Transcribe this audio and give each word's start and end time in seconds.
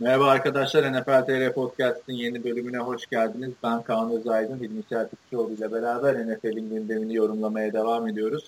Merhaba 0.00 0.26
arkadaşlar, 0.26 0.92
NFL 0.92 1.26
TR 1.26 1.52
Podcast'ın 1.52 2.12
yeni 2.12 2.44
bölümüne 2.44 2.78
hoş 2.78 3.06
geldiniz. 3.06 3.50
Ben 3.62 3.82
Kaan 3.82 4.12
Özaydın, 4.12 4.58
Hilmi 4.60 4.82
Çeltikçioğlu 4.88 5.52
ile 5.52 5.72
beraber 5.72 6.14
NFL'in 6.14 6.70
gündemini 6.70 7.14
yorumlamaya 7.14 7.72
devam 7.72 8.08
ediyoruz. 8.08 8.44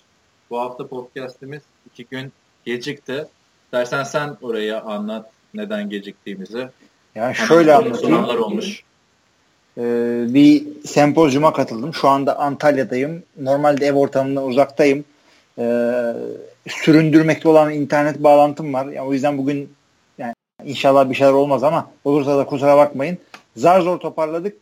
Bu 0.50 0.60
hafta 0.60 0.86
podcast'imiz 0.86 1.62
iki 1.92 2.06
gün 2.10 2.32
gecikti. 2.64 3.26
Dersen 3.72 4.02
sen 4.02 4.36
oraya 4.42 4.80
anlat 4.80 5.30
neden 5.54 5.90
geciktiğimizi. 5.90 6.68
Yani 7.14 7.34
şöyle 7.34 7.74
anlatayım. 7.74 8.24
olmuş. 8.24 8.82
Ee, 9.78 10.24
bir 10.28 10.64
sempozyuma 10.84 11.52
katıldım. 11.52 11.94
Şu 11.94 12.08
anda 12.08 12.38
Antalya'dayım. 12.38 13.22
Normalde 13.40 13.86
ev 13.86 13.94
ortamından 13.94 14.46
uzaktayım. 14.46 15.04
Ee, 15.58 16.12
süründürmekte 16.68 17.48
olan 17.48 17.72
internet 17.72 18.22
bağlantım 18.22 18.74
var. 18.74 18.86
Yani 18.86 19.08
o 19.08 19.12
yüzden 19.12 19.38
bugün 19.38 19.79
inşallah 20.66 21.10
bir 21.10 21.14
şeyler 21.14 21.32
olmaz 21.32 21.64
ama 21.64 21.90
olursa 22.04 22.38
da 22.38 22.46
kusura 22.46 22.76
bakmayın. 22.76 23.18
Zar 23.56 23.80
zor 23.80 24.00
toparladık 24.00 24.56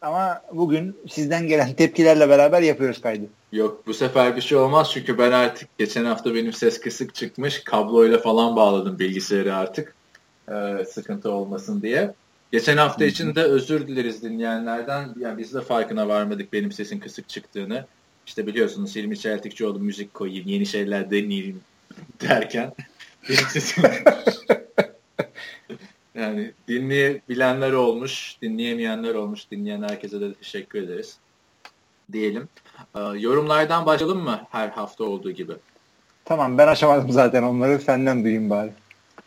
ama 0.00 0.42
bugün 0.52 0.96
sizden 1.08 1.48
gelen 1.48 1.72
tepkilerle 1.72 2.28
beraber 2.28 2.62
yapıyoruz 2.62 3.00
kaydı. 3.00 3.24
Yok 3.52 3.86
bu 3.86 3.94
sefer 3.94 4.36
bir 4.36 4.40
şey 4.40 4.58
olmaz 4.58 4.90
çünkü 4.92 5.18
ben 5.18 5.32
artık 5.32 5.78
geçen 5.78 6.04
hafta 6.04 6.34
benim 6.34 6.52
ses 6.52 6.80
kısık 6.80 7.14
çıkmış 7.14 7.64
kabloyla 7.64 8.18
falan 8.18 8.56
bağladım 8.56 8.98
bilgisayarı 8.98 9.56
artık 9.56 9.94
e, 10.48 10.84
sıkıntı 10.84 11.30
olmasın 11.30 11.82
diye. 11.82 12.14
Geçen 12.52 12.76
hafta 12.76 13.04
için 13.04 13.34
de 13.34 13.42
özür 13.42 13.86
dileriz 13.86 14.22
dinleyenlerden. 14.22 15.08
Yani 15.20 15.38
biz 15.38 15.54
de 15.54 15.60
farkına 15.60 16.08
varmadık 16.08 16.52
benim 16.52 16.72
sesin 16.72 17.00
kısık 17.00 17.28
çıktığını. 17.28 17.86
İşte 18.26 18.46
biliyorsunuz 18.46 18.96
Hilmi 18.96 19.18
Çeltikçioğlu 19.18 19.78
müzik 19.78 20.14
koyayım, 20.14 20.48
yeni 20.48 20.66
şeyler 20.66 21.10
deneyeyim 21.10 21.60
derken 22.20 22.72
benim 23.28 23.40
sesim 23.48 23.84
yani 26.18 26.52
dinleyebilenler 26.68 27.72
olmuş, 27.72 28.36
dinleyemeyenler 28.42 29.14
olmuş. 29.14 29.50
Dinleyen 29.50 29.82
herkese 29.82 30.20
de 30.20 30.34
teşekkür 30.34 30.82
ederiz. 30.82 31.18
Diyelim. 32.12 32.48
Ee, 32.96 33.00
yorumlardan 33.00 33.86
başlayalım 33.86 34.22
mı 34.22 34.42
her 34.50 34.68
hafta 34.68 35.04
olduğu 35.04 35.30
gibi? 35.30 35.52
Tamam 36.24 36.58
ben 36.58 36.68
açamadım 36.68 37.12
zaten 37.12 37.42
onları. 37.42 37.78
Senden 37.78 38.24
duyayım 38.24 38.50
bari. 38.50 38.72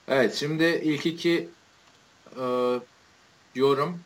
Evet 0.08 0.36
şimdi 0.36 0.64
ilk 0.64 1.06
iki 1.06 1.50
e, 2.40 2.46
yorum 3.56 4.00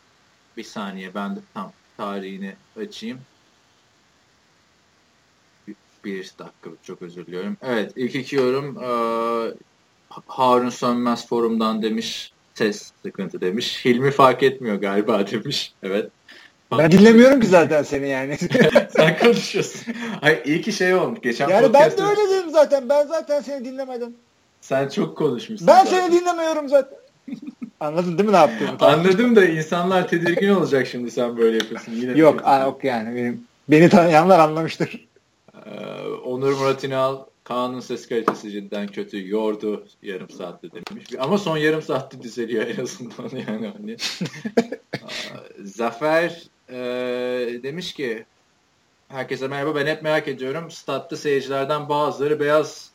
bir 0.57 0.63
saniye 0.63 1.15
ben 1.15 1.35
de 1.35 1.39
tam 1.53 1.71
tarihini 1.97 2.55
açayım. 2.79 3.19
Bir 6.05 6.31
dakika 6.39 6.69
çok 6.83 7.01
özür 7.01 7.25
diliyorum. 7.25 7.57
Evet 7.61 7.93
ilk 7.95 8.15
iki 8.15 8.35
yorum 8.35 8.77
e, 8.83 8.89
Harun 10.27 10.69
Sönmez 10.69 11.27
forumdan 11.27 11.81
demiş 11.81 12.34
ses 12.55 12.91
sıkıntı 13.03 13.41
demiş. 13.41 13.85
Hilmi 13.85 14.11
fark 14.11 14.43
etmiyor 14.43 14.75
galiba 14.75 15.27
demiş. 15.27 15.73
Evet. 15.83 16.09
Ben 16.71 16.91
dinlemiyorum 16.91 17.39
ki 17.39 17.47
zaten 17.47 17.83
seni 17.83 18.09
yani. 18.09 18.37
Sen 18.89 19.17
konuşuyorsun. 19.19 19.93
Hayır 20.21 20.45
iyi 20.45 20.61
ki 20.61 20.73
şey 20.73 20.95
olmuş. 20.95 21.19
Geçen 21.21 21.49
yani 21.49 21.73
ben 21.73 21.91
de 21.91 22.03
öyle 22.03 22.29
dedim 22.29 22.51
zaten. 22.51 22.89
Ben 22.89 23.07
zaten 23.07 23.41
seni 23.41 23.65
dinlemedim. 23.65 24.13
Sen 24.61 24.89
çok 24.89 25.17
konuşmuşsun. 25.17 25.67
Ben 25.67 25.85
zaten. 25.85 25.99
seni 25.99 26.21
dinlemiyorum 26.21 26.69
zaten. 26.69 26.97
Anladın 27.79 28.17
değil 28.17 28.29
mi 28.29 28.33
ne 28.33 28.37
yaptığımı? 28.37 28.77
Anladım 28.79 29.35
da 29.35 29.45
insanlar 29.45 30.07
tedirgin 30.07 30.49
olacak 30.49 30.87
şimdi 30.87 31.11
sen 31.11 31.37
böyle 31.37 31.57
yapıyorsun. 31.57 31.91
Yine 31.91 32.17
yok, 32.17 32.41
yok 32.61 32.83
yani 32.83 33.15
benim 33.15 33.43
beni 33.69 33.89
tanıyanlar 33.89 34.39
anlamıştır. 34.39 35.07
Ee, 35.65 35.69
Onur 36.25 36.51
Murat 36.51 36.83
İnal 36.83 37.17
Kaan'ın 37.45 37.79
ses 37.79 38.09
kalitesi 38.09 38.51
cidden 38.51 38.87
kötü. 38.87 39.29
Yordu 39.29 39.85
yarım 40.03 40.29
saatte 40.29 40.67
demiş. 40.71 41.07
Ama 41.19 41.37
son 41.37 41.57
yarım 41.57 41.81
saatte 41.81 42.21
düzeliyor 42.21 42.67
en 42.67 42.83
azından 42.83 43.29
yani. 43.47 43.67
Hani. 43.67 43.97
Zafer 45.63 46.43
e, 46.69 46.77
demiş 47.63 47.93
ki 47.93 48.25
herkese 49.07 49.47
merhaba 49.47 49.75
ben 49.75 49.87
hep 49.87 50.01
merak 50.03 50.27
ediyorum. 50.27 50.71
Statta 50.71 51.17
seyircilerden 51.17 51.89
bazıları 51.89 52.39
beyaz 52.39 52.91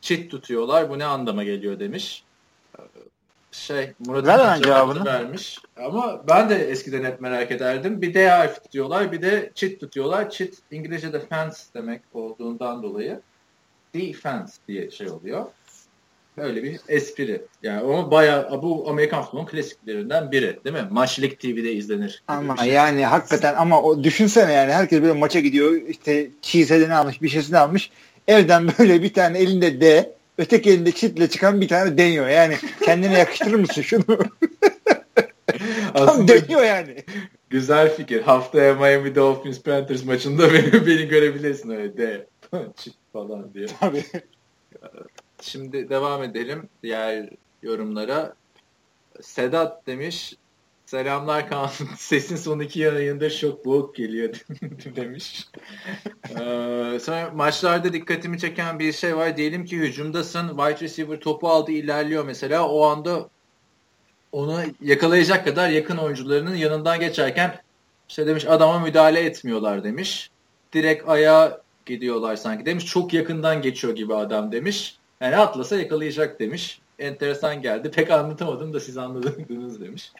çit 0.00 0.30
tutuyorlar. 0.30 0.90
Bu 0.90 0.98
ne 0.98 1.04
anlama 1.04 1.44
geliyor 1.44 1.80
demiş. 1.80 2.24
Şey 3.52 3.92
Murat'ın 3.98 4.62
cevabını 4.62 5.04
vermiş. 5.04 5.58
Ama 5.76 6.24
ben 6.28 6.50
de 6.50 6.70
eskiden 6.70 7.04
hep 7.04 7.20
merak 7.20 7.50
ederdim. 7.50 8.02
Bir 8.02 8.14
D 8.14 8.28
harfi 8.28 8.62
tutuyorlar 8.62 9.12
bir 9.12 9.22
de 9.22 9.52
çit 9.54 9.80
tutuyorlar. 9.80 10.30
Çit 10.30 10.58
İngilizce'de 10.70 11.20
fence 11.20 11.56
demek 11.74 12.02
olduğundan 12.14 12.82
dolayı 12.82 13.20
defense 13.94 14.52
diye 14.68 14.90
şey 14.90 15.10
oluyor. 15.10 15.46
Böyle 16.36 16.62
bir 16.62 16.80
espri. 16.88 17.42
Yani 17.62 17.80
ama 17.80 18.10
bayağı 18.10 18.62
bu 18.62 18.90
Amerikan 18.90 19.22
futbolunun 19.22 19.46
klasiklerinden 19.46 20.32
biri 20.32 20.58
değil 20.64 20.76
mi? 20.76 20.88
Maçlık 20.90 21.40
TV'de 21.40 21.72
izlenir. 21.72 22.22
Ama 22.28 22.56
şey. 22.56 22.72
yani 22.72 23.06
hakikaten 23.06 23.54
ama 23.54 23.82
o 23.82 24.04
düşünsene 24.04 24.52
yani 24.52 24.72
herkes 24.72 25.02
böyle 25.02 25.12
maça 25.12 25.40
gidiyor 25.40 25.72
işte 25.88 26.28
çiğsedini 26.42 26.94
almış 26.94 27.22
bir 27.22 27.28
şeysini 27.28 27.58
almış. 27.58 27.90
Evden 28.28 28.68
böyle 28.78 29.02
bir 29.02 29.12
tane 29.12 29.38
elinde 29.38 29.80
D 29.80 30.12
öteki 30.38 30.70
elinde 30.70 30.92
çitle 30.92 31.28
çıkan 31.28 31.60
bir 31.60 31.68
tane 31.68 31.98
deniyor. 31.98 32.28
Yani 32.28 32.56
kendine 32.84 33.18
yakıştırır 33.18 33.58
mısın 33.58 33.82
şunu? 33.82 34.04
Tam 35.94 36.28
deniyor 36.28 36.62
yani. 36.62 37.04
Güzel 37.50 37.96
fikir. 37.96 38.22
Haftaya 38.22 38.74
Miami 38.74 39.14
Dolphins 39.14 39.62
Panthers 39.62 40.04
maçında 40.04 40.52
beni, 40.54 40.86
beni 40.86 41.08
görebilirsin 41.08 41.70
öyle 41.70 41.96
D. 41.96 42.26
Falan 43.12 43.54
diye. 43.54 43.66
Tabii. 43.80 44.04
Şimdi 45.40 45.88
devam 45.88 46.22
edelim 46.22 46.68
diğer 46.82 47.30
yorumlara. 47.62 48.34
Sedat 49.20 49.86
demiş 49.86 50.34
Selamlar 50.88 51.48
Kaan. 51.48 51.70
Sesin 51.96 52.36
son 52.36 52.60
iki 52.60 52.80
yayında 52.80 53.30
çok 53.30 53.64
boğuk 53.64 53.96
geliyor 53.96 54.34
demiş. 54.96 55.48
Ee, 56.30 56.98
sonra 57.02 57.30
maçlarda 57.34 57.92
dikkatimi 57.92 58.38
çeken 58.38 58.78
bir 58.78 58.92
şey 58.92 59.16
var. 59.16 59.36
Diyelim 59.36 59.64
ki 59.64 59.78
hücumdasın. 59.78 60.48
Wide 60.48 60.80
receiver 60.80 61.20
topu 61.20 61.48
aldı 61.48 61.72
ilerliyor 61.72 62.24
mesela. 62.24 62.68
O 62.68 62.86
anda 62.86 63.28
onu 64.32 64.60
yakalayacak 64.82 65.44
kadar 65.44 65.70
yakın 65.70 65.96
oyuncularının 65.96 66.54
yanından 66.54 67.00
geçerken 67.00 67.62
işte 68.08 68.26
demiş 68.26 68.46
adama 68.46 68.78
müdahale 68.78 69.20
etmiyorlar 69.20 69.84
demiş. 69.84 70.30
Direkt 70.72 71.08
ayağa 71.08 71.60
gidiyorlar 71.88 72.36
sanki 72.36 72.66
demiş. 72.66 72.86
Çok 72.86 73.14
yakından 73.14 73.62
geçiyor 73.62 73.96
gibi 73.96 74.14
adam 74.14 74.52
demiş. 74.52 74.96
Yani 75.20 75.36
atlasa 75.36 75.76
yakalayacak 75.76 76.40
demiş. 76.40 76.80
Enteresan 76.98 77.62
geldi. 77.62 77.90
Pek 77.90 78.10
anlatamadım 78.10 78.74
da 78.74 78.80
siz 78.80 78.96
anladınız 78.96 79.80
demiş. 79.80 80.12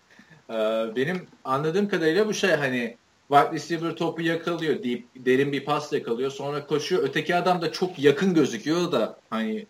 Ee, 0.51 0.55
benim 0.97 1.27
anladığım 1.45 1.89
kadarıyla 1.89 2.29
bu 2.29 2.35
şey 2.35 2.51
hani 2.51 2.97
wide 3.29 3.53
receiver 3.53 3.97
topu 3.97 4.23
yakalıyor 4.23 4.83
deyip 4.83 5.07
derin 5.17 5.53
bir 5.53 5.65
pas 5.65 5.93
yakalıyor. 5.93 6.31
Sonra 6.31 6.67
koşuyor. 6.67 7.03
Öteki 7.03 7.37
adam 7.37 7.63
da 7.63 7.73
çok 7.73 7.99
yakın 7.99 8.35
gözüküyor 8.35 8.93
da 8.93 9.17
hani 9.31 9.67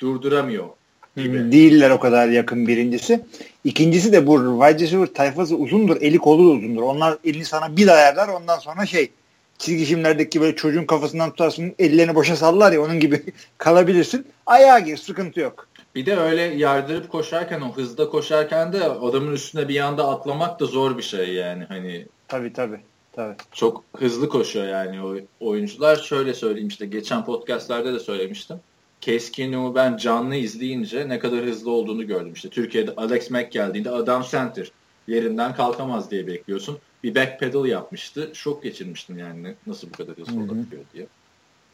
durduramıyor. 0.00 0.68
Gibi. 1.16 1.52
Değiller 1.52 1.90
o 1.90 2.00
kadar 2.00 2.28
yakın 2.28 2.66
birincisi. 2.66 3.20
İkincisi 3.64 4.12
de 4.12 4.26
bu 4.26 4.60
wide 4.60 4.84
receiver 4.84 5.06
tayfası 5.06 5.56
uzundur. 5.56 5.96
Eli 6.00 6.18
kolu 6.18 6.50
uzundur. 6.50 6.82
Onlar 6.82 7.18
elini 7.24 7.44
sana 7.44 7.76
bir 7.76 7.88
ayarlar 7.88 8.28
ondan 8.28 8.58
sonra 8.58 8.86
şey 8.86 9.10
çizgi 9.58 9.84
filmlerdeki 9.84 10.40
böyle 10.40 10.56
çocuğun 10.56 10.84
kafasından 10.84 11.30
tutarsın 11.30 11.74
ellerini 11.78 12.14
boşa 12.14 12.36
sallar 12.36 12.72
ya 12.72 12.82
onun 12.82 13.00
gibi 13.00 13.22
kalabilirsin. 13.58 14.26
Ayağa 14.46 14.78
gir 14.78 14.96
sıkıntı 14.96 15.40
yok. 15.40 15.68
Bir 15.94 16.06
de 16.06 16.16
öyle 16.16 16.42
yardırıp 16.42 17.10
koşarken 17.10 17.60
o 17.60 17.72
hızda 17.72 18.08
koşarken 18.08 18.72
de 18.72 18.84
adamın 18.84 19.32
üstüne 19.32 19.68
bir 19.68 19.80
anda 19.80 20.08
atlamak 20.08 20.60
da 20.60 20.66
zor 20.66 20.98
bir 20.98 21.02
şey 21.02 21.34
yani 21.34 21.64
hani. 21.64 22.06
Tabii 22.28 22.52
tabii. 22.52 22.80
Tabii. 23.12 23.36
Çok 23.52 23.84
hızlı 23.96 24.28
koşuyor 24.28 24.66
yani 24.66 25.02
o 25.02 25.16
oyuncular. 25.46 25.96
Şöyle 25.96 26.34
söyleyeyim 26.34 26.68
işte 26.68 26.86
geçen 26.86 27.24
podcastlerde 27.24 27.92
de 27.92 27.98
söylemiştim. 27.98 28.60
Keenum'u 29.00 29.74
ben 29.74 29.96
canlı 29.96 30.34
izleyince 30.34 31.08
ne 31.08 31.18
kadar 31.18 31.44
hızlı 31.44 31.70
olduğunu 31.70 32.06
gördüm. 32.06 32.32
İşte 32.32 32.48
Türkiye'de 32.48 32.94
Alex 32.96 33.30
Mack 33.30 33.52
geldiğinde 33.52 33.90
adam 33.90 34.24
center 34.30 34.72
yerinden 35.08 35.54
kalkamaz 35.54 36.10
diye 36.10 36.26
bekliyorsun. 36.26 36.78
Bir 37.02 37.14
back 37.14 37.40
pedal 37.40 37.66
yapmıştı. 37.66 38.30
Şok 38.34 38.62
geçirmiştim 38.62 39.18
yani 39.18 39.54
nasıl 39.66 39.88
bu 39.90 39.92
kadar 39.92 40.16
hızlı 40.16 40.40
olabiliyor 40.40 40.82
diye. 40.94 41.06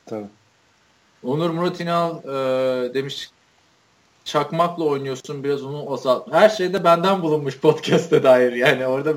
Tabii. 0.07 0.27
Onur 1.23 1.51
Murat 1.51 1.81
İnal 1.81 2.19
e, 2.25 2.95
demiş 2.95 3.31
çakmakla 4.25 4.85
oynuyorsun 4.85 5.45
biraz 5.45 5.65
onu 5.65 5.93
azalt. 5.93 6.33
Her 6.33 6.49
şeyde 6.49 6.85
benden 6.85 7.23
bulunmuş 7.23 7.59
podcast'e 7.59 8.23
dair 8.23 8.53
yani 8.53 8.87
orada 8.87 9.15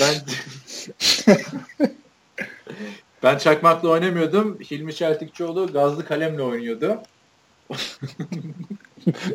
ben 0.00 0.14
ben 3.22 3.38
çakmakla 3.38 3.88
oynamıyordum. 3.88 4.58
Hilmi 4.70 4.94
Çeltikçioğlu 4.94 5.72
gazlı 5.72 6.04
kalemle 6.04 6.42
oynuyordu. 6.42 7.02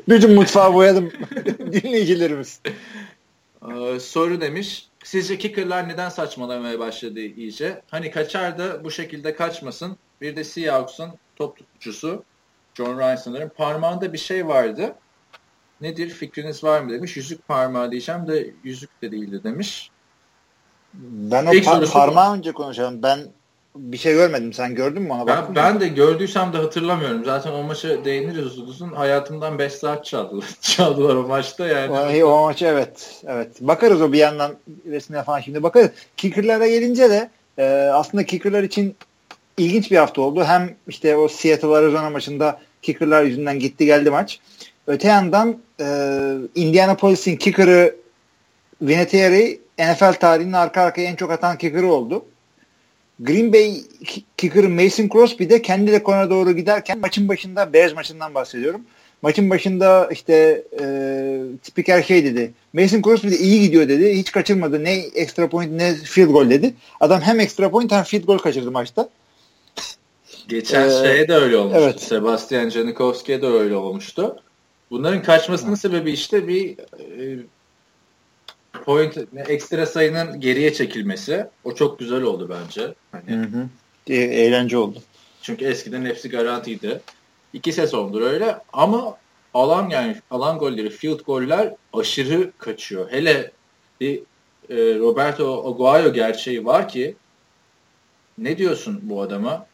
Bütün 0.07 0.33
mutfağı 0.35 0.73
boyadım 0.73 1.11
dinleyicilerimiz. 1.71 2.59
Ee, 3.69 3.99
soru 3.99 4.41
demiş. 4.41 4.90
Sizce 5.03 5.37
kicker'lar 5.37 5.89
neden 5.89 6.09
saçmalamaya 6.09 6.79
başladı 6.79 7.19
iyice? 7.19 7.81
Hani 7.91 8.11
kaçar 8.11 8.57
da 8.57 8.83
bu 8.83 8.91
şekilde 8.91 9.35
kaçmasın. 9.35 9.97
Bir 10.21 10.35
de 10.35 10.43
Seahawks'ın 10.43 11.11
top 11.35 11.57
tutucusu 11.57 12.23
John 12.75 12.99
Ryan 12.99 13.15
sanırım 13.15 13.49
parmağında 13.49 14.13
bir 14.13 14.17
şey 14.17 14.47
vardı. 14.47 14.95
nedir 15.81 16.09
fikriniz 16.09 16.63
var 16.63 16.81
mı 16.81 16.91
demiş. 16.91 17.17
Yüzük 17.17 17.47
parmağı 17.47 17.91
diyeceğim 17.91 18.27
de 18.27 18.53
yüzük 18.63 19.01
de 19.01 19.11
değildi 19.11 19.43
demiş. 19.43 19.91
Ben 20.93 21.45
o 21.45 21.49
par- 21.51 21.91
parmağı 21.91 22.33
önce 22.33 22.51
konuşalım. 22.51 23.03
Ben 23.03 23.19
bir 23.75 23.97
şey 23.97 24.13
görmedim. 24.13 24.53
Sen 24.53 24.75
gördün 24.75 25.01
mü 25.01 25.13
ona? 25.13 25.27
Ben, 25.27 25.55
ben 25.55 25.79
de 25.79 25.87
gördüysem 25.87 26.53
de 26.53 26.57
hatırlamıyorum. 26.57 27.25
Zaten 27.25 27.51
o 27.51 27.63
maça 27.63 28.05
değiniriz 28.05 28.59
uzun. 28.59 28.91
Hayatımdan 28.91 29.59
5 29.59 29.73
saat 29.73 30.05
çaldılar. 30.05 30.45
çaldılar 30.61 31.15
o 31.15 31.27
maçta 31.27 31.67
yani. 31.67 32.23
O, 32.23 32.27
o 32.27 32.43
maçı 32.43 32.65
evet. 32.65 33.21
Evet. 33.27 33.47
Bakarız 33.61 34.01
o 34.01 34.11
bir 34.11 34.17
yandan 34.17 34.55
resmine 34.89 35.23
falan 35.23 35.39
şimdi 35.39 35.63
bakarız. 35.63 35.89
Kicker'lara 36.17 36.67
gelince 36.67 37.09
de 37.09 37.29
e, 37.57 37.63
aslında 37.93 38.25
kicker'lar 38.25 38.63
için 38.63 38.95
ilginç 39.57 39.91
bir 39.91 39.97
hafta 39.97 40.21
oldu. 40.21 40.43
Hem 40.43 40.75
işte 40.87 41.15
o 41.15 41.27
Seattle 41.27 41.67
Arizona 41.67 42.09
maçında 42.09 42.59
kicker'lar 42.81 43.23
yüzünden 43.23 43.59
gitti 43.59 43.85
geldi 43.85 44.09
maç. 44.09 44.39
Öte 44.87 45.07
yandan 45.07 45.57
e, 45.79 45.85
Indianapolis'in 46.55 47.35
kicker'ı 47.35 47.95
Vinatieri 48.81 49.59
NFL 49.79 50.13
tarihinin 50.13 50.53
arka 50.53 50.81
arkaya 50.81 51.09
en 51.09 51.15
çok 51.15 51.31
atan 51.31 51.57
kicker'ı 51.57 51.93
oldu. 51.93 52.25
Green 53.21 53.53
Bay 53.53 53.81
kicker'ı 54.37 54.69
Mason 54.69 55.09
Crosby 55.13 55.49
de 55.49 55.61
kendi 55.61 55.91
rekoruna 55.91 56.29
doğru 56.29 56.51
giderken 56.51 56.99
maçın 56.99 57.29
başında 57.29 57.73
Bears 57.73 57.93
maçından 57.93 58.35
bahsediyorum. 58.35 58.81
Maçın 59.21 59.49
başında 59.49 60.09
işte 60.11 60.63
e, 60.81 60.85
spiker 61.63 62.03
şey 62.03 62.25
dedi. 62.25 62.53
Mason 62.73 63.01
Crosby 63.01 63.29
de 63.29 63.37
iyi 63.37 63.61
gidiyor 63.61 63.89
dedi. 63.89 64.17
Hiç 64.17 64.31
kaçırmadı. 64.31 64.83
Ne 64.83 64.93
extra 64.93 65.49
point 65.49 65.71
ne 65.71 65.95
field 65.95 66.31
goal 66.31 66.49
dedi. 66.49 66.73
Adam 66.99 67.21
hem 67.21 67.39
extra 67.39 67.71
point 67.71 67.91
hem 67.91 68.03
field 68.03 68.25
goal 68.25 68.37
kaçırdı 68.37 68.71
maçta. 68.71 69.09
Geçen 70.47 70.89
ee, 70.89 70.91
şeye 70.91 71.27
de 71.27 71.33
öyle 71.33 71.57
olmuştu. 71.57 71.79
Evet. 71.83 72.01
Sebastian 72.01 72.69
Janikowski'ye 72.69 73.41
de 73.41 73.47
öyle 73.47 73.75
olmuştu. 73.75 74.35
Bunların 74.91 75.23
kaçmasının 75.23 75.75
sebebi 75.75 76.11
işte 76.11 76.47
bir 76.47 76.77
e, 76.79 77.39
point 78.83 79.17
ekstra 79.47 79.85
sayının 79.85 80.39
geriye 80.39 80.73
çekilmesi. 80.73 81.45
O 81.63 81.75
çok 81.75 81.99
güzel 81.99 82.21
oldu 82.21 82.49
bence. 82.49 82.93
Hani, 83.11 83.31
hı 83.31 83.41
hı. 83.41 83.67
E, 84.07 84.15
eğlence 84.15 84.77
oldu. 84.77 84.99
Çünkü 85.41 85.65
eskiden 85.65 86.05
hepsi 86.05 86.29
garantiydi. 86.29 87.01
İki 87.53 87.73
sezondur 87.73 88.21
öyle 88.21 88.57
ama 88.73 89.17
alan 89.53 89.89
yani 89.89 90.15
alan 90.31 90.57
golleri, 90.57 90.89
field 90.89 91.19
goller 91.19 91.73
aşırı 91.93 92.51
kaçıyor. 92.57 93.11
Hele 93.11 93.51
bir 94.01 94.19
e, 94.69 94.75
Roberto 94.99 95.69
Aguayo 95.69 96.13
gerçeği 96.13 96.65
var 96.65 96.89
ki 96.89 97.15
ne 98.37 98.57
diyorsun 98.57 98.99
bu 99.03 99.21
adama? 99.21 99.65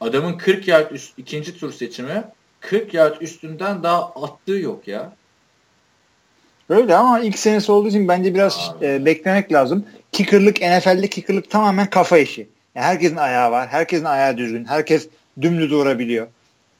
Adamın 0.00 0.38
40 0.38 0.68
yard 0.68 0.90
üst, 0.90 1.18
ikinci 1.18 1.58
tur 1.58 1.72
seçimi 1.72 2.24
40 2.60 2.94
yard 2.94 3.20
üstünden 3.20 3.82
daha 3.82 4.10
attığı 4.10 4.52
yok 4.52 4.88
ya. 4.88 5.16
Öyle 6.72 6.96
ama 6.96 7.20
ilk 7.20 7.38
senesi 7.38 7.72
olduğu 7.72 7.88
için 7.88 8.08
bence 8.08 8.34
biraz 8.34 8.72
e, 8.82 9.04
beklemek 9.04 9.52
lazım. 9.52 9.84
Kicker'lık 10.12 10.56
NFL'de 10.60 11.06
kicker'lık 11.06 11.50
tamamen 11.50 11.90
kafa 11.90 12.18
işi. 12.18 12.48
Yani 12.74 12.86
herkesin 12.86 13.16
ayağı 13.16 13.50
var. 13.50 13.68
Herkesin 13.68 14.04
ayağı 14.04 14.36
düzgün. 14.36 14.64
Herkes 14.64 15.08
dümdüz 15.40 15.72
vurabiliyor. 15.72 16.26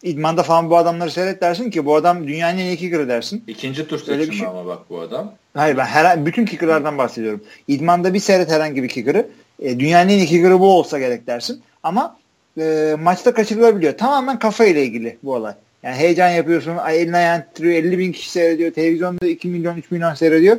İdmanda 0.03 0.43
falan 0.43 0.71
bu 0.71 0.77
adamları 0.77 1.11
seyret 1.11 1.41
dersin 1.41 1.71
ki 1.71 1.87
bu 1.87 1.97
adam 1.97 2.29
dünyanın 2.29 2.59
en 2.59 2.65
iyi 2.65 2.77
kicker'ı 2.77 3.09
dersin. 3.09 3.45
İkinci 3.47 3.89
tur 3.89 3.99
seçimi 3.99 4.37
şey. 4.37 4.47
ama 4.47 4.67
bak 4.67 4.79
bu 4.91 5.01
adam. 5.01 5.35
Hayır 5.55 5.77
ben 5.77 5.85
her, 5.85 6.27
bütün 6.27 6.45
kicker'lardan 6.45 6.99
bahsediyorum. 6.99 7.45
İdmanda 7.69 8.15
bir 8.15 8.19
seyret 8.19 8.51
herhangi 8.51 8.83
bir 8.83 8.89
kicker'ı. 8.89 9.29
E, 9.59 9.79
dünyanın 9.79 10.09
en 10.09 10.19
iyi 10.19 10.27
kicker'ı 10.27 10.61
bu 10.61 10.79
olsa 10.79 10.99
gerek 10.99 11.27
dersin. 11.27 11.63
Ama 11.83 12.17
e, 12.59 12.97
maçta 13.01 13.35
kaçırılabiliyor. 13.35 13.99
Tamamen 13.99 14.39
kafa 14.39 14.65
ile 14.65 14.83
ilgili 14.83 15.19
bu 15.23 15.35
olay. 15.35 15.55
Yani 15.83 15.97
heyecan 15.97 16.29
yapıyorsun. 16.29 16.77
Eline 16.89 17.17
ayağını 17.17 17.45
titriyor. 17.45 17.75
50 17.75 17.99
bin 17.99 18.13
kişi 18.13 18.31
seyrediyor. 18.31 18.73
Televizyonda 18.73 19.27
2 19.27 19.49
milyon 19.49 19.77
3 19.77 19.91
milyon 19.91 20.15
seyrediyor. 20.15 20.57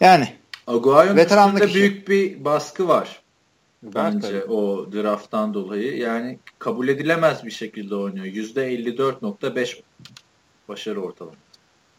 Yani. 0.00 0.28
Aguayo'nun 0.66 1.16
üstünde 1.16 1.74
büyük 1.74 2.08
bir 2.08 2.44
baskı 2.44 2.88
var. 2.88 3.22
Bence 3.82 4.40
tabii. 4.40 4.52
o 4.52 4.92
drafttan 4.92 5.54
dolayı. 5.54 5.96
Yani 5.96 6.38
kabul 6.58 6.88
edilemez 6.88 7.44
bir 7.44 7.50
şekilde 7.50 7.94
oynuyor. 7.94 8.26
%54.5 8.26 9.80
başarı 10.68 11.02
ortalaması. 11.02 11.38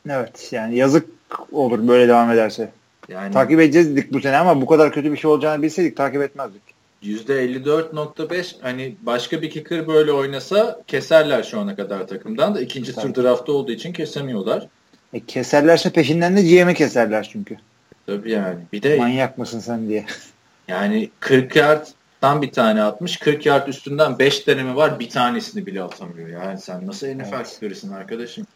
Evet 0.09 0.49
yani 0.51 0.75
yazık 0.75 1.09
olur 1.51 1.87
böyle 1.87 2.07
devam 2.07 2.31
ederse. 2.31 2.71
Yani, 3.07 3.33
takip 3.33 3.59
edeceğiz 3.59 3.95
dedik 3.95 4.13
bu 4.13 4.21
sene 4.21 4.37
ama 4.37 4.61
bu 4.61 4.65
kadar 4.65 4.91
kötü 4.91 5.11
bir 5.11 5.17
şey 5.17 5.31
olacağını 5.31 5.61
bilseydik 5.61 5.97
takip 5.97 6.21
etmezdik. 6.21 6.74
%54.5 7.05 8.61
hani 8.61 8.95
başka 9.01 9.41
bir 9.41 9.49
kicker 9.49 9.87
böyle 9.87 10.11
oynasa 10.11 10.81
keserler 10.87 11.43
şu 11.43 11.59
ana 11.59 11.75
kadar 11.75 12.07
takımdan 12.07 12.55
da 12.55 12.61
ikinci 12.61 12.95
Tabii. 12.95 13.13
tur 13.13 13.23
draftta 13.23 13.51
olduğu 13.51 13.71
için 13.71 13.93
kesemiyorlar. 13.93 14.67
E 15.13 15.19
keserlerse 15.19 15.89
peşinden 15.89 16.37
de 16.37 16.41
GM'i 16.41 16.73
keserler 16.73 17.29
çünkü. 17.31 17.57
Tabii 18.05 18.31
yani. 18.31 18.59
Bir 18.73 18.81
de 18.81 18.97
manyak 18.97 19.37
mısın 19.37 19.59
sen 19.59 19.87
diye. 19.87 20.05
Yani 20.67 21.09
40 21.19 21.55
yardtan 21.55 22.41
bir 22.41 22.51
tane 22.51 22.83
atmış. 22.83 23.17
40 23.17 23.45
yard 23.45 23.67
üstünden 23.67 24.19
5 24.19 24.47
deneme 24.47 24.75
var. 24.75 24.99
Bir 24.99 25.09
tanesini 25.09 25.65
bile 25.65 25.83
atamıyor. 25.83 26.29
Yani 26.29 26.59
sen 26.59 26.87
nasıl 26.87 27.07
NFL 27.07 27.33
evet. 27.35 27.47
kicker'ısın 27.47 27.93
arkadaşım? 27.93 28.47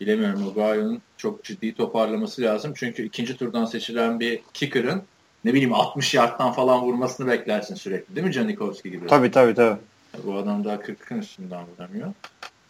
Bilemiyorum. 0.00 0.48
Ogayo'nun 0.48 1.02
çok 1.16 1.44
ciddi 1.44 1.74
toparlaması 1.74 2.42
lazım. 2.42 2.72
Çünkü 2.76 3.02
ikinci 3.02 3.36
turdan 3.36 3.64
seçilen 3.64 4.20
bir 4.20 4.40
kicker'ın 4.54 5.02
ne 5.44 5.52
bileyim 5.54 5.74
60 5.74 6.14
yardtan 6.14 6.52
falan 6.52 6.82
vurmasını 6.82 7.26
beklersin 7.26 7.74
sürekli 7.74 8.16
değil 8.16 8.26
mi 8.26 8.32
Janikowski 8.32 8.90
gibi? 8.90 9.06
Tabii 9.06 9.30
tabii 9.30 9.54
tabii. 9.54 9.78
Bu 10.24 10.34
adam 10.34 10.64
daha 10.64 10.74
40'ın 10.74 11.18
üstünden 11.18 11.64
vuramıyor. 11.66 12.12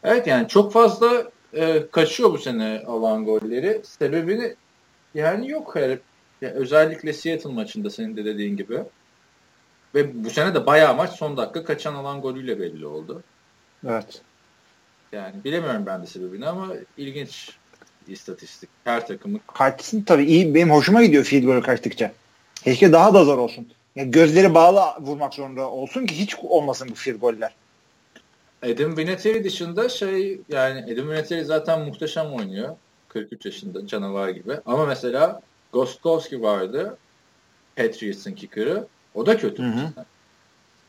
Evet 0.04 0.26
yani 0.26 0.48
çok 0.48 0.72
fazla 0.72 1.30
e, 1.54 1.86
kaçıyor 1.92 2.32
bu 2.32 2.38
sene 2.38 2.82
alan 2.86 3.24
golleri. 3.24 3.80
Sebebini 3.84 4.54
yani 5.14 5.50
yok 5.50 5.76
her 5.76 5.98
yani 6.40 6.54
özellikle 6.54 7.12
Seattle 7.12 7.50
maçında 7.50 7.90
senin 7.90 8.16
de 8.16 8.24
dediğin 8.24 8.56
gibi. 8.56 8.78
Ve 9.94 10.24
bu 10.24 10.30
sene 10.30 10.54
de 10.54 10.66
bayağı 10.66 10.96
maç 10.96 11.10
son 11.10 11.36
dakika 11.36 11.64
kaçan 11.64 11.94
alan 11.94 12.20
golüyle 12.20 12.60
belli 12.60 12.86
oldu. 12.86 13.22
Evet. 13.88 14.22
Yani 15.12 15.44
bilemiyorum 15.44 15.86
ben 15.86 16.02
de 16.02 16.06
sebebini 16.06 16.48
ama 16.48 16.68
ilginç 16.96 17.50
istatistik. 18.08 18.70
Her 18.84 19.06
takımı. 19.06 19.38
Kaçsın 19.54 20.02
tabii 20.02 20.24
iyi. 20.24 20.54
Benim 20.54 20.70
hoşuma 20.70 21.04
gidiyor 21.04 21.24
field 21.24 21.44
goal 21.44 21.60
kaçtıkça. 21.60 22.12
Keşke 22.64 22.92
daha 22.92 23.14
da 23.14 23.24
zor 23.24 23.38
olsun. 23.38 23.68
Yani 23.96 24.10
gözleri 24.10 24.54
bağlı 24.54 24.82
vurmak 25.00 25.34
zorunda 25.34 25.70
olsun 25.70 26.06
ki 26.06 26.18
hiç 26.18 26.36
olmasın 26.42 26.88
bu 26.90 26.94
field 26.94 27.20
goller. 27.20 27.54
Adam 28.62 28.96
Vinatieri 28.96 29.44
dışında 29.44 29.88
şey 29.88 30.40
yani 30.48 30.84
Adam 30.92 31.10
Vinatieri 31.10 31.44
zaten 31.44 31.80
muhteşem 31.80 32.26
oynuyor. 32.26 32.76
43 33.08 33.46
yaşında 33.46 33.86
canavar 33.86 34.28
gibi. 34.28 34.52
Ama 34.66 34.86
mesela 34.86 35.40
Gostkowski 35.72 36.42
vardı. 36.42 36.98
Patriots'ın 37.76 38.32
kicker'ı. 38.32 38.86
O 39.14 39.26
da 39.26 39.36
kötü. 39.36 39.62
Hı 39.62 39.66
hı. 39.66 40.04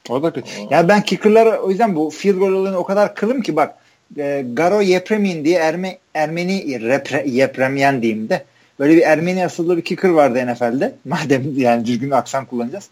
O 0.09 0.23
da 0.23 0.33
kötü. 0.33 0.49
O... 0.61 0.67
Yani 0.71 0.87
ben 0.87 1.01
kicker'lara 1.01 1.61
o 1.61 1.69
yüzden 1.69 1.95
bu 1.95 2.09
field 2.09 2.37
goal 2.37 2.51
olayını 2.51 2.77
o 2.77 2.83
kadar 2.83 3.15
kılım 3.15 3.41
ki 3.41 3.55
bak 3.55 3.75
e, 4.17 4.45
Garo 4.53 4.81
Yepremin 4.81 5.45
diye 5.45 5.59
Erme, 5.59 5.97
Ermeni 6.13 6.81
repre, 6.81 7.23
Yepremyen 7.27 8.01
diyeyim 8.01 8.29
de 8.29 8.45
Böyle 8.81 8.95
bir 8.95 9.01
Ermeni 9.01 9.45
asıllı 9.45 9.77
bir 9.77 9.81
kicker 9.81 10.09
vardı 10.09 10.47
NFL'de. 10.47 10.95
Madem 11.05 11.57
yani 11.57 11.85
düzgün 11.85 12.11
aksan 12.11 12.45
kullanacağız. 12.45 12.89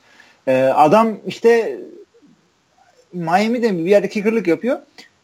Ee, 0.47 0.63
adam 0.63 1.17
işte 1.27 1.79
Miami'de 3.13 3.77
bir 3.77 3.89
yerde 3.89 4.09
kickerlık 4.09 4.47
yapıyor. 4.47 4.79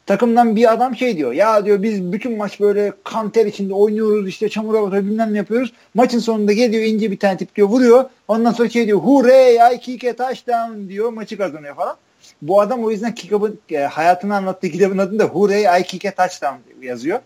Takımdan 0.05 0.55
bir 0.55 0.73
adam 0.73 0.95
şey 0.95 1.17
diyor. 1.17 1.33
Ya 1.33 1.65
diyor 1.65 1.83
biz 1.83 2.11
bütün 2.11 2.37
maç 2.37 2.59
böyle 2.59 2.93
kanter 3.03 3.45
içinde 3.45 3.73
oynuyoruz 3.73 4.27
işte 4.27 4.49
çamura 4.49 4.81
batıyor 4.81 5.05
bilmem 5.05 5.33
ne 5.33 5.37
yapıyoruz. 5.37 5.73
Maçın 5.93 6.19
sonunda 6.19 6.53
geliyor 6.53 6.83
ince 6.83 7.11
bir 7.11 7.19
tane 7.19 7.37
tip 7.37 7.55
diyor 7.55 7.67
vuruyor. 7.67 8.05
Ondan 8.27 8.51
sonra 8.51 8.69
şey 8.69 8.87
diyor 8.87 8.99
hurray 8.99 9.75
I 9.75 9.79
kick 9.79 10.03
a 10.03 10.13
touchdown 10.13 10.89
diyor 10.89 11.09
maçı 11.09 11.37
kazanıyor 11.37 11.75
falan. 11.75 11.97
Bu 12.41 12.61
adam 12.61 12.83
o 12.83 12.91
yüzden 12.91 13.15
kitabın 13.15 13.59
e, 13.71 13.77
hayatını 13.77 14.35
anlattığı 14.35 14.69
kitabın 14.69 14.97
adında 14.97 15.23
Hurray 15.23 15.81
I 15.81 15.83
kick 15.83 16.05
a 16.05 16.11
touchdown 16.11 16.85
yazıyor. 16.85 17.19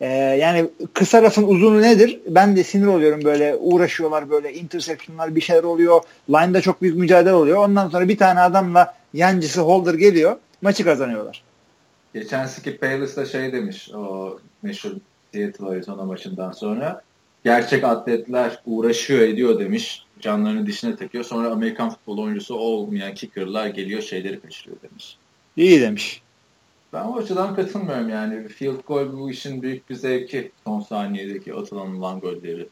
Ee, 0.00 0.06
yani 0.40 0.70
kısa 0.94 1.22
lafın 1.22 1.42
uzunu 1.42 1.82
nedir? 1.82 2.20
Ben 2.28 2.56
de 2.56 2.64
sinir 2.64 2.86
oluyorum 2.86 3.24
böyle 3.24 3.56
uğraşıyorlar 3.56 4.30
böyle 4.30 4.54
intersectionlar 4.54 5.34
bir 5.34 5.40
şeyler 5.40 5.62
oluyor. 5.62 6.00
Line'da 6.30 6.60
çok 6.60 6.82
büyük 6.82 6.96
mücadele 6.96 7.32
oluyor. 7.32 7.56
Ondan 7.56 7.88
sonra 7.88 8.08
bir 8.08 8.18
tane 8.18 8.40
adamla 8.40 8.94
yancısı 9.14 9.60
Holder 9.60 9.94
geliyor. 9.94 10.36
Maçı 10.62 10.84
kazanıyorlar. 10.84 11.42
Geçen 12.14 12.46
Skip 12.46 12.82
Bayless 12.82 13.16
da 13.16 13.26
şey 13.26 13.52
demiş 13.52 13.90
o 13.94 14.38
meşhur 14.62 14.90
Seattle 15.34 15.66
Arizona 15.66 16.04
maçından 16.04 16.52
sonra 16.52 17.02
gerçek 17.44 17.84
atletler 17.84 18.58
uğraşıyor 18.66 19.20
ediyor 19.20 19.60
demiş. 19.60 20.04
Canlarını 20.20 20.66
dişine 20.66 20.96
takıyor. 20.96 21.24
Sonra 21.24 21.50
Amerikan 21.50 21.90
futbol 21.90 22.18
oyuncusu 22.18 22.54
olmayan 22.54 23.14
kicker'lar 23.14 23.66
geliyor 23.66 24.02
şeyleri 24.02 24.40
kaçırıyor 24.40 24.76
demiş. 24.82 25.16
İyi 25.56 25.80
demiş. 25.80 26.22
Ben 26.92 27.04
o 27.04 27.18
açıdan 27.18 27.54
katılmıyorum 27.54 28.08
yani. 28.08 28.48
Field 28.48 28.86
goal 28.86 29.12
bu 29.12 29.30
işin 29.30 29.62
büyük 29.62 29.90
bir 29.90 29.94
zevki. 29.94 30.52
Son 30.64 30.80
saniyedeki 30.80 31.54
atılan 31.54 32.20
golleri 32.20 32.68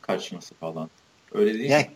kaçması 0.00 0.54
falan. 0.54 0.90
Öyle 1.32 1.54
değil 1.54 1.70
yani, 1.70 1.82
mi? 1.82 1.90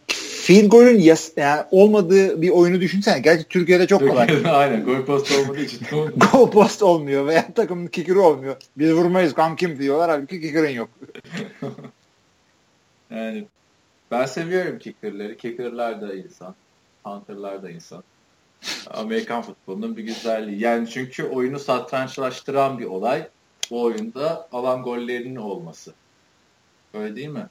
field 0.51 0.71
goal'ün 0.71 0.99
yas- 0.99 1.33
yani 1.37 1.63
olmadığı 1.71 2.43
bir 2.43 2.51
oyunu 2.51 2.81
düşünsene. 2.81 3.19
Gerçi 3.19 3.45
Türkiye'de 3.45 3.87
çok 3.87 4.09
kolay. 4.09 4.29
Aynen 4.49 4.85
goal 4.85 5.05
post 5.05 5.39
olmadığı 5.39 5.61
için. 5.61 5.87
goal 6.33 6.51
post 6.51 6.83
olmuyor 6.83 7.27
veya 7.27 7.55
takımın 7.55 7.87
kicker'ı 7.87 8.23
olmuyor. 8.23 8.57
Biz 8.79 8.93
vurmayız 8.93 9.35
kam 9.35 9.57
kim 9.57 9.79
diyorlar 9.79 10.11
halbuki 10.11 10.41
kicker'ın 10.41 10.71
yok. 10.71 10.89
yani 13.11 13.49
ben 14.11 14.27
seviyorum 14.27 14.79
kicker'ları. 14.79 15.37
Kicker'lar 15.37 16.01
da 16.01 16.15
insan. 16.15 16.55
Hunter'lar 17.05 17.63
da 17.63 17.71
insan. 17.71 18.03
Amerikan 18.91 19.43
futbolunun 19.43 19.97
bir 19.97 20.03
güzelliği. 20.03 20.61
Yani 20.61 20.91
çünkü 20.91 21.25
oyunu 21.25 21.59
satrançlaştıran 21.59 22.79
bir 22.79 22.85
olay 22.85 23.27
bu 23.71 23.83
oyunda 23.83 24.49
alan 24.53 24.83
gollerinin 24.83 25.37
olması. 25.37 25.93
Öyle 26.95 27.17
değil 27.17 27.29
mi? 27.29 27.47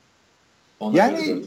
Ona 0.80 0.98
yani 0.98 1.44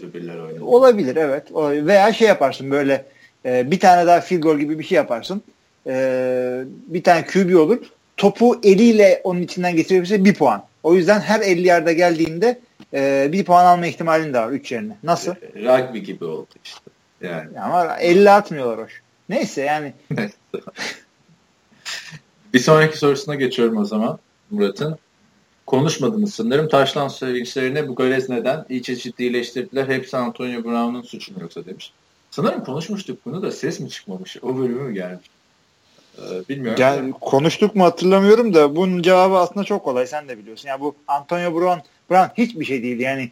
olabilir 0.60 1.16
evet. 1.16 1.46
Veya 1.86 2.12
şey 2.12 2.28
yaparsın 2.28 2.70
böyle 2.70 3.06
e, 3.44 3.70
bir 3.70 3.80
tane 3.80 4.06
daha 4.06 4.20
field 4.20 4.42
goal 4.42 4.58
gibi 4.58 4.78
bir 4.78 4.84
şey 4.84 4.96
yaparsın. 4.96 5.42
E, 5.86 6.64
bir 6.66 7.02
tane 7.02 7.26
QB 7.26 7.56
olur. 7.56 7.78
Topu 8.16 8.60
eliyle 8.62 9.20
onun 9.24 9.42
içinden 9.42 9.76
geçirebilirse 9.76 10.24
bir 10.24 10.34
puan. 10.34 10.64
O 10.82 10.94
yüzden 10.94 11.20
her 11.20 11.40
50 11.40 11.66
yarda 11.66 11.92
geldiğinde 11.92 12.60
e, 12.94 13.28
bir 13.32 13.44
puan 13.44 13.64
alma 13.64 13.86
ihtimalin 13.86 14.34
de 14.34 14.38
var 14.38 14.50
3 14.50 14.72
yerine. 14.72 14.96
Nasıl? 15.02 15.34
Rugby 15.54 15.98
gibi 15.98 16.24
oldu 16.24 16.50
işte. 16.64 16.80
Yani. 17.20 17.60
Ama 17.60 17.96
50 17.96 18.30
atmıyorlar 18.30 18.78
hoş. 18.78 19.02
Neyse 19.32 19.62
yani. 19.62 19.92
bir 22.54 22.58
sonraki 22.58 22.98
sorusuna 22.98 23.34
geçiyorum 23.34 23.76
o 23.76 23.84
zaman 23.84 24.18
Murat'ın. 24.50 24.98
Konuşmadınız 25.66 26.34
sanırım. 26.34 26.68
Taşlan 26.68 27.08
sevinçlerini 27.08 27.88
bu 27.88 27.94
Gales 27.94 28.28
neden 28.28 28.64
iyice 28.68 28.96
ciddileştirdiler. 28.96 29.88
Hepsi 29.88 30.16
Antonio 30.16 30.64
Brown'un 30.64 31.02
suçu 31.02 31.34
mu 31.34 31.38
yoksa 31.40 31.66
demiş. 31.66 31.92
Sanırım 32.30 32.64
konuşmuştuk 32.64 33.18
bunu 33.26 33.42
da 33.42 33.50
ses 33.50 33.80
mi 33.80 33.90
çıkmamış? 33.90 34.36
O 34.42 34.58
bölümü 34.58 34.82
mü 34.82 34.94
gelmiş? 34.94 35.26
Ee, 36.18 36.48
bilmiyorum. 36.48 36.76
Gel, 36.76 37.12
konuştuk 37.12 37.76
mu 37.76 37.84
hatırlamıyorum 37.84 38.54
da 38.54 38.76
bunun 38.76 39.02
cevabı 39.02 39.36
aslında 39.36 39.64
çok 39.64 39.84
kolay. 39.84 40.06
Sen 40.06 40.28
de 40.28 40.38
biliyorsun. 40.38 40.68
Yani 40.68 40.80
bu 40.80 40.94
Antonio 41.08 41.54
Brown, 41.54 41.80
Brown 42.10 42.42
hiçbir 42.42 42.64
şey 42.64 42.82
değil. 42.82 43.00
Yani 43.00 43.30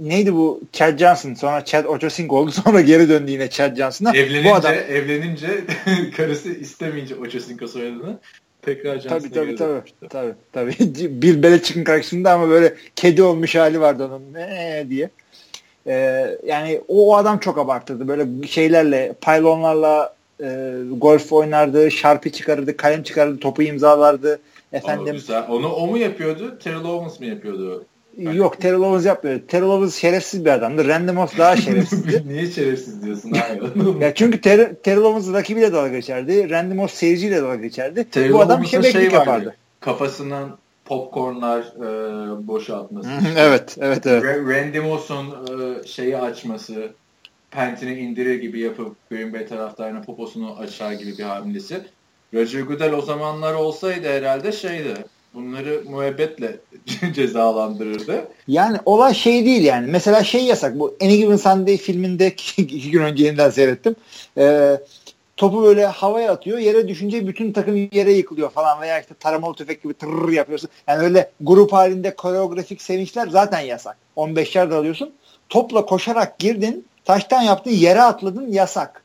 neydi 0.00 0.34
bu 0.34 0.60
Chad 0.72 0.98
Johnson 0.98 1.34
sonra 1.34 1.64
Chad 1.64 1.84
Ochocinco 1.84 2.36
oldu 2.36 2.50
sonra 2.64 2.80
geri 2.80 3.08
döndü 3.08 3.30
yine 3.30 3.50
Chad 3.50 3.76
Johnson'a. 3.76 4.16
Evlenince, 4.16 4.50
bu 4.50 4.54
adam... 4.54 4.74
evlenince 4.74 5.48
karısı 6.16 6.48
istemeyince 6.48 7.14
Ochocinco 7.14 7.66
soyadını 7.66 8.18
tekrar 8.62 9.00
Johnson'a 9.00 9.20
tabii, 9.20 9.32
tabii, 9.32 9.56
tabii, 9.56 10.08
tabii, 10.08 10.34
tabii. 10.52 11.22
Bill 11.22 11.42
Belichick'in 11.42 11.84
karşısında 11.84 12.32
ama 12.32 12.48
böyle 12.48 12.74
kedi 12.96 13.22
olmuş 13.22 13.54
hali 13.54 13.80
vardı 13.80 14.08
onun 14.08 14.34
ne 14.34 14.86
diye. 14.90 15.10
Ee, 15.86 16.26
yani 16.46 16.80
o, 16.88 17.12
o 17.12 17.16
adam 17.16 17.38
çok 17.38 17.58
abarttırdı. 17.58 18.08
Böyle 18.08 18.46
şeylerle, 18.46 19.14
paylonlarla 19.20 20.14
e, 20.40 20.74
golf 20.92 21.32
oynardı, 21.32 21.90
şarpı 21.90 22.30
çıkarırdı, 22.30 22.76
kalem 22.76 23.02
çıkarırdı, 23.02 23.40
topu 23.40 23.62
imzalardı. 23.62 24.40
Efendim. 24.72 25.16
Onu, 25.28 25.44
onu 25.48 25.74
o 25.74 25.86
mu 25.86 25.98
yapıyordu? 25.98 26.58
Terrell 26.58 26.84
Owens 26.84 27.20
mi 27.20 27.26
yapıyordu? 27.26 27.84
Yok 28.18 28.60
Terrell 28.60 28.80
Owens 28.80 29.06
yapmıyor. 29.06 29.40
Terrell 29.48 29.68
Owens 29.68 29.96
şerefsiz 29.96 30.44
bir 30.44 30.50
adamdı. 30.50 30.88
Randy 30.88 31.12
Moss 31.12 31.38
daha 31.38 31.56
şerefsizdi. 31.66 32.22
Niye 32.26 32.50
şerefsiz 32.50 33.02
diyorsun 33.02 33.32
ya 34.00 34.14
çünkü 34.14 34.40
Ter 34.40 34.74
Terrell 34.74 35.02
Owens 35.02 35.32
rakibiyle 35.32 35.72
dalga 35.72 35.88
geçerdi. 35.88 36.50
Randy 36.50 36.74
Moss 36.74 36.92
seyirciyle 36.92 37.42
dalga 37.42 37.56
geçerdi. 37.56 38.04
Terrell 38.10 38.32
Bu 38.32 38.40
adam 38.40 38.66
şebeklik 38.66 38.92
şey 38.92 39.10
yapardı. 39.10 39.56
Kafasından 39.80 40.58
popcornlar 40.84 41.60
e, 41.60 42.46
boşaltması. 42.46 43.08
evet, 43.36 43.76
evet, 43.80 44.06
evet. 44.06 44.24
Randy 44.24 44.80
Moss'un 44.80 45.26
e, 45.30 45.86
şeyi 45.86 46.18
açması, 46.18 46.92
pentini 47.50 47.98
indirir 47.98 48.34
gibi 48.34 48.60
yapıp 48.60 48.96
Green 49.10 49.32
Bay 49.32 49.46
taraftarına 49.46 50.02
poposunu 50.02 50.56
açar 50.58 50.92
gibi 50.92 51.18
bir 51.18 51.22
hamlesi. 51.22 51.80
Roger 52.34 52.60
Goodell 52.60 52.92
o 52.92 53.00
zamanlar 53.00 53.54
olsaydı 53.54 54.08
herhalde 54.08 54.52
şeydi 54.52 54.94
bunları 55.34 55.82
muhabbetle 55.88 56.56
cezalandırırdı. 57.14 58.28
Yani 58.48 58.78
olay 58.84 59.14
şey 59.14 59.44
değil 59.44 59.64
yani. 59.64 59.86
Mesela 59.90 60.24
şey 60.24 60.44
yasak. 60.44 60.78
Bu 60.78 60.96
Any 61.02 61.16
Given 61.16 61.36
Sunday 61.36 61.76
filminde 61.76 62.26
iki 62.56 62.90
gün 62.90 63.02
önce 63.02 63.24
yeniden 63.24 63.50
seyrettim. 63.50 63.96
Ee, 64.38 64.80
topu 65.36 65.62
böyle 65.62 65.86
havaya 65.86 66.32
atıyor. 66.32 66.58
Yere 66.58 66.88
düşünce 66.88 67.26
bütün 67.26 67.52
takım 67.52 67.88
yere 67.92 68.12
yıkılıyor 68.12 68.50
falan 68.50 68.80
veya 68.80 69.00
işte 69.00 69.14
taramalı 69.14 69.54
tüfek 69.54 69.82
gibi 69.82 69.94
tırrrr 69.94 70.32
yapıyorsun. 70.32 70.70
Yani 70.86 71.02
öyle 71.02 71.30
grup 71.40 71.72
halinde 71.72 72.14
koreografik 72.14 72.82
sevinçler 72.82 73.26
zaten 73.26 73.60
yasak. 73.60 73.96
15 74.16 74.56
yard 74.56 74.72
alıyorsun. 74.72 75.14
Topla 75.48 75.86
koşarak 75.86 76.38
girdin. 76.38 76.86
Taştan 77.04 77.42
yaptın. 77.42 77.70
Yere 77.70 78.02
atladın. 78.02 78.52
Yasak. 78.52 79.02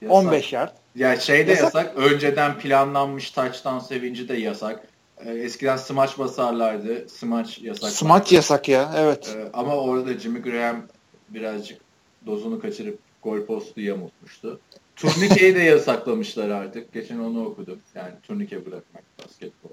yasak. 0.00 0.16
15 0.16 0.52
yard. 0.52 0.70
Ya 0.96 1.16
şey 1.16 1.46
de 1.46 1.50
yasak. 1.50 1.74
yasak. 1.74 1.96
Önceden 1.96 2.58
planlanmış 2.58 3.30
taçtan 3.30 3.78
sevinci 3.78 4.28
de 4.28 4.34
yasak. 4.34 4.91
Ee, 5.26 5.32
eskiden 5.32 5.76
smaç 5.76 6.18
basarlardı. 6.18 7.08
Smaç 7.08 7.58
yasak. 7.58 7.90
Smaç 7.90 8.32
yasak 8.32 8.68
ya. 8.68 8.92
Evet. 8.96 9.36
Ee, 9.36 9.50
ama 9.52 9.76
orada 9.76 10.14
Jimmy 10.18 10.42
Graham 10.42 10.82
birazcık 11.28 11.80
dozunu 12.26 12.60
kaçırıp 12.60 12.98
gol 13.22 13.46
postu 13.46 13.80
yamultmuştu. 13.80 14.60
Turnikeyi 14.96 15.54
de 15.54 15.60
yasaklamışlar 15.60 16.48
artık. 16.48 16.92
Geçen 16.92 17.18
onu 17.18 17.44
okudum. 17.44 17.78
Yani 17.94 18.12
turnike 18.22 18.66
bırakmak 18.66 19.04
basketbol. 19.18 19.70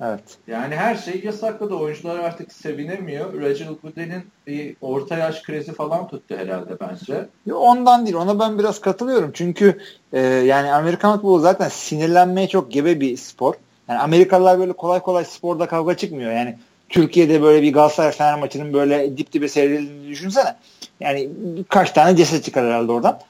Evet. 0.00 0.22
Yani 0.46 0.76
her 0.76 0.94
şey 0.94 1.20
yasakladı. 1.24 1.74
Oyuncular 1.74 2.18
artık 2.18 2.52
sevinemiyor. 2.52 3.40
Reginald 3.40 3.76
Goodell'in 3.82 4.22
bir 4.46 4.76
orta 4.80 5.18
yaş 5.18 5.42
krizi 5.42 5.72
falan 5.72 6.08
tuttu 6.08 6.36
herhalde 6.36 6.80
bence. 6.80 7.28
Ondan 7.54 8.06
değil. 8.06 8.16
Ona 8.16 8.38
ben 8.38 8.58
biraz 8.58 8.80
katılıyorum. 8.80 9.30
Çünkü 9.34 9.78
e, 10.12 10.20
yani 10.20 10.72
Amerikan 10.72 11.14
futbolu 11.14 11.40
zaten 11.40 11.68
sinirlenmeye 11.68 12.48
çok 12.48 12.72
gebe 12.72 13.00
bir 13.00 13.16
spor. 13.16 13.54
Yani 13.92 14.02
Amerikalılar 14.02 14.58
böyle 14.58 14.72
kolay 14.72 15.00
kolay 15.00 15.24
sporda 15.24 15.66
kavga 15.66 15.96
çıkmıyor. 15.96 16.32
Yani 16.32 16.56
Türkiye'de 16.88 17.42
böyle 17.42 17.62
bir 17.62 17.72
Galatasaray 17.72 18.12
Fener 18.12 18.38
maçının 18.38 18.72
böyle 18.72 19.16
dip 19.16 19.32
dibe 19.32 19.48
seyredildiğini 19.48 20.08
düşünsene. 20.08 20.56
Yani 21.00 21.28
kaç 21.68 21.90
tane 21.90 22.16
ceset 22.16 22.44
çıkar 22.44 22.66
herhalde 22.66 22.92
oradan. 22.92 23.20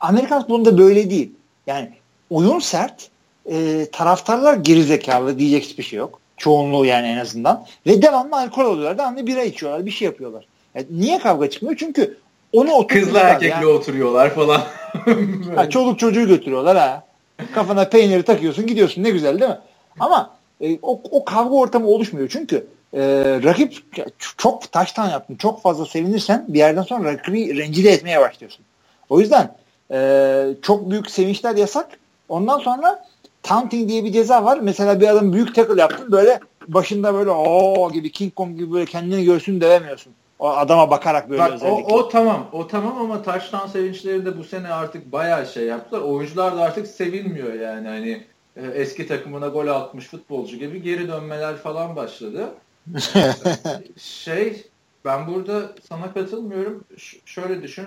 Amerikan 0.00 0.40
futbolunda 0.40 0.78
böyle 0.78 1.10
değil. 1.10 1.32
Yani 1.66 1.90
oyun 2.30 2.58
sert, 2.58 3.08
e, 3.50 3.86
taraftarlar 3.92 4.54
gerizekalı 4.54 5.38
diyecek 5.38 5.64
hiçbir 5.64 5.82
şey 5.82 5.98
yok. 5.98 6.20
Çoğunluğu 6.36 6.86
yani 6.86 7.06
en 7.06 7.18
azından. 7.18 7.66
Ve 7.86 8.02
devamlı 8.02 8.36
alkol 8.36 8.64
alıyorlar. 8.64 8.98
Devamlı 8.98 9.26
bira 9.26 9.42
içiyorlar. 9.42 9.86
Bir 9.86 9.90
şey 9.90 10.06
yapıyorlar. 10.06 10.44
Yani 10.74 10.86
niye 10.90 11.18
kavga 11.18 11.50
çıkmıyor? 11.50 11.76
Çünkü 11.76 12.18
onu. 12.52 12.86
Kızla 12.86 13.20
erkekle 13.20 13.54
yani. 13.54 13.66
oturuyorlar 13.66 14.34
falan. 14.34 14.60
ha, 15.56 15.70
çoluk 15.70 15.98
çocuğu 15.98 16.26
götürüyorlar 16.26 16.76
ha. 16.76 17.04
Kafana 17.54 17.88
peyniri 17.88 18.22
takıyorsun 18.22 18.66
gidiyorsun 18.66 19.02
ne 19.02 19.10
güzel 19.10 19.40
değil 19.40 19.50
mi? 19.50 19.58
Ama 19.98 20.30
e, 20.60 20.78
o, 20.82 21.00
o 21.10 21.24
kavga 21.24 21.54
ortamı 21.54 21.88
oluşmuyor. 21.88 22.28
Çünkü 22.28 22.66
e, 22.94 23.00
rakip 23.44 23.82
çok 24.36 24.72
taştan 24.72 25.08
yaptın. 25.10 25.36
Çok 25.36 25.62
fazla 25.62 25.86
sevinirsen 25.86 26.44
bir 26.48 26.58
yerden 26.58 26.82
sonra 26.82 27.12
rakibi 27.12 27.58
rencide 27.58 27.90
etmeye 27.90 28.20
başlıyorsun. 28.20 28.64
O 29.08 29.20
yüzden 29.20 29.56
e, 29.92 30.48
çok 30.62 30.90
büyük 30.90 31.10
sevinçler 31.10 31.56
yasak. 31.56 31.88
Ondan 32.28 32.58
sonra 32.58 33.04
taunting 33.42 33.88
diye 33.88 34.04
bir 34.04 34.12
ceza 34.12 34.44
var. 34.44 34.58
Mesela 34.62 35.00
bir 35.00 35.08
adam 35.08 35.32
büyük 35.32 35.54
tackle 35.54 35.80
yaptın 35.80 36.12
böyle 36.12 36.40
başında 36.68 37.14
böyle 37.14 37.30
o 37.30 37.92
gibi 37.92 38.12
King 38.12 38.34
Kong 38.34 38.58
gibi 38.58 38.72
böyle 38.72 38.84
kendini 38.84 39.24
göğsünü 39.24 39.60
dövemiyorsun. 39.60 40.12
O 40.38 40.48
adama 40.48 40.90
bakarak 40.90 41.30
böyle 41.30 41.42
Bak, 41.42 41.52
özellikle. 41.52 41.94
O, 41.94 41.98
o 41.98 42.08
tamam. 42.08 42.46
O 42.52 42.66
tamam 42.66 42.98
ama 42.98 43.22
taştan 43.22 43.66
sevinçleri 43.66 44.26
de 44.26 44.38
bu 44.38 44.44
sene 44.44 44.68
artık 44.68 45.12
bayağı 45.12 45.46
şey 45.46 45.64
yaptılar. 45.64 46.00
Oyuncular 46.00 46.56
da 46.56 46.62
artık 46.62 46.86
sevinmiyor 46.86 47.54
yani. 47.54 47.88
Hani 47.88 48.24
e, 48.62 48.66
eski 48.74 49.06
takımına 49.06 49.48
gol 49.48 49.66
atmış 49.66 50.06
futbolcu 50.06 50.56
gibi 50.56 50.82
geri 50.82 51.08
dönmeler 51.08 51.56
falan 51.56 51.96
başladı. 51.96 52.54
şey 53.96 54.64
ben 55.04 55.26
burada 55.26 55.72
sana 55.88 56.12
katılmıyorum. 56.12 56.84
Ş- 56.96 57.18
şöyle 57.26 57.62
düşün. 57.62 57.86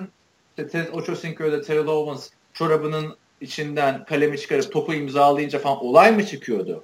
Ted 0.55 0.93
Ochocinco'da 0.93 1.61
Terrell 1.61 1.87
Owens 1.87 2.29
çorabının 2.53 3.15
içinden 3.41 4.05
kalemi 4.05 4.39
çıkarıp 4.39 4.71
topu 4.71 4.93
imzalayınca 4.93 5.59
falan 5.59 5.83
olay 5.83 6.11
mı 6.11 6.25
çıkıyordu? 6.25 6.83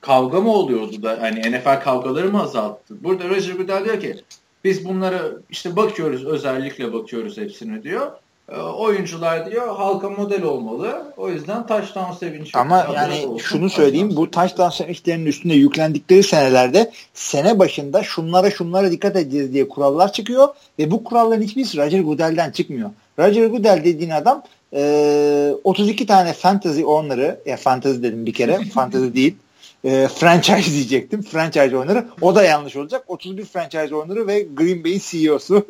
Kavga 0.00 0.40
mı 0.40 0.52
oluyordu 0.52 1.02
da 1.02 1.18
hani 1.20 1.40
NFL 1.40 1.80
kavgaları 1.80 2.32
mı 2.32 2.42
azalttı? 2.42 3.04
Burada 3.04 3.28
Roger 3.28 3.54
Goodell 3.54 3.84
diyor 3.84 4.00
ki 4.00 4.16
biz 4.64 4.84
bunlara 4.84 5.32
işte 5.50 5.76
bakıyoruz 5.76 6.24
özellikle 6.24 6.92
bakıyoruz 6.92 7.38
hepsini 7.38 7.82
diyor. 7.82 8.12
E, 8.52 8.56
oyuncular 8.56 9.50
diyor 9.50 9.76
halka 9.76 10.10
model 10.10 10.42
olmalı. 10.42 11.12
O 11.16 11.28
yüzden 11.30 11.66
touchdown 11.66 12.12
sevinci. 12.12 12.50
Ama 12.58 12.86
yani 12.94 13.26
olsun, 13.26 13.38
şunu 13.38 13.70
söyleyeyim 13.70 14.16
bu 14.16 14.30
touchdown 14.30 14.70
sevinçlerinin 14.70 15.26
üstünde 15.26 15.54
yüklendikleri 15.54 16.22
senelerde 16.22 16.90
sene 17.14 17.58
başında 17.58 18.02
şunlara 18.02 18.50
şunlara 18.50 18.90
dikkat 18.90 19.16
edeceğiz 19.16 19.52
diye 19.52 19.68
kurallar 19.68 20.12
çıkıyor 20.12 20.48
ve 20.78 20.90
bu 20.90 21.04
kuralların 21.04 21.42
hiçbirisi 21.42 21.78
Roger 21.78 22.00
Goodell'den 22.00 22.50
çıkmıyor. 22.50 22.90
Roger 23.18 23.46
Goodell 23.46 23.84
dediğin 23.84 24.10
adam 24.10 24.42
e, 24.72 25.54
32 25.64 26.06
tane 26.06 26.32
fantasy 26.32 26.84
onları 26.84 27.40
ya 27.46 27.56
fantasy 27.56 28.02
dedim 28.02 28.26
bir 28.26 28.34
kere 28.34 28.60
fantasy 28.74 29.14
değil 29.14 29.36
e, 29.84 30.08
franchise 30.08 30.72
diyecektim. 30.72 31.22
Franchise 31.22 31.76
oyunları. 31.76 32.06
O 32.20 32.34
da 32.34 32.44
yanlış 32.44 32.76
olacak. 32.76 33.04
31 33.08 33.44
franchise 33.44 33.94
oyunları 33.94 34.26
ve 34.26 34.46
Green 34.54 34.84
Bay'in 34.84 35.02
CEO'su. 35.04 35.66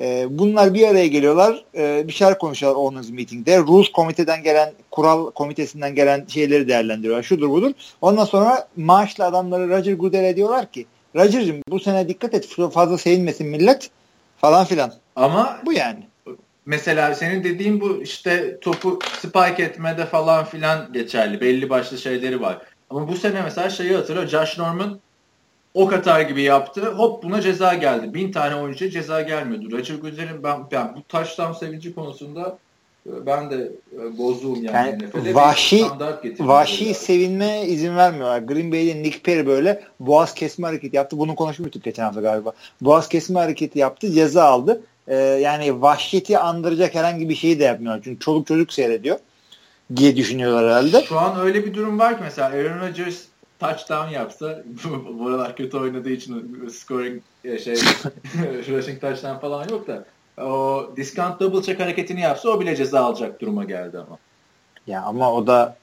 E, 0.00 0.26
bunlar 0.30 0.74
bir 0.74 0.88
araya 0.88 1.06
geliyorlar. 1.06 1.64
E, 1.74 2.08
bir 2.08 2.12
şeyler 2.12 2.38
konuşuyorlar 2.38 2.80
owners 2.80 3.10
meeting'de. 3.10 3.58
Rules 3.58 3.92
komiteden 3.92 4.42
gelen, 4.42 4.72
kural 4.90 5.30
komitesinden 5.30 5.94
gelen 5.94 6.24
şeyleri 6.28 6.68
değerlendiriyorlar. 6.68 7.22
Şudur 7.22 7.50
budur. 7.50 7.72
Ondan 8.00 8.24
sonra 8.24 8.68
maaşlı 8.76 9.24
adamları 9.24 9.68
Roger 9.68 9.92
Goodell'e 9.92 10.36
diyorlar 10.36 10.72
ki 10.72 10.86
Roger'cığım 11.14 11.60
bu 11.68 11.80
sene 11.80 12.08
dikkat 12.08 12.34
et 12.34 12.48
fazla 12.72 12.98
sevinmesin 12.98 13.46
millet 13.46 13.90
falan 14.38 14.64
filan. 14.64 14.92
Ama 15.16 15.60
bu 15.66 15.72
yani. 15.72 16.06
Mesela 16.66 17.14
senin 17.14 17.44
dediğin 17.44 17.80
bu 17.80 18.02
işte 18.02 18.60
topu 18.60 18.98
spike 19.20 19.62
etmede 19.62 20.06
falan 20.06 20.44
filan 20.44 20.92
geçerli. 20.92 21.40
Belli 21.40 21.70
başlı 21.70 21.98
şeyleri 21.98 22.40
var. 22.40 22.58
Ama 22.90 23.08
bu 23.08 23.16
sene 23.16 23.42
mesela 23.42 23.70
şeyi 23.70 23.96
hatırlıyor. 23.96 24.28
Josh 24.28 24.58
Norman 24.58 25.00
o 25.76 25.86
Katar 25.88 26.20
gibi 26.20 26.42
yaptı. 26.42 26.86
Hop 26.86 27.22
buna 27.22 27.40
ceza 27.40 27.74
geldi. 27.74 28.14
Bin 28.14 28.32
tane 28.32 28.54
oyuncu 28.54 28.90
ceza 28.90 29.22
gelmiyordu. 29.22 29.72
Roger 29.72 29.94
Goodell'in 29.94 30.42
ben, 30.42 30.58
ben 30.72 30.96
bu 30.96 31.02
touchdown 31.08 31.52
sevinci 31.52 31.94
konusunda 31.94 32.58
e, 33.06 33.26
ben 33.26 33.50
de 33.50 33.72
e, 33.92 34.18
bozuğum 34.18 34.62
yani. 34.62 34.98
yani 35.14 35.34
vahşi 35.34 35.84
vahşi 36.38 36.94
sevinme 36.94 37.62
izin 37.66 37.96
vermiyorlar. 37.96 38.38
Green 38.38 38.72
Bay'de 38.72 39.02
Nick 39.02 39.18
Perry 39.18 39.46
böyle 39.46 39.82
boğaz 40.00 40.34
kesme 40.34 40.66
hareketi 40.66 40.96
yaptı. 40.96 41.18
Bunu 41.18 41.34
konuşmuştuk 41.34 41.84
geçen 41.84 42.04
hafta 42.04 42.20
galiba. 42.20 42.52
Boğaz 42.80 43.08
kesme 43.08 43.40
hareketi 43.40 43.78
yaptı. 43.78 44.12
Ceza 44.12 44.44
aldı. 44.44 44.82
Ee, 45.08 45.16
yani 45.16 45.82
vahşeti 45.82 46.38
andıracak 46.38 46.94
herhangi 46.94 47.28
bir 47.28 47.34
şeyi 47.34 47.58
de 47.58 47.64
yapmıyorlar. 47.64 48.02
Çünkü 48.04 48.20
çoluk 48.20 48.46
çocuk 48.46 48.72
seyrediyor 48.72 49.18
diye 49.96 50.16
düşünüyorlar 50.16 50.64
herhalde. 50.64 51.02
Şu 51.02 51.18
an 51.18 51.40
öyle 51.40 51.64
bir 51.66 51.74
durum 51.74 51.98
var 51.98 52.16
ki 52.16 52.20
mesela 52.22 52.48
Aaron 52.48 52.80
Rodgers 52.80 53.22
touchdown 53.60 54.08
yapsa 54.08 54.62
bu 55.18 55.26
aralar 55.26 55.56
kötü 55.56 55.76
oynadığı 55.78 56.10
için 56.10 56.68
scoring 56.68 57.22
e, 57.44 57.58
şey 57.58 57.74
rushing 58.68 59.00
touchdown 59.00 59.38
falan 59.38 59.68
yok 59.68 59.86
da 59.86 60.04
o 60.42 60.90
discount 60.96 61.40
double 61.40 61.62
check 61.62 61.80
hareketini 61.80 62.20
yapsa 62.20 62.48
o 62.48 62.60
bile 62.60 62.76
ceza 62.76 63.00
alacak 63.00 63.40
duruma 63.40 63.64
geldi 63.64 63.98
ama. 63.98 64.18
Ya 64.86 65.02
ama 65.02 65.32
o 65.32 65.46
da 65.46 65.76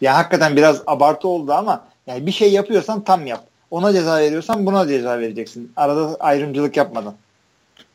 ya 0.00 0.16
hakikaten 0.16 0.56
biraz 0.56 0.82
abartı 0.86 1.28
oldu 1.28 1.52
ama 1.52 1.84
yani 2.06 2.26
bir 2.26 2.32
şey 2.32 2.52
yapıyorsan 2.52 3.04
tam 3.04 3.26
yap. 3.26 3.44
Ona 3.70 3.92
ceza 3.92 4.18
veriyorsan 4.18 4.66
buna 4.66 4.88
ceza 4.88 5.18
vereceksin. 5.18 5.72
Arada 5.76 6.16
ayrımcılık 6.20 6.76
yapmadan. 6.76 7.14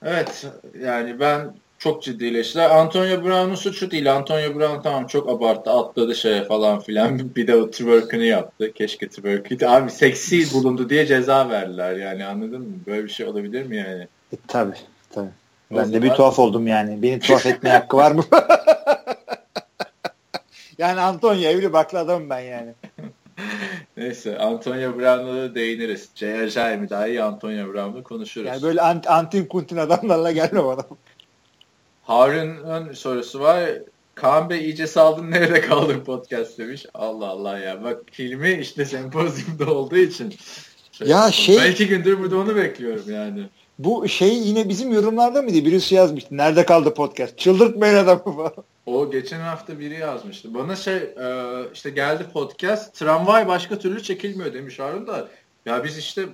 Evet 0.03 0.47
yani 0.81 1.19
ben 1.19 1.53
çok 1.79 2.03
ciddileştiler. 2.03 2.69
Antonio 2.69 3.23
Brown'un 3.23 3.55
suçu 3.55 3.91
değil. 3.91 4.13
Antonio 4.13 4.55
Brown 4.55 4.81
tamam 4.81 5.07
çok 5.07 5.29
abarttı. 5.29 5.71
Atladı 5.71 6.15
şeye 6.15 6.43
falan 6.43 6.79
filan. 6.79 7.19
Bir 7.35 7.47
de 7.47 7.55
o 7.55 7.71
twerk'ünü 7.71 8.25
yaptı. 8.25 8.73
Keşke 8.73 9.09
twerk'ü. 9.09 9.65
Abi 9.65 9.91
seksi 9.91 10.53
bulundu 10.53 10.89
diye 10.89 11.05
ceza 11.05 11.49
verdiler 11.49 11.95
yani 11.95 12.25
anladın 12.25 12.61
mı? 12.61 12.75
Böyle 12.87 13.03
bir 13.03 13.09
şey 13.09 13.27
olabilir 13.27 13.65
mi 13.65 13.77
yani? 13.77 14.07
E, 14.33 14.35
tabii 14.47 14.77
tabii. 15.11 15.29
O 15.71 15.75
ben 15.75 15.83
zaman... 15.83 15.93
de 15.93 16.01
bir 16.01 16.09
tuhaf 16.09 16.39
oldum 16.39 16.67
yani. 16.67 17.01
Beni 17.01 17.19
tuhaf 17.19 17.45
etmeye 17.45 17.69
hakkı 17.69 17.97
var 17.97 18.11
mı? 18.11 18.23
yani 20.77 20.99
Antonio 20.99 21.41
evli 21.41 21.73
baklı 21.73 21.99
adamım 21.99 22.29
ben 22.29 22.39
yani. 22.39 22.73
Neyse 23.97 24.37
Antonio 24.37 24.97
Brown'la 24.97 25.35
da 25.35 25.55
değiniriz. 25.55 26.09
J.R. 26.15 26.77
mi 26.77 26.89
daha 26.89 27.07
iyi 27.07 27.23
Antonio 27.23 27.73
Brown'la 27.73 28.03
konuşuruz. 28.03 28.47
Yani 28.47 28.61
böyle 28.61 28.81
ant 28.81 29.09
antin 29.09 29.45
kuntin 29.45 29.77
adamlarla 29.77 30.31
gelme 30.31 30.65
bana. 30.65 30.85
Harun'un 32.05 32.93
sorusu 32.93 33.39
var. 33.39 33.69
Kaan 34.15 34.49
Bey 34.49 34.59
iyice 34.59 34.87
saldın 34.87 35.31
nerede 35.31 35.61
kaldın 35.61 35.99
podcast 35.99 36.57
demiş. 36.57 36.85
Allah 36.93 37.27
Allah 37.27 37.59
ya. 37.59 37.83
Bak 37.83 38.03
filmi 38.11 38.53
işte 38.53 38.85
sempozyumda 38.85 39.73
olduğu 39.73 39.97
için. 39.97 40.35
Ya 41.05 41.31
şey. 41.31 41.57
Ben 41.57 41.71
iki 41.71 41.87
gündür 41.87 42.19
burada 42.19 42.37
onu 42.37 42.55
bekliyorum 42.55 43.03
yani. 43.07 43.43
Bu 43.79 44.07
şey 44.07 44.37
yine 44.37 44.69
bizim 44.69 44.93
yorumlarda 44.93 45.41
mıydı? 45.41 45.65
Birisi 45.65 45.95
yazmıştı. 45.95 46.37
Nerede 46.37 46.65
kaldı 46.65 46.93
podcast? 46.93 47.37
Çıldırtmayın 47.37 47.95
adamı 47.95 48.23
falan. 48.23 48.53
O 48.85 49.11
geçen 49.11 49.39
hafta 49.39 49.79
biri 49.79 49.99
yazmıştı. 49.99 50.53
Bana 50.53 50.75
şey 50.75 50.95
e, 50.95 51.27
işte 51.73 51.89
geldi 51.89 52.23
podcast. 52.33 52.95
Tramvay 52.95 53.47
başka 53.47 53.79
türlü 53.79 54.03
çekilmiyor 54.03 54.53
demiş 54.53 54.79
Harun 54.79 55.07
da. 55.07 55.27
Ya 55.65 55.83
biz 55.83 55.97
işte 55.97 56.25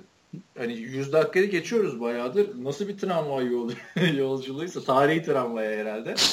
hani 0.58 0.72
100 0.72 1.12
dakikayı 1.12 1.50
geçiyoruz 1.50 2.00
bayağıdır. 2.00 2.64
Nasıl 2.64 2.88
bir 2.88 2.98
tramvay 2.98 3.46
yol, 3.46 3.70
yolculuğuysa 4.16 4.82
tarihi 4.82 5.22
tramvay 5.22 5.76
herhalde. 5.76 6.14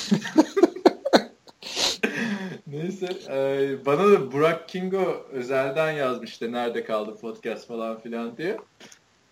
Neyse. 2.67 3.07
E, 3.29 3.85
bana 3.85 4.11
da 4.11 4.31
Burak 4.31 4.69
Kingo 4.69 5.27
özelden 5.31 5.91
yazmıştı. 5.91 6.51
Nerede 6.51 6.83
kaldı 6.83 7.15
podcast 7.21 7.67
falan 7.67 7.99
filan 7.99 8.37
diye. 8.37 8.57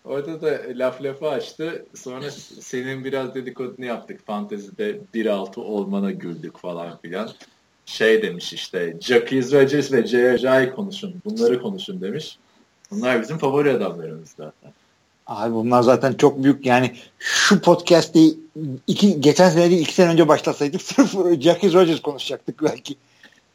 Orada 0.04 0.42
da 0.42 0.60
laf 0.74 1.02
lafı 1.02 1.28
açtı. 1.28 1.86
Sonra 1.94 2.30
senin 2.60 3.04
biraz 3.04 3.34
dedikodunu 3.34 3.86
yaptık. 3.86 4.26
Fantezide 4.26 4.98
1.6 5.14 5.60
olmana 5.60 6.10
güldük 6.10 6.58
falan 6.58 6.98
filan. 7.02 7.30
Şey 7.86 8.22
demiş 8.22 8.52
işte 8.52 8.96
Jacques 9.00 9.52
Rodgers 9.52 9.92
ve 9.92 10.06
J.J. 10.06 10.70
konuşun. 10.70 11.14
Bunları 11.24 11.62
konuşun 11.62 12.00
demiş. 12.00 12.38
Bunlar 12.90 13.22
bizim 13.22 13.38
favori 13.38 13.70
adamlarımız 13.70 14.28
zaten. 14.36 14.72
Abi 15.26 15.54
bunlar 15.54 15.82
zaten 15.82 16.12
çok 16.12 16.42
büyük 16.44 16.66
yani 16.66 16.92
şu 17.18 17.60
podcast'i 17.60 18.34
iki, 18.86 19.20
geçen 19.20 19.50
sene 19.50 19.70
değil 19.70 19.82
iki 19.82 19.94
sene 19.94 20.10
önce 20.10 20.28
başlasaydık 20.28 20.82
sırf 20.96 21.40
Jackie 21.40 21.72
Rogers 21.72 22.02
konuşacaktık 22.02 22.62
belki. 22.62 22.96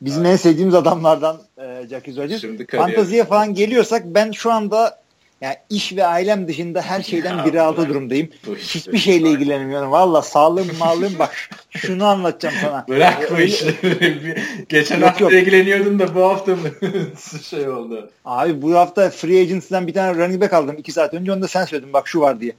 Bizim 0.01 0.25
evet. 0.25 0.33
en 0.33 0.37
sevdiğimiz 0.37 0.75
adamlardan 0.75 1.37
e, 1.57 1.87
Jackie 1.89 2.15
Rogers. 2.15 2.43
Fantaziye 2.71 3.25
falan 3.25 3.53
geliyorsak 3.53 4.03
ben 4.05 4.31
şu 4.31 4.51
anda 4.51 5.02
yani 5.43 5.55
iş 5.69 5.95
ve 5.95 6.05
ailem 6.05 6.47
dışında 6.47 6.81
her 6.81 7.01
şeyden 7.01 7.45
biri 7.45 7.61
altı 7.61 7.89
durumdayım. 7.89 8.29
Hiçbir 8.57 8.97
şeyle 8.97 9.29
ilgilenmiyorum. 9.29 9.91
Valla 9.91 10.21
sağlığım 10.21 10.67
mağlığım 10.79 11.19
bak 11.19 11.35
şunu 11.69 12.05
anlatacağım 12.05 12.55
sana. 12.61 12.85
Bırak 12.89 13.31
bu 13.31 13.41
işi. 13.41 13.75
Geçen 14.69 14.99
yok, 14.99 15.09
hafta 15.09 15.23
yok. 15.23 15.33
ilgileniyordun 15.33 15.99
da 15.99 16.15
bu 16.15 16.23
hafta 16.23 16.55
mı 16.55 16.69
şey 17.49 17.69
oldu? 17.69 18.09
Abi 18.25 18.61
bu 18.61 18.75
hafta 18.75 19.09
free 19.09 19.41
agency'den 19.41 19.87
bir 19.87 19.93
tane 19.93 20.17
running 20.17 20.41
back 20.41 20.53
aldım. 20.53 20.75
iki 20.79 20.91
saat 20.91 21.13
önce 21.13 21.31
onu 21.31 21.41
da 21.41 21.47
sen 21.47 21.65
söyledin 21.65 21.93
bak 21.93 22.07
şu 22.07 22.19
var 22.19 22.41
diye. 22.41 22.53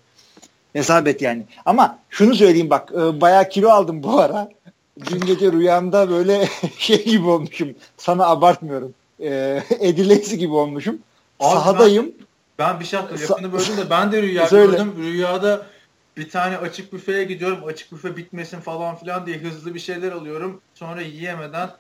Hesap 0.73 1.09
et 1.09 1.23
yani. 1.23 1.43
Ama 1.67 1.99
şunu 2.11 2.35
söyleyeyim 2.35 2.71
bak 2.71 2.93
e, 2.93 3.21
bayağı 3.21 3.49
kilo 3.49 3.69
aldım 3.69 4.03
bu 4.03 4.21
ara. 4.21 4.49
Dün 5.11 5.21
gece 5.21 5.53
rüyamda 5.53 6.11
böyle 6.11 6.49
şey 6.79 7.05
gibi 7.05 7.29
olmuşum. 7.29 7.75
Sana 7.97 8.27
abartmıyorum. 8.27 8.95
E, 9.21 9.61
Eddie 9.81 10.37
gibi 10.37 10.53
olmuşum. 10.53 10.99
Abi 11.41 11.55
Sahadayım. 11.55 12.07
Ben 12.07 12.25
ben 12.59 12.81
bir 12.81 12.85
şey 12.85 12.99
lafını 12.99 13.53
böldüm 13.53 13.77
de 13.77 13.91
ben 13.91 14.13
de 14.13 14.23
rüya 14.23 14.47
Söyle. 14.47 14.71
gördüm. 14.73 14.95
Rüyada 14.99 15.67
bir 16.17 16.31
tane 16.31 16.59
açık 16.59 16.93
büfeye 16.93 17.25
gidiyorum. 17.25 17.59
Açık 17.67 17.93
büfe 17.93 18.17
bitmesin 18.17 18.61
falan 18.61 18.97
filan 18.97 19.27
diye 19.27 19.39
hızlı 19.39 19.75
bir 19.75 19.81
şeyler 19.81 20.13
alıyorum. 20.13 20.61
Sonra 20.75 21.01
yiyemeden 21.01 21.71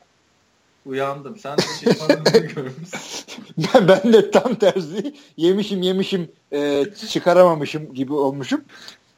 uyandım. 0.87 1.39
Sen 1.39 1.59
de 1.59 1.63
şey 1.81 1.93
görmüşsün. 2.55 3.45
ben, 3.59 3.89
ben 3.89 4.13
de 4.13 4.31
tam 4.31 4.55
tersi 4.55 5.15
yemişim 5.37 5.83
yemişim 5.83 6.31
e, 6.53 6.85
çıkaramamışım 7.11 7.95
gibi 7.95 8.13
olmuşum. 8.13 8.61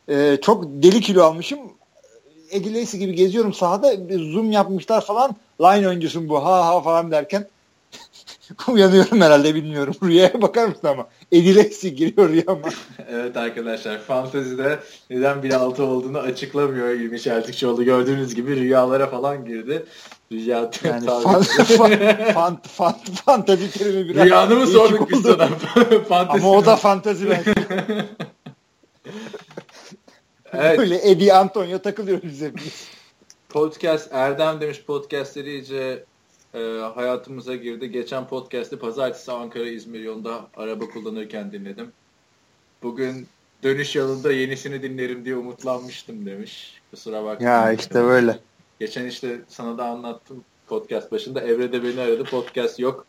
E, 0.08 0.38
çok 0.42 0.64
deli 0.64 1.00
kilo 1.00 1.22
almışım. 1.22 1.58
Edileysi 2.50 2.98
gibi 2.98 3.14
geziyorum 3.14 3.52
sahada 3.52 3.92
zoom 4.08 4.52
yapmışlar 4.52 5.04
falan. 5.04 5.36
Line 5.60 5.88
oyuncusun 5.88 6.28
bu 6.28 6.44
ha 6.44 6.66
ha 6.66 6.80
falan 6.80 7.10
derken 7.10 7.48
Uyanıyorum 8.68 9.20
herhalde 9.20 9.54
bilmiyorum. 9.54 9.94
Rüyaya 10.02 10.42
bakar 10.42 10.66
mısın 10.66 10.86
ama? 10.86 11.08
Edileksi 11.32 11.94
giriyor 11.94 12.28
rüyama. 12.28 12.68
evet 13.10 13.36
arkadaşlar 13.36 13.98
fantezide 13.98 14.78
neden 15.10 15.38
1.6 15.38 15.82
olduğunu 15.82 16.18
açıklamıyor 16.18 16.88
İlmi 16.88 17.20
Çeltikçioğlu. 17.20 17.84
Gördüğünüz 17.84 18.34
gibi 18.34 18.56
rüyalara 18.56 19.06
falan 19.06 19.44
girdi. 19.44 19.86
Rüya 20.32 20.70
yani 20.84 21.06
fan, 21.06 21.42
fan, 22.34 22.60
fan, 22.62 22.94
fantezi 23.24 23.78
terimi 23.78 24.08
biraz. 24.08 24.24
Rüyanı 24.26 24.56
mı 24.56 24.66
sorduk 24.66 25.10
biz 25.10 25.22
sana? 25.22 25.48
ama 26.28 26.50
o 26.50 26.66
da 26.66 26.76
fantezi 26.76 27.30
ben. 27.30 27.44
evet. 30.52 30.78
Böyle 30.78 31.10
Eddie 31.10 31.32
Antonio 31.32 31.78
takılıyoruz 31.78 32.24
bize. 32.24 32.52
Podcast 33.48 34.08
Erdem 34.12 34.60
demiş 34.60 34.82
podcastleri 34.86 35.50
iyice 35.50 36.04
e, 36.56 36.60
hayatımıza 36.94 37.56
girdi. 37.56 37.90
Geçen 37.90 38.28
podcast'te 38.28 38.78
pazartesi 38.78 39.32
Ankara-İzmir 39.32 40.00
yolunda 40.00 40.46
araba 40.56 40.88
kullanırken 40.88 41.52
dinledim. 41.52 41.92
Bugün 42.82 43.26
dönüş 43.62 43.96
yolunda 43.96 44.32
yenisini 44.32 44.82
dinlerim 44.82 45.24
diye 45.24 45.36
umutlanmıştım 45.36 46.26
demiş. 46.26 46.80
Kusura 46.90 47.24
bakma. 47.24 47.48
Ya 47.48 47.72
işte 47.72 47.94
böyle. 47.94 48.38
Geçen 48.80 49.06
işte 49.06 49.40
sana 49.48 49.78
da 49.78 49.84
anlattım 49.84 50.44
podcast 50.66 51.12
başında. 51.12 51.40
Evre 51.40 51.72
de 51.72 51.82
beni 51.82 52.00
aradı. 52.00 52.24
Podcast 52.24 52.78
yok. 52.78 53.06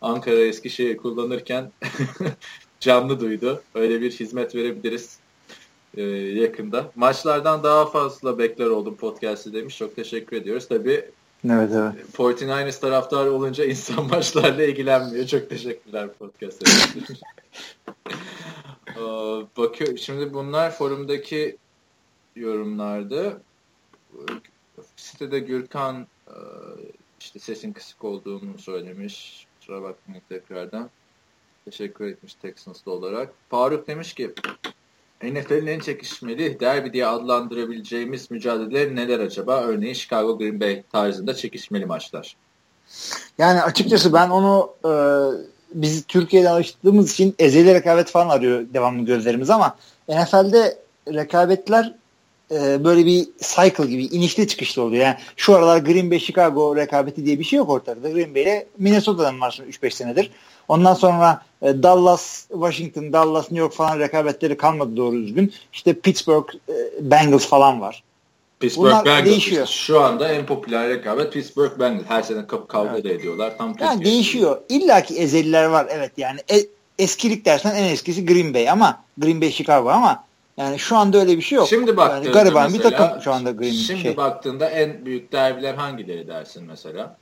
Ankara 0.00 0.36
Eskişehir 0.40 0.96
kullanırken 0.96 1.72
canlı 2.80 3.20
duydu. 3.20 3.62
Öyle 3.74 4.00
bir 4.00 4.10
hizmet 4.10 4.54
verebiliriz 4.54 5.18
e, 5.96 6.02
yakında. 6.12 6.90
Maçlardan 6.96 7.62
daha 7.62 7.86
fazla 7.86 8.38
bekler 8.38 8.66
oldum 8.66 8.96
podcast'i 8.96 9.52
demiş. 9.52 9.78
Çok 9.78 9.96
teşekkür 9.96 10.36
ediyoruz. 10.36 10.68
Tabii 10.68 11.10
Evet 11.44 11.70
evet. 11.74 11.94
49ers 12.16 12.80
taraftar 12.80 13.26
olunca 13.26 13.64
insan 13.70 14.06
maçlarla 14.06 14.62
ilgilenmiyor. 14.64 15.26
Çok 15.26 15.50
teşekkürler 15.50 16.12
podcast 16.12 16.62
Bakıyor. 19.56 19.96
Şimdi 19.96 20.34
bunlar 20.34 20.70
forumdaki 20.70 21.56
yorumlardı. 22.36 23.40
Sitede 24.96 25.38
Gürkan 25.38 26.06
e, 26.28 26.36
işte 27.20 27.38
sesin 27.38 27.72
kısık 27.72 28.04
olduğunu 28.04 28.58
söylemiş. 28.58 29.46
Kusura 29.58 29.82
bakmayın 29.82 30.22
tekrardan. 30.28 30.90
Teşekkür 31.64 32.06
etmiş 32.06 32.34
Texans'da 32.34 32.90
olarak. 32.90 33.32
Faruk 33.48 33.86
demiş 33.88 34.14
ki 34.14 34.34
NFL'in 35.22 35.66
en 35.66 35.80
çekişmeli 35.80 36.60
derbi 36.60 36.92
diye 36.92 37.06
adlandırabileceğimiz 37.06 38.30
mücadeleler 38.30 38.96
neler 38.96 39.20
acaba? 39.20 39.62
Örneğin 39.62 39.94
Chicago 39.94 40.38
Green 40.38 40.60
Bay 40.60 40.82
tarzında 40.92 41.34
çekişmeli 41.34 41.86
maçlar. 41.86 42.36
Yani 43.38 43.62
açıkçası 43.62 44.12
ben 44.12 44.30
onu 44.30 44.70
e, 44.84 44.92
biz 45.74 46.04
Türkiye'de 46.04 46.48
alıştığımız 46.48 47.12
için 47.12 47.34
ezeli 47.38 47.74
rekabet 47.74 48.10
falan 48.10 48.28
arıyor 48.28 48.66
devamlı 48.74 49.04
gözlerimiz 49.06 49.50
ama 49.50 49.76
NFL'de 50.08 50.78
rekabetler 51.08 51.94
e, 52.50 52.84
böyle 52.84 53.06
bir 53.06 53.28
cycle 53.40 53.86
gibi 53.86 54.04
inişli 54.04 54.48
çıkışlı 54.48 54.82
oluyor. 54.82 55.04
Yani 55.04 55.16
şu 55.36 55.54
aralar 55.54 55.78
Green 55.78 56.10
Bay 56.10 56.18
Chicago 56.18 56.76
rekabeti 56.76 57.26
diye 57.26 57.38
bir 57.38 57.44
şey 57.44 57.56
yok 57.56 57.70
ortada. 57.70 58.10
Green 58.10 58.34
Bay 58.34 58.42
ile 58.42 58.66
Minnesota'dan 58.78 59.40
var 59.40 59.60
3-5 59.70 59.90
senedir. 59.90 60.30
Ondan 60.68 60.94
sonra 60.94 61.42
e, 61.62 61.82
Dallas, 61.82 62.48
Washington, 62.48 63.12
Dallas, 63.12 63.42
New 63.42 63.58
York 63.58 63.72
falan 63.72 63.98
rekabetleri 63.98 64.56
kalmadı 64.56 64.96
doğru 64.96 65.16
düzgün. 65.16 65.52
İşte 65.72 65.94
Pittsburgh, 65.94 66.54
e, 66.68 66.72
Bengals 67.00 67.46
falan 67.46 67.80
var. 67.80 68.02
Pittsburgh 68.60 68.90
Bunlar 68.90 69.04
Bengals 69.04 69.24
değişiyor. 69.26 69.66
şu 69.66 70.00
anda 70.00 70.32
en 70.32 70.46
popüler 70.46 70.88
rekabet 70.88 71.32
Pittsburgh 71.32 71.78
Bengals. 71.78 72.06
Her 72.08 72.22
sene 72.22 72.46
kavga 72.46 72.90
evet. 72.94 73.06
ediyorlar. 73.06 73.58
Tam 73.58 73.74
yani 73.80 74.04
değişiyor. 74.04 74.60
İlla 74.68 75.02
ki 75.02 75.14
ezeliler 75.14 75.64
var 75.64 75.86
evet 75.90 76.12
yani. 76.16 76.40
E, 76.50 76.56
eskilik 76.98 77.44
dersen 77.44 77.74
en 77.74 77.84
eskisi 77.84 78.26
Green 78.26 78.54
Bay 78.54 78.70
ama 78.70 79.04
Green 79.18 79.40
Bay 79.40 79.50
Chicago 79.50 79.90
ama 79.90 80.24
yani 80.56 80.78
şu 80.78 80.96
anda 80.96 81.18
öyle 81.18 81.36
bir 81.36 81.42
şey 81.42 81.56
yok. 81.56 81.68
Şimdi 81.68 81.96
baktığında 81.96 82.24
yani 82.24 82.32
gariban 82.32 82.72
mesela, 82.72 82.90
bir 82.90 82.96
takım 82.96 83.22
şu 83.22 83.32
anda 83.32 83.50
Green 83.50 83.70
Bay. 83.70 83.72
Şimdi 83.72 84.00
şey. 84.00 84.16
baktığında 84.16 84.70
en 84.70 85.06
büyük 85.06 85.32
derbiler 85.32 85.74
hangileri 85.74 86.28
dersin 86.28 86.64
mesela? 86.64 87.16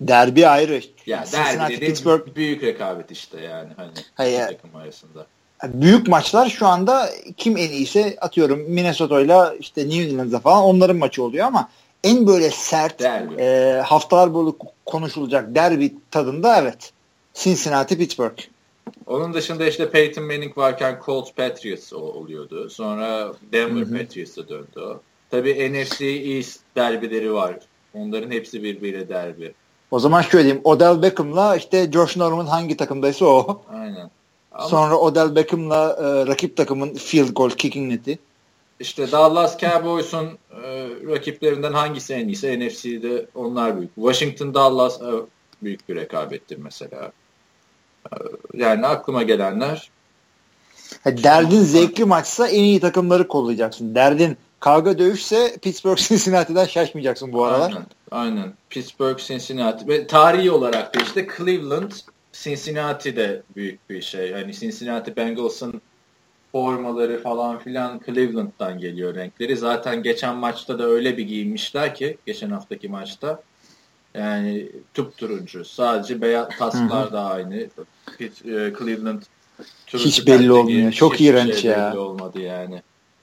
Derbi 0.00 0.48
ayrı. 0.48 0.80
Ya 1.06 1.24
derbi 1.32 1.80
Pittsburgh 1.80 2.36
büyük 2.36 2.62
rekabet 2.62 3.10
işte 3.10 3.40
yani 3.40 3.68
hani 3.76 3.92
Hayır. 4.14 4.46
takım 4.46 4.76
arasında. 4.76 5.26
Büyük 5.64 6.08
maçlar 6.08 6.48
şu 6.48 6.66
anda 6.66 7.10
kim 7.36 7.56
en 7.56 7.70
iyiyse 7.70 8.16
atıyorum 8.20 8.60
Minnesota'yla 8.68 9.54
işte 9.60 9.88
New 9.88 10.02
England'da 10.02 10.38
falan 10.38 10.62
onların 10.62 10.96
maçı 10.96 11.22
oluyor 11.22 11.46
ama 11.46 11.68
en 12.04 12.26
böyle 12.26 12.50
sert 12.50 13.02
e, 13.02 13.82
haftalar 13.86 14.34
boyu 14.34 14.56
konuşulacak 14.86 15.54
derbi 15.54 15.94
tadında 16.10 16.58
evet. 16.58 16.92
Cincinnati 17.34 17.98
Pittsburgh. 17.98 18.38
Onun 19.06 19.34
dışında 19.34 19.66
işte 19.66 19.90
Peyton 19.90 20.24
Manning 20.24 20.58
varken 20.58 21.00
Colts 21.06 21.32
Patriots 21.32 21.92
oluyordu. 21.92 22.70
Sonra 22.70 23.32
Denver 23.52 23.98
Patriots'a 23.98 24.48
döndü. 24.48 24.98
Tabii 25.30 25.72
NFC 25.72 26.04
East 26.04 26.60
derbileri 26.76 27.32
var. 27.32 27.58
Onların 27.94 28.30
hepsi 28.30 28.62
birbiriyle 28.62 29.08
derbi. 29.08 29.54
O 29.90 29.98
zaman 29.98 30.22
şöyle 30.22 30.44
diyeyim. 30.44 30.62
Odell 30.64 31.02
Beckham'la 31.02 31.56
işte 31.56 31.92
Josh 31.92 32.16
Norman 32.16 32.46
hangi 32.46 32.76
takımdaysa 32.76 33.24
o. 33.24 33.62
Aynen. 33.72 34.10
Ama 34.52 34.68
Sonra 34.68 34.96
Odell 34.96 35.34
Beckham'la 35.36 35.92
e, 35.92 36.26
rakip 36.26 36.56
takımın 36.56 36.94
field 36.94 37.28
goal 37.32 37.50
kicking 37.50 37.92
neti. 37.92 38.18
İşte 38.80 39.12
Dallas 39.12 39.58
Cowboys'un 39.60 40.26
e, 40.64 40.88
rakiplerinden 41.06 41.72
hangisi 41.72 42.14
en 42.14 42.28
iyisi? 42.28 42.60
NFC'de 42.60 43.26
onlar 43.34 43.76
büyük. 43.76 43.94
Washington 43.94 44.54
Dallas 44.54 45.02
e, 45.02 45.10
büyük 45.62 45.88
bir 45.88 45.96
rekabettir 45.96 46.58
mesela. 46.58 47.12
Yani 48.54 48.86
aklıma 48.86 49.22
gelenler. 49.22 49.90
Derdin 51.06 51.60
zevkli 51.60 52.04
maçsa 52.04 52.48
en 52.48 52.64
iyi 52.64 52.80
takımları 52.80 53.28
kollayacaksın. 53.28 53.94
Derdin 53.94 54.36
kavga 54.60 54.98
dövüşse 54.98 55.56
Pittsburgh 55.62 55.98
Cincinnati'den 56.08 56.64
şaşmayacaksın 56.64 57.32
bu 57.32 57.44
aralar. 57.44 57.70
Aynen. 57.70 57.86
Aynen. 58.10 58.52
Pittsburgh, 58.70 59.18
Cincinnati 59.18 59.88
ve 59.88 60.06
tarihi 60.06 60.50
olarak 60.50 60.94
da 60.94 61.00
işte 61.02 61.26
Cleveland, 61.36 61.92
Cincinnati 62.32 63.16
de 63.16 63.42
büyük 63.56 63.90
bir 63.90 64.02
şey. 64.02 64.32
Hani 64.32 64.54
Cincinnati 64.54 65.16
Bengals'ın 65.16 65.82
formaları 66.52 67.22
falan 67.22 67.58
filan 67.58 68.00
Cleveland'dan 68.06 68.78
geliyor 68.78 69.14
renkleri. 69.14 69.56
Zaten 69.56 70.02
geçen 70.02 70.36
maçta 70.36 70.78
da 70.78 70.86
öyle 70.86 71.16
bir 71.16 71.22
giyinmişler 71.22 71.94
ki 71.94 72.18
geçen 72.26 72.50
haftaki 72.50 72.88
maçta. 72.88 73.42
Yani 74.14 74.68
tup 74.94 75.16
turuncu. 75.16 75.64
Sadece 75.64 76.20
beyaz 76.20 76.48
kasklar 76.48 77.12
da 77.12 77.24
aynı. 77.24 77.56
E, 77.56 77.68
Cleveland 78.78 79.22
hiç 79.86 80.26
belli 80.26 80.52
olmuyor. 80.52 80.92
Çok 80.92 81.20
iğrenç 81.20 81.54
şey 81.54 81.70
ya. 81.70 81.90
Belli 81.90 81.98
olmadı 81.98 82.40
yani. 82.40 82.82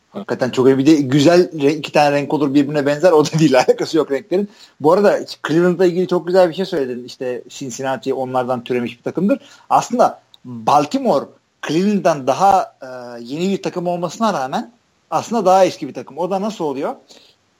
Hakikaten 0.10 0.50
çok 0.50 0.68
iyi. 0.68 0.78
Bir 0.78 0.86
de 0.86 0.96
güzel 0.96 1.50
iki 1.54 1.92
tane 1.92 2.12
renk 2.16 2.34
olur 2.34 2.54
birbirine 2.54 2.86
benzer. 2.86 3.12
O 3.12 3.26
da 3.26 3.40
değil. 3.40 3.58
Alakası 3.68 3.98
yok 3.98 4.12
renklerin. 4.12 4.50
Bu 4.80 4.94
arada 4.94 5.20
Cleveland'la 5.48 5.86
ilgili 5.86 6.08
çok 6.08 6.28
güzel 6.28 6.50
bir 6.50 6.54
şey 6.54 6.66
söyledin. 6.66 7.04
İşte 7.04 7.44
Cincinnati 7.50 8.14
onlardan 8.14 8.64
türemiş 8.64 8.98
bir 8.98 9.04
takımdır. 9.04 9.40
Aslında 9.70 10.22
Baltimore 10.46 11.26
Cleveland'dan 11.68 12.28
daha 12.28 12.76
e, 12.82 12.88
yeni 13.24 13.50
bir 13.50 13.64
takım 13.64 13.88
olmasına 13.88 14.34
rağmen 14.34 14.72
aslında 15.12 15.46
daha 15.46 15.66
eski 15.66 15.88
bir 15.88 15.94
takım. 15.94 16.18
O 16.18 16.32
da 16.32 16.42
nasıl 16.42 16.66
oluyor? 16.66 16.96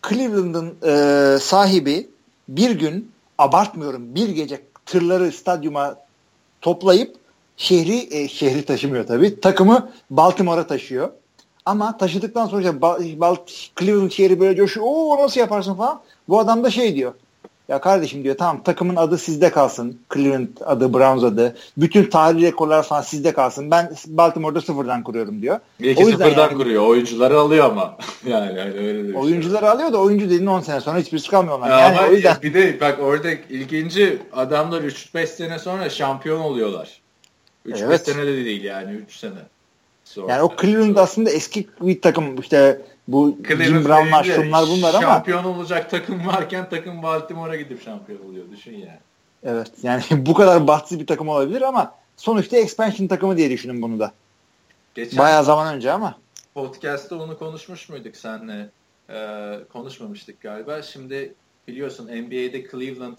Cleveland'ın 0.10 0.76
e, 0.86 1.40
sahibi 1.40 2.10
bir 2.50 2.72
gün 2.72 3.12
abartmıyorum 3.40 4.16
bir 4.16 4.30
gece 4.30 4.62
tırları 4.86 5.32
stadyuma 5.32 5.96
toplayıp 6.62 7.16
şehri 7.58 8.08
e, 8.12 8.28
şehri 8.28 8.66
taşımıyor 8.66 9.08
tabii. 9.08 9.40
Takımı 9.40 9.92
Baltimore'a 10.10 10.68
taşıyor. 10.68 11.10
Ama 11.66 11.98
taşıdıktan 11.98 12.48
sonra 12.48 12.62
işte 12.62 12.82
Bal 12.82 13.36
Cleveland 13.80 14.12
şehri 14.12 14.40
böyle 14.40 14.56
coşuyor. 14.56 14.88
Oo 14.90 15.24
nasıl 15.24 15.40
yaparsın 15.40 15.76
falan. 15.76 16.02
Bu 16.30 16.40
adam 16.40 16.64
da 16.64 16.72
şey 16.72 16.96
diyor. 16.96 17.14
Ya 17.70 17.82
kardeşim 17.82 18.24
diyor 18.24 18.38
tamam 18.38 18.64
takımın 18.64 18.96
adı 18.96 19.18
sizde 19.18 19.52
kalsın. 19.52 20.00
Cleveland 20.14 20.48
adı, 20.66 20.94
Browns 20.94 21.24
adı. 21.24 21.56
Bütün 21.78 22.10
tarih 22.10 22.42
rekorlar 22.42 22.84
falan 22.84 23.02
sizde 23.02 23.34
kalsın. 23.34 23.72
Ben 23.72 23.92
Baltimore'da 24.08 24.62
sıfırdan 24.62 25.04
kuruyorum 25.04 25.42
diyor. 25.42 25.60
Bir 25.80 25.90
iki 25.90 26.06
sıfırdan 26.06 26.42
yani, 26.42 26.58
kuruyor. 26.58 26.88
Oyuncuları 26.88 27.40
alıyor 27.40 27.66
ama. 27.66 27.98
yani, 28.28 28.60
yani 28.60 28.74
öyle 28.74 29.04
bir 29.04 29.14
şey. 29.14 29.22
Oyuncuları 29.22 29.60
şey. 29.60 29.70
alıyor 29.70 29.94
da 29.94 29.98
oyuncu 29.98 30.26
dediğin 30.26 30.46
10 30.46 30.62
sene 30.62 30.82
sonra 30.82 31.00
hiçbirisi 31.00 31.30
kalmıyor 31.30 31.58
onlar. 31.58 31.70
Ya 31.70 31.80
yani 31.80 32.10
o 32.10 32.14
yüzden... 32.14 32.36
Bir 32.44 32.54
de 32.54 32.80
bak 32.82 33.00
orada 33.02 33.32
ilginci 33.50 34.20
adamlar 34.34 34.82
3-5 34.82 35.28
sene 35.28 35.60
sonra 35.60 35.90
şampiyon 35.90 36.40
oluyorlar. 36.40 37.02
3-5 37.68 37.86
evet. 37.86 38.06
sene 38.06 38.28
de 38.28 38.46
değil 38.46 38.64
yani 38.64 38.92
3 38.92 39.16
sene. 39.16 39.40
Sonra, 40.06 40.32
yani 40.32 40.42
o 40.42 40.56
Cleveland 40.62 40.96
aslında 40.96 41.30
eski 41.30 41.68
bir 41.82 42.02
takım 42.02 42.40
işte 42.40 42.82
bu 43.12 43.38
Cleveland 43.48 43.70
Jim 43.70 43.86
Brown'lar 43.86 44.24
şunlar 44.24 44.68
bunlar 44.68 44.94
ama 44.94 45.02
şampiyon 45.02 45.44
olacak 45.44 45.90
takım 45.90 46.28
varken 46.28 46.70
takım 46.70 47.04
Baltimore'a 47.04 47.56
gidip 47.56 47.84
şampiyon 47.84 48.30
oluyor 48.30 48.52
düşün 48.52 48.74
yani. 48.74 49.00
Evet 49.44 49.72
yani 49.84 50.04
bu 50.12 50.34
kadar 50.34 50.68
bahtsız 50.68 51.00
bir 51.00 51.08
takım 51.08 51.30
olabilir 51.30 51.62
ama 51.62 51.96
sonuçta 52.18 52.58
expansion 52.58 53.08
takımı 53.08 53.38
diye 53.38 53.50
düşünün 53.50 53.82
bunu 53.82 54.00
da. 54.00 54.12
Geçen 54.96 55.18
Bayağı 55.18 55.44
zaman 55.44 55.76
önce 55.76 55.92
ama. 55.92 56.18
Podcast'ta 56.54 57.16
onu 57.16 57.40
konuşmuş 57.40 57.90
muyduk 57.90 58.16
senle? 58.16 58.70
Ee, 59.10 59.60
konuşmamıştık 59.74 60.42
galiba. 60.42 60.82
Şimdi 60.82 61.34
biliyorsun 61.68 62.06
NBA'de 62.06 62.68
Cleveland 62.72 63.18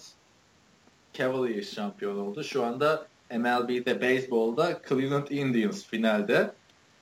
Cavaliers 1.12 1.74
şampiyon 1.74 2.16
oldu. 2.16 2.44
Şu 2.44 2.64
anda 2.64 3.06
MLB'de, 3.30 4.00
baseball'da 4.00 4.80
Cleveland 4.88 5.28
Indians 5.28 5.84
finalde. 5.84 6.50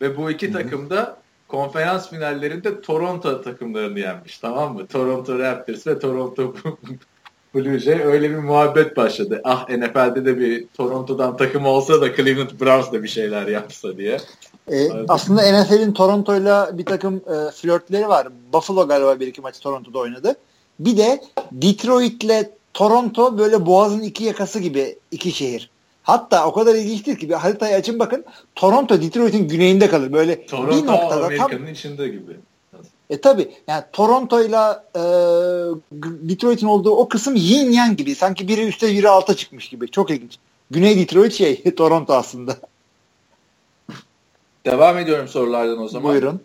Ve 0.00 0.16
bu 0.16 0.30
iki 0.30 0.52
takım 0.52 0.90
da 0.90 1.16
konferans 1.48 2.10
finallerinde 2.10 2.80
Toronto 2.80 3.42
takımlarını 3.42 4.00
yenmiş 4.00 4.38
tamam 4.38 4.74
mı? 4.74 4.86
Toronto 4.86 5.38
Raptors 5.38 5.86
ve 5.86 5.98
Toronto 5.98 6.54
Blue 7.54 7.78
Jay 7.78 8.00
öyle 8.02 8.30
bir 8.30 8.36
muhabbet 8.36 8.96
başladı. 8.96 9.40
Ah 9.44 9.68
NFL'de 9.68 10.24
de 10.24 10.38
bir 10.38 10.66
Toronto'dan 10.76 11.36
takım 11.36 11.66
olsa 11.66 12.00
da 12.00 12.16
Cleveland 12.16 12.50
Browns 12.60 12.92
da 12.92 13.02
bir 13.02 13.08
şeyler 13.08 13.46
yapsa 13.46 13.96
diye. 13.96 14.20
Ee, 14.72 14.88
aslında 15.08 15.62
NFL'in 15.62 15.92
Toronto'yla 15.92 16.78
bir 16.78 16.84
takım 16.84 17.16
e, 17.16 17.50
flörtleri 17.50 18.08
var. 18.08 18.28
Buffalo 18.52 18.88
galiba 18.88 19.20
bir 19.20 19.26
iki 19.26 19.40
maçı 19.40 19.60
Toronto'da 19.60 19.98
oynadı. 19.98 20.36
Bir 20.80 20.96
de 20.96 21.20
Detroit'le 21.52 22.50
Toronto 22.74 23.38
böyle 23.38 23.66
boğazın 23.66 24.00
iki 24.00 24.24
yakası 24.24 24.58
gibi 24.58 24.98
iki 25.10 25.32
şehir. 25.32 25.70
Hatta 26.08 26.46
o 26.46 26.52
kadar 26.52 26.74
ilginçtir 26.74 27.18
ki 27.18 27.28
bir 27.28 27.34
haritayı 27.34 27.76
açın 27.76 27.98
bakın. 27.98 28.24
Toronto 28.54 29.02
Detroit'in 29.02 29.48
güneyinde 29.48 29.88
kalır. 29.88 30.12
Böyle 30.12 30.46
Toronto 30.46 30.82
bir 30.82 30.86
noktada 30.86 31.24
Amerika'nın 31.24 31.64
tam, 31.64 31.68
içinde 31.68 32.08
gibi. 32.08 32.36
E 33.10 33.20
tabi 33.20 33.50
yani 33.66 33.84
Toronto 33.92 34.42
ile 34.42 34.56
e, 34.94 35.02
Detroit'in 36.28 36.66
olduğu 36.66 36.90
o 36.90 37.08
kısım 37.08 37.36
yin 37.36 37.72
yang 37.72 37.98
gibi. 37.98 38.14
Sanki 38.14 38.48
biri 38.48 38.66
üstte 38.66 38.86
biri 38.92 39.08
alta 39.08 39.36
çıkmış 39.36 39.68
gibi. 39.68 39.90
Çok 39.90 40.10
ilginç. 40.10 40.38
Güney 40.70 40.98
Detroit 40.98 41.32
şey 41.32 41.62
Toronto 41.76 42.14
aslında. 42.14 42.56
Devam 44.66 44.98
ediyorum 44.98 45.28
sorulardan 45.28 45.78
o 45.78 45.88
zaman. 45.88 46.12
Buyurun. 46.12 46.40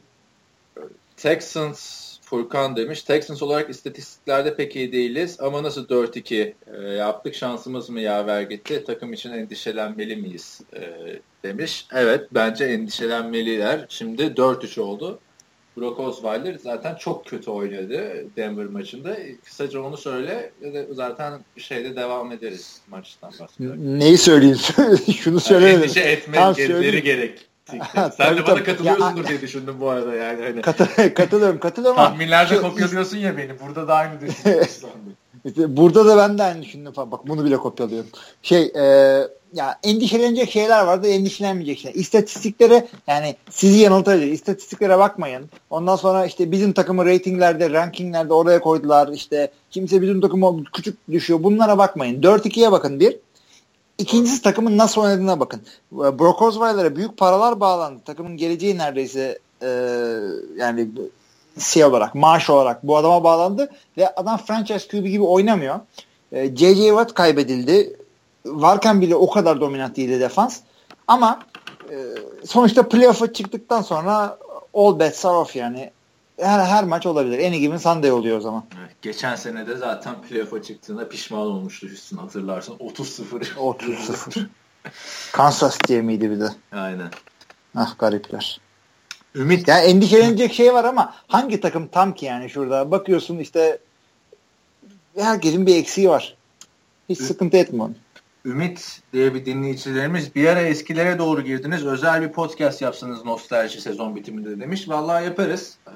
Texans 1.17 2.02
Furkan 2.33 2.75
demiş. 2.75 3.03
Texans 3.03 3.43
olarak 3.43 3.69
istatistiklerde 3.69 4.55
pek 4.55 4.75
iyi 4.75 4.91
değiliz 4.91 5.37
ama 5.39 5.63
nasıl 5.63 5.87
4-2 5.87 6.53
e, 6.67 6.81
yaptık 6.81 7.35
şansımız 7.35 7.89
mı 7.89 7.99
yaver 7.99 8.41
gitti 8.41 8.83
takım 8.87 9.13
için 9.13 9.31
endişelenmeli 9.31 10.15
miyiz 10.15 10.61
e, 10.75 10.81
demiş. 11.43 11.87
Evet 11.93 12.27
bence 12.31 12.65
endişelenmeliler. 12.65 13.85
Şimdi 13.89 14.23
4-3 14.23 14.81
oldu. 14.81 15.19
Brock 15.77 15.99
Osweiler 15.99 16.57
zaten 16.63 16.95
çok 16.95 17.25
kötü 17.25 17.51
oynadı 17.51 18.25
Denver 18.35 18.65
maçında. 18.65 19.17
Kısaca 19.45 19.81
onu 19.81 19.97
söyle 19.97 20.51
zaten 20.91 21.39
şeyde 21.57 21.95
devam 21.95 22.31
ederiz 22.31 22.81
maçtan 22.87 23.33
bahsediyorum. 23.39 23.99
Neyi 23.99 24.17
söyleyeyim? 24.17 24.57
Şunu 25.17 25.39
söyle. 25.39 25.65
Yani 25.65 25.83
endişe 25.83 25.99
etmeleri 25.99 27.03
gerek. 27.03 27.52
Sen 27.65 28.37
de 28.37 28.47
bana 28.47 28.63
katılıyorsundur 28.63 29.23
ya, 29.23 29.27
diye 29.27 29.41
düşündüm 29.41 29.75
bu 29.79 29.89
arada 29.89 30.15
yani. 30.15 30.43
Hani. 30.43 30.61
Katı, 30.61 31.13
katılıyorum 31.13 31.59
katılıyorum 31.59 31.99
ama. 31.99 32.09
Tahminlerde 32.09 32.61
kopyalıyorsun 32.61 33.17
ya 33.17 33.37
beni. 33.37 33.59
Burada 33.59 33.87
da 33.87 33.95
aynı 33.95 34.21
düşünüyorsun. 34.21 34.89
işte 35.45 35.77
burada 35.77 36.05
da 36.05 36.17
ben 36.17 36.37
de 36.37 36.43
aynı 36.43 36.61
düşündüm 36.61 36.93
falan. 36.93 37.11
Bak 37.11 37.27
bunu 37.27 37.45
bile 37.45 37.57
kopyalıyorum. 37.57 38.09
Şey 38.41 38.71
e, 38.75 38.83
ya 39.53 39.79
endişelenecek 39.83 40.51
şeyler 40.51 40.83
vardı 40.83 41.07
endişelenmeyecek 41.07 41.79
şeyler. 41.79 41.95
İstatistiklere 41.95 42.87
yani 43.07 43.35
sizi 43.49 43.79
yanıltacak. 43.79 44.29
İstatistiklere 44.29 44.97
bakmayın. 44.97 45.49
Ondan 45.69 45.95
sonra 45.95 46.25
işte 46.25 46.51
bizim 46.51 46.73
takımı 46.73 47.05
ratinglerde, 47.05 47.69
rankinglerde 47.69 48.33
oraya 48.33 48.59
koydular. 48.59 49.07
İşte 49.07 49.51
kimse 49.71 50.01
bizim 50.01 50.21
takımı 50.21 50.63
küçük 50.63 51.11
düşüyor. 51.11 51.43
Bunlara 51.43 51.77
bakmayın. 51.77 52.21
4-2'ye 52.21 52.71
bakın 52.71 52.99
bir. 52.99 53.15
İkincisi 53.97 54.41
takımın 54.41 54.77
nasıl 54.77 55.01
oynadığına 55.01 55.39
bakın. 55.39 55.61
Brock 55.91 56.41
Osweiler'e 56.41 56.95
büyük 56.95 57.17
paralar 57.17 57.59
bağlandı. 57.59 58.01
Takımın 58.05 58.37
geleceği 58.37 58.77
neredeyse 58.77 59.39
e, 59.61 59.67
yani 60.57 60.87
şey 61.59 61.85
olarak, 61.85 62.15
maaş 62.15 62.49
olarak 62.49 62.83
bu 62.83 62.97
adama 62.97 63.23
bağlandı 63.23 63.71
ve 63.97 64.15
adam 64.15 64.37
franchise 64.37 64.87
QB 64.87 65.05
gibi 65.05 65.23
oynamıyor. 65.23 65.79
E, 66.31 66.55
J.J. 66.55 66.87
Watt 66.87 67.13
kaybedildi. 67.13 67.97
Varken 68.45 69.01
bile 69.01 69.15
o 69.15 69.29
kadar 69.29 69.61
dominant 69.61 69.97
değildi 69.97 70.19
defans. 70.19 70.59
Ama 71.07 71.39
e, 71.89 71.95
sonuçta 72.45 72.89
playoff'a 72.89 73.33
çıktıktan 73.33 73.81
sonra 73.81 74.37
all 74.73 74.99
bets 74.99 75.25
are 75.25 75.37
off 75.37 75.55
yani 75.55 75.91
her, 76.39 76.59
her 76.65 76.83
maç 76.83 77.05
olabilir. 77.05 77.39
En 77.39 77.53
given 77.53 77.77
Sunday 77.77 78.11
oluyor 78.11 78.37
o 78.37 78.41
zaman. 78.41 78.63
Geçen 79.01 79.35
sene 79.35 79.67
de 79.67 79.77
zaten 79.77 80.21
playoff'a 80.21 80.61
çıktığında 80.61 81.09
pişman 81.09 81.41
olmuştu 81.41 81.87
Houston 81.87 82.17
hatırlarsın. 82.17 82.75
30-0. 82.75 83.53
30-0. 83.55 84.45
Kansas 85.31 85.77
diye 85.87 86.01
miydi 86.01 86.31
bir 86.31 86.39
de? 86.39 86.49
Aynen. 86.71 87.09
Ah 87.75 87.99
garipler. 87.99 88.59
Ümit. 89.35 89.67
Yani 89.67 89.85
endişelenecek 89.85 90.53
şey 90.53 90.73
var 90.73 90.83
ama 90.83 91.13
hangi 91.27 91.61
takım 91.61 91.87
tam 91.87 92.13
ki 92.13 92.25
yani 92.25 92.49
şurada? 92.49 92.91
Bakıyorsun 92.91 93.37
işte 93.37 93.77
herkesin 95.17 95.65
bir 95.67 95.75
eksiği 95.75 96.09
var. 96.09 96.35
Hiç 97.09 97.19
Ü- 97.19 97.23
sıkıntı 97.23 97.57
etme 97.57 97.83
onu. 97.83 97.93
Ümit 98.45 99.01
diye 99.13 99.33
bir 99.33 99.45
dinleyicilerimiz 99.45 100.35
bir 100.35 100.47
ara 100.47 100.61
eskilere 100.61 101.19
doğru 101.19 101.41
girdiniz. 101.41 101.85
Özel 101.85 102.21
bir 102.21 102.31
podcast 102.31 102.81
yapsanız 102.81 103.25
nostalji 103.25 103.81
sezon 103.81 104.15
bitiminde 104.15 104.59
demiş. 104.59 104.89
Vallahi 104.89 105.25
yaparız. 105.25 105.77
Ee, 105.87 105.91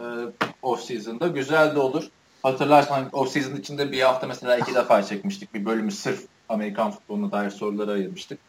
off 0.62 0.82
season'da. 0.82 1.28
Güzel 1.28 1.76
de 1.76 1.80
olur. 1.80 2.10
Hatırlarsan 2.44 3.10
off 3.14 3.32
season 3.32 3.56
içinde 3.56 3.92
bir 3.92 4.02
hafta 4.02 4.28
mesela 4.28 4.58
iki 4.58 4.76
defa 4.76 5.04
çekmiştik. 5.04 5.54
Bir 5.54 5.66
bölümü 5.66 5.92
sırf 5.92 6.24
Amerikan 6.50 6.92
futboluna 6.92 7.32
dair 7.32 7.50
sorulara 7.50 7.92
ayırmıştık. 7.92 8.40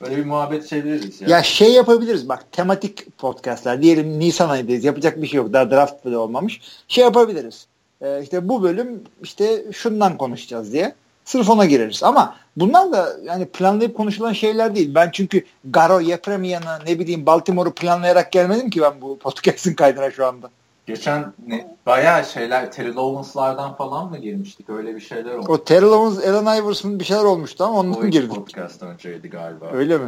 Böyle 0.00 0.16
bir 0.16 0.24
muhabbet 0.24 0.68
çeviririz. 0.68 1.20
Ya. 1.20 1.28
ya 1.28 1.42
şey 1.42 1.72
yapabiliriz 1.72 2.28
bak 2.28 2.52
tematik 2.52 3.18
podcastler 3.18 3.82
diyelim 3.82 4.18
Nisan 4.18 4.48
ayındayız 4.48 4.84
yapacak 4.84 5.22
bir 5.22 5.26
şey 5.26 5.36
yok 5.38 5.52
daha 5.52 5.70
draft 5.70 6.06
bile 6.06 6.16
olmamış. 6.18 6.60
Şey 6.88 7.04
yapabiliriz. 7.04 7.66
Ee, 8.00 8.22
işte 8.22 8.48
bu 8.48 8.62
bölüm 8.62 9.02
işte 9.22 9.64
şundan 9.72 10.18
konuşacağız 10.18 10.72
diye. 10.72 10.94
Sırf 11.26 11.50
ona 11.50 11.64
gireriz. 11.64 12.02
Ama 12.02 12.36
bunlar 12.56 12.92
da 12.92 13.16
yani 13.24 13.46
planlayıp 13.46 13.96
konuşulan 13.96 14.32
şeyler 14.32 14.74
değil. 14.74 14.94
Ben 14.94 15.10
çünkü 15.12 15.44
Garo 15.64 16.00
Yepremian'ı 16.00 16.84
ne 16.86 16.98
bileyim 16.98 17.26
Baltimore'u 17.26 17.72
planlayarak 17.72 18.32
gelmedim 18.32 18.70
ki 18.70 18.82
ben 18.82 19.00
bu 19.00 19.18
podcast'in 19.18 19.74
kaydına 19.74 20.10
şu 20.10 20.26
anda. 20.26 20.50
Geçen 20.86 21.32
ne, 21.46 21.76
bayağı 21.86 22.24
şeyler 22.24 22.72
Terry 22.72 22.94
Lowence'lardan 22.94 23.74
falan 23.74 24.10
mı 24.10 24.18
girmiştik? 24.18 24.70
Öyle 24.70 24.94
bir 24.94 25.00
şeyler 25.00 25.34
oldu. 25.34 25.52
O 25.52 25.64
Terry 25.64 25.84
Lowens, 25.84 26.28
Allen 26.28 26.62
Iverson 26.62 27.00
bir 27.00 27.04
şeyler 27.04 27.24
olmuştu 27.24 27.64
ama 27.64 27.78
ondan 27.78 27.98
o 27.98 28.06
girdik. 28.06 28.34
podcast 28.34 28.82
önceydi 28.82 29.30
galiba. 29.30 29.70
Öyle 29.72 29.98
mi? 29.98 30.06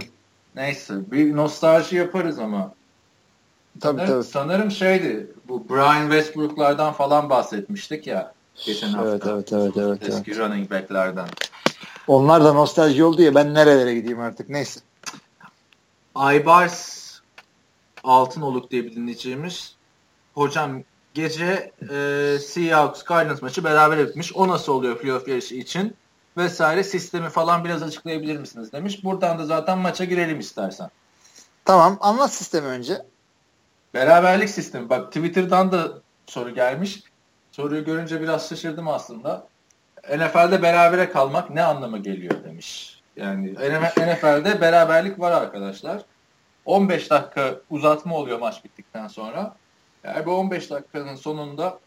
Neyse 0.56 0.94
bir 1.12 1.36
nostalji 1.36 1.96
yaparız 1.96 2.38
ama. 2.38 2.72
Tabii 3.80 3.98
sanırım, 3.98 4.14
tabii. 4.14 4.24
Sanırım 4.24 4.70
şeydi 4.70 5.26
bu 5.48 5.68
Brian 5.68 6.02
Westbrook'lardan 6.02 6.92
falan 6.92 7.30
bahsetmiştik 7.30 8.06
ya 8.06 8.32
geçen 8.64 8.88
hafta. 8.88 9.10
Evet 9.10 9.26
evet 9.26 9.52
evet. 9.52 9.76
evet 9.76 10.08
Eski 10.08 10.30
evet. 10.30 10.40
running 10.40 10.70
back'lerden. 10.70 11.28
Onlar 12.06 12.44
da 12.44 12.52
nostalji 12.52 13.04
oldu 13.04 13.22
ya 13.22 13.34
ben 13.34 13.54
nerelere 13.54 13.94
gideyim 13.94 14.20
artık 14.20 14.48
neyse. 14.48 14.80
Aybars 16.14 17.08
Altınoluk 18.04 18.70
diye 18.70 18.84
bir 18.84 18.94
dinleyicimiz 18.94 19.74
hocam 20.34 20.82
gece 21.14 21.72
e, 21.90 22.38
Seahawks 22.38 23.04
Cardinals 23.08 23.42
maçı 23.42 23.64
beraber 23.64 23.98
etmiş. 23.98 24.36
O 24.36 24.48
nasıl 24.48 24.72
oluyor 24.72 24.98
playoff 24.98 25.28
yarışı 25.28 25.54
için? 25.54 25.96
Vesaire 26.36 26.84
sistemi 26.84 27.28
falan 27.28 27.64
biraz 27.64 27.82
açıklayabilir 27.82 28.38
misiniz 28.38 28.72
demiş. 28.72 29.04
Buradan 29.04 29.38
da 29.38 29.46
zaten 29.46 29.78
maça 29.78 30.04
girelim 30.04 30.40
istersen. 30.40 30.90
Tamam 31.64 31.98
anlat 32.00 32.32
sistemi 32.32 32.66
önce. 32.66 33.02
Beraberlik 33.94 34.50
sistemi. 34.50 34.88
Bak 34.90 35.06
Twitter'dan 35.12 35.72
da 35.72 35.92
soru 36.26 36.54
gelmiş. 36.54 37.02
Soruyu 37.58 37.84
görünce 37.84 38.20
biraz 38.20 38.48
şaşırdım 38.48 38.88
aslında. 38.88 39.46
NFL'de 40.08 40.62
berabere 40.62 41.10
kalmak 41.10 41.50
ne 41.50 41.62
anlama 41.62 41.98
geliyor 41.98 42.44
demiş. 42.44 43.00
Yani 43.16 43.54
NFL'de 43.54 44.60
beraberlik 44.60 45.20
var 45.20 45.32
arkadaşlar. 45.32 46.02
15 46.64 47.10
dakika 47.10 47.60
uzatma 47.70 48.16
oluyor 48.16 48.38
maç 48.38 48.64
bittikten 48.64 49.08
sonra. 49.08 49.56
Eğer 50.04 50.26
bu 50.26 50.34
15 50.34 50.70
dakikanın 50.70 51.14
sonunda 51.14 51.80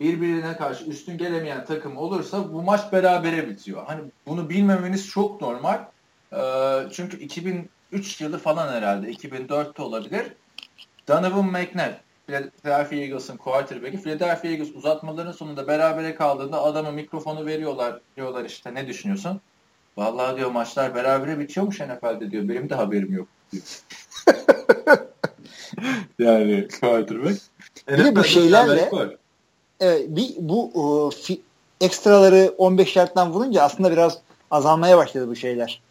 birbirine 0.00 0.56
karşı 0.56 0.84
üstün 0.84 1.18
gelemeyen 1.18 1.64
takım 1.64 1.96
olursa 1.96 2.52
bu 2.52 2.62
maç 2.62 2.92
berabere 2.92 3.48
bitiyor. 3.48 3.86
Hani 3.86 4.00
bunu 4.26 4.48
bilmemeniz 4.48 5.08
çok 5.08 5.40
normal. 5.40 5.84
Ee, 6.32 6.38
çünkü 6.92 7.18
2003 7.18 8.20
yılı 8.20 8.38
falan 8.38 8.72
herhalde 8.72 9.10
2004'te 9.10 9.82
olabilir. 9.82 10.32
Donovan 11.08 11.46
McNabb 11.46 12.05
Philadelphia 12.26 12.96
Eagles'ın 12.96 13.36
quarterback'i 13.36 14.02
Philadelphia 14.02 14.48
Eagles 14.48 14.74
uzatmaların 14.74 15.32
sonunda 15.32 15.68
berabere 15.68 16.14
kaldığında 16.14 16.62
adama 16.62 16.90
mikrofonu 16.90 17.46
veriyorlar. 17.46 18.00
Diyorlar 18.16 18.44
işte 18.44 18.74
ne 18.74 18.86
düşünüyorsun? 18.86 19.40
Vallahi 19.96 20.36
diyor 20.36 20.50
maçlar 20.50 20.94
berabere 20.94 21.38
bitiyormuş 21.38 21.80
NFL'de 21.80 22.30
diyor. 22.30 22.48
Benim 22.48 22.70
de 22.70 22.74
haberim 22.74 23.12
yok 23.14 23.28
diyor. 23.52 23.64
yani 26.18 26.68
quarterback. 26.80 27.40
Bir 27.88 28.04
de 28.04 28.16
bu 28.16 28.24
şeylerle 28.24 28.90
evet, 29.80 30.06
bir, 30.08 30.34
bu 30.38 30.70
o, 30.74 31.10
fi, 31.10 31.40
ekstraları 31.80 32.54
15 32.58 32.96
yardtan 32.96 33.32
vurunca 33.32 33.62
aslında 33.62 33.92
biraz 33.92 34.18
azalmaya 34.50 34.96
başladı 34.96 35.28
bu 35.28 35.36
şeyler. 35.36 35.82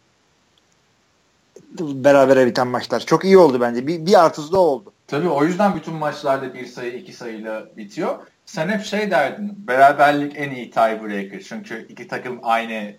Berabere 1.80 2.46
biten 2.46 2.68
maçlar. 2.68 3.00
Çok 3.00 3.24
iyi 3.24 3.38
oldu 3.38 3.60
bence. 3.60 3.86
Bir, 3.86 4.06
bir 4.06 4.24
artısı 4.24 4.52
da 4.52 4.58
oldu. 4.58 4.92
Tabii 5.06 5.28
o 5.28 5.44
yüzden 5.44 5.76
bütün 5.76 5.94
maçlarda 5.94 6.54
bir 6.54 6.66
sayı 6.66 6.92
iki 6.92 7.12
sayıyla 7.12 7.66
bitiyor. 7.76 8.18
Sen 8.46 8.68
hep 8.68 8.84
şey 8.84 9.10
derdin. 9.10 9.54
Beraberlik 9.68 10.32
en 10.36 10.50
iyi 10.50 10.70
tiebreaker. 10.70 11.40
Çünkü 11.40 11.86
iki 11.88 12.08
takım 12.08 12.40
aynı 12.42 12.94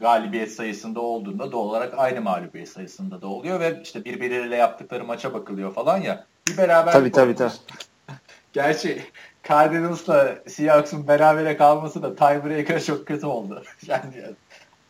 galibiyet 0.00 0.52
sayısında 0.52 1.00
olduğunda 1.00 1.52
doğal 1.52 1.64
olarak 1.64 1.98
aynı 1.98 2.20
mağlubiyet 2.20 2.68
sayısında 2.68 3.22
da 3.22 3.26
oluyor 3.26 3.60
ve 3.60 3.80
işte 3.82 4.04
birbirleriyle 4.04 4.56
yaptıkları 4.56 5.04
maça 5.04 5.34
bakılıyor 5.34 5.74
falan 5.74 5.98
ya. 5.98 6.26
Bir 6.48 6.56
beraber 6.56 6.92
Tabii 6.92 7.12
tabii 7.12 7.34
tabii. 7.34 7.52
Gerçi 8.52 9.02
Cardinals'la 9.48 10.38
Seahawks'un 10.48 11.08
berabere 11.08 11.56
kalması 11.56 12.02
da 12.02 12.16
tiebreaker 12.16 12.82
çok 12.82 13.06
kötü 13.06 13.26
oldu. 13.26 13.62
yani 13.86 14.14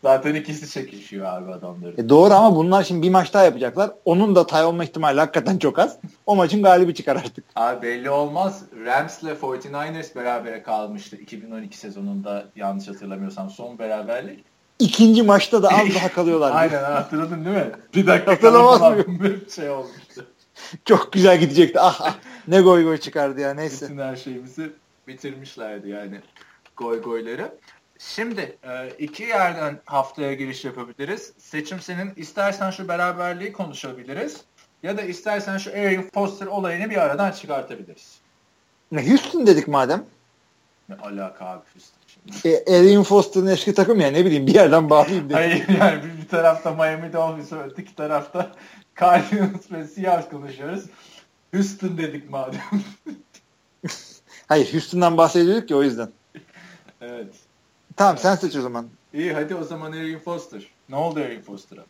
zaten 0.05 0.35
ikisi 0.35 0.71
çekişiyor 0.71 1.27
abi 1.27 1.53
adamları. 1.53 1.95
E 1.99 2.09
doğru 2.09 2.35
ama 2.35 2.57
bunlar 2.57 2.85
şimdi 2.85 3.07
bir 3.07 3.11
maç 3.11 3.35
daha 3.35 3.45
yapacaklar. 3.45 3.91
Onun 4.05 4.35
da 4.35 4.47
tay 4.47 4.65
olma 4.65 4.85
ihtimali 4.85 5.21
hakikaten 5.21 5.59
çok 5.59 5.79
az. 5.79 5.97
O 6.27 6.37
maçın 6.37 6.63
galibi 6.63 6.95
çıkar 6.95 7.17
artık. 7.17 7.45
Abi 7.57 7.83
belli 7.87 8.11
olmaz. 8.11 8.63
Rams'le 8.87 9.23
49ers 9.43 10.15
berabere 10.15 10.63
kalmıştı 10.63 11.17
2012 11.17 11.79
sezonunda 11.79 12.45
yanlış 12.57 12.89
hatırlamıyorsam 12.89 13.51
son 13.51 13.79
beraberlik. 13.79 14.45
İkinci 14.79 15.23
maçta 15.23 15.63
da 15.63 15.69
az 15.69 15.95
daha 15.95 16.09
kalıyorlar. 16.15 16.53
Aynen 16.55 16.83
hatırladın 16.83 17.45
değil 17.45 17.57
mi? 17.57 17.71
Bir 17.95 18.07
dakika 18.07 18.33
Hatırlamaz 18.33 18.97
Bir 19.07 19.51
şey 19.57 19.71
olmuştu. 19.71 20.27
Çok 20.85 21.13
güzel 21.13 21.41
gidecekti. 21.41 21.81
Ah, 21.81 22.01
ah 22.01 22.15
ne 22.49 22.61
goy 22.61 22.85
goy 22.85 22.97
çıkardı 22.97 23.41
ya 23.41 23.55
neyse. 23.55 23.87
Bütün 23.87 23.99
her 23.99 24.17
şeyimizi 24.17 24.73
bitirmişlerdi 25.09 25.89
yani 25.89 26.21
goy 26.77 27.03
goyları. 27.03 27.49
Şimdi 28.09 28.59
e, 28.63 28.89
iki 28.99 29.23
yerden 29.23 29.81
haftaya 29.85 30.35
giriş 30.35 30.65
yapabiliriz. 30.65 31.33
Seçim 31.39 31.81
senin. 31.81 32.13
İstersen 32.17 32.71
şu 32.71 32.89
beraberliği 32.89 33.53
konuşabiliriz. 33.53 34.41
Ya 34.83 34.97
da 34.97 35.03
istersen 35.03 35.59
şu 35.59 35.71
Aaron 35.71 36.05
Foster 36.15 36.47
olayını 36.47 36.91
bir 36.91 36.97
aradan 36.97 37.33
çıkartabiliriz. 37.33 38.19
Ne 38.93 39.11
Houston 39.11 39.47
dedik 39.47 39.69
madem. 39.69 40.05
Ne 40.89 40.95
alaka 40.95 41.47
abi 41.47 41.63
Houston. 41.73 42.51
E, 42.51 42.77
Aaron 42.77 43.03
Foster'ın 43.03 43.47
eski 43.47 43.75
takım 43.75 44.01
ya 44.01 44.11
ne 44.11 44.25
bileyim 44.25 44.47
bir 44.47 44.55
yerden 44.55 44.91
bağlayayım 44.91 45.25
dedim. 45.25 45.37
Hayır 45.37 45.69
yani 45.81 46.05
bir, 46.05 46.23
bir 46.23 46.29
tarafta 46.29 46.71
Miami 46.71 47.13
Dolphins 47.13 47.53
öteki 47.53 47.95
tarafta 47.95 48.53
Cardinals 49.01 49.73
ve 49.73 49.87
Seahawks 49.87 50.29
konuşuyoruz. 50.31 50.85
Houston 51.55 51.99
dedik 51.99 52.31
madem. 52.31 52.61
Hayır 54.49 54.73
Houston'dan 54.73 55.17
bahsediyorduk 55.17 55.71
ya 55.71 55.77
o 55.77 55.83
yüzden. 55.83 56.09
evet. 57.01 57.44
Tamam 57.97 58.19
sen 58.19 58.37
seç 58.37 58.57
o 58.57 58.61
zaman. 58.61 58.87
İyi 59.15 59.33
hadi 59.33 59.55
o 59.55 59.65
zaman 59.65 59.93
Arian 59.93 60.21
Foster. 60.21 60.63
Ne 60.89 60.97
oldu 60.97 61.21
Arian 61.21 61.43
Foster'a? 61.43 61.85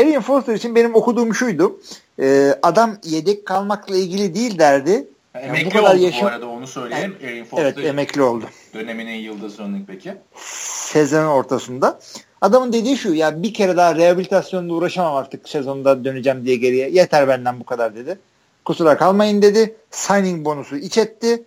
Arian 0.00 0.22
Foster 0.22 0.54
için 0.54 0.74
benim 0.74 0.94
okuduğum 0.94 1.34
şuydu. 1.34 1.80
E, 2.20 2.54
adam 2.62 2.96
yedek 3.04 3.46
kalmakla 3.46 3.96
ilgili 3.96 4.34
değil 4.34 4.58
derdi. 4.58 5.08
Yani 5.34 5.44
emekli 5.44 5.66
bu 5.66 5.70
kadar 5.70 5.94
oldu 5.94 6.02
yaşam... 6.02 6.22
bu 6.22 6.26
arada 6.26 6.48
onu 6.48 6.66
söyleyeyim. 6.66 7.16
Yani, 7.20 7.30
Arian 7.32 7.46
Foster 7.46 7.64
evet 7.64 7.78
emekli 7.78 8.22
oldu. 8.22 8.44
Döneminin 8.74 9.14
yıldız 9.14 9.58
running 9.58 9.86
peki. 9.86 10.14
Sezonun 10.36 11.26
ortasında. 11.26 12.00
Adamın 12.40 12.72
dediği 12.72 12.96
şu 12.96 13.14
ya 13.14 13.42
bir 13.42 13.54
kere 13.54 13.76
daha 13.76 13.94
rehabilitasyonla 13.96 14.72
uğraşamam 14.72 15.16
artık 15.16 15.48
sezonda 15.48 16.04
döneceğim 16.04 16.46
diye 16.46 16.56
geriye. 16.56 16.90
Yeter 16.90 17.28
benden 17.28 17.60
bu 17.60 17.64
kadar 17.64 17.96
dedi. 17.96 18.18
Kusura 18.64 18.96
kalmayın 18.96 19.42
dedi. 19.42 19.76
Signing 19.90 20.44
bonusu 20.44 20.76
iç 20.76 20.98
etti. 20.98 21.42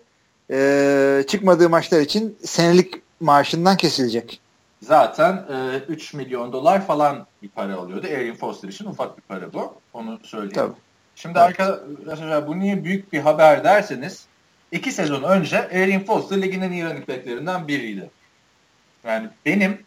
Ee, 0.52 1.24
çıkmadığı 1.28 1.70
maçlar 1.70 2.02
için 2.02 2.38
senelik 2.44 2.94
maaşından 3.20 3.78
kesilecek. 3.78 4.42
Zaten 4.82 5.46
e, 5.50 5.78
3 5.88 6.14
milyon 6.14 6.54
dolar 6.54 6.88
falan 6.88 7.28
bir 7.44 7.50
para 7.50 7.76
alıyordu. 7.76 8.08
Arian 8.08 8.36
Foster 8.36 8.70
için 8.70 8.86
ufak 8.86 9.18
bir 9.18 9.22
para 9.22 9.54
bu. 9.54 9.74
Onu 9.94 10.20
söyleyeyim. 10.24 10.54
Tabii. 10.54 10.76
Şimdi 11.16 11.40
evet. 11.40 11.60
arkadaşlar 11.60 12.48
bu 12.48 12.60
niye 12.60 12.84
büyük 12.84 13.14
bir 13.14 13.20
haber 13.20 13.64
derseniz 13.64 14.26
iki 14.72 14.92
sezon 14.92 15.24
önce 15.24 15.70
Arian 15.70 16.04
Foster 16.04 16.42
ligin 16.42 16.62
en 16.62 16.72
iyi 16.72 16.86
running 16.86 17.08
backlerinden 17.08 17.68
biriydi. 17.68 18.10
Yani 19.04 19.30
benim 19.46 19.82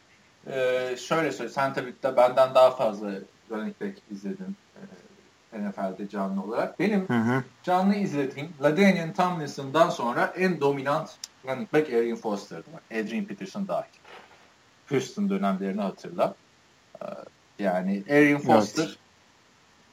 e, 0.47 0.53
şöyle 0.97 1.33
söyleyeyim. 1.33 1.55
Sen 1.55 1.75
tabii 1.75 1.95
de 2.03 2.17
benden 2.17 2.55
daha 2.55 2.71
fazla 2.71 3.11
running 3.51 3.81
back 3.81 3.99
izledin 4.11 4.57
e, 5.53 5.69
NFL'de 5.69 6.09
canlı 6.09 6.43
olarak. 6.43 6.81
Benim 6.81 7.09
hı 7.09 7.19
hı. 7.19 7.45
canlı 7.63 7.95
izlediğim 7.95 8.49
LaDainian 8.63 9.13
Tomlinson'dan 9.13 9.91
sonra 9.91 10.33
en 10.37 10.61
dominant 10.61 11.11
running 11.45 11.73
back 11.73 11.89
Arian 11.89 12.17
Foster'dı. 12.17 12.69
Adrian 12.91 13.25
Peterson 13.25 13.69
dahil. 13.69 13.91
Houston 14.89 15.31
dönemlerini 15.31 15.81
hatırla. 15.81 16.35
Ee, 17.03 17.07
yani 17.59 18.03
Arian 18.11 18.41
Foster 18.41 18.85
evet. 18.85 18.99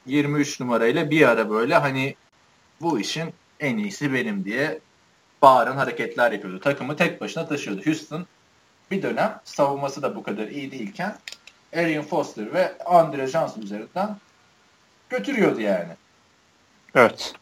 23 0.06 0.60
numarayla 0.60 1.10
bir 1.10 1.28
ara 1.28 1.50
böyle 1.50 1.74
hani 1.74 2.16
bu 2.80 3.00
işin 3.00 3.34
en 3.60 3.76
iyisi 3.76 4.12
benim 4.12 4.44
diye 4.44 4.80
bağıran 5.42 5.76
hareketler 5.76 6.32
yapıyordu. 6.32 6.60
Takımı 6.60 6.96
tek 6.96 7.20
başına 7.20 7.48
taşıyordu. 7.48 7.86
Houston 7.86 8.26
bir 8.90 9.02
dönem 9.02 9.40
savunması 9.44 10.02
da 10.02 10.16
bu 10.16 10.22
kadar 10.22 10.48
iyi 10.48 10.72
değilken 10.72 11.18
Arian 11.76 12.04
Foster 12.04 12.54
ve 12.54 12.78
Andre 12.78 13.26
Johnson 13.26 13.62
üzerinden 13.62 14.16
götürüyordu 15.10 15.60
yani. 15.60 15.92
Evet. 16.94 17.34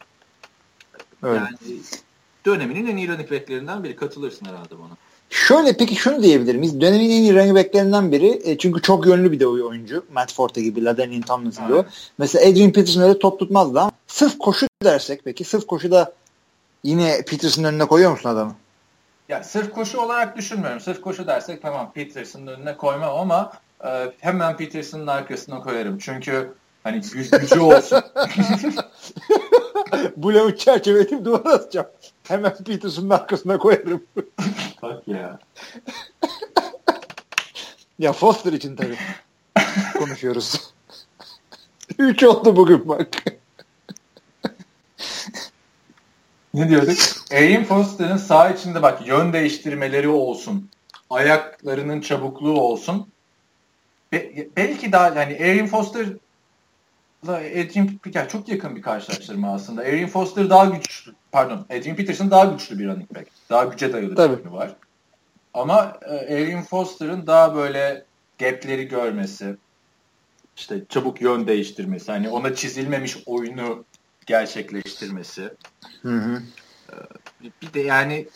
evet. 1.23 1.41
Yani 1.41 1.79
döneminin 2.47 2.87
en 2.87 2.97
iyi 2.97 3.07
running 3.07 3.31
backlerinden 3.31 3.83
biri. 3.83 3.95
Katılırsın 3.95 4.45
herhalde 4.45 4.79
bana. 4.79 4.97
Şöyle 5.29 5.77
peki 5.77 5.95
şunu 5.95 6.23
diyebilir 6.23 6.55
miyiz? 6.55 6.81
Dönemin 6.81 7.05
en 7.05 7.21
iyi 7.21 7.35
running 7.35 7.57
backlerinden 7.57 8.11
biri. 8.11 8.41
E, 8.43 8.57
çünkü 8.57 8.81
çok 8.81 9.05
yönlü 9.05 9.31
bir 9.31 9.39
de 9.39 9.47
oyuncu. 9.47 10.05
Matt 10.13 10.33
Forte 10.33 10.61
gibi, 10.61 10.85
Ladenin 10.85 11.21
Tomlinson 11.21 11.67
gibi. 11.67 11.83
Mesela 12.17 12.49
Adrian 12.49 12.71
Peterson 12.71 13.01
öyle 13.01 13.19
top 13.19 13.39
tutmazdı 13.39 13.79
ama 13.79 13.91
sırf 14.07 14.39
koşu 14.39 14.67
dersek 14.83 15.21
peki 15.25 15.43
sırf 15.43 15.67
koşuda 15.67 16.13
yine 16.83 17.21
Peterson'ın 17.27 17.67
önüne 17.67 17.85
koyuyor 17.85 18.11
musun 18.11 18.29
adamı? 18.29 18.55
Ya 19.29 19.43
sırf 19.43 19.71
koşu 19.71 19.99
olarak 19.99 20.37
düşünmüyorum. 20.37 20.79
Sırf 20.79 21.01
koşu 21.01 21.27
dersek 21.27 21.61
tamam 21.61 21.91
Peterson'ın 21.93 22.47
önüne 22.47 22.77
koymam 22.77 23.15
ama 23.15 23.51
e, 23.85 24.11
hemen 24.19 24.57
Peterson'ın 24.57 25.07
arkasına 25.07 25.61
koyarım. 25.61 25.97
Çünkü 25.97 26.53
hani 26.83 27.01
gücü 27.01 27.59
olsun. 27.59 28.03
Bu 30.17 30.33
lavuk 30.33 30.59
çerçeveleyip 30.59 31.25
duvara 31.25 31.53
atacağım. 31.53 31.87
Hemen 32.27 32.57
Peterson'un 32.63 33.09
arkasına 33.09 33.57
koyarım. 33.57 34.03
Bak 34.81 35.07
ya. 35.07 35.39
ya 37.99 38.13
Foster 38.13 38.53
için 38.53 38.75
tabii 38.75 38.97
konuşuyoruz. 39.99 40.73
Üç 41.99 42.23
oldu 42.23 42.55
bugün 42.55 42.87
bak. 42.87 43.07
ne 46.53 46.69
diyorduk? 46.69 46.97
Arian 47.31 47.63
Foster'ın 47.63 48.17
sağ 48.17 48.49
içinde 48.49 48.81
bak 48.81 49.07
yön 49.07 49.33
değiştirmeleri 49.33 50.09
olsun. 50.09 50.69
Ayaklarının 51.09 52.01
çabukluğu 52.01 52.61
olsun. 52.61 53.07
Be- 54.11 54.47
belki 54.55 54.91
daha 54.91 55.07
yani 55.07 55.37
Arian 55.41 55.67
Foster 55.67 56.07
Adrian 57.23 57.99
yani 58.13 58.29
çok 58.29 58.49
yakın 58.49 58.75
bir 58.75 58.81
karşılaştırma 58.81 59.53
aslında. 59.53 59.81
Arian 59.81 60.09
Foster 60.09 60.49
daha 60.49 60.65
güçlü, 60.65 61.13
pardon, 61.31 61.65
Adrian 61.69 61.95
Peterson 61.95 62.31
daha 62.31 62.45
güçlü 62.45 62.79
bir 62.79 62.87
running 62.87 63.15
back. 63.15 63.27
Daha 63.49 63.63
güce 63.63 63.93
dayalı 63.93 64.15
Tabii. 64.15 64.45
bir 64.45 64.49
var. 64.49 64.75
Ama 65.53 65.97
e, 66.01 66.33
Arian 66.33 66.63
Foster'ın 66.63 67.27
daha 67.27 67.55
böyle 67.55 68.05
gapleri 68.39 68.87
görmesi, 68.87 69.55
işte 70.55 70.83
çabuk 70.89 71.21
yön 71.21 71.47
değiştirmesi, 71.47 72.11
hani 72.11 72.29
ona 72.29 72.55
çizilmemiş 72.55 73.17
oyunu 73.25 73.85
gerçekleştirmesi. 74.25 75.53
Hı 76.01 76.17
hı. 76.17 76.41
E, 76.89 76.95
bir 77.61 77.73
de 77.73 77.79
yani 77.79 78.27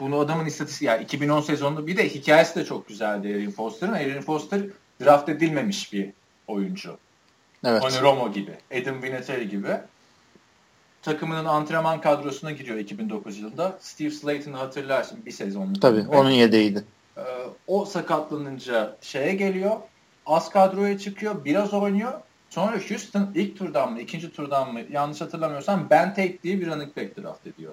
bunu 0.00 0.18
adamın 0.18 0.46
istatistiği 0.46 0.88
yani 0.88 1.02
2010 1.02 1.40
sezonunda 1.40 1.86
bir 1.86 1.96
de 1.96 2.08
hikayesi 2.08 2.56
de 2.56 2.64
çok 2.64 2.88
güzeldi 2.88 3.28
Arian 3.28 3.52
Foster'ın. 3.52 3.92
Arian 3.92 4.22
Foster 4.22 4.60
draft 5.00 5.28
edilmemiş 5.28 5.92
bir 5.92 6.10
oyuncu. 6.46 6.98
Evet. 7.64 7.82
Tony 7.82 8.00
Romo 8.00 8.32
gibi, 8.32 8.52
Adam 8.72 9.02
Vinatieri 9.02 9.48
gibi. 9.48 9.76
Takımının 11.02 11.44
antrenman 11.44 12.00
kadrosuna 12.00 12.50
giriyor 12.50 12.78
2009 12.78 13.38
yılında. 13.38 13.78
Steve 13.80 14.10
Slayton'ı 14.10 14.56
hatırlarsın 14.56 15.26
bir 15.26 15.30
sezonluk. 15.30 15.82
Tabii 15.82 16.00
gibi. 16.00 16.16
onun 16.16 16.30
yedeğiydi. 16.30 16.84
Ee, 17.16 17.22
o 17.66 17.84
sakatlanınca 17.84 18.96
şeye 19.00 19.34
geliyor. 19.34 19.76
Az 20.26 20.50
kadroya 20.50 20.98
çıkıyor. 20.98 21.44
Biraz 21.44 21.74
oynuyor. 21.74 22.12
Sonra 22.50 22.78
Houston 22.88 23.30
ilk 23.34 23.58
turdan 23.58 23.92
mı, 23.92 24.00
ikinci 24.00 24.32
turdan 24.32 24.72
mı 24.72 24.80
yanlış 24.90 25.20
hatırlamıyorsam 25.20 25.86
Ben 25.90 26.08
Tate 26.08 26.42
diye 26.42 26.60
bir 26.60 26.66
running 26.66 26.96
back 26.96 27.16
draft 27.16 27.46
ediyor. 27.46 27.72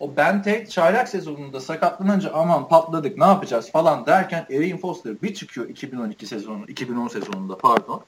O 0.00 0.16
Ben 0.16 0.42
Tate 0.42 0.66
çaylak 0.66 1.08
sezonunda 1.08 1.60
sakatlanınca 1.60 2.32
aman 2.34 2.68
patladık 2.68 3.18
ne 3.18 3.24
yapacağız 3.24 3.70
falan 3.70 4.06
derken 4.06 4.46
Arian 4.50 4.78
Foster 4.78 5.22
bir 5.22 5.34
çıkıyor 5.34 5.68
2012 5.68 6.26
sezonu, 6.26 6.64
2010 6.68 7.08
sezonunda 7.08 7.58
pardon. 7.58 8.02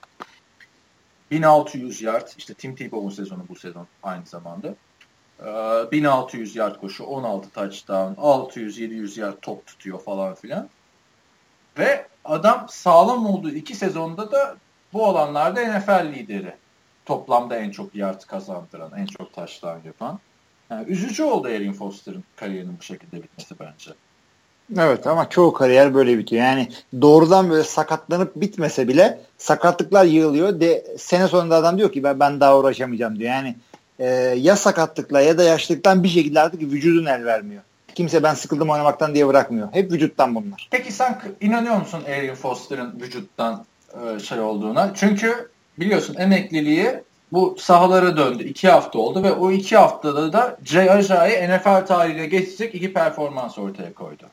1600 1.31 2.03
yard 2.03 2.29
işte 2.39 2.55
Tim 2.55 2.75
Tebow'un 2.75 3.11
sezonu 3.11 3.43
bu 3.49 3.55
sezon 3.55 3.87
aynı 4.03 4.27
zamanda. 4.27 4.75
1600 5.93 6.57
ee, 6.57 6.59
yard 6.59 6.81
koşu, 6.81 7.05
16 7.05 7.51
touchdown, 7.51 8.21
600-700 8.21 9.21
yard 9.21 9.37
top 9.43 9.67
tutuyor 9.67 10.01
falan 10.01 10.35
filan. 10.35 10.69
Ve 11.79 12.07
adam 12.25 12.67
sağlam 12.69 13.27
olduğu 13.27 13.51
iki 13.51 13.75
sezonda 13.75 14.33
da 14.33 14.57
bu 14.93 15.07
alanlarda 15.07 15.79
NFL 15.79 16.13
lideri. 16.13 16.55
Toplamda 17.05 17.57
en 17.57 17.71
çok 17.71 17.95
yard 17.95 18.23
kazandıran, 18.23 18.93
en 18.97 19.07
çok 19.07 19.33
touchdown 19.33 19.87
yapan. 19.87 20.19
Yani 20.71 20.89
üzücü 20.89 21.23
oldu 21.23 21.49
Erin 21.49 21.73
Foster'ın 21.73 22.25
kariyerinin 22.37 22.79
bu 22.79 22.83
şekilde 22.83 23.23
bitmesi 23.23 23.55
bence. 23.61 23.91
Evet 24.79 25.07
ama 25.07 25.29
çoğu 25.29 25.53
kariyer 25.53 25.95
böyle 25.95 26.19
bitiyor. 26.19 26.43
Yani 26.43 26.69
doğrudan 27.01 27.51
böyle 27.51 27.65
sakatlanıp 27.65 28.37
bitmese 28.37 28.89
bile 28.89 29.21
sakatlıklar 29.39 30.05
yığılıyor. 30.05 30.61
De, 30.61 30.87
sene 30.99 31.29
sonunda 31.29 31.57
adam 31.57 31.79
diyor 31.79 31.93
ki 31.93 32.03
ben, 32.03 32.21
ben 32.21 32.41
daha 32.41 32.59
uğraşamayacağım 32.59 33.19
diyor. 33.19 33.31
Yani 33.31 33.57
e, 33.99 34.07
ya 34.39 34.57
sakatlıkla 34.57 35.21
ya 35.21 35.39
da 35.39 35.43
yaşlılıktan 35.43 36.03
bir 36.03 36.09
şekilde 36.09 36.41
artık 36.41 36.63
vücudun 36.63 37.07
el 37.07 37.25
vermiyor. 37.25 37.63
Kimse 37.95 38.23
ben 38.23 38.35
sıkıldım 38.35 38.71
oynamaktan 38.71 39.15
diye 39.15 39.27
bırakmıyor. 39.27 39.69
Hep 39.73 39.93
vücuttan 39.93 40.35
bunlar. 40.35 40.69
Peki 40.71 40.93
sen 40.93 41.21
inanıyor 41.41 41.77
musun 41.77 42.03
Arian 42.09 42.35
Foster'ın 42.35 43.01
vücuttan 43.01 43.65
e, 43.95 44.19
şey 44.19 44.41
olduğuna? 44.41 44.93
Çünkü 44.95 45.49
biliyorsun 45.79 46.15
emekliliği 46.19 47.01
bu 47.33 47.57
sahalara 47.59 48.17
döndü. 48.17 48.45
iki 48.45 48.69
hafta 48.69 48.99
oldu 48.99 49.23
ve 49.23 49.33
o 49.33 49.51
iki 49.51 49.77
haftada 49.77 50.33
da 50.33 50.59
Jay 50.65 50.87
NFL 51.49 51.87
tarihine 51.87 52.27
geçecek 52.27 52.75
iki 52.75 52.93
performans 52.93 53.59
ortaya 53.59 53.95
koydu. 53.95 54.25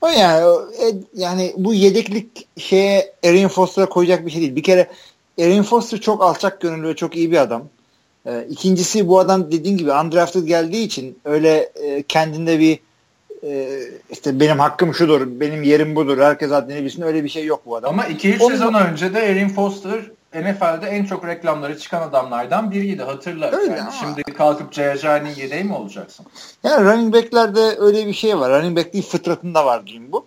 O 0.00 0.08
yani 0.08 0.46
e, 0.82 0.86
yani 1.14 1.54
bu 1.56 1.74
yedeklik 1.74 2.48
şeye 2.56 3.12
Erin 3.22 3.48
Foster'a 3.48 3.88
koyacak 3.88 4.26
bir 4.26 4.30
şey 4.30 4.40
değil. 4.40 4.56
Bir 4.56 4.62
kere 4.62 4.88
Erin 5.38 5.62
Foster 5.62 6.00
çok 6.00 6.22
alçak 6.22 6.60
gönüllü 6.60 6.88
ve 6.88 6.96
çok 6.96 7.16
iyi 7.16 7.30
bir 7.30 7.36
adam. 7.36 7.64
E, 8.26 8.46
ikincisi 8.50 9.08
bu 9.08 9.18
adam 9.18 9.52
dediğin 9.52 9.76
gibi 9.76 9.92
undrafted 9.92 10.44
geldiği 10.44 10.84
için 10.84 11.18
öyle 11.24 11.72
e, 11.74 12.02
kendinde 12.02 12.58
bir 12.58 12.78
e, 13.44 13.80
işte 14.10 14.40
benim 14.40 14.58
hakkım 14.58 14.94
şudur, 14.94 15.40
benim 15.40 15.62
yerim 15.62 15.96
budur, 15.96 16.18
herkes 16.18 16.52
adını 16.52 16.84
bilsin 16.84 17.02
öyle 17.02 17.24
bir 17.24 17.28
şey 17.28 17.44
yok 17.44 17.62
bu 17.66 17.76
adam. 17.76 17.90
Ama 17.90 18.04
2-3 18.06 18.48
sezon 18.48 18.74
önce 18.74 19.14
de 19.14 19.20
Erin 19.20 19.48
Foster 19.48 20.00
NFL'de 20.42 20.86
en 20.86 21.04
çok 21.04 21.26
reklamları 21.26 21.78
çıkan 21.78 22.02
adamlardan 22.02 22.70
biriydi 22.70 23.02
hatırla. 23.02 23.50
Öyle 23.50 23.76
yani 23.76 23.92
şimdi 24.00 24.22
kalkıp 24.22 24.72
Jayajani'nin 24.72 25.34
yedeği 25.34 25.64
mi 25.64 25.74
olacaksın? 25.74 26.26
Yani 26.64 26.84
running 26.84 27.14
back'lerde 27.14 27.76
öyle 27.78 28.06
bir 28.06 28.12
şey 28.12 28.38
var. 28.38 28.50
Running 28.50 28.78
back 28.78 28.92
değil 28.92 29.06
fıtratında 29.08 29.66
var 29.66 29.86
diyeyim 29.86 30.12
bu. 30.12 30.26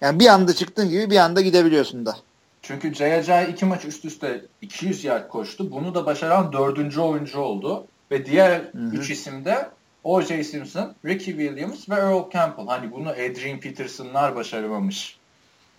Yani 0.00 0.20
bir 0.20 0.26
anda 0.26 0.54
çıktığın 0.54 0.88
gibi 0.88 1.10
bir 1.10 1.16
anda 1.16 1.40
gidebiliyorsun 1.40 2.06
da. 2.06 2.16
Çünkü 2.62 2.94
Jayajay 2.94 3.50
iki 3.50 3.64
maç 3.64 3.84
üst 3.84 4.04
üste 4.04 4.44
200 4.62 5.04
yard 5.04 5.28
koştu. 5.28 5.70
Bunu 5.70 5.94
da 5.94 6.06
başaran 6.06 6.52
dördüncü 6.52 7.00
oyuncu 7.00 7.40
oldu. 7.40 7.86
Ve 8.10 8.26
diğer 8.26 8.50
Hı-hı. 8.50 8.90
üç 8.92 9.10
isim 9.10 9.44
de 9.44 9.68
O.J. 10.04 10.44
Simpson, 10.44 10.94
Ricky 11.04 11.36
Williams 11.36 11.88
ve 11.90 11.94
Earl 11.94 12.30
Campbell. 12.32 12.66
Hani 12.66 12.92
bunu 12.92 13.08
Adrian 13.08 13.60
Peterson'lar 13.60 14.36
başaramamış. 14.36 15.18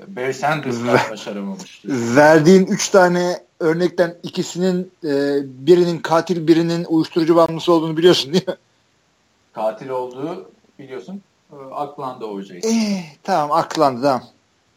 Barry 0.07 0.33
Sanders'lar 0.33 1.11
başaramamış. 1.11 1.81
Verdiğin 1.85 2.65
üç 2.65 2.89
tane 2.89 3.39
örnekten 3.59 4.15
ikisinin 4.23 4.91
e, 5.03 5.39
birinin 5.43 5.99
katil 5.99 6.47
birinin 6.47 6.85
uyuşturucu 6.85 7.35
bağımlısı 7.35 7.73
olduğunu 7.73 7.97
biliyorsun 7.97 8.33
değil 8.33 8.47
mi? 8.47 8.55
Katil 9.53 9.89
olduğu 9.89 10.51
biliyorsun. 10.79 11.21
E, 11.53 11.55
aklandı 11.73 12.25
O.J. 12.25 12.55
Eh, 12.63 13.03
tamam 13.23 13.51
aklandı 13.51 14.01
tamam. 14.01 14.23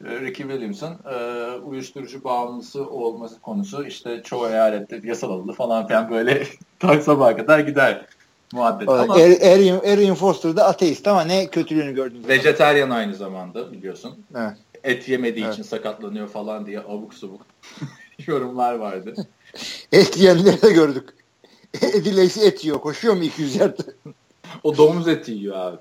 E, 0.07 0.21
Ricky 0.21 0.49
Williams'ın 0.49 0.97
e, 1.13 1.17
uyuşturucu 1.57 2.25
bağımlısı 2.25 2.91
olması 2.91 3.41
konusu 3.41 3.87
işte 3.87 4.23
çoğu 4.25 4.49
eyalette 4.49 5.01
yasal 5.05 5.31
alındı 5.31 5.53
falan 5.53 5.87
filan 5.87 6.11
böyle 6.11 6.47
sabaha 7.03 7.37
kadar 7.37 7.59
gider 7.59 8.07
muhabbet. 8.53 8.89
Ama 8.89 9.21
er, 9.21 9.41
Erin, 9.41 9.81
Erin 9.85 10.15
Foster 10.15 10.57
da 10.57 10.67
ateist 10.67 11.09
ama 11.09 11.25
ne 11.25 11.47
kötülüğünü 11.47 11.95
gördün. 11.95 12.29
Vejeteryan 12.29 12.91
aynı 12.91 13.15
zamanda 13.15 13.73
biliyorsun. 13.73 14.25
Evet. 14.37 14.53
Et 14.85 15.09
yemediği 15.09 15.45
evet. 15.45 15.55
için 15.55 15.63
sakatlanıyor 15.63 16.29
falan 16.29 16.67
diye 16.67 16.81
abuk 16.81 17.15
subuk 17.15 17.41
yorumlar 18.27 18.75
vardı. 18.75 19.15
Et 19.93 20.17
yiyenleri 20.17 20.63
de 20.63 20.73
gördük. 20.73 21.09
Edileysi 21.83 22.41
et 22.41 22.65
yiyor. 22.65 22.81
Koşuyor 22.81 23.15
mu 23.15 23.25
200 23.25 23.57
yard? 23.57 23.79
o 24.63 24.77
domuz 24.77 25.09
eti 25.09 25.33
yiyor 25.33 25.57
abi. 25.57 25.77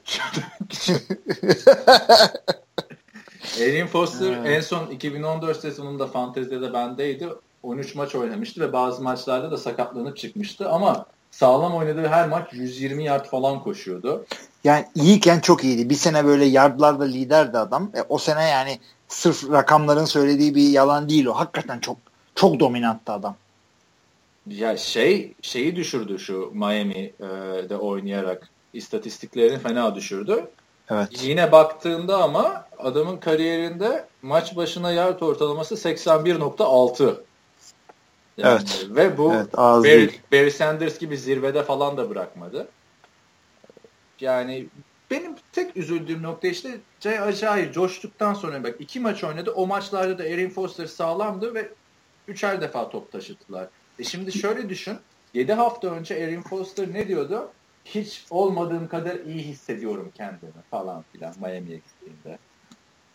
Erin 3.60 3.88
Foster 3.88 4.32
evet. 4.32 4.46
en 4.46 4.62
son 4.62 4.88
2014 4.88 5.62
sezonunda 5.62 6.08
fantezide 6.08 6.62
de 6.62 6.74
bendeydi. 6.74 7.30
13 7.64 7.96
maç 7.96 8.16
oynamıştı 8.16 8.62
ve 8.62 8.74
bazı 8.74 9.02
maçlarda 9.04 9.52
da 9.52 9.58
sakatlanıp 9.58 10.18
çıkmıştı 10.18 10.70
ama 10.70 11.06
sağlam 11.32 11.76
oynadığı 11.76 12.08
her 12.08 12.28
maç 12.28 12.54
120 12.54 13.04
yard 13.04 13.26
falan 13.26 13.64
koşuyordu. 13.64 14.26
Yani 14.64 14.86
iyiyken 14.96 15.40
çok 15.40 15.64
iyiydi. 15.64 15.90
Bir 15.90 15.96
sene 15.96 16.26
böyle 16.26 16.46
yardlarda 16.46 17.04
liderdi 17.04 17.58
adam. 17.58 17.92
E, 17.96 18.02
o 18.10 18.18
sene 18.18 18.50
yani 18.50 18.80
sırf 19.08 19.52
rakamların 19.52 20.06
söylediği 20.06 20.56
bir 20.56 20.70
yalan 20.70 21.10
değil 21.10 21.26
o. 21.26 21.34
Hakikaten 21.34 21.80
çok 21.80 21.98
çok 22.42 22.60
dominanttı 22.60 23.12
adam. 23.12 23.36
Ya 24.48 24.78
şey 24.78 25.34
şeyi 25.42 25.76
düşürdü 25.76 26.20
şu 26.20 26.52
Miami'de 26.54 27.78
oynayarak 27.78 28.50
istatistiklerini 28.74 29.60
fena 29.60 29.96
düşürdü. 29.96 30.48
Evet. 30.89 31.24
Yine 31.24 31.52
baktığında 31.52 32.24
ama 32.24 32.66
adamın 32.80 33.18
kariyerinde 33.18 34.06
maç 34.22 34.56
başına 34.56 34.92
yard 34.92 35.22
ortalaması 35.22 35.76
81.6. 35.76 37.16
Yani 38.38 38.60
evet. 38.62 38.88
Ve 38.89 39.18
bu 39.18 39.34
evet, 39.34 39.58
Barry, 39.58 40.12
Barry 40.32 40.52
Sanders 40.52 41.00
gibi 41.00 41.18
zirvede 41.18 41.64
falan 41.64 41.98
da 41.98 42.10
bırakmadı. 42.10 42.68
Yani 44.20 44.66
benim 45.12 45.36
tek 45.54 45.78
üzüldüğüm 45.78 46.24
nokta 46.24 46.48
işte 46.48 46.80
Jay 47.00 47.20
Ajayi 47.20 47.72
coştuktan 47.72 48.34
sonra 48.34 48.64
bak 48.64 48.76
iki 48.80 49.00
maç 49.00 49.24
oynadı. 49.24 49.52
O 49.52 49.68
maçlarda 49.68 50.18
da 50.18 50.26
Erin 50.26 50.50
Foster 50.50 50.86
sağlamdı 50.86 51.54
ve 51.56 51.70
üçer 52.28 52.61
defa 52.61 52.89
top 52.89 53.11
taşıttılar. 53.11 53.67
E 53.99 54.03
şimdi 54.03 54.32
şöyle 54.32 54.69
düşün. 54.69 54.97
7 55.34 55.53
hafta 55.53 55.88
önce 55.88 56.13
Erin 56.13 56.41
Foster 56.41 56.93
ne 56.93 57.07
diyordu? 57.07 57.49
Hiç 57.86 58.26
olmadığım 58.30 58.88
kadar 58.88 59.15
iyi 59.15 59.43
hissediyorum 59.43 60.11
kendimi 60.15 60.51
falan 60.72 61.03
filan 61.13 61.34
Miami'ye 61.41 61.78
gittiğinde. 61.78 62.38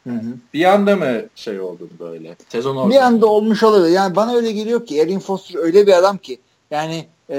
Hı 0.05 0.11
hı. 0.11 0.37
Bir 0.55 0.65
anda 0.65 0.97
mı 0.97 1.23
şey 1.35 1.61
oldun 1.61 1.91
böyle? 1.99 2.37
Sezon 2.49 2.77
ortası. 2.77 2.91
Bir 2.91 3.05
anda 3.05 3.27
olmuş 3.27 3.63
olabilir. 3.63 3.93
Yani 3.93 4.17
bana 4.17 4.35
öyle 4.35 4.53
geliyor 4.53 4.87
ki 4.87 5.01
Erin 5.01 5.19
Foster 5.19 5.59
öyle 5.59 5.87
bir 5.87 5.93
adam 5.93 6.19
ki 6.19 6.39
yani 6.71 7.07
e, 7.31 7.37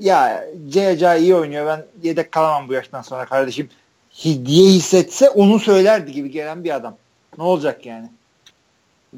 ya 0.00 0.44
C.C. 0.68 1.18
iyi 1.18 1.34
oynuyor 1.34 1.66
ben 1.66 1.84
yedek 2.02 2.32
kalamam 2.32 2.68
bu 2.68 2.72
yaştan 2.72 3.02
sonra 3.02 3.24
kardeşim 3.24 3.68
diye 4.24 4.70
hissetse 4.70 5.30
onu 5.30 5.58
söylerdi 5.58 6.12
gibi 6.12 6.30
gelen 6.30 6.64
bir 6.64 6.74
adam. 6.74 6.96
Ne 7.38 7.44
olacak 7.44 7.86
yani? 7.86 8.08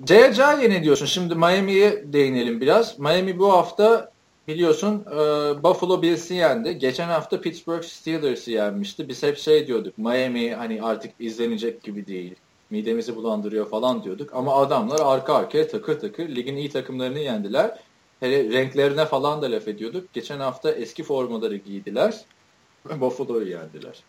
C.C.'ye 0.04 0.70
ne 0.70 0.84
diyorsun? 0.84 1.06
Şimdi 1.06 1.34
Miami'ye 1.34 2.12
değinelim 2.12 2.60
biraz. 2.60 2.98
Miami 2.98 3.38
bu 3.38 3.52
hafta 3.52 4.12
biliyorsun 4.48 5.04
e, 5.10 5.16
Buffalo 5.62 6.02
Bills'i 6.02 6.34
yendi. 6.34 6.78
Geçen 6.78 7.08
hafta 7.08 7.40
Pittsburgh 7.40 7.82
Steelers'ı 7.82 8.50
yenmişti. 8.50 9.08
Biz 9.08 9.22
hep 9.22 9.38
şey 9.38 9.66
diyorduk. 9.66 9.98
Miami 9.98 10.54
hani 10.54 10.82
artık 10.82 11.12
izlenecek 11.20 11.82
gibi 11.82 12.06
değil. 12.06 12.34
Midemizi 12.70 13.16
bulandırıyor 13.16 13.68
falan 13.68 14.04
diyorduk. 14.04 14.34
Ama 14.34 14.56
adamlar 14.56 15.00
arka 15.04 15.34
arkaya 15.34 15.68
takır 15.68 16.00
takır 16.00 16.28
ligin 16.28 16.56
iyi 16.56 16.70
takımlarını 16.70 17.18
yendiler. 17.18 17.78
Hele 18.20 18.50
renklerine 18.50 19.06
falan 19.06 19.42
da 19.42 19.50
laf 19.50 19.68
ediyorduk. 19.68 20.12
Geçen 20.12 20.40
hafta 20.40 20.72
eski 20.72 21.02
formaları 21.02 21.56
giydiler. 21.56 22.14
Buffalo'yu 23.00 23.48
yendiler. 23.50 24.02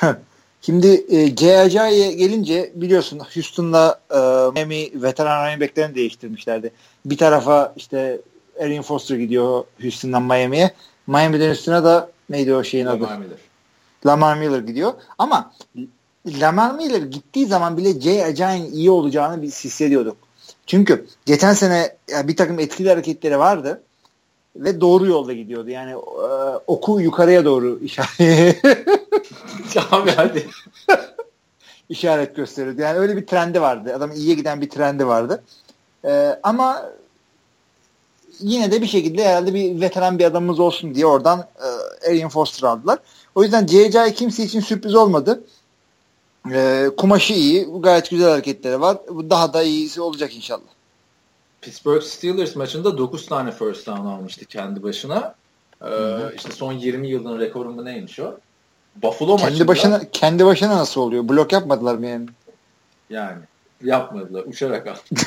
Şimdi 0.62 1.04
e, 1.08 1.36
C.A.C'ye 1.36 2.12
gelince 2.12 2.72
biliyorsun 2.74 3.20
Houston'la 3.34 4.00
e, 4.10 4.18
Miami 4.54 5.02
veteran 5.02 5.46
running 5.46 5.62
back'lerini 5.62 5.94
değiştirmişlerdi. 5.94 6.72
Bir 7.04 7.16
tarafa 7.16 7.72
işte 7.76 8.20
Erin 8.58 8.82
Foster 8.82 9.16
gidiyor 9.16 9.64
Houston'dan 9.80 10.22
Miami'ye. 10.22 10.70
Miami'den 11.06 11.50
üstüne 11.50 11.84
de 11.84 12.06
neydi 12.30 12.54
o 12.54 12.64
şeyin 12.64 12.86
Lamar 12.86 13.08
adı? 13.08 13.18
Miller. 13.18 13.38
Lamar 14.06 14.36
Miller 14.36 14.58
gidiyor. 14.58 14.92
Ama 15.18 15.52
Lamar 16.26 16.74
Miller 16.74 17.02
gittiği 17.02 17.46
zaman 17.46 17.76
bile 17.76 18.00
Jay 18.00 18.24
Ajayi'nin 18.24 18.72
iyi 18.72 18.90
olacağını 18.90 19.42
biz 19.42 19.64
hissediyorduk. 19.64 20.16
Çünkü 20.66 21.06
geçen 21.26 21.52
sene 21.52 21.96
bir 22.24 22.36
takım 22.36 22.58
etkili 22.58 22.88
hareketleri 22.88 23.38
vardı 23.38 23.82
ve 24.56 24.80
doğru 24.80 25.06
yolda 25.06 25.32
gidiyordu. 25.32 25.70
Yani 25.70 25.90
e, 25.90 25.96
oku 26.66 27.00
yukarıya 27.00 27.44
doğru 27.44 27.78
işaret. 27.82 28.64
Abi 29.90 30.10
hadi. 30.10 30.46
işaret 31.88 32.36
gösteriyordu. 32.36 32.80
Yani 32.80 32.98
öyle 32.98 33.16
bir 33.16 33.26
trendi 33.26 33.60
vardı. 33.60 33.94
Adam 33.96 34.12
iyiye 34.12 34.34
giden 34.34 34.60
bir 34.60 34.70
trendi 34.70 35.06
vardı. 35.06 35.42
E, 36.04 36.40
ama 36.42 36.92
yine 38.40 38.70
de 38.70 38.82
bir 38.82 38.86
şekilde 38.86 39.24
herhalde 39.24 39.54
bir 39.54 39.80
veteran 39.80 40.18
bir 40.18 40.24
adamımız 40.24 40.60
olsun 40.60 40.94
diye 40.94 41.06
oradan 41.06 41.46
e, 42.04 42.10
Arian 42.10 42.28
Foster 42.28 42.68
aldılar. 42.68 42.98
O 43.34 43.42
yüzden 43.42 43.66
C.J. 43.66 44.14
kimse 44.14 44.44
için 44.44 44.60
sürpriz 44.60 44.94
olmadı. 44.94 45.44
E, 46.52 46.86
kumaşı 46.96 47.32
iyi. 47.32 47.68
Gayet 47.80 48.10
güzel 48.10 48.30
hareketleri 48.30 48.80
var. 48.80 48.98
Daha 49.30 49.52
da 49.52 49.62
iyisi 49.62 50.00
olacak 50.00 50.36
inşallah. 50.36 50.77
Pittsburgh 51.60 52.02
Steelers 52.02 52.56
maçında 52.56 52.98
9 52.98 53.26
tane 53.26 53.50
first 53.50 53.86
down 53.86 54.06
almıştı 54.06 54.44
kendi 54.44 54.82
başına. 54.82 55.34
Ee, 55.84 55.88
işte 56.36 56.52
son 56.52 56.72
20 56.72 57.08
yılın 57.08 57.38
rekoru 57.38 57.70
mu 57.70 57.84
neymiş 57.84 58.20
o? 58.20 58.38
Buffalo 59.02 59.36
kendi 59.36 59.50
maçında. 59.50 59.68
Başına, 59.68 60.10
kendi 60.12 60.46
başına 60.46 60.76
nasıl 60.76 61.00
oluyor? 61.00 61.28
Blok 61.28 61.52
yapmadılar 61.52 61.94
mı 61.94 62.06
yani? 62.06 62.28
Yani 63.10 63.38
yapmadılar. 63.82 64.44
Uçarak 64.46 64.86
aldı. 64.86 65.00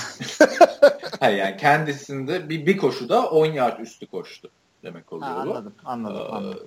Hayır 1.20 1.38
yani 1.38 1.58
kendisinde 1.58 2.50
bir, 2.50 2.66
bir 2.66 2.78
koşuda 2.78 3.30
10 3.30 3.46
yard 3.46 3.80
üstü 3.80 4.06
koştu 4.06 4.50
demek 4.84 5.14
oluyor 5.14 5.32
ha, 5.32 5.42
anladım. 5.42 5.74
Anladım, 5.86 6.22
ee, 6.22 6.36
anladım. 6.36 6.64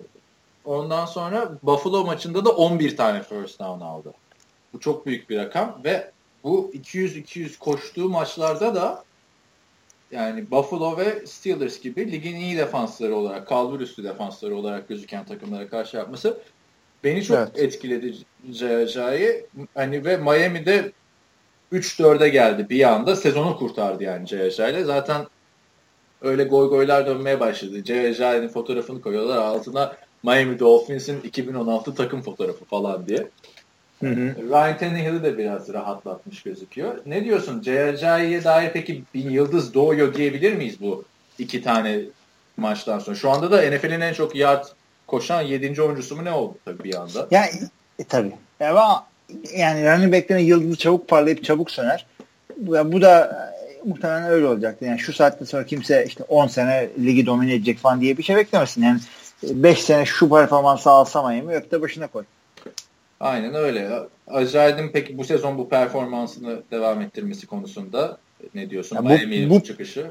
Ondan 0.64 1.06
sonra 1.06 1.52
Buffalo 1.62 2.04
maçında 2.04 2.44
da 2.44 2.50
11 2.50 2.96
tane 2.96 3.22
first 3.22 3.60
down 3.60 3.84
aldı. 3.84 4.12
Bu 4.72 4.80
çok 4.80 5.06
büyük 5.06 5.30
bir 5.30 5.38
rakam 5.38 5.80
ve 5.84 6.10
bu 6.44 6.70
200-200 6.74 7.58
koştuğu 7.58 8.08
maçlarda 8.08 8.74
da 8.74 9.04
yani 10.14 10.50
Buffalo 10.50 10.96
ve 10.96 11.26
Steelers 11.26 11.80
gibi 11.80 12.12
ligin 12.12 12.36
iyi 12.36 12.56
defansları 12.56 13.16
olarak, 13.16 13.46
kalbur 13.46 13.80
üstü 13.80 14.04
defansları 14.04 14.56
olarak 14.56 14.88
gözüken 14.88 15.24
takımlara 15.24 15.68
karşı 15.68 15.96
yapması 15.96 16.38
beni 17.04 17.24
çok 17.24 17.36
evet. 17.36 17.58
etkiledi 17.58 18.14
Jayaca'yı. 18.52 19.46
Hani 19.74 20.04
ve 20.04 20.16
Miami'de 20.16 20.92
3-4'e 21.72 22.28
geldi 22.28 22.66
bir 22.70 22.92
anda. 22.92 23.16
Sezonu 23.16 23.56
kurtardı 23.56 24.04
yani 24.04 24.26
Jayaca 24.26 24.68
ile. 24.68 24.84
Zaten 24.84 25.26
öyle 26.22 26.44
goy 26.44 26.68
goylar 26.68 27.06
dönmeye 27.06 27.40
başladı. 27.40 27.84
Jayaca'nın 27.84 28.48
fotoğrafını 28.48 29.00
koyuyorlar 29.00 29.36
altına 29.36 29.96
Miami 30.22 30.58
Dolphins'in 30.58 31.20
2016 31.20 31.94
takım 31.94 32.22
fotoğrafı 32.22 32.64
falan 32.64 33.06
diye. 33.06 33.28
Hı 34.04 34.10
hı. 34.10 34.48
Ryan 34.48 34.78
Tannehill'i 34.78 35.22
de 35.22 35.38
biraz 35.38 35.72
rahatlatmış 35.72 36.42
gözüküyor. 36.42 36.98
Ne 37.06 37.24
diyorsun? 37.24 37.62
J.J.'ye 37.62 38.44
dair 38.44 38.70
peki 38.72 39.02
bir 39.14 39.30
yıldız 39.30 39.74
doğuyor 39.74 40.14
diyebilir 40.14 40.54
miyiz 40.54 40.80
bu 40.80 41.04
iki 41.38 41.62
tane 41.62 42.00
maçtan 42.56 42.98
sonra? 42.98 43.16
Şu 43.16 43.30
anda 43.30 43.50
da 43.50 43.70
NFL'in 43.70 44.00
en 44.00 44.12
çok 44.12 44.36
yard 44.36 44.64
koşan 45.06 45.42
7. 45.42 45.82
oyuncusu 45.82 46.16
mu 46.16 46.24
ne 46.24 46.32
oldu 46.32 46.54
tabii 46.64 46.84
bir 46.84 46.94
anda? 46.94 47.28
Yani 47.30 47.50
e, 47.98 48.04
tabii. 48.04 48.32
Ama 48.60 49.06
yani 49.56 49.84
running 49.84 50.14
back'lerin 50.14 50.44
yıldızı 50.44 50.76
çabuk 50.76 51.08
parlayıp 51.08 51.44
çabuk 51.44 51.70
söner. 51.70 52.06
Bu, 52.56 52.92
bu 52.92 53.02
da 53.02 53.24
e, 53.84 53.88
muhtemelen 53.88 54.30
öyle 54.30 54.46
olacaktı. 54.46 54.84
Yani 54.84 54.98
şu 54.98 55.12
saatte 55.12 55.44
sonra 55.44 55.66
kimse 55.66 56.04
işte 56.06 56.24
10 56.24 56.46
sene 56.46 56.88
ligi 56.98 57.26
domine 57.26 57.54
edecek 57.54 57.78
falan 57.78 58.00
diye 58.00 58.18
bir 58.18 58.22
şey 58.22 58.36
beklemesin. 58.36 58.82
Yani 58.82 59.00
5 59.42 59.82
sene 59.82 60.06
şu 60.06 60.28
performansı 60.28 60.90
alsamayayım 60.90 61.50
yok 61.50 61.70
da 61.70 61.82
başına 61.82 62.06
koy. 62.06 62.24
Aynen 63.20 63.54
öyle. 63.54 63.90
Acayip'in 64.26 64.88
peki 64.88 65.18
bu 65.18 65.24
sezon 65.24 65.58
bu 65.58 65.68
performansını 65.68 66.62
devam 66.70 67.00
ettirmesi 67.00 67.46
konusunda 67.46 68.18
ne 68.54 68.70
diyorsun? 68.70 68.96
Ya 68.96 69.04
bu, 69.04 69.54
bu, 69.54 69.64
çıkışı. 69.64 70.10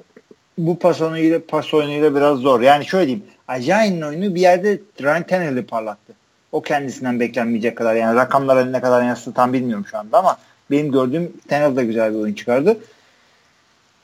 Bu 0.58 0.80
pas 0.80 1.01
oyunuyla, 1.01 1.39
pas 1.47 1.74
oyunuyla 1.74 2.16
biraz 2.16 2.38
zor. 2.39 2.62
Yani 2.62 2.86
şöyle 2.86 3.08
diyeyim. 3.08 3.26
Acayip'in 3.47 4.01
oyunu 4.01 4.36
bir 4.36 4.41
yerde 4.41 4.80
Ryan 5.01 5.24
Tannehill'i 5.24 5.66
parlattı. 5.66 6.14
O 6.51 6.62
kendisinden 6.62 7.20
beklenmeyecek 7.20 7.78
kadar 7.78 7.95
yani 7.95 8.16
rakamlara 8.16 8.66
ne 8.66 8.82
kadar 8.82 9.04
yansıdı 9.04 9.36
tam 9.36 9.54
bilmiyorum 9.54 9.86
şu 9.91 9.97
anda 9.97 10.18
ama 10.18 10.38
benim 10.72 10.91
gördüğüm 10.91 11.34
Tannehill 11.47 11.76
da 11.76 11.84
güzel 11.84 12.14
bir 12.14 12.20
oyun 12.20 12.34
çıkardı. 12.34 12.78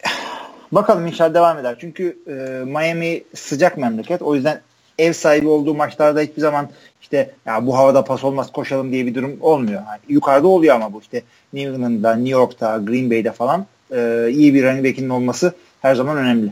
Bakalım 0.72 1.08
inşallah 1.08 1.34
devam 1.34 1.58
eder. 1.58 1.76
Çünkü 1.80 2.18
e, 2.28 2.32
Miami 2.66 3.24
sıcak 3.36 3.78
memleket. 3.78 4.22
O 4.22 4.36
yüzden 4.36 4.62
ev 5.00 5.14
sahibi 5.14 5.48
olduğu 5.48 5.76
maçlarda 5.76 6.20
hiçbir 6.20 6.42
zaman 6.42 6.70
işte 7.02 7.32
ya 7.46 7.66
bu 7.66 7.78
havada 7.78 8.04
pas 8.04 8.24
olmaz 8.24 8.52
koşalım 8.52 8.92
diye 8.92 9.06
bir 9.06 9.16
durum 9.16 9.38
olmuyor. 9.42 9.82
Yani 9.88 10.00
yukarıda 10.08 10.48
oluyor 10.48 10.76
ama 10.76 10.94
bu 10.94 11.02
işte 11.02 11.24
New 11.54 11.74
England'da, 11.74 12.16
New 12.16 12.30
York'ta, 12.30 12.78
Green 12.78 13.10
Bay'de 13.10 13.32
falan 13.32 13.66
e, 13.92 14.30
iyi 14.32 14.54
bir 14.54 14.64
running 14.64 14.86
back'inin 14.86 15.10
olması 15.10 15.54
her 15.82 15.96
zaman 15.96 16.18
önemli. 16.18 16.52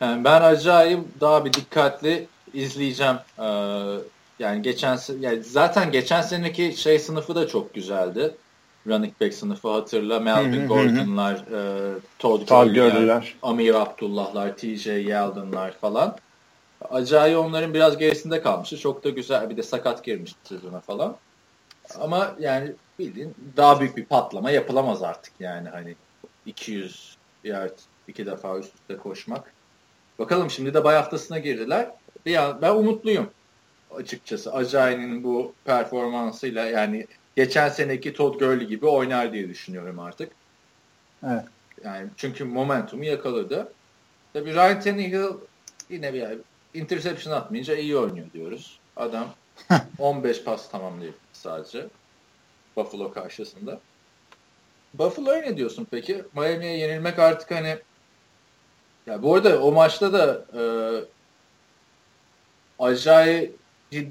Yani 0.00 0.24
ben 0.24 0.42
acayip 0.42 1.00
daha 1.20 1.44
bir 1.44 1.52
dikkatli 1.52 2.26
izleyeceğim. 2.54 3.16
Ee, 3.38 3.44
yani 4.38 4.62
geçen 4.62 4.98
yani 5.20 5.42
zaten 5.42 5.92
geçen 5.92 6.20
seneki 6.20 6.74
şey 6.76 6.98
sınıfı 6.98 7.34
da 7.34 7.48
çok 7.48 7.74
güzeldi. 7.74 8.34
Running 8.86 9.12
back 9.20 9.34
sınıfı 9.34 9.68
hatırla. 9.68 10.20
Melvin 10.20 10.68
Gordon'lar, 10.68 11.34
e, 11.34 11.92
Todd, 12.18 12.48
Gurley'ler, 12.48 13.34
Amir 13.42 13.74
Abdullah'lar, 13.74 14.56
TJ 14.56 14.86
Yeldon'lar 14.86 15.72
falan. 15.72 16.16
Acayip 16.90 17.38
onların 17.38 17.74
biraz 17.74 17.98
gerisinde 17.98 18.42
kalmıştı. 18.42 18.78
Çok 18.78 19.04
da 19.04 19.10
güzel. 19.10 19.50
Bir 19.50 19.56
de 19.56 19.62
sakat 19.62 20.04
girmişti 20.04 20.38
sezona 20.44 20.80
falan. 20.80 21.16
Ama 22.00 22.36
yani 22.38 22.72
bildiğin 22.98 23.34
daha 23.56 23.80
büyük 23.80 23.96
bir 23.96 24.04
patlama 24.04 24.50
yapılamaz 24.50 25.02
artık 25.02 25.32
yani 25.40 25.68
hani 25.68 25.94
200 26.46 27.16
yard 27.44 27.78
iki 28.08 28.26
defa 28.26 28.58
üst 28.58 28.74
üste 28.74 28.96
koşmak. 28.96 29.52
Bakalım 30.18 30.50
şimdi 30.50 30.74
de 30.74 30.84
bay 30.84 30.96
haftasına 30.96 31.38
girdiler. 31.38 31.90
Bir 32.26 32.36
an, 32.36 32.62
ben 32.62 32.70
umutluyum 32.70 33.30
açıkçası. 33.90 34.52
Acayip'in 34.52 35.24
bu 35.24 35.54
performansıyla 35.64 36.64
yani 36.64 37.06
geçen 37.36 37.68
seneki 37.68 38.12
Todd 38.12 38.38
Gurley 38.38 38.66
gibi 38.66 38.86
oynar 38.86 39.32
diye 39.32 39.48
düşünüyorum 39.48 39.98
artık. 39.98 40.32
Evet. 41.26 41.44
Yani 41.84 42.08
çünkü 42.16 42.44
momentumu 42.44 43.04
yakaladı. 43.04 43.72
Tabii 44.32 44.54
Ryan 44.54 44.80
Tannehill 44.80 45.32
yine 45.90 46.14
bir 46.14 46.38
interception 46.74 47.32
atmayınca 47.32 47.76
iyi 47.76 47.96
oynuyor 47.96 48.32
diyoruz. 48.32 48.78
Adam 48.96 49.34
15 49.98 50.44
pas 50.44 50.70
tamamlıyor 50.70 51.12
sadece. 51.32 51.86
Buffalo 52.76 53.12
karşısında. 53.12 53.80
Buffalo'ya 54.94 55.40
ne 55.40 55.56
diyorsun 55.56 55.86
peki? 55.90 56.24
Miami'ye 56.34 56.76
yenilmek 56.76 57.18
artık 57.18 57.50
hani 57.50 57.78
ya 59.06 59.22
bu 59.22 59.34
arada 59.34 59.62
o 59.62 59.72
maçta 59.72 60.12
da 60.12 60.44
e, 60.54 60.62
acayip 62.78 63.58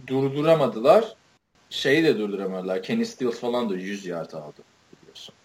durduramadılar. 0.07 1.15
Şeyi 1.69 2.03
de 2.03 2.19
durduramadılar. 2.19 2.83
Kenny 2.83 3.05
Stills 3.05 3.39
falan 3.39 3.69
da 3.69 3.75
100 3.75 4.05
yard 4.05 4.31
aldı 4.31 4.61
biliyorsun. 4.91 5.35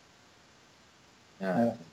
Yani 1.41 1.63
evet. 1.63 1.92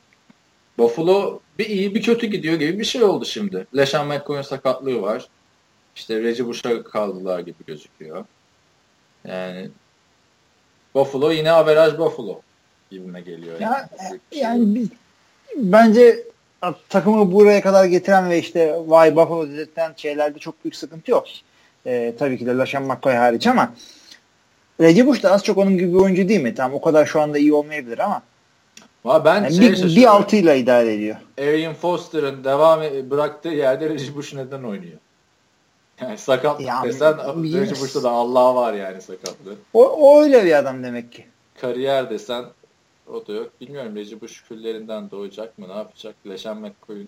Buffalo 0.79 1.39
bir 1.59 1.65
iyi 1.65 1.95
bir 1.95 2.01
kötü 2.01 2.27
gidiyor 2.27 2.55
gibi 2.55 2.79
bir 2.79 2.85
şey 2.85 3.03
oldu 3.03 3.25
şimdi. 3.25 3.67
LeSean 3.75 4.07
McCoy'un 4.07 4.41
sakatlığı 4.41 5.01
var. 5.01 5.27
İşte 5.95 6.23
Reggie 6.23 6.45
Bush'a 6.45 6.83
kaldılar 6.83 7.39
gibi 7.39 7.57
gözüküyor. 7.67 8.25
Yani 9.27 9.69
Buffalo 10.95 11.31
yine 11.31 11.51
averaj 11.51 11.97
Buffalo 11.97 12.41
gibime 12.91 13.21
geliyor. 13.21 13.59
Ya, 13.59 13.89
yani, 13.99 14.19
şey 14.31 14.39
yani 14.41 14.75
bir, 14.75 14.87
bence 15.55 16.23
takımı 16.89 17.31
buraya 17.31 17.61
kadar 17.61 17.85
getiren 17.85 18.29
ve 18.29 18.39
işte 18.39 18.75
vay 18.87 19.15
Buffalo 19.15 19.49
dedirten 19.49 19.93
şeylerde 19.97 20.39
çok 20.39 20.63
büyük 20.63 20.75
sıkıntı 20.75 21.11
yok. 21.11 21.25
Ee, 21.85 22.13
tabii 22.19 22.37
ki 22.37 22.45
de 22.45 22.57
LaShawn 22.57 22.91
McCoy 22.91 23.13
hariç 23.13 23.47
ama 23.47 23.73
Reggie 24.81 25.07
Bush 25.07 25.23
da 25.23 25.31
az 25.31 25.43
çok 25.43 25.57
onun 25.57 25.77
gibi 25.77 25.93
bir 25.93 25.99
oyuncu 25.99 26.29
değil 26.29 26.41
mi? 26.41 26.55
Tamam 26.55 26.73
o 26.73 26.81
kadar 26.81 27.05
şu 27.05 27.21
anda 27.21 27.37
iyi 27.37 27.53
olmayabilir 27.53 27.99
ama 27.99 28.21
Valla 29.05 29.25
ben 29.25 29.43
yani 29.43 29.55
şey 29.55 29.71
bir, 29.71 29.95
bir 29.95 30.05
altıyla 30.05 30.53
idare 30.53 30.93
ediyor. 30.93 31.15
Arian 31.39 31.73
Foster'ın 31.73 32.43
devam 32.43 32.83
e, 32.83 33.09
bıraktığı 33.09 33.49
yerde 33.49 33.89
Reggie 33.89 34.15
Bush 34.15 34.33
neden 34.33 34.63
oynuyor? 34.63 34.97
Yani 36.01 36.17
sakat 36.17 36.61
ya, 36.61 36.83
desen 36.83 37.17
Reggie 37.43 37.81
Bush'ta 37.81 38.03
da 38.03 38.09
Allah 38.09 38.55
var 38.55 38.73
yani 38.73 39.01
sakatlığı. 39.01 39.55
O, 39.73 39.85
o 39.85 40.23
öyle 40.23 40.45
bir 40.45 40.57
adam 40.57 40.83
demek 40.83 41.11
ki. 41.11 41.25
Kariyer 41.61 42.09
desen 42.09 42.45
o 43.07 43.27
da 43.27 43.33
yok. 43.33 43.61
Bilmiyorum 43.61 43.95
Reggie 43.95 44.21
Bush 44.21 44.43
küllerinden 44.43 45.11
doğacak 45.11 45.57
mı? 45.57 45.69
Ne 45.69 45.73
yapacak? 45.73 46.15
Leşen 46.27 46.57
McCoy'un 46.57 47.07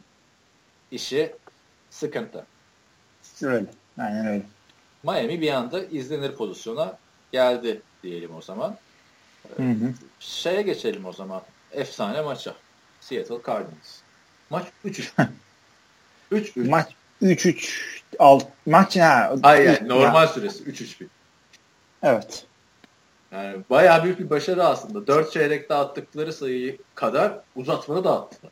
işi 0.91 1.35
sıkıntı. 1.89 2.45
Öyle. 3.43 3.65
Aynen 3.97 4.27
öyle. 4.27 4.43
Miami 5.03 5.41
bir 5.41 5.51
anda 5.51 5.83
izlenir 5.83 6.31
pozisyona 6.31 6.97
geldi 7.31 7.81
diyelim 8.03 8.35
o 8.35 8.41
zaman. 8.41 8.77
Hı 9.57 9.63
hı. 9.63 9.93
Şeye 10.19 10.61
geçelim 10.61 11.05
o 11.05 11.13
zaman. 11.13 11.41
Efsane 11.73 12.21
maça. 12.21 12.55
Seattle 12.99 13.39
Cardinals. 13.47 14.01
Maç 14.49 14.65
3-3. 14.85 15.27
3-3. 16.31 16.69
Maç 16.69 16.87
3-3 17.21 17.69
alt 18.19 18.47
maç 18.65 18.97
ha. 18.97 19.35
Ay 19.43 19.65
yani 19.65 19.87
normal 19.87 20.21
ya. 20.21 20.27
süresi 20.27 20.63
3-3 20.63 21.07
Evet. 22.03 22.45
Yani 23.31 23.57
bayağı 23.69 24.03
büyük 24.03 24.19
bir 24.19 24.29
başarı 24.29 24.63
aslında. 24.63 25.07
4 25.07 25.31
çeyrekte 25.31 25.73
attıkları 25.73 26.33
sayıyı 26.33 26.77
kadar 26.95 27.39
uzatmanı 27.55 28.03
da 28.03 28.21
attılar. 28.21 28.51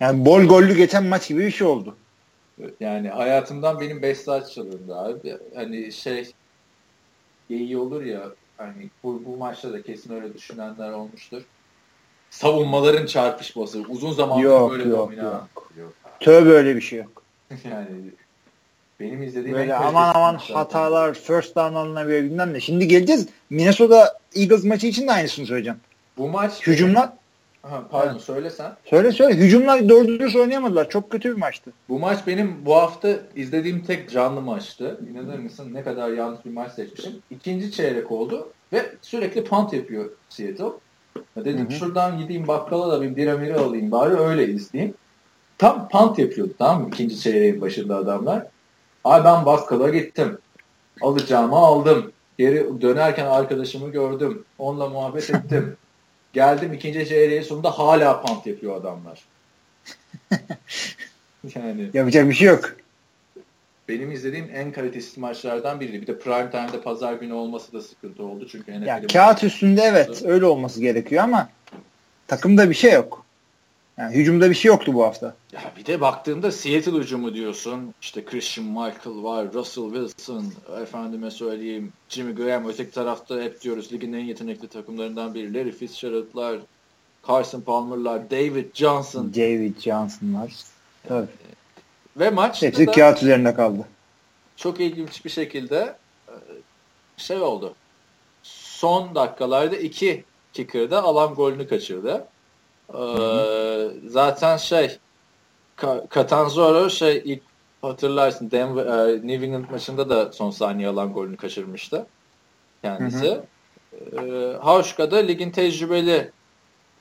Yani 0.00 0.24
bol 0.24 0.42
gollü 0.42 0.76
geçen 0.76 1.04
maç 1.04 1.28
gibi 1.28 1.46
bir 1.46 1.50
şey 1.50 1.66
oldu. 1.66 1.96
Yani 2.80 3.08
hayatımdan 3.08 3.80
benim 3.80 4.02
5 4.02 4.18
saat 4.18 4.52
çalındı 4.52 4.96
abi. 4.96 5.38
Hani 5.54 5.92
şey 5.92 6.32
iyi 7.48 7.78
olur 7.78 8.02
ya 8.02 8.22
hani 8.56 8.90
bu, 9.02 9.22
bu 9.26 9.36
maçta 9.36 9.72
da 9.72 9.82
kesin 9.82 10.14
öyle 10.14 10.34
düşünenler 10.34 10.90
olmuştur. 10.92 11.42
Savunmaların 12.30 13.06
çarpışması. 13.06 13.82
Uzun 13.88 14.12
zaman 14.12 14.42
böyle 14.42 14.48
yok, 14.88 15.08
domina. 15.08 15.22
Yok. 15.22 15.70
yok. 15.78 15.92
Tövbe 16.20 16.50
öyle 16.50 16.76
bir 16.76 16.80
şey 16.80 16.98
yok. 16.98 17.22
yani 17.70 17.86
benim 19.00 19.22
izlediğim 19.22 19.56
böyle 19.56 19.74
aman 19.74 20.12
aman 20.14 20.36
hatalar, 20.36 21.14
first 21.14 21.56
down 21.56 21.74
alınabiliyor 21.74 22.22
bilmem 22.22 22.52
ne. 22.52 22.60
Şimdi 22.60 22.88
geleceğiz. 22.88 23.28
Minnesota 23.50 24.18
Eagles 24.34 24.64
maçı 24.64 24.86
için 24.86 25.08
de 25.08 25.12
aynısını 25.12 25.46
söyleyeceğim. 25.46 25.80
Bu 26.18 26.28
maç 26.28 26.66
hücumlar 26.66 27.10
Aha, 27.64 27.88
pardon 27.90 28.12
evet. 28.12 28.22
söyle 28.22 28.50
sen. 28.50 28.72
Söyle 28.84 29.12
söyle. 29.12 29.34
Hücumlar 29.34 29.88
dürüst 29.88 30.36
oynayamadılar. 30.36 30.88
Çok 30.88 31.10
kötü 31.10 31.30
bir 31.30 31.40
maçtı. 31.40 31.72
Bu 31.88 31.98
maç 31.98 32.18
benim 32.26 32.66
bu 32.66 32.76
hafta 32.76 33.18
izlediğim 33.36 33.84
tek 33.84 34.10
canlı 34.10 34.40
maçtı. 34.40 35.00
İnanır 35.10 35.38
mısın 35.38 35.74
ne 35.74 35.82
kadar 35.82 36.10
yanlış 36.10 36.44
bir 36.44 36.50
maç 36.50 36.72
seçmişim. 36.72 37.12
İkinci 37.30 37.72
çeyrek 37.72 38.12
oldu 38.12 38.52
ve 38.72 38.92
sürekli 39.02 39.44
punt 39.44 39.72
yapıyor 39.72 40.10
Seattle. 40.28 40.64
Dedim 41.36 41.70
hı 41.70 41.74
hı. 41.74 41.78
şuradan 41.78 42.18
gideyim 42.18 42.48
bakkala 42.48 42.92
da 42.92 43.02
bir 43.02 43.16
biramiri 43.16 43.54
alayım 43.54 43.90
bari 43.90 44.16
öyle 44.16 44.48
izleyeyim. 44.48 44.94
Tam 45.58 45.88
punt 45.88 46.18
yapıyordu 46.18 46.52
tamam 46.58 46.82
mı? 46.82 46.88
İkinci 46.88 47.20
çeyreğin 47.20 47.60
başında 47.60 47.96
adamlar. 47.96 48.46
Ay 49.04 49.24
ben 49.24 49.46
bakkala 49.46 49.88
gittim. 49.88 50.38
Alacağımı 51.02 51.56
aldım. 51.56 52.12
Geri 52.38 52.80
dönerken 52.80 53.26
arkadaşımı 53.26 53.88
gördüm. 53.92 54.44
Onunla 54.58 54.88
muhabbet 54.88 55.30
ettim. 55.30 55.76
Geldim 56.32 56.72
ikinci 56.72 57.08
çeyreğin 57.08 57.42
sonunda 57.42 57.70
hala 57.70 58.22
pant 58.22 58.46
yapıyor 58.46 58.76
adamlar. 58.76 59.24
yani 61.54 61.90
yapacak 61.94 62.28
bir 62.28 62.34
şey 62.34 62.48
yok. 62.48 62.76
Benim 63.90 64.12
izlediğim 64.12 64.50
en 64.54 64.72
kalitesiz 64.72 65.18
maçlardan 65.18 65.80
biriydi. 65.80 66.02
Bir 66.02 66.06
de 66.06 66.18
prime 66.18 66.50
time'de 66.50 66.80
pazar 66.80 67.12
günü 67.12 67.32
olması 67.32 67.72
da 67.72 67.80
sıkıntı 67.82 68.24
oldu. 68.24 68.46
Çünkü 68.50 68.72
ya, 68.72 69.06
kağıt 69.06 69.44
üstünde 69.44 69.82
evet 69.82 70.22
öyle 70.24 70.46
olması 70.46 70.80
gerekiyor 70.80 71.24
ama 71.24 71.48
takımda 72.26 72.70
bir 72.70 72.74
şey 72.74 72.92
yok. 72.92 73.24
Yani 73.98 74.14
hücumda 74.14 74.50
bir 74.50 74.54
şey 74.54 74.68
yoktu 74.68 74.94
bu 74.94 75.04
hafta. 75.04 75.34
Ya 75.52 75.60
bir 75.78 75.86
de 75.86 76.00
baktığında 76.00 76.52
Seattle 76.52 76.92
hücumu 76.92 77.34
diyorsun. 77.34 77.94
İşte 78.02 78.24
Christian 78.24 78.66
Michael 78.66 79.22
var, 79.22 79.52
Russell 79.54 79.84
Wilson, 79.84 80.52
efendime 80.82 81.30
söyleyeyim 81.30 81.92
Jimmy 82.08 82.34
Graham. 82.34 82.68
Öteki 82.68 82.90
tarafta 82.90 83.40
hep 83.40 83.60
diyoruz 83.60 83.92
ligin 83.92 84.12
en 84.12 84.24
yetenekli 84.24 84.68
takımlarından 84.68 85.34
biri. 85.34 85.54
Larry 85.54 85.72
Fitzgerald'lar, 85.72 86.58
Carson 87.28 87.60
Palmer'lar, 87.60 88.30
David 88.30 88.66
Johnson. 88.74 89.34
David 89.34 89.78
Johnson'lar. 89.80 90.52
Tabii. 91.08 91.26
Ve 92.16 92.30
maç 92.30 92.62
Hepsi 92.62 92.86
da 92.86 92.92
kağıt 92.92 93.22
üzerinde 93.22 93.54
kaldı. 93.54 93.84
Çok 94.56 94.80
ilginç 94.80 95.24
bir 95.24 95.30
şekilde 95.30 95.96
e, 96.28 96.34
şey 97.16 97.40
oldu. 97.40 97.74
Son 98.42 99.14
dakikalarda 99.14 99.76
iki 99.76 100.24
kicker'da 100.52 101.02
alan 101.02 101.34
golünü 101.34 101.68
kaçırdı. 101.68 102.26
Ee, 102.94 103.90
zaten 104.06 104.56
şey 104.56 104.98
Catanzaro 106.14 106.90
şey 106.90 107.22
ilk 107.24 107.42
hatırlarsın 107.82 108.50
Denver, 108.50 108.86
e, 108.86 109.26
New 109.26 109.46
England 109.46 109.70
maçında 109.70 110.10
da 110.10 110.32
son 110.32 110.50
saniye 110.50 110.88
alan 110.88 111.12
golünü 111.12 111.36
kaçırmıştı 111.36 112.06
kendisi. 112.82 113.26
Hı 113.26 113.42
E, 114.22 114.56
Hauschka 114.60 115.10
da 115.10 115.16
ligin 115.16 115.50
tecrübeli 115.50 116.30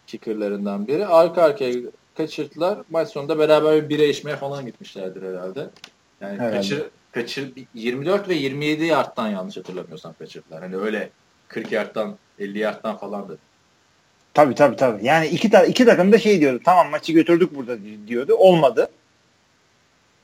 kickerlarından 0.07 0.87
biri. 0.87 1.05
Arka 1.05 1.43
arkaya 1.43 1.73
kaçırdılar. 2.17 2.79
Maç 2.89 3.09
sonunda 3.09 3.39
beraber 3.39 3.83
bir 3.83 3.89
bire 3.89 4.09
içmeye 4.09 4.35
falan 4.35 4.65
gitmişlerdir 4.65 5.21
herhalde. 5.21 5.69
Yani 6.21 6.39
herhalde. 6.39 6.55
Kaçır, 6.55 6.83
kaçır 7.11 7.53
24 7.73 8.29
ve 8.29 8.33
27 8.33 8.85
yardtan 8.85 9.27
yanlış 9.27 9.57
hatırlamıyorsam 9.57 10.13
kaçırdılar. 10.19 10.61
Hani 10.61 10.77
öyle 10.77 11.09
40 11.47 11.71
yardtan 11.71 12.17
50 12.39 12.59
yardtan 12.59 12.97
falan 12.97 13.29
da. 13.29 13.33
Tabii 14.33 14.55
tabii 14.55 14.75
tabii. 14.75 15.05
Yani 15.05 15.27
iki, 15.27 15.49
ta 15.49 15.65
iki 15.65 15.85
takım 15.85 16.11
da 16.11 16.19
şey 16.19 16.39
diyordu. 16.39 16.61
Tamam 16.65 16.89
maçı 16.89 17.13
götürdük 17.13 17.55
burada 17.55 17.77
diyordu. 18.07 18.35
Olmadı. 18.35 18.89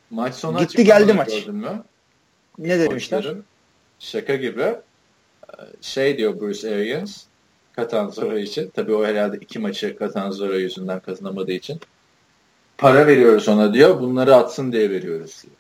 Maç 0.10 0.36
sonu 0.36 0.60
Gitti 0.60 0.84
geldi 0.84 1.14
maç. 1.14 1.30
Gördün 1.30 1.56
mü? 1.56 1.84
Ne 2.58 2.80
demişler? 2.80 3.34
Şaka 4.00 4.36
gibi. 4.36 4.76
Şey 5.82 6.18
diyor 6.18 6.40
Bruce 6.40 6.76
Arians 6.76 7.24
Catanzaro 7.78 8.38
için. 8.38 8.72
Tabii 8.76 8.94
o 8.94 9.06
herhalde 9.06 9.38
iki 9.38 9.60
maçı 9.60 9.98
Catanzaro 10.00 10.54
yüzünden 10.54 11.00
kazanamadığı 11.00 11.52
için. 11.52 11.80
Para 12.78 13.08
veriyoruz 13.08 13.50
ona 13.50 13.74
diyor. 13.74 14.00
Bunları 14.00 14.36
atsın 14.36 14.72
diye 14.72 14.90
veriyoruz 14.90 15.44
diyor. 15.44 15.56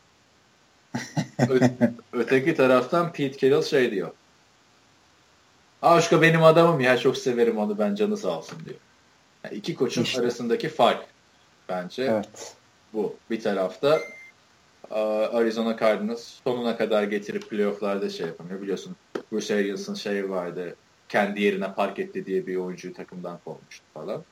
öteki 2.13 2.55
taraftan 2.55 3.11
Pete 3.11 3.37
Carroll 3.37 3.63
şey 3.63 3.91
diyor. 3.91 4.11
Aşka 5.81 6.21
benim 6.21 6.43
adamım 6.43 6.79
ya 6.79 6.97
çok 6.97 7.17
severim 7.17 7.57
onu 7.57 7.79
ben 7.79 7.95
canı 7.95 8.17
sağ 8.17 8.37
olsun 8.37 8.57
diyor. 8.65 8.79
Yani 9.43 9.55
iki 9.55 9.75
koçun 9.75 10.03
işte. 10.03 10.21
arasındaki 10.21 10.69
fark 10.69 11.05
bence 11.69 12.03
evet. 12.03 12.53
bu. 12.93 13.15
Bir 13.29 13.41
tarafta 13.41 13.99
Arizona 15.33 15.77
Cardinals 15.77 16.23
sonuna 16.43 16.77
kadar 16.77 17.03
getirip 17.03 17.49
playofflarda 17.49 18.09
şey 18.09 18.27
yapamıyor. 18.27 18.61
Biliyorsun 18.61 18.95
Bruce 19.31 19.55
Arians'ın 19.55 19.95
şey 19.95 20.29
vardı 20.29 20.75
kendi 21.09 21.41
yerine 21.41 21.73
park 21.73 21.99
etti 21.99 22.25
diye 22.25 22.47
bir 22.47 22.55
oyuncuyu 22.55 22.93
takımdan 22.93 23.39
kovmuştu 23.45 23.85
falan. 23.93 24.23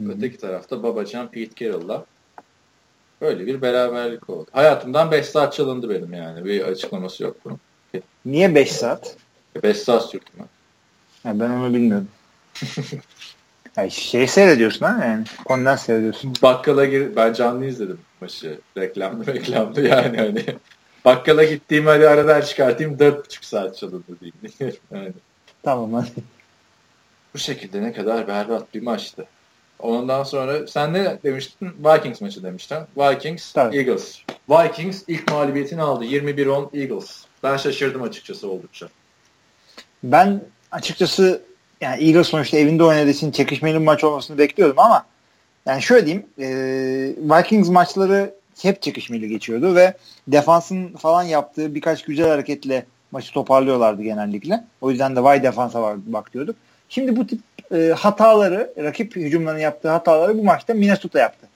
Hı-hı. 0.00 0.12
Öteki 0.12 0.38
tarafta 0.38 0.82
Babacan 0.82 1.30
Pete 1.30 1.64
Carroll'la 1.64 2.04
böyle 3.20 3.46
bir 3.46 3.62
beraberlik 3.62 4.30
oldu. 4.30 4.46
Hayatımdan 4.52 5.10
5 5.10 5.26
saat 5.26 5.52
çalındı 5.52 5.90
benim 5.90 6.12
yani. 6.12 6.44
Bir 6.44 6.62
açıklaması 6.62 7.22
yok 7.22 7.36
bunun. 7.44 7.58
Niye 8.24 8.54
5 8.54 8.72
saat? 8.72 9.16
5 9.62 9.76
saat 9.76 10.10
sürdü 10.10 10.24
mü? 10.38 10.44
ben 11.24 11.50
onu 11.50 11.74
bilmiyordum. 11.74 12.08
yani 13.76 13.90
şey 13.90 14.26
seyrediyorsun 14.26 14.86
ha 14.86 15.04
yani. 15.04 15.24
Kondens 15.44 15.82
seyrediyorsun. 15.82 16.34
Bakkala 16.42 16.84
gir 16.84 17.16
ben 17.16 17.32
canlı 17.32 17.66
izledim 17.66 17.98
maçı. 18.20 18.60
Reklamlı 18.76 19.26
reklamlı 19.34 19.88
yani 19.88 20.16
hani. 20.16 20.44
Bakkala 21.04 21.44
gittiğim 21.44 21.86
hadi 21.86 22.08
aradan 22.08 22.40
çıkartayım 22.40 22.94
4,5 22.94 23.46
saat 23.46 23.76
çalındı 23.76 24.20
diyeyim. 24.20 24.76
yani. 24.90 25.12
Tamam 25.62 25.92
hadi. 25.92 26.10
Bu 27.34 27.38
şekilde 27.38 27.82
ne 27.82 27.92
kadar 27.92 28.28
berbat 28.28 28.74
bir 28.74 28.82
maçtı. 28.82 29.26
Ondan 29.78 30.22
sonra 30.22 30.66
sen 30.66 30.92
ne 30.92 31.18
demiştin? 31.22 31.72
Vikings 31.84 32.20
maçı 32.20 32.42
demiştin. 32.42 32.78
Vikings, 32.96 33.52
Tabii. 33.52 33.76
Eagles. 33.76 34.18
Vikings 34.50 35.02
ilk 35.08 35.30
mağlubiyetini 35.30 35.82
aldı. 35.82 36.04
21-10 36.04 36.80
Eagles. 36.80 37.24
Ben 37.42 37.56
şaşırdım 37.56 38.02
açıkçası 38.02 38.50
oldukça. 38.50 38.88
Ben 40.02 40.42
açıkçası 40.70 41.42
yani 41.80 42.04
Eagles 42.04 42.28
sonuçta 42.28 42.56
evinde 42.56 42.84
oynadığı 42.84 43.10
için 43.10 43.30
çekişmeli 43.30 43.74
bir 43.74 43.84
maç 43.84 44.04
olmasını 44.04 44.38
bekliyordum 44.38 44.78
ama 44.78 45.06
yani 45.66 45.82
şöyle 45.82 46.06
diyeyim 46.06 46.26
e, 46.38 46.48
Vikings 47.16 47.68
maçları 47.68 48.34
hep 48.62 48.82
çekişmeli 48.82 49.28
geçiyordu 49.28 49.74
ve 49.74 49.94
defansın 50.28 50.88
falan 50.96 51.22
yaptığı 51.22 51.74
birkaç 51.74 52.04
güzel 52.04 52.28
hareketle 52.28 52.86
maçı 53.12 53.32
toparlıyorlardı 53.32 54.02
genellikle. 54.02 54.64
O 54.80 54.90
yüzden 54.90 55.16
de 55.16 55.22
vay 55.22 55.42
defansa 55.42 55.82
var 55.82 55.96
bakıyorduk. 56.06 56.56
Şimdi 56.88 57.16
bu 57.16 57.26
tip 57.26 57.40
e, 57.72 57.94
hataları, 57.96 58.72
rakip 58.78 59.16
hücumlarının 59.16 59.60
yaptığı 59.60 59.88
hataları 59.88 60.38
bu 60.38 60.44
maçta 60.44 60.74
Minnesota 60.74 61.18
yaptı. 61.18 61.46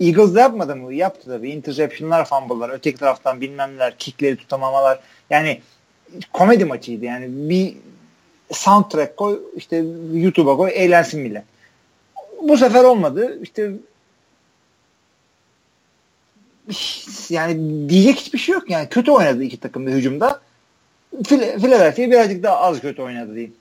Eagles 0.00 0.34
da 0.34 0.40
yapmadı 0.40 0.76
mı? 0.76 0.94
Yaptı 0.94 1.24
tabii. 1.26 1.50
Interception'lar, 1.50 2.24
fumble'lar, 2.24 2.70
öteki 2.70 2.98
taraftan 2.98 3.40
bilmem 3.40 3.74
neler, 3.74 3.96
kickleri 3.98 4.36
tutamamalar. 4.36 5.00
Yani 5.30 5.60
komedi 6.32 6.64
maçıydı. 6.64 7.04
Yani 7.04 7.26
bir 7.28 7.76
soundtrack 8.50 9.16
koy, 9.16 9.40
işte 9.56 9.84
YouTube'a 10.12 10.56
koy, 10.56 10.70
eğlensin 10.74 11.20
millet. 11.20 11.44
Bu 12.42 12.56
sefer 12.56 12.84
olmadı. 12.84 13.38
İşte 13.42 13.72
yani 17.30 17.88
diyecek 17.88 18.16
hiçbir 18.16 18.38
şey 18.38 18.52
yok 18.52 18.70
yani. 18.70 18.88
Kötü 18.88 19.10
oynadı 19.10 19.42
iki 19.42 19.60
takım 19.60 19.86
da 19.86 19.90
hücumda. 19.90 20.40
Philadelphia 21.24 22.02
birazcık 22.02 22.42
daha 22.42 22.60
az 22.60 22.80
kötü 22.80 23.02
oynadı 23.02 23.34
diyeyim. 23.34 23.54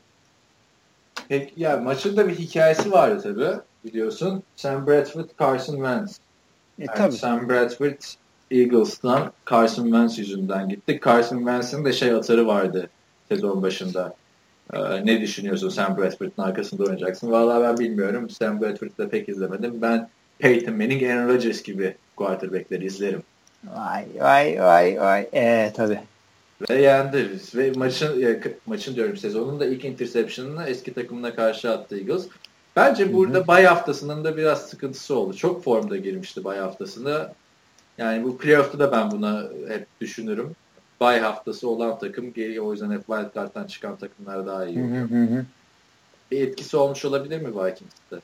Peki, 1.30 1.54
ya 1.58 1.78
maçın 1.78 2.18
da 2.18 2.28
bir 2.28 2.36
hikayesi 2.36 2.92
vardı 2.92 3.22
tabii 3.24 3.60
biliyorsun. 3.86 4.44
Sam 4.56 4.88
Bradford, 4.88 5.30
Carson 5.40 5.76
Wentz. 5.76 6.20
E, 6.80 6.84
yani 6.84 6.98
tabii. 6.98 7.16
Sam 7.16 7.50
Bradford 7.50 8.02
Eagles'tan 8.52 9.32
Carson 9.50 9.84
Wentz 9.84 10.20
yüzünden 10.20 10.70
gitti. 10.70 11.00
Carson 11.06 11.38
Wentz'in 11.38 11.86
de 11.86 11.94
şey 11.94 12.12
atarı 12.12 12.48
vardı 12.48 12.90
sezon 13.30 13.62
başında. 13.64 14.14
Ee, 14.74 15.06
ne 15.06 15.22
düşünüyorsun 15.22 15.70
Sam 15.70 15.98
Bradford'un 15.98 16.44
arkasında 16.44 16.84
oynayacaksın? 16.84 17.32
Vallahi 17.32 17.64
ben 17.64 17.78
bilmiyorum. 17.78 18.30
Sam 18.30 18.62
Bradford'u 18.62 18.98
da 18.98 19.10
pek 19.10 19.30
izlemedim. 19.30 19.82
Ben 19.82 20.10
Peyton 20.40 20.76
Manning, 20.76 21.04
Aaron 21.04 21.28
Rodgers 21.28 21.64
gibi 21.64 21.96
quarterback'leri 22.16 22.86
izlerim. 22.86 23.24
Vay 23.64 24.06
vay 24.20 24.60
vay 24.60 25.00
vay. 25.00 25.30
Ee, 25.34 25.72
tabii. 25.76 26.00
Ve 26.70 26.82
yendi. 26.82 27.30
Ve 27.56 27.72
maçın, 27.72 28.42
maçın 28.66 28.96
diyorum 28.96 29.18
sezonun 29.18 29.60
da 29.60 29.66
ilk 29.66 29.86
interception'ını 29.86 30.66
eski 30.66 30.94
takımına 30.94 31.36
karşı 31.36 31.72
attı 31.72 31.98
Eagles. 31.98 32.28
Bence 32.76 33.14
burada 33.14 33.38
Hı-hı. 33.38 33.48
bay 33.48 33.66
haftasının 33.66 34.24
da 34.24 34.38
biraz 34.38 34.70
sıkıntısı 34.70 35.16
oldu. 35.16 35.38
Çok 35.38 35.64
formda 35.64 35.98
girmişti 35.98 36.44
bay 36.44 36.58
haftasında. 36.58 37.34
Yani 37.98 38.24
bu 38.24 38.38
playoff'ta 38.38 38.80
da 38.80 38.92
ben 38.92 39.12
buna 39.12 39.50
hep 39.68 39.88
düşünürüm. 40.02 40.52
Bay 41.00 41.20
haftası 41.20 41.70
olan 41.70 42.00
takım 42.00 42.34
o 42.62 42.72
yüzden 42.72 42.92
hep 42.92 43.06
wildcard'dan 43.06 43.68
çıkan 43.68 43.96
takımlar 43.96 44.48
daha 44.48 44.66
iyi 44.66 44.84
oluyor. 44.84 45.10
Bir 46.32 46.48
etkisi 46.48 46.78
olmuş 46.78 47.06
olabilir 47.06 47.42
mi 47.42 47.48
Vikings'te? 47.48 48.16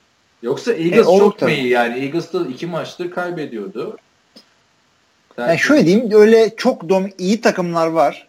Yoksa 0.41 0.73
Eagles 0.73 1.07
e, 1.07 1.17
çok 1.17 1.41
mu 1.41 1.49
iyi? 1.49 1.67
Yani 1.67 1.99
Eagles 1.99 2.33
da 2.33 2.47
iki 2.47 2.67
maçtır 2.67 3.11
kaybediyordu. 3.11 3.97
Yani 5.37 5.59
şöyle 5.59 5.85
diyeyim 5.85 6.11
öyle 6.11 6.55
çok 6.55 6.83
dom- 6.83 7.13
iyi 7.17 7.41
takımlar 7.41 7.87
var 7.87 8.26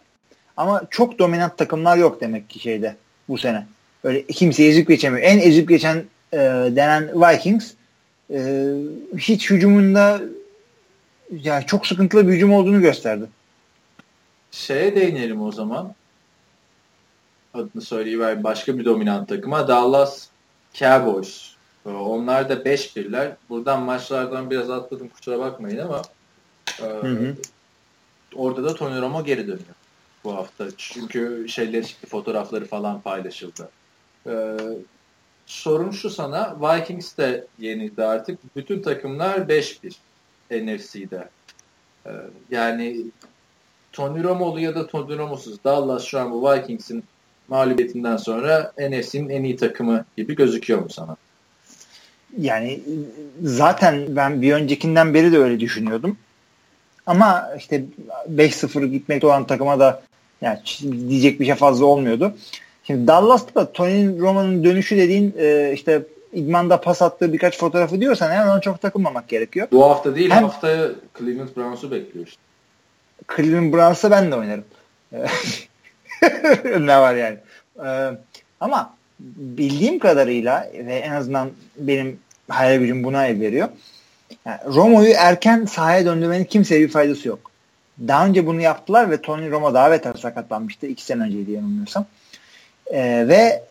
ama 0.59 0.81
çok 0.89 1.19
dominant 1.19 1.57
takımlar 1.57 1.97
yok 1.97 2.21
demek 2.21 2.49
ki 2.49 2.59
şeyde 2.59 2.95
bu 3.29 3.37
sene. 3.37 3.67
Öyle 4.03 4.27
kimse 4.27 4.63
ezip 4.63 4.87
geçemiyor. 4.87 5.23
En 5.23 5.39
ezip 5.39 5.69
geçen 5.69 6.03
e, 6.33 6.37
denen 6.75 7.21
Vikings 7.21 7.73
e, 8.33 8.69
hiç 9.17 9.49
hücumunda 9.49 10.21
yani 11.31 11.65
çok 11.65 11.87
sıkıntılı 11.87 12.27
bir 12.27 12.33
hücum 12.33 12.53
olduğunu 12.53 12.81
gösterdi. 12.81 13.25
Şeye 14.51 14.95
değinelim 14.95 15.41
o 15.41 15.51
zaman. 15.51 15.93
Adını 17.53 17.81
söyleyiver 17.81 18.43
başka 18.43 18.77
bir 18.77 18.85
dominant 18.85 19.29
takıma. 19.29 19.67
Dallas 19.67 20.27
Cowboys. 20.73 21.49
Onlar 21.85 22.49
da 22.49 22.65
5 22.65 22.95
birler. 22.95 23.31
Buradan 23.49 23.81
maçlardan 23.81 24.49
biraz 24.49 24.69
atladım 24.69 25.07
kusura 25.07 25.39
bakmayın 25.39 25.77
ama 25.77 26.01
ee, 26.81 26.83
hı 26.83 27.07
hı. 27.07 27.35
Orada 28.35 28.63
da 28.63 28.75
Tony 28.75 29.01
Romo 29.01 29.23
geri 29.23 29.41
dönüyor 29.47 29.78
bu 30.29 30.35
hafta. 30.35 30.65
Çünkü 30.77 31.45
şeyler 31.49 31.95
fotoğrafları 32.07 32.65
falan 32.65 33.01
paylaşıldı. 33.01 33.69
Ee, 34.27 34.57
sorun 35.45 35.91
şu 35.91 36.09
sana, 36.09 36.57
Vikings 36.61 37.17
de 37.17 37.47
yenildi 37.59 38.03
artık. 38.03 38.55
Bütün 38.55 38.81
takımlar 38.81 39.37
5-1 39.37 39.93
NFC'de. 40.51 41.29
Ee, 42.05 42.11
yani 42.51 42.97
Tony 43.93 44.23
Romo'lu 44.23 44.59
ya 44.59 44.75
da 44.75 44.87
Tony 44.87 45.17
Romo'suz 45.17 45.63
Dallas 45.63 46.03
şu 46.03 46.19
an 46.19 46.31
bu 46.31 46.51
Vikings'in 46.51 47.03
mağlubiyetinden 47.47 48.17
sonra 48.17 48.73
NFC'nin 48.77 49.29
en 49.29 49.43
iyi 49.43 49.57
takımı 49.57 50.05
gibi 50.17 50.35
gözüküyor 50.35 50.79
mu 50.79 50.89
sana? 50.89 51.15
Yani 52.37 52.79
zaten 53.43 54.15
ben 54.15 54.41
bir 54.41 54.53
öncekinden 54.53 55.13
beri 55.13 55.31
de 55.31 55.37
öyle 55.37 55.59
düşünüyordum. 55.59 56.17
Ama 57.05 57.49
işte 57.57 57.85
5-0 58.35 58.85
gitmekte 58.85 59.27
olan 59.27 59.47
takıma 59.47 59.79
da 59.79 60.01
yani 60.41 60.59
diyecek 61.09 61.39
bir 61.39 61.45
şey 61.45 61.55
fazla 61.55 61.85
olmuyordu. 61.85 62.33
Şimdi 62.83 63.07
Dallas'ta 63.07 63.61
da 63.61 63.71
Tony 63.71 64.19
Romo'nun 64.19 64.63
dönüşü 64.63 64.97
dediğin 64.97 65.35
e, 65.37 65.71
işte 65.73 66.03
idmanda 66.33 66.81
pas 66.81 67.01
attığı 67.01 67.33
birkaç 67.33 67.57
fotoğrafı 67.57 68.01
diyorsan 68.01 68.33
yani 68.33 68.51
ona 68.51 68.61
çok 68.61 68.81
takılmamak 68.81 69.27
gerekiyor. 69.27 69.67
Bu 69.71 69.83
hafta 69.83 70.15
değil 70.15 70.29
Hem, 70.29 70.43
haftaya 70.43 70.87
Cleveland 71.19 71.49
Browns'u 71.57 71.91
bekliyor 71.91 72.27
işte. 72.27 72.41
Cleveland 73.35 73.73
Browns'a 73.73 74.11
ben 74.11 74.31
de 74.31 74.35
oynarım. 74.35 74.65
ne 76.85 76.99
var 76.99 77.15
yani. 77.15 77.37
Ee, 77.85 78.17
ama 78.59 78.93
bildiğim 79.19 79.99
kadarıyla 79.99 80.69
ve 80.73 80.95
en 80.95 81.11
azından 81.11 81.49
benim 81.77 82.19
hayal 82.49 82.79
gücüm 82.79 83.03
buna 83.03 83.27
el 83.27 83.41
veriyor. 83.41 83.69
Yani 84.45 84.59
Romo'yu 84.65 85.13
erken 85.17 85.65
sahaya 85.65 86.05
döndürmenin 86.05 86.45
kimseye 86.45 86.81
bir 86.81 86.89
faydası 86.89 87.27
yok. 87.27 87.48
Daha 88.07 88.25
önce 88.25 88.47
bunu 88.47 88.61
yaptılar 88.61 89.11
ve 89.11 89.21
Tony 89.21 89.51
Romo 89.51 89.73
daha 89.73 89.91
beter 89.91 90.13
sakatlanmıştı. 90.13 90.87
iki 90.87 91.03
sene 91.03 91.23
önceydi 91.23 91.51
yanılmıyorsam. 91.51 92.05
Ee, 92.93 93.25
ve 93.27 93.63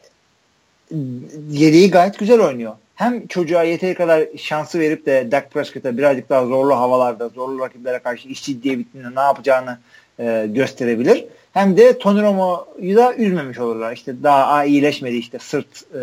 yedeği 1.50 1.90
gayet 1.90 2.18
güzel 2.18 2.40
oynuyor. 2.40 2.72
Hem 2.94 3.26
çocuğa 3.26 3.62
yeteri 3.62 3.94
kadar 3.94 4.24
şansı 4.36 4.80
verip 4.80 5.06
de 5.06 5.28
Dak 5.30 5.50
Prescott'a 5.50 5.98
birazcık 5.98 6.28
daha 6.28 6.46
zorlu 6.46 6.76
havalarda, 6.76 7.28
zorlu 7.28 7.60
rakiplere 7.60 7.98
karşı 7.98 8.28
iş 8.28 8.42
ciddiye 8.42 8.78
bittiğinde 8.78 9.14
ne 9.14 9.20
yapacağını 9.20 9.78
e, 10.20 10.46
gösterebilir. 10.48 11.24
Hem 11.52 11.76
de 11.76 11.98
Tony 11.98 12.22
Romo'yu 12.22 12.96
da 12.96 13.14
üzmemiş 13.14 13.58
olurlar. 13.58 13.92
İşte 13.92 14.22
daha 14.22 14.64
iyileşmedi 14.64 15.16
işte 15.16 15.38
sırt 15.38 15.94
e, 15.94 16.02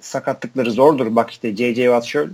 sakatlıkları 0.00 0.70
zordur. 0.70 1.16
Bak 1.16 1.30
işte 1.30 1.56
J.J. 1.56 1.74
Watt 1.74 2.04
şöyle, 2.04 2.30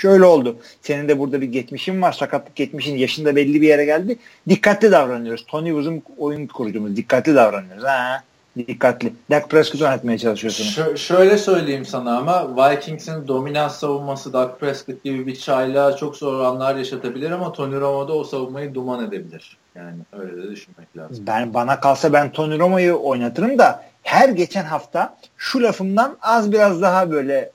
şöyle 0.00 0.24
oldu. 0.24 0.56
Senin 0.82 1.08
de 1.08 1.18
burada 1.18 1.40
bir 1.40 1.46
geçmişin 1.46 2.02
var. 2.02 2.12
Sakatlık 2.12 2.56
geçmişin 2.56 2.96
yaşında 2.96 3.36
belli 3.36 3.60
bir 3.60 3.68
yere 3.68 3.84
geldi. 3.84 4.16
Dikkatli 4.48 4.92
davranıyoruz. 4.92 5.44
Tony 5.46 5.78
bizim 5.78 6.02
oyun 6.18 6.46
kurucumuz. 6.46 6.96
Dikkatli 6.96 7.34
davranıyoruz. 7.34 7.84
Ha 7.84 8.22
dikkatli. 8.56 9.12
Dak 9.30 9.50
Prescott 9.50 9.82
oynatmaya 9.82 10.18
çalışıyorsunuz. 10.18 10.70
Ş- 10.74 10.96
şöyle 10.96 11.38
söyleyeyim 11.38 11.84
sana 11.84 12.18
ama 12.18 12.70
Vikings'in 12.70 13.28
dominant 13.28 13.72
savunması 13.72 14.32
Dak 14.32 14.60
Prescott 14.60 15.04
gibi 15.04 15.26
bir 15.26 15.36
çayla 15.36 15.96
çok 15.96 16.16
zor 16.16 16.44
anlar 16.44 16.76
yaşatabilir 16.76 17.30
ama 17.30 17.52
Tony 17.52 17.80
Romo 17.80 18.08
da 18.08 18.12
o 18.12 18.24
savunmayı 18.24 18.74
duman 18.74 19.08
edebilir. 19.08 19.56
Yani 19.74 19.96
öyle 20.12 20.36
de 20.42 20.50
düşünmek 20.50 20.96
lazım. 20.96 21.24
Ben 21.26 21.54
bana 21.54 21.80
kalsa 21.80 22.12
ben 22.12 22.32
Tony 22.32 22.58
Romo'yu 22.58 22.98
oynatırım 23.02 23.58
da 23.58 23.84
her 24.02 24.28
geçen 24.28 24.64
hafta 24.64 25.16
şu 25.36 25.62
lafımdan 25.62 26.16
az 26.22 26.52
biraz 26.52 26.82
daha 26.82 27.10
böyle 27.10 27.50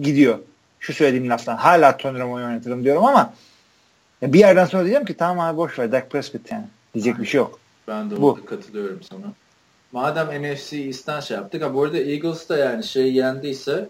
gidiyor. 0.00 0.38
Şu 0.84 0.92
söylediğim 0.92 1.30
laftan. 1.30 1.56
Hala 1.56 1.96
Tony 1.96 2.18
Romo'yu 2.18 2.46
oynatırım 2.46 2.84
diyorum 2.84 3.04
ama 3.04 3.34
bir 4.22 4.38
yerden 4.38 4.64
sonra 4.64 4.82
diyeceğim 4.82 5.06
ki 5.06 5.14
tamam 5.14 5.40
abi 5.40 5.56
boş 5.56 5.78
ver 5.78 5.92
Dak 5.92 6.10
Prescott 6.10 6.52
yani. 6.52 6.64
Diyecek 6.94 7.18
bir 7.18 7.26
şey 7.26 7.38
yok. 7.38 7.60
Ben 7.88 8.10
de 8.10 8.20
Bu. 8.20 8.38
katılıyorum 8.46 9.00
sana 9.02 9.32
madem 9.92 10.42
NFC 10.42 10.76
East'ten 10.76 11.20
şey 11.20 11.36
yaptık. 11.36 11.62
Ha 11.62 11.74
bu 11.74 11.82
arada 11.82 11.98
Eagles 11.98 12.48
da 12.48 12.56
yani 12.56 12.84
şey 12.84 13.12
yendiyse 13.12 13.88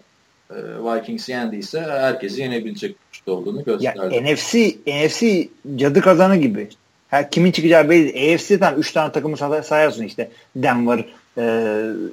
e, 0.49 0.55
Vikings 0.55 1.29
yendiyse 1.29 1.81
herkesi 1.81 2.41
yenebilecek 2.41 2.95
güçte 3.11 3.31
olduğunu 3.31 3.63
gösterdi. 3.63 4.15
Ya 4.15 4.33
NFC 4.33 4.75
NFC 4.87 5.47
cadı 5.75 6.01
kazanı 6.01 6.35
gibi. 6.35 6.69
Her 7.07 7.31
kimin 7.31 7.51
çıkacağı 7.51 7.89
belli. 7.89 8.33
AFC'den 8.33 8.75
3 8.75 8.91
tane 8.91 9.11
takımı 9.11 9.63
sayarsın 9.63 10.03
işte. 10.03 10.29
Denver, 10.55 11.05
e, 11.37 11.43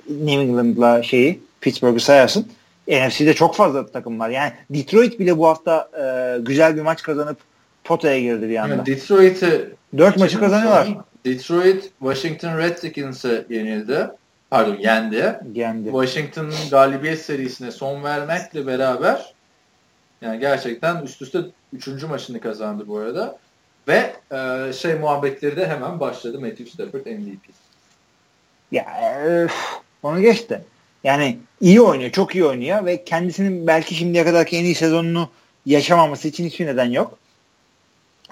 New 0.08 0.42
England'la 0.42 1.02
şeyi, 1.02 1.40
Pittsburgh'ı 1.60 2.00
sayarsın. 2.00 2.46
NFC'de 2.88 3.34
çok 3.34 3.56
fazla 3.56 3.86
takım 3.86 4.20
var. 4.20 4.28
Yani 4.28 4.52
Detroit 4.70 5.18
bile 5.18 5.38
bu 5.38 5.48
hafta 5.48 5.88
e, 5.98 6.38
güzel 6.40 6.76
bir 6.76 6.82
maç 6.82 7.02
kazanıp 7.02 7.36
potaya 7.84 8.20
girdi 8.20 8.48
bir 8.48 8.56
anda. 8.56 8.74
Yani 8.74 8.86
Detroit'i 8.86 9.74
4 9.98 10.16
maçı 10.16 10.40
kazanıyorlar. 10.40 10.88
Detroit 11.24 11.90
Washington 11.98 12.58
Redskins'e 12.58 13.46
yenildi. 13.50 14.10
Pardon 14.50 14.76
yendi. 14.76 15.38
Yendi. 15.54 15.84
Washington'ın 15.84 16.70
galibiyet 16.70 17.20
serisine 17.20 17.70
son 17.70 18.04
vermekle 18.04 18.66
beraber 18.66 19.34
yani 20.22 20.40
gerçekten 20.40 21.02
üst 21.02 21.22
üste 21.22 21.38
3. 21.72 21.86
maçını 22.02 22.40
kazandı 22.40 22.84
bu 22.88 22.98
arada. 22.98 23.38
Ve 23.88 24.12
e, 24.32 24.72
şey 24.72 24.94
muhabbetleri 24.94 25.56
de 25.56 25.68
hemen 25.68 26.00
başladı. 26.00 26.40
Matthew 26.40 26.66
Stafford 26.66 27.06
MVP. 27.06 27.40
Ya 28.72 28.86
öf, 29.24 29.54
onu 30.02 30.20
geçti. 30.20 30.64
Yani 31.04 31.38
iyi 31.60 31.80
oynuyor, 31.80 32.10
çok 32.10 32.34
iyi 32.34 32.44
oynuyor 32.44 32.86
ve 32.86 33.04
kendisinin 33.04 33.66
belki 33.66 33.94
şimdiye 33.94 34.24
kadarki 34.24 34.56
en 34.56 34.64
iyi 34.64 34.74
sezonunu 34.74 35.28
yaşamaması 35.66 36.28
için 36.28 36.46
hiçbir 36.46 36.66
neden 36.66 36.90
yok. 36.90 37.18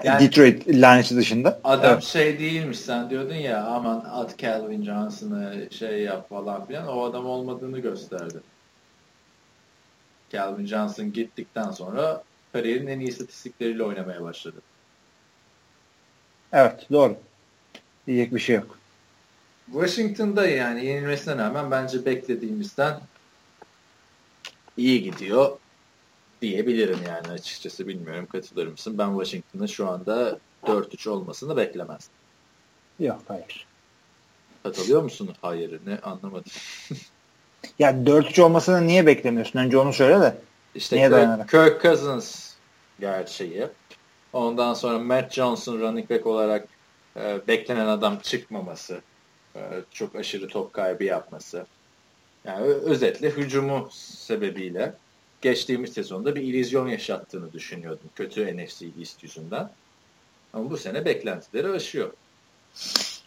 Yani, 0.04 0.24
Detroit 0.24 0.68
laneti 0.68 1.16
dışında. 1.16 1.60
Adam 1.64 1.92
evet. 1.92 2.02
şey 2.02 2.38
değilmiş 2.38 2.78
sen 2.78 3.10
diyordun 3.10 3.34
ya 3.34 3.64
aman 3.64 4.04
at 4.12 4.38
Calvin 4.38 4.84
Johnson'ı 4.84 5.68
şey 5.70 6.02
yap 6.02 6.28
falan 6.28 6.66
filan 6.66 6.86
o 6.86 7.04
adam 7.04 7.26
olmadığını 7.26 7.78
gösterdi. 7.78 8.38
Calvin 10.32 10.66
Johnson 10.66 11.12
gittikten 11.12 11.70
sonra 11.70 12.22
kariyerin 12.52 12.86
en 12.86 13.00
iyi 13.00 13.08
istatistikleriyle 13.08 13.82
oynamaya 13.82 14.22
başladı. 14.22 14.56
Evet 16.52 16.86
doğru. 16.92 17.16
Diyecek 18.06 18.34
bir 18.34 18.40
şey 18.40 18.56
yok. 18.56 18.80
Washington'da 19.72 20.46
yani 20.46 20.86
yenilmesine 20.86 21.36
rağmen 21.36 21.70
bence 21.70 22.04
beklediğimizden 22.04 23.00
iyi 24.76 25.02
gidiyor 25.02 25.58
diyebilirim 26.42 26.98
yani 27.06 27.28
açıkçası 27.28 27.88
bilmiyorum 27.88 28.28
katılır 28.32 28.66
mısın? 28.66 28.98
Ben 28.98 29.08
Washington'ın 29.08 29.66
şu 29.66 29.88
anda 29.88 30.38
4-3 30.66 31.08
olmasını 31.08 31.56
beklemezdim. 31.56 32.14
Yok 33.00 33.22
hayır. 33.28 33.66
Katılıyor 34.62 35.02
musun? 35.02 35.34
Hayır 35.42 35.80
ne 35.86 35.98
anlamadım. 35.98 36.52
ya 37.78 37.90
4-3 37.90 38.42
olmasını 38.42 38.86
niye 38.86 39.06
beklemiyorsun? 39.06 39.58
Önce 39.58 39.78
onu 39.78 39.92
söyle 39.92 40.20
de. 40.20 40.36
İşte 40.74 40.96
niye 40.96 41.08
Kirk, 41.08 41.50
Kirk 41.50 41.82
Cousins 41.82 42.54
gerçeği. 43.00 43.66
Ondan 44.32 44.74
sonra 44.74 44.98
Matt 44.98 45.32
Johnson 45.32 45.80
running 45.80 46.10
back 46.10 46.26
olarak 46.26 46.68
e, 47.16 47.40
beklenen 47.48 47.86
adam 47.86 48.18
çıkmaması. 48.18 49.00
E, 49.57 49.61
çok 49.92 50.16
aşırı 50.16 50.48
top 50.48 50.72
kaybı 50.72 51.05
yapması. 51.05 51.66
Yani 52.44 52.64
özetle 52.64 53.30
hücumu 53.30 53.88
sebebiyle 53.92 54.92
geçtiğimiz 55.42 55.92
sezonda 55.92 56.36
bir 56.36 56.40
illüzyon 56.40 56.88
yaşattığını 56.88 57.53
düşünüyordum. 57.53 58.11
Kötü 58.14 58.57
NFC 58.57 58.86
East 58.98 59.22
yüzünden. 59.22 59.70
Ama 60.53 60.70
bu 60.70 60.76
sene 60.76 61.05
beklentileri 61.05 61.68
aşıyor. 61.68 62.12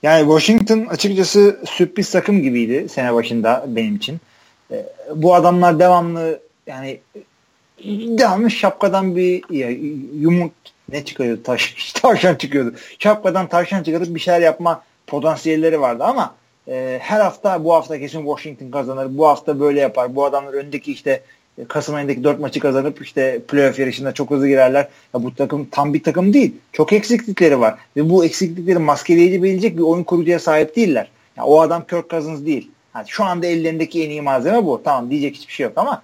Yani 0.03 0.21
Washington 0.21 0.85
açıkçası 0.85 1.59
sürpriz 1.65 2.11
takım 2.11 2.43
gibiydi 2.43 2.89
sene 2.89 3.13
başında 3.13 3.65
benim 3.67 3.95
için. 3.95 4.19
E, 4.71 4.85
bu 5.15 5.35
adamlar 5.35 5.79
devamlı 5.79 6.39
yani 6.67 6.99
devamlı 8.17 8.51
şapkadan 8.51 9.15
bir 9.15 9.43
ya, 9.49 9.69
yumurt 10.19 10.51
ne 10.89 11.05
çıkıyordu? 11.05 11.43
Taş, 11.43 11.93
tavşan 11.93 12.35
çıkıyordu. 12.35 12.75
Şapkadan 12.99 13.47
tavşan 13.47 13.83
çıkarıp 13.83 14.15
bir 14.15 14.19
şeyler 14.19 14.41
yapma 14.41 14.83
potansiyelleri 15.13 15.81
vardı 15.81 16.03
ama 16.03 16.35
e, 16.67 16.99
her 17.01 17.19
hafta 17.19 17.63
bu 17.63 17.73
hafta 17.73 17.99
kesin 17.99 18.19
Washington 18.19 18.71
kazanır. 18.71 19.17
Bu 19.17 19.27
hafta 19.27 19.59
böyle 19.59 19.79
yapar. 19.79 20.15
Bu 20.15 20.25
adamlar 20.25 20.53
öndeki 20.53 20.91
işte 20.91 21.21
Kasım 21.67 21.95
ayındaki 21.95 22.23
4 22.23 22.39
maçı 22.39 22.59
kazanıp 22.59 23.01
işte 23.01 23.41
playoff 23.47 23.79
yarışında 23.79 24.11
çok 24.13 24.31
hızlı 24.31 24.47
girerler. 24.47 24.87
Ya 25.15 25.23
bu 25.23 25.35
takım 25.35 25.65
tam 25.71 25.93
bir 25.93 26.03
takım 26.03 26.33
değil. 26.33 26.55
Çok 26.71 26.93
eksiklikleri 26.93 27.59
var. 27.59 27.75
Ve 27.97 28.09
bu 28.09 28.25
eksiklikleri 28.25 28.79
maskeleyebilecek 28.79 29.77
bir 29.77 29.81
oyun 29.81 30.03
kurucuya 30.03 30.39
sahip 30.39 30.75
değiller. 30.75 31.07
Yani 31.37 31.47
o 31.47 31.61
adam 31.61 31.87
Kirk 31.87 32.09
Cousins 32.09 32.45
değil. 32.45 32.71
Yani 32.95 33.05
şu 33.07 33.23
anda 33.23 33.45
ellerindeki 33.45 34.03
en 34.05 34.09
iyi 34.09 34.21
malzeme 34.21 34.65
bu. 34.65 34.81
Tamam 34.83 35.09
diyecek 35.09 35.35
hiçbir 35.35 35.53
şey 35.53 35.63
yok 35.63 35.73
ama 35.75 36.01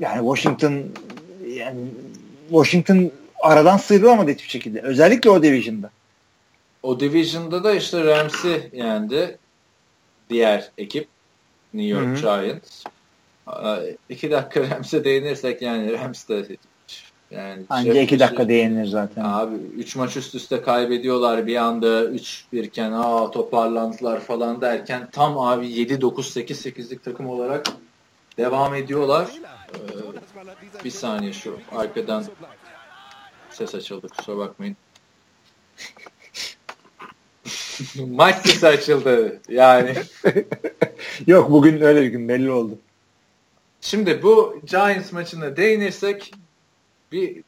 yani 0.00 0.18
Washington 0.18 0.74
yani 1.48 1.80
Washington 2.48 3.10
aradan 3.40 3.76
sıyrılamadı 3.76 4.30
hiçbir 4.30 4.48
şekilde. 4.48 4.80
Özellikle 4.80 5.30
o 5.30 5.42
division'da. 5.42 5.90
O 6.86 7.00
division'da 7.00 7.64
da 7.64 7.74
işte 7.74 8.04
Rams'i 8.04 8.70
yendi. 8.72 9.38
Diğer 10.30 10.70
ekip 10.78 11.08
New 11.74 11.88
York 11.88 12.06
Hı-hı. 12.06 12.16
Giants 12.16 12.84
iki 14.08 14.30
dakika 14.30 14.70
Rams'e 14.70 15.04
değinirsek 15.04 15.62
yani 15.62 15.92
Rams 15.92 16.28
de 16.28 16.56
yani 17.30 17.62
Anca 17.68 17.92
şey, 17.92 18.04
iki 18.04 18.18
dakika 18.18 18.48
değinir 18.48 18.86
zaten. 18.86 19.24
Abi 19.24 19.54
üç 19.54 19.96
maç 19.96 20.16
üst 20.16 20.34
üste 20.34 20.62
kaybediyorlar 20.62 21.46
bir 21.46 21.56
anda 21.56 22.04
üç 22.04 22.44
birken 22.52 22.92
aa 22.92 23.30
toparlandılar 23.30 24.20
falan 24.20 24.60
derken 24.60 25.08
tam 25.12 25.38
abi 25.38 25.66
7-9-8-8'lik 25.66 27.04
takım 27.04 27.26
olarak 27.26 27.66
devam 28.38 28.74
ediyorlar. 28.74 29.30
Ee, 29.74 30.84
bir 30.84 30.90
saniye 30.90 31.32
şu 31.32 31.58
arkadan 31.72 32.24
ses 33.50 33.74
açıldı 33.74 34.08
kusura 34.08 34.36
bakmayın. 34.36 34.76
Maç 38.06 38.46
sesi 38.46 38.66
açıldı 38.66 39.40
yani. 39.48 39.94
Yok 41.26 41.50
bugün 41.50 41.80
öyle 41.80 42.02
bir 42.02 42.06
gün 42.06 42.28
belli 42.28 42.50
oldu. 42.50 42.78
Şimdi 43.80 44.22
bu 44.22 44.60
Giants 44.66 45.12
maçına 45.12 45.56
değinirsek 45.56 46.32
bir 47.12 47.42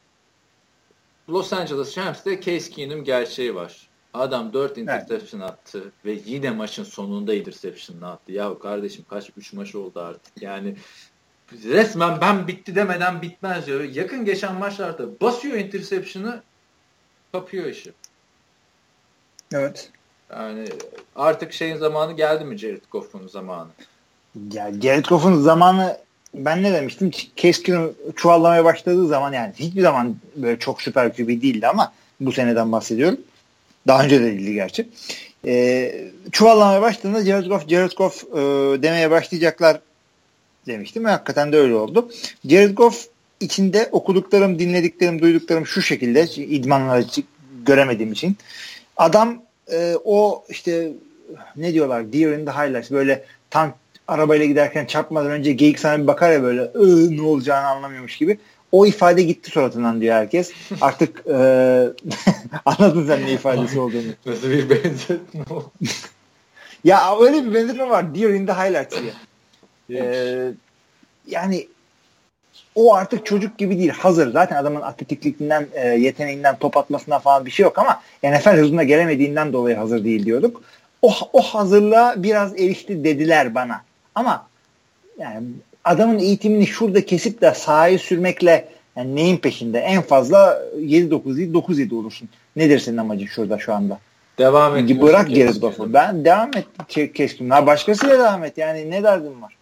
Los 1.29 1.53
Angeles 1.53 1.97
Rams'te 1.97 2.41
Case 2.41 2.71
Keenum 2.71 3.03
gerçeği 3.03 3.55
var. 3.55 3.89
Adam 4.13 4.53
4 4.53 4.77
interception 4.77 5.41
evet. 5.41 5.51
attı 5.51 5.91
ve 6.05 6.19
yine 6.25 6.51
maçın 6.51 6.83
sonunda 6.83 7.33
interception 7.33 8.01
attı. 8.01 8.31
Ya 8.31 8.59
kardeşim 8.59 9.05
kaç 9.09 9.29
3 9.37 9.53
maç 9.53 9.75
oldu 9.75 9.99
artık. 9.99 10.41
Yani 10.41 10.75
resmen 11.63 12.21
ben 12.21 12.47
bitti 12.47 12.75
demeden 12.75 13.21
bitmez 13.21 13.67
diyor. 13.67 13.83
Yakın 13.83 14.25
geçen 14.25 14.55
maçlarda 14.55 15.19
basıyor 15.21 15.57
interception'ı 15.57 16.43
kapıyor 17.31 17.65
işi. 17.65 17.93
Evet. 19.53 19.91
Yani 20.35 20.65
artık 21.15 21.53
şeyin 21.53 21.77
zamanı 21.77 22.13
geldi 22.13 22.45
mi 22.45 22.57
Jared 22.57 22.83
Goff'un 22.91 23.27
zamanı? 23.27 23.69
Ya 24.53 24.71
Jared 24.81 25.05
Goff'un 25.05 25.41
zamanı 25.41 25.97
ben 26.33 26.63
ne 26.63 26.73
demiştim? 26.73 27.11
Keskin 27.35 27.95
çuvallamaya 28.15 28.65
başladığı 28.65 29.07
zaman 29.07 29.33
yani 29.33 29.53
hiçbir 29.55 29.81
zaman 29.81 30.15
böyle 30.35 30.59
çok 30.59 30.81
süper 30.81 31.13
QB 31.13 31.27
değildi 31.27 31.67
ama 31.67 31.93
bu 32.19 32.31
seneden 32.31 32.71
bahsediyorum. 32.71 33.19
Daha 33.87 34.03
önce 34.03 34.21
de 34.21 34.25
değildi 34.25 34.53
gerçi. 34.53 34.89
E, 35.45 35.91
çuvallamaya 36.31 36.81
başladığında 36.81 37.25
Jared 37.25 37.45
Goff, 37.45 37.67
Jared 37.67 37.91
Goff 37.91 38.23
e, 38.23 38.37
demeye 38.83 39.11
başlayacaklar 39.11 39.79
demiştim 40.67 41.05
ve 41.05 41.09
hakikaten 41.09 41.51
de 41.51 41.57
öyle 41.57 41.75
oldu. 41.75 42.11
Jared 42.45 42.77
Goff 42.77 43.07
içinde 43.39 43.89
okuduklarım, 43.91 44.59
dinlediklerim, 44.59 45.21
duyduklarım 45.21 45.65
şu 45.65 45.81
şekilde 45.81 46.23
idmanları 46.25 47.05
göremediğim 47.65 48.11
için. 48.11 48.37
adam 48.97 49.41
e, 49.71 49.95
o 50.03 50.43
işte 50.49 50.91
ne 51.55 51.73
diyorlar 51.73 52.13
deer 52.13 52.31
in 52.31 52.45
the 52.45 52.51
highlights 52.51 52.91
böyle 52.91 53.25
tank 53.49 53.73
arabayla 54.07 54.45
giderken 54.45 54.85
çarpmadan 54.85 55.31
önce 55.31 55.53
geyik 55.53 55.79
sana 55.79 56.01
bir 56.01 56.07
bakar 56.07 56.31
ya 56.31 56.43
böyle 56.43 56.71
ne 57.17 57.21
olacağını 57.21 57.67
anlamıyormuş 57.67 58.17
gibi. 58.17 58.37
O 58.71 58.85
ifade 58.85 59.23
gitti 59.23 59.51
suratından 59.51 60.01
diyor 60.01 60.15
herkes. 60.15 60.51
Artık 60.81 61.23
e, 61.27 61.33
anladın 62.65 63.07
sen 63.07 63.21
ne 63.21 63.31
ifadesi 63.31 63.79
olduğunu. 63.79 64.11
Nasıl 64.25 64.49
bir 64.49 64.69
benzetme 64.69 65.43
o? 65.49 65.71
ya 66.83 67.19
öyle 67.19 67.45
bir 67.45 67.53
benzetme 67.53 67.89
var. 67.89 68.15
Deer 68.15 68.29
in 68.29 68.45
the 68.45 68.53
highlights 68.53 68.95
diye. 69.01 69.13
ee, 70.01 70.51
yani 71.27 71.67
o 72.75 72.93
artık 72.93 73.25
çocuk 73.25 73.57
gibi 73.57 73.77
değil. 73.77 73.89
Hazır. 73.89 74.31
Zaten 74.31 74.55
adamın 74.55 74.81
atletikliğinden, 74.81 75.67
e, 75.73 75.87
yeteneğinden, 75.87 76.57
top 76.59 76.77
atmasından 76.77 77.19
falan 77.19 77.45
bir 77.45 77.51
şey 77.51 77.63
yok 77.63 77.77
ama 77.77 78.01
NFL 78.23 78.57
hızına 78.57 78.83
gelemediğinden 78.83 79.53
dolayı 79.53 79.75
hazır 79.75 80.03
değil 80.03 80.25
diyorduk. 80.25 80.61
O, 81.01 81.13
o 81.33 81.41
hazırlığa 81.41 82.23
biraz 82.23 82.59
erişti 82.59 83.03
dediler 83.03 83.55
bana. 83.55 83.81
Ama 84.15 84.47
yani 85.19 85.47
adamın 85.83 86.19
eğitimini 86.19 86.67
şurada 86.67 87.05
kesip 87.05 87.41
de 87.41 87.53
sahayı 87.53 87.99
sürmekle 87.99 88.67
yani 88.95 89.15
neyin 89.15 89.37
peşinde? 89.37 89.79
En 89.79 90.01
fazla 90.01 90.61
7-9 90.77 91.37
değil 91.37 91.53
9-7 91.53 91.95
olursun. 91.95 92.29
Nedir 92.55 92.79
senin 92.79 92.97
amacın 92.97 93.25
şurada 93.25 93.57
şu 93.57 93.73
anda? 93.73 93.99
Devam 94.37 94.77
et. 94.77 95.01
Bırak 95.01 95.29
Jared 95.29 95.55
Goff'u. 95.55 95.93
Ben 95.93 96.25
devam 96.25 96.51
et. 96.57 96.65
Ha 97.49 97.65
başkasıyla 97.65 98.19
devam 98.19 98.43
et. 98.43 98.57
Yani 98.57 98.91
ne 98.91 99.03
derdin 99.03 99.41
var? 99.41 99.53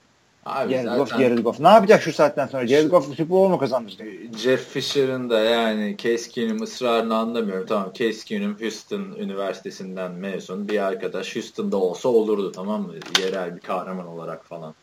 Abi 0.47 0.73
Jared 0.73 0.85
zaten... 0.85 0.97
Goff, 0.97 1.11
Jared 1.19 1.39
Goff. 1.39 1.59
Ne 1.59 1.67
yapacak 1.67 2.01
şu 2.01 2.13
saatten 2.13 2.47
sonra? 2.47 2.67
Jared 2.67 2.89
Goff 2.89 3.05
Super 3.05 3.29
Bowl 3.29 3.49
mu 3.49 3.57
kazandıracak? 3.57 4.07
Jeff 4.37 4.69
Fisher'ın 4.69 5.29
da 5.29 5.39
yani 5.39 5.97
Keenum 5.97 6.61
ısrarını 6.61 7.17
anlamıyorum. 7.17 7.65
Tamam 7.65 7.93
Keenum 8.25 8.61
Houston 8.61 9.01
Üniversitesi'nden 9.01 10.11
mezun 10.11 10.67
bir 10.67 10.79
arkadaş. 10.79 11.35
Houston'da 11.35 11.77
olsa 11.77 12.09
olurdu 12.09 12.51
tamam 12.51 12.81
mı? 12.81 12.93
Yerel 13.21 13.55
bir 13.55 13.61
kahraman 13.61 14.07
olarak 14.07 14.45
falan. 14.45 14.75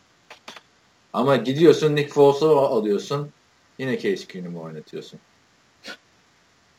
Ama 1.12 1.36
gidiyorsun 1.36 1.96
Nick 1.96 2.12
Foles'u 2.12 2.58
alıyorsun. 2.58 3.30
Yine 3.78 3.98
Keenum'u 3.98 4.62
oynatıyorsun. 4.62 5.20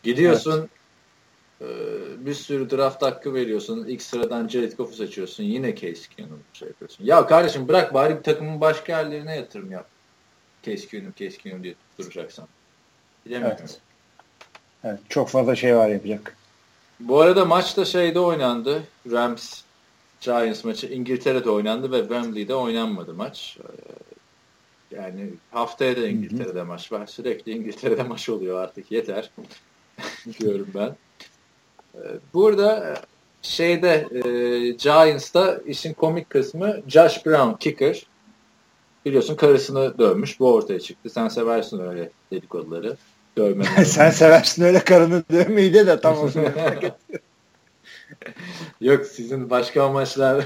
Gidiyorsun. 0.03 0.61
Ee, 0.63 0.74
bir 2.25 2.33
sürü 2.33 2.69
draft 2.69 3.01
hakkı 3.01 3.33
veriyorsun. 3.33 3.85
İlk 3.87 4.01
sıradan 4.01 4.47
Jared 4.47 4.71
Goff'u 4.77 4.95
seçiyorsun. 4.95 5.43
Yine 5.43 5.75
Case 5.75 6.09
Keenum 6.17 6.39
şey 6.53 6.67
yapıyorsun. 6.67 7.05
Ya 7.05 7.27
kardeşim 7.27 7.67
bırak 7.67 7.93
bari 7.93 8.17
bir 8.17 8.23
takımın 8.23 8.61
başka 8.61 8.97
yerlerine 8.97 9.35
yatırım 9.35 9.71
yap. 9.71 9.87
Case 10.63 10.87
Keenum, 10.87 11.13
Case 11.19 11.37
Keenum 11.37 11.63
diye 11.63 11.75
duracaksan. 11.99 12.47
Bilemiyorum. 13.25 13.57
Evet. 13.59 13.79
evet. 14.83 14.99
Çok 15.09 15.29
fazla 15.29 15.55
şey 15.55 15.75
var 15.75 15.89
yapacak. 15.89 16.37
Bu 16.99 17.21
arada 17.21 17.45
maçta 17.45 17.85
şeyde 17.85 18.19
oynandı. 18.19 18.83
Rams 19.11 19.61
Giants 20.21 20.63
maçı 20.63 20.87
İngiltere'de 20.87 21.49
oynandı 21.49 21.91
ve 21.91 21.99
Wembley'de 21.99 22.55
oynanmadı 22.55 23.13
maç. 23.13 23.57
Ee, 23.59 24.95
yani 24.95 25.29
haftaya 25.51 25.97
da 25.97 26.07
İngiltere'de 26.07 26.59
Hı-hı. 26.59 26.65
maç 26.65 26.91
var. 26.91 27.07
Sürekli 27.07 27.51
İngiltere'de 27.51 28.03
maç 28.03 28.29
oluyor 28.29 28.63
artık. 28.63 28.91
Yeter. 28.91 29.31
diyorum 30.39 30.67
ben. 30.75 30.95
Burada 32.33 32.77
e, 32.77 32.93
şeyde 33.41 34.07
e, 34.11 34.21
Giants'ta 34.71 35.59
işin 35.65 35.93
komik 35.93 36.29
kısmı 36.29 36.77
Josh 36.87 37.25
Brown 37.25 37.57
kicker. 37.59 38.05
Biliyorsun 39.05 39.35
karısını 39.35 39.97
dövmüş. 39.97 40.39
Bu 40.39 40.53
ortaya 40.53 40.79
çıktı. 40.79 41.09
Sen 41.09 41.27
seversin 41.27 41.79
öyle 41.79 42.09
dedikoduları. 42.31 42.97
Dövmeleri. 43.37 43.85
Sen 43.85 44.09
seversin 44.09 44.63
öyle 44.63 44.79
karını 44.79 45.23
dövmeyi 45.31 45.73
de 45.73 45.87
de 45.87 45.99
tam 45.99 46.17
o 46.17 46.29
Yok 48.81 49.05
sizin 49.05 49.49
başka 49.49 49.83
amaçlarla 49.83 50.43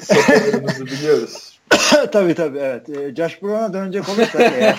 sokalarımızı 0.00 0.86
biliyoruz. 0.86 1.56
tabii 2.12 2.34
tabii 2.34 2.58
evet. 2.58 2.88
E, 2.88 3.14
Josh 3.14 3.42
Brown'a 3.42 3.72
dönecek 3.72 4.08
olursak 4.08 4.40
eğer. 4.40 4.76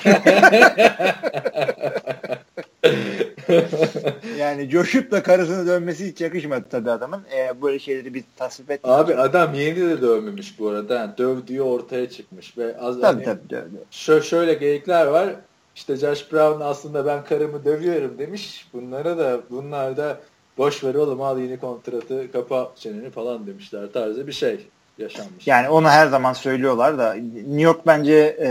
Yani 4.50 4.70
coşup 4.70 5.12
da 5.12 5.24
karısını 5.24 5.68
dönmesi 5.68 6.08
hiç 6.08 6.22
yakışmadı 6.22 6.66
tabii 6.70 6.92
adamın. 6.92 7.24
E, 7.36 7.62
böyle 7.62 7.80
şeyleri 7.80 8.14
bir 8.14 8.24
tasvip 8.36 8.72
et. 8.72 8.80
Abi 8.84 9.16
adam 9.16 9.54
yeni 9.54 9.76
de 9.76 10.02
dövmemiş 10.02 10.60
bu 10.60 10.70
arada. 10.70 10.96
Yani 10.96 11.18
dövdüğü 11.18 11.62
ortaya 11.62 12.10
çıkmış. 12.10 12.58
Ve 12.58 12.78
az, 12.80 13.02
tabii 13.02 13.26
hani, 13.26 13.26
tabii. 13.26 13.48
tabii. 13.50 13.78
Şö 13.92 14.22
şöyle 14.22 14.54
geyikler 14.54 15.06
var. 15.06 15.30
İşte 15.76 15.96
Josh 15.96 16.32
Brown 16.32 16.62
aslında 16.62 17.06
ben 17.06 17.24
karımı 17.24 17.66
dövüyorum 17.66 18.18
demiş. 18.18 18.68
Bunlara 18.74 19.18
da 19.18 19.40
bunlar 19.50 19.98
da 19.98 20.18
boş 20.58 20.84
ver 20.84 20.96
oğlum 20.96 21.22
al 21.22 21.40
yeni 21.40 21.60
kontratı 21.60 22.32
kapa 22.32 22.72
çeneni 22.76 23.10
falan 23.10 23.48
demişler 23.48 23.92
tarzı 23.94 24.28
bir 24.28 24.32
şey 24.32 24.68
yaşanmış. 24.98 25.48
Yani 25.48 25.70
onu 25.70 25.90
her 25.90 26.08
zaman 26.08 26.34
söylüyorlar 26.34 26.98
da 26.98 27.14
New 27.14 27.62
York 27.62 27.88
bence 27.88 28.38
e, 28.40 28.50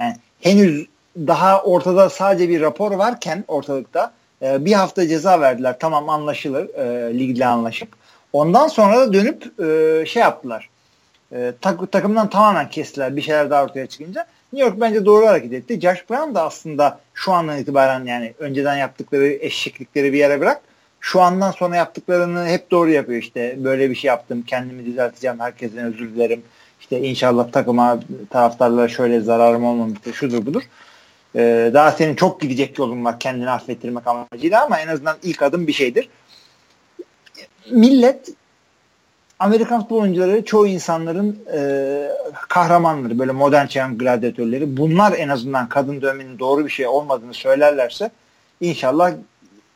yani 0.00 0.16
henüz 0.40 0.86
daha 1.16 1.62
ortada 1.62 2.10
sadece 2.10 2.48
bir 2.48 2.60
rapor 2.60 2.92
varken 2.92 3.44
ortalıkta 3.48 4.12
e, 4.42 4.64
bir 4.64 4.72
hafta 4.72 5.08
ceza 5.08 5.40
verdiler. 5.40 5.76
Tamam 5.80 6.08
anlaşılır 6.08 6.74
e, 6.74 7.18
ligle 7.18 7.46
anlaşıp. 7.46 7.88
Ondan 8.32 8.68
sonra 8.68 9.00
da 9.00 9.12
dönüp 9.12 9.60
e, 9.60 10.06
şey 10.06 10.22
yaptılar. 10.22 10.70
E, 11.32 11.52
tak, 11.60 11.92
takımdan 11.92 12.30
tamamen 12.30 12.70
kestiler 12.70 13.16
bir 13.16 13.22
şeyler 13.22 13.50
daha 13.50 13.64
ortaya 13.64 13.86
çıkınca. 13.86 14.26
New 14.52 14.68
York 14.68 14.80
bence 14.80 15.04
doğru 15.04 15.26
hareket 15.26 15.52
etti. 15.52 15.80
Josh 15.80 16.10
Brown 16.10 16.34
da 16.34 16.42
aslında 16.42 17.00
şu 17.14 17.32
andan 17.32 17.58
itibaren 17.58 18.04
yani 18.04 18.34
önceden 18.38 18.76
yaptıkları 18.76 19.28
eşeklikleri 19.28 20.12
bir 20.12 20.18
yere 20.18 20.40
bırak. 20.40 20.60
Şu 21.00 21.20
andan 21.20 21.50
sonra 21.50 21.76
yaptıklarını 21.76 22.46
hep 22.46 22.70
doğru 22.70 22.90
yapıyor 22.90 23.18
işte. 23.22 23.54
Böyle 23.64 23.90
bir 23.90 23.94
şey 23.94 24.08
yaptım. 24.08 24.42
Kendimi 24.46 24.86
düzelteceğim. 24.86 25.40
Herkesten 25.40 25.84
özür 25.84 26.14
dilerim. 26.14 26.42
İşte 26.80 27.00
inşallah 27.00 27.52
takıma 27.52 28.00
taraftarlara 28.30 28.88
şöyle 28.88 29.20
zararım 29.20 29.64
olmamıştır. 29.64 30.12
Şudur 30.12 30.46
budur. 30.46 30.62
Ee, 31.36 31.70
daha 31.74 31.92
senin 31.92 32.14
çok 32.14 32.40
gidecek 32.40 32.78
yolun 32.78 33.04
var 33.04 33.20
kendini 33.20 33.50
affettirmek 33.50 34.06
amacıyla 34.06 34.64
ama 34.64 34.80
en 34.80 34.88
azından 34.88 35.16
ilk 35.22 35.42
adım 35.42 35.66
bir 35.66 35.72
şeydir. 35.72 36.08
Millet 37.70 38.30
Amerikan 39.38 39.80
futbol 39.80 40.00
oyuncuları 40.00 40.44
çoğu 40.44 40.66
insanların 40.66 41.38
e, 41.52 42.10
kahramanları 42.48 43.18
böyle 43.18 43.32
modern 43.32 43.66
çağın 43.66 43.98
gladyatörleri 43.98 44.76
bunlar 44.76 45.12
en 45.12 45.28
azından 45.28 45.68
kadın 45.68 46.02
dövmenin 46.02 46.38
doğru 46.38 46.64
bir 46.64 46.70
şey 46.70 46.86
olmadığını 46.86 47.34
söylerlerse 47.34 48.10
inşallah 48.60 49.12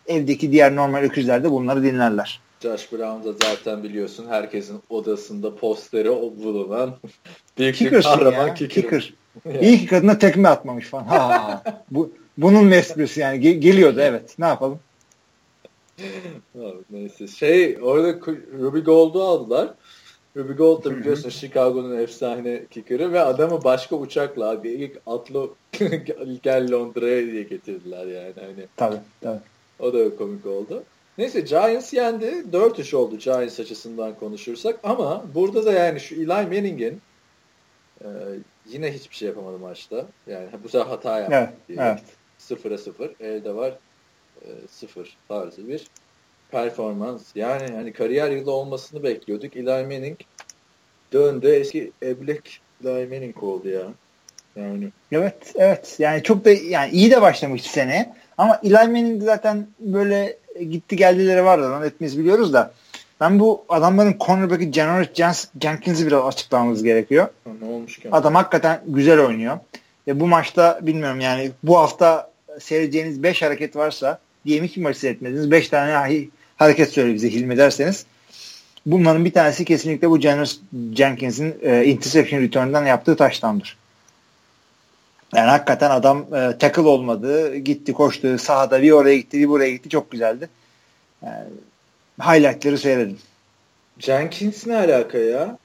evdeki 0.06 0.52
diğer 0.52 0.76
normal 0.76 1.02
öküzler 1.02 1.44
de 1.44 1.50
bunları 1.50 1.82
dinlerler. 1.82 2.40
Josh 2.62 2.92
Brown 2.92 3.28
da 3.28 3.32
zaten 3.32 3.82
biliyorsun 3.82 4.26
herkesin 4.28 4.82
odasında 4.90 5.56
posteri 5.56 6.08
bulunan 6.08 6.94
büyük 7.58 7.80
bir 7.80 8.02
kahraman 8.02 8.54
kicker. 8.54 8.82
kicker. 8.82 9.14
İyi 9.60 9.78
ki 9.78 9.86
kadına 9.86 10.18
tekme 10.18 10.48
atmamış 10.48 10.86
falan. 10.86 11.04
Ha, 11.04 11.62
bu 11.90 12.12
bunun 12.38 12.70
esprisi 12.70 13.20
yani 13.20 13.38
Ge- 13.38 13.58
geliyordu 13.58 14.00
evet. 14.00 14.38
Ne 14.38 14.46
yapalım? 14.46 14.78
Neyse. 16.90 17.26
Şey 17.26 17.78
orada 17.82 18.20
Ruby 18.58 18.78
Gold'u 18.78 19.22
aldılar. 19.22 19.68
Ruby 20.36 20.52
Gold 20.52 20.84
da 20.84 20.96
biliyorsun 20.96 21.30
Chicago'nun 21.30 21.98
efsane 21.98 22.62
kicker'ı 22.70 23.12
ve 23.12 23.20
adamı 23.20 23.64
başka 23.64 23.96
uçakla 23.96 24.50
abi 24.50 24.68
ilk 24.70 25.00
atlo 25.06 25.54
gel 26.42 26.72
Londra'ya 26.72 27.26
diye 27.26 27.42
getirdiler 27.42 28.06
yani. 28.06 28.34
Hani. 28.40 28.66
Tabii 28.76 29.00
tabii. 29.20 29.40
O 29.78 29.92
da 29.92 30.16
komik 30.16 30.46
oldu. 30.46 30.82
Neyse 31.18 31.40
Giants 31.40 31.92
yendi. 31.92 32.44
4-3 32.52 32.96
oldu 32.96 33.18
Giants 33.18 33.60
açısından 33.60 34.14
konuşursak 34.14 34.80
ama 34.82 35.24
burada 35.34 35.64
da 35.64 35.72
yani 35.72 36.00
şu 36.00 36.14
Eli 36.14 36.26
Manning'in 36.26 37.00
e, 38.00 38.08
Yine 38.68 38.92
hiçbir 38.92 39.16
şey 39.16 39.28
yapamadı 39.28 39.58
maçta. 39.58 40.06
Yani 40.26 40.48
bu 40.64 40.68
sefer 40.68 40.86
hata 40.86 41.18
yaptı. 41.18 41.34
Evet, 41.36 41.48
diye. 41.68 41.78
evet. 41.80 42.02
Sıfıra 42.38 42.78
sıfır. 42.78 43.10
Elde 43.20 43.54
var 43.54 43.74
e, 44.42 44.48
sıfır 44.70 45.16
tarzı 45.28 45.68
bir 45.68 45.86
performans. 46.50 47.22
Yani 47.34 47.74
hani 47.74 47.92
kariyer 47.92 48.30
yılı 48.30 48.52
olmasını 48.52 49.02
bekliyorduk. 49.02 49.56
Eli 49.56 49.64
Manning 49.64 50.18
döndü. 51.12 51.48
Eski 51.48 51.92
Eblek 52.02 52.60
Eli 52.84 53.06
Manning 53.06 53.42
oldu 53.42 53.68
ya. 53.68 53.86
Yani. 54.56 54.88
Evet, 55.12 55.52
evet. 55.54 55.96
Yani 55.98 56.22
çok 56.22 56.44
da 56.44 56.50
yani 56.50 56.90
iyi 56.92 57.10
de 57.10 57.22
başlamış 57.22 57.62
sene. 57.62 58.14
Ama 58.38 58.60
Eli 58.64 58.72
Manning 58.72 59.22
zaten 59.22 59.66
böyle 59.80 60.38
gitti 60.60 60.96
geldileri 60.96 61.44
vardı. 61.44 61.72
Onu 61.76 61.84
hepimiz 61.84 62.18
biliyoruz 62.18 62.52
da. 62.52 62.72
Ben 63.20 63.40
bu 63.40 63.64
adamların 63.68 64.16
cornerback'i 64.20 64.72
Janoris 64.72 65.08
Jenkins'i 65.60 66.06
biraz 66.06 66.24
açıklamamız 66.24 66.82
gerekiyor. 66.82 67.28
Ne 67.62 67.68
olmuş 67.68 67.98
ki? 67.98 68.08
Adam 68.12 68.34
hakikaten 68.34 68.80
güzel 68.86 69.20
oynuyor. 69.20 69.58
Ve 70.06 70.20
bu 70.20 70.26
maçta 70.26 70.78
bilmiyorum 70.82 71.20
yani 71.20 71.50
bu 71.62 71.78
hafta 71.78 72.30
seyredeceğiniz 72.60 73.22
5 73.22 73.42
hareket 73.42 73.76
varsa 73.76 74.18
diyelim 74.44 74.68
ki 74.68 74.80
maçı 74.80 74.98
seyretmediniz 74.98 75.50
5 75.50 75.68
tane 75.68 76.28
hareket 76.56 76.88
söyle 76.88 77.14
bize 77.14 77.30
Hilmi 77.30 77.56
derseniz 77.56 78.06
bunların 78.86 79.24
bir 79.24 79.32
tanesi 79.32 79.64
kesinlikle 79.64 80.10
bu 80.10 80.20
Janoris 80.20 80.60
Jenkins'in 80.94 81.56
e, 81.62 81.84
interception 81.84 82.40
return'dan 82.40 82.86
yaptığı 82.86 83.16
taştandır. 83.16 83.76
Yani 85.34 85.50
hakikaten 85.50 85.90
adam 85.90 86.18
e, 86.34 86.58
tackle 86.58 86.82
olmadı. 86.82 87.56
Gitti 87.56 87.92
koştu 87.92 88.38
sahada 88.38 88.82
bir 88.82 88.90
oraya 88.90 89.16
gitti 89.16 89.38
bir 89.38 89.48
buraya 89.48 89.70
gitti 89.70 89.88
çok 89.88 90.10
güzeldi. 90.10 90.48
Yani, 91.24 91.48
highlightları 92.20 92.78
seyredin. 92.78 93.18
Jenkins 93.98 94.66
ne 94.66 94.76
alaka 94.76 95.18
ya? 95.18 95.58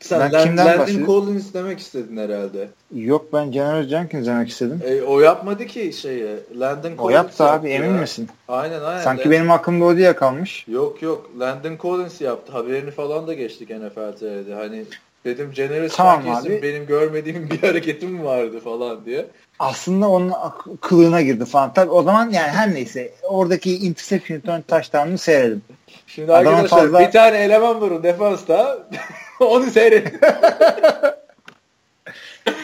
Sen 0.00 0.32
ben 0.32 0.56
Land, 0.56 0.58
Landon 0.58 1.06
Collins 1.06 1.54
demek 1.54 1.78
istedin 1.78 2.16
herhalde. 2.16 2.68
Yok 2.94 3.32
ben 3.32 3.52
General 3.52 3.82
Jenkins 3.82 4.26
demek 4.26 4.48
istedim. 4.48 4.80
E, 4.84 5.02
o 5.02 5.20
yapmadı 5.20 5.66
ki 5.66 5.92
şeyi. 5.92 6.26
Landon 6.60 6.82
Collins 6.82 7.00
O 7.00 7.10
yaptı 7.10 7.44
abi 7.44 7.68
emin 7.68 7.92
misin? 7.92 8.28
Aynen 8.48 8.80
aynen. 8.80 9.02
Sanki 9.02 9.20
Landon... 9.20 9.32
benim 9.32 9.50
aklımda 9.50 9.84
o 9.84 9.96
diye 9.96 10.16
kalmış. 10.16 10.64
Yok 10.68 11.02
yok 11.02 11.30
Landon 11.40 11.76
Collins 11.82 12.20
yaptı. 12.20 12.52
Haberini 12.52 12.90
falan 12.90 13.26
da 13.26 13.34
geçtik 13.34 13.70
NFL 13.70 14.12
TV'de. 14.18 14.54
Hani 14.54 14.84
dedim 15.24 15.52
General 15.54 15.88
tamam 15.88 16.28
abi. 16.28 16.62
benim 16.62 16.86
görmediğim 16.86 17.50
bir 17.50 17.58
hareketim 17.68 18.24
vardı 18.24 18.60
falan 18.60 19.04
diye. 19.04 19.26
Aslında 19.58 20.08
onun 20.08 20.32
kılığına 20.80 21.22
girdi 21.22 21.44
falan. 21.44 21.74
Tabii 21.74 21.90
o 21.90 22.02
zaman 22.02 22.30
yani 22.30 22.48
her 22.48 22.74
neyse 22.74 23.12
oradaki 23.22 23.78
interception 23.78 24.36
return 24.36 24.60
touchdown'unu 24.60 25.18
seyredim. 25.18 25.62
Şimdi 26.06 26.32
Adamın 26.32 26.56
arkadaşlar 26.56 26.78
fazla... 26.78 27.00
bir 27.00 27.10
tane 27.10 27.38
eleman 27.38 27.80
var 27.80 27.90
o 27.90 28.02
defansta. 28.02 28.78
Onu 29.40 29.70
seyret. 29.70 30.14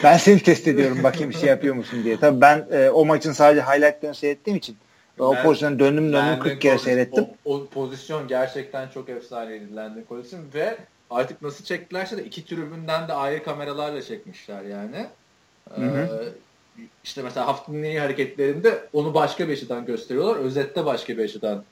ben 0.03 0.17
seni 0.17 0.39
test 0.39 0.67
ediyorum 0.67 1.03
bakayım 1.03 1.29
bir 1.29 1.35
şey 1.35 1.49
yapıyor 1.49 1.75
musun 1.75 2.03
diye. 2.03 2.19
Tabii 2.19 2.41
ben 2.41 2.65
e, 2.71 2.89
o 2.89 3.05
maçın 3.05 3.33
sadece 3.33 3.61
highlightlarını 3.61 4.15
seyrettiğim 4.15 4.57
için 4.57 4.77
o 5.19 5.35
pozisyonu 5.43 5.79
döndüm 5.79 6.13
döndüm 6.13 6.39
40 6.39 6.61
kere 6.61 6.77
seyrettim. 6.77 7.25
O, 7.45 7.55
o 7.55 7.65
pozisyon 7.65 8.27
gerçekten 8.27 8.87
çok 8.87 9.09
efsaneydi 9.09 9.75
Landon 9.75 10.03
Collins'in 10.09 10.53
ve 10.53 10.77
artık 11.09 11.41
nasıl 11.41 11.65
çektilerse 11.65 12.17
de 12.17 12.23
iki 12.23 12.45
tribünden 12.45 13.07
de 13.07 13.13
ayrı 13.13 13.43
kameralarla 13.43 14.01
çekmişler 14.01 14.61
yani. 14.61 15.05
Hı 15.75 15.81
hı. 15.81 16.23
Ee, 16.23 16.52
işte 17.03 17.21
mesela 17.21 17.47
haftanın 17.47 17.83
iyi 17.83 17.99
hareketlerinde 17.99 18.87
onu 18.93 19.13
başka 19.13 19.47
bir 19.47 19.53
açıdan 19.53 19.85
gösteriyorlar. 19.85 20.35
Özette 20.35 20.85
başka 20.85 21.17
bir 21.17 21.23
açıdan 21.23 21.63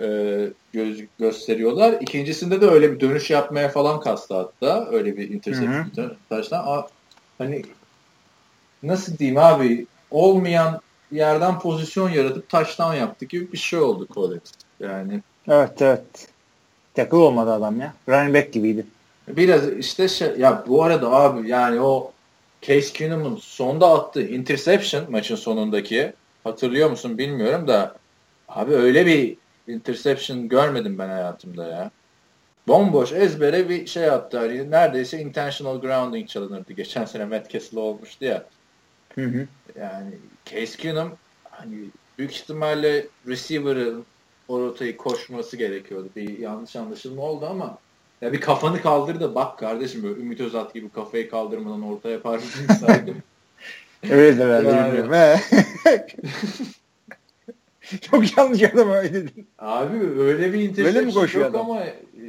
e, 0.00 0.06
göz, 0.72 1.04
gösteriyorlar. 1.18 1.92
İkincisinde 2.00 2.60
de 2.60 2.66
öyle 2.66 2.92
bir 2.92 3.00
dönüş 3.00 3.30
yapmaya 3.30 3.68
falan 3.68 4.00
kastı 4.00 4.34
hatta. 4.34 4.88
Öyle 4.90 5.16
bir 5.16 5.30
interception 5.30 6.16
taştan. 6.28 6.86
Hani 7.38 7.62
nasıl 8.82 9.18
diyeyim 9.18 9.38
abi 9.38 9.86
olmayan 10.10 10.80
yerden 11.12 11.58
pozisyon 11.58 12.10
yaratıp 12.10 12.48
taştan 12.48 12.94
yaptı 12.94 13.24
gibi 13.24 13.52
bir 13.52 13.58
şey 13.58 13.78
oldu 13.78 14.08
Collins. 14.14 14.52
Yani 14.80 15.20
Evet 15.48 15.82
evet. 15.82 16.28
Tackle 16.94 17.16
olmadı 17.16 17.52
adam 17.52 17.80
ya. 17.80 17.94
Running 18.08 18.36
back 18.36 18.52
gibiydi. 18.52 18.86
Biraz 19.28 19.72
işte 19.72 20.08
şey, 20.08 20.28
ya 20.38 20.64
bu 20.68 20.82
arada 20.82 21.10
abi 21.10 21.48
yani 21.48 21.80
o 21.80 22.12
Case 22.66 22.92
Keenum'un 22.92 23.36
sonda 23.36 23.90
attığı 23.90 24.26
interception 24.26 25.10
maçın 25.10 25.36
sonundaki 25.36 26.12
hatırlıyor 26.44 26.90
musun 26.90 27.18
bilmiyorum 27.18 27.68
da 27.68 27.96
abi 28.48 28.74
öyle 28.74 29.06
bir 29.06 29.36
interception 29.68 30.48
görmedim 30.48 30.98
ben 30.98 31.08
hayatımda 31.08 31.66
ya. 31.66 31.90
Bomboş 32.68 33.12
ezbere 33.12 33.68
bir 33.68 33.86
şey 33.86 34.10
attı. 34.10 34.38
Hani 34.38 34.70
neredeyse 34.70 35.20
intentional 35.20 35.80
grounding 35.80 36.28
çalınırdı. 36.28 36.72
Geçen 36.72 37.04
sene 37.04 37.24
Matt 37.24 37.50
Castle 37.50 37.78
olmuştu 37.78 38.24
ya. 38.24 38.44
Hı 39.14 39.24
hı. 39.24 39.46
Yani 39.80 40.10
Case 40.44 40.76
Keenum 40.76 41.12
hani 41.50 41.76
büyük 42.18 42.32
ihtimalle 42.32 43.06
receiver'ın 43.26 44.04
o 44.48 44.60
rotayı 44.60 44.96
koşması 44.96 45.56
gerekiyordu. 45.56 46.08
Bir 46.16 46.38
yanlış 46.38 46.76
anlaşılma 46.76 47.22
oldu 47.22 47.46
ama 47.46 47.78
ya 48.20 48.32
bir 48.32 48.40
kafanı 48.40 48.82
kaldır 48.82 49.20
da 49.20 49.34
bak 49.34 49.58
kardeşim 49.58 50.02
böyle 50.02 50.20
Ümit 50.20 50.40
Özat 50.40 50.74
gibi 50.74 50.88
kafayı 50.88 51.30
kaldırmadan 51.30 51.82
orta 51.82 52.10
yapar 52.10 52.40
saydım. 52.80 53.16
Öyle 54.10 54.38
de 54.38 54.48
ben 54.48 54.64
bilmiyorum. 54.64 55.40
Çok 58.00 58.38
yanlış 58.38 58.62
adam 58.62 58.90
öyle 58.90 59.14
dedin. 59.14 59.46
Abi 59.58 59.96
öyle 60.18 60.52
bir 60.52 60.60
interception 60.60 61.42
yok 61.42 61.50
adam? 61.50 61.70
ama 61.70 61.82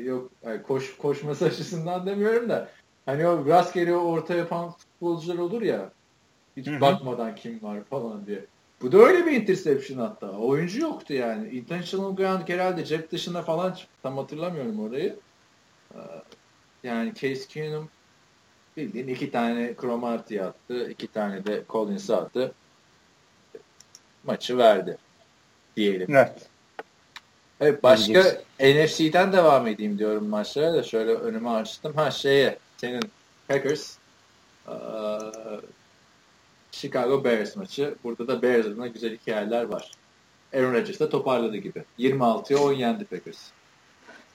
yok 0.04 0.30
yani 0.46 0.64
koş, 0.64 0.98
koşması 0.98 1.46
açısından 1.46 2.06
demiyorum 2.06 2.50
da 2.50 2.70
hani 3.06 3.28
o 3.28 3.46
rastgele 3.46 3.96
orta 3.96 4.36
yapan 4.36 4.72
futbolcular 4.72 5.38
olur 5.38 5.62
ya 5.62 5.90
hiç 6.58 6.68
Hı-hı. 6.68 6.82
bakmadan 6.82 7.36
kim 7.36 7.64
var 7.64 7.78
falan 7.90 8.26
diye. 8.26 8.46
Bu 8.82 8.92
da 8.92 8.98
öyle 8.98 9.26
bir 9.26 9.32
interception 9.32 10.00
hatta. 10.00 10.32
Oyuncu 10.32 10.82
yoktu 10.82 11.14
yani. 11.14 11.50
Intentional 11.50 12.16
ground 12.16 12.50
herhalde 12.50 12.86
cep 12.86 13.12
dışına 13.12 13.42
falan 13.42 13.72
çıktı. 13.72 13.94
Tam 14.04 14.18
hatırlamıyorum 14.18 14.80
orayı. 14.80 15.16
Yani 16.84 17.14
Case 17.14 17.48
Keenum 17.48 17.90
bildiğin 18.78 19.08
iki 19.08 19.32
tane 19.32 19.74
Cromartie 19.82 20.42
attı. 20.42 20.90
iki 20.90 21.08
tane 21.08 21.46
de 21.46 21.64
Collins 21.70 22.10
attı. 22.10 22.54
Maçı 24.24 24.58
verdi 24.58 24.98
diyelim. 25.78 26.16
Evet. 26.16 26.50
Evet 27.62 27.84
başka 27.84 28.42
NFC'den 28.60 29.34
devam 29.34 29.68
edeyim 29.68 30.00
diyorum 30.00 30.28
maçlara 30.28 30.74
da 30.74 30.84
şöyle 30.84 31.12
önüme 31.12 31.50
açtım. 31.50 31.94
Ha 31.94 32.12
şeye 32.12 32.58
senin 32.78 33.02
Packers 33.48 33.98
Chicago 36.72 37.24
Bears 37.24 37.56
maçı. 37.56 37.96
Burada 38.04 38.28
da 38.28 38.42
Bears'ın 38.42 38.94
güzel 38.94 39.18
hikayeler 39.18 39.64
var. 39.64 39.92
Aaron 40.54 40.74
Rodgers 40.74 41.00
da 41.00 41.10
toparladı 41.10 41.58
gibi. 41.58 41.84
26'ya 42.00 42.60
10 42.60 42.74
yendi 42.74 43.06
Packers. 43.06 43.52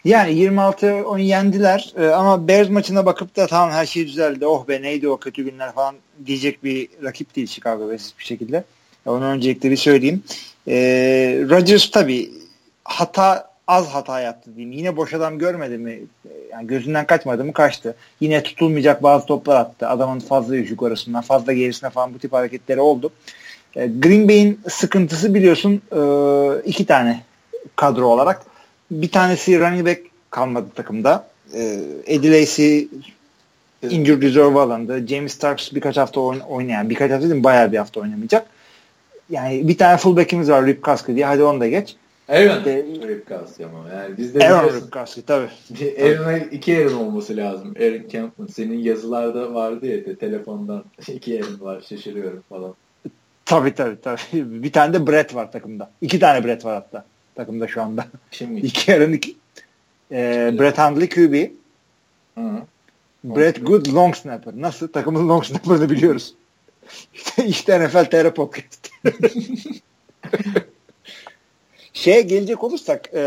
Yani 0.05 0.35
26 0.35 1.07
10 1.07 1.19
yendiler 1.19 1.93
ee, 1.99 2.07
ama 2.07 2.49
Bears 2.49 2.69
maçına 2.69 3.07
bakıp 3.07 3.37
da 3.37 3.47
tamam 3.47 3.71
her 3.71 3.87
şey 3.87 4.07
düzeldi. 4.07 4.47
Oh 4.47 4.69
be 4.69 4.83
neydi 4.83 5.09
o 5.09 5.17
kötü 5.17 5.45
günler 5.45 5.73
falan 5.73 5.95
diyecek 6.27 6.65
bir 6.65 6.89
rakip 7.03 7.37
değil 7.37 7.47
Chicago 7.47 7.91
Bears 7.91 8.11
bir 8.19 8.25
şekilde. 8.25 8.65
Onu 9.07 9.25
öncelikle 9.25 9.71
bir 9.71 9.77
söyleyeyim. 9.77 10.23
Ee, 10.69 11.45
Rodgers 11.51 11.91
tabii 11.91 12.31
hata 12.85 13.51
az 13.67 13.89
hata 13.89 14.21
yaptı 14.21 14.57
diyeyim. 14.57 14.73
Yine 14.73 14.97
boş 14.97 15.15
adam 15.15 15.39
görmedi 15.39 15.79
mi? 15.79 16.01
Yani 16.53 16.67
gözünden 16.67 17.07
kaçmadı 17.07 17.45
mı 17.45 17.53
kaçtı. 17.53 17.97
Yine 18.21 18.43
tutulmayacak 18.43 19.03
bazı 19.03 19.27
toplar 19.27 19.61
attı. 19.61 19.89
Adamın 19.89 20.21
fazla 20.21 20.57
yukarısından 20.57 21.23
fazla 21.23 21.53
gerisine 21.53 21.91
falan 21.91 22.15
bu 22.15 22.19
tip 22.19 22.33
hareketleri 22.33 22.81
oldu. 22.81 23.11
Ee, 23.77 23.87
Green 23.87 24.29
Bay'in 24.29 24.61
sıkıntısı 24.69 25.35
biliyorsun 25.35 25.83
e, 25.93 26.01
iki 26.65 26.87
tane 26.87 27.23
kadro 27.77 28.07
olarak. 28.07 28.43
Bir 28.91 29.11
tanesi 29.11 29.61
running 29.61 29.87
back 29.87 30.01
kalmadı 30.31 30.67
takımda. 30.75 31.27
Ee, 31.55 31.81
Eddie 32.07 32.41
Lacy 32.41 32.83
injured 33.83 34.23
reserve 34.23 34.61
alındı. 34.61 35.07
James 35.07 35.33
Starks 35.33 35.73
birkaç 35.75 35.97
hafta 35.97 36.21
oynayan, 36.21 36.91
birkaç 36.91 37.11
hafta 37.11 37.31
değil 37.31 37.45
bayağı 37.45 37.73
bir 37.73 37.77
hafta 37.77 38.01
oynamayacak 38.01 38.47
yani 39.31 39.69
bir 39.69 39.79
tane 39.79 39.97
fullback'imiz 39.97 40.51
var 40.51 40.67
Rip 40.67 40.83
Kaskı 40.83 41.15
diye. 41.15 41.27
Hadi 41.27 41.43
onu 41.43 41.61
da 41.61 41.69
geç. 41.69 41.97
Aaron 42.29 42.59
işte, 42.59 42.85
Rip 43.09 43.27
Kaskı 43.27 43.67
ama. 43.67 43.89
Yani 43.95 44.17
bizde 44.17 44.49
Aaron 44.49 44.75
Rip 44.75 44.93
Kaskı 44.93 45.23
tabii. 45.23 45.49
Aaron'a 46.03 46.39
iki 46.39 46.79
Aaron 46.79 46.95
olması 46.95 47.37
lazım. 47.37 47.75
Aaron 47.81 48.09
Campbell. 48.09 48.47
Senin 48.47 48.79
yazılarda 48.79 49.55
vardı 49.55 49.87
ya 49.87 50.05
de, 50.05 50.17
telefondan 50.17 50.85
iki 51.09 51.43
Aaron 51.43 51.61
var 51.61 51.81
şaşırıyorum 51.89 52.43
falan. 52.49 52.75
Tabii 53.45 53.75
tabii 53.75 54.01
tabii. 54.01 54.63
Bir 54.63 54.73
tane 54.73 54.95
de 54.95 55.07
Brett 55.07 55.35
var 55.35 55.53
takımda. 55.53 55.91
İki 56.01 56.19
tane 56.19 56.45
Brett 56.45 56.65
var 56.65 56.75
hatta 56.75 57.05
takımda 57.41 57.69
şu 57.69 57.83
anda. 57.83 58.07
Kim? 58.31 58.57
İki 58.57 58.95
Aaron 58.95 59.13
iki. 59.13 59.37
Ee, 60.13 60.55
Brett 60.59 60.79
Hundley 60.79 61.09
QB. 61.09 61.51
Hı. 62.39 62.63
Brett 63.25 63.67
Good 63.67 63.87
long 63.87 64.17
snapper. 64.17 64.55
Nasıl? 64.57 64.89
Takımın 64.89 65.29
long 65.29 65.45
snapper'ını 65.45 65.91
biliyoruz. 65.91 66.35
İşte, 67.15 67.45
işte 67.47 67.87
NFL 67.87 68.05
TR 68.05 68.35
Podcast. 68.35 68.91
Şeye 71.93 72.21
gelecek 72.21 72.65
olursak 72.65 73.15
e, 73.15 73.23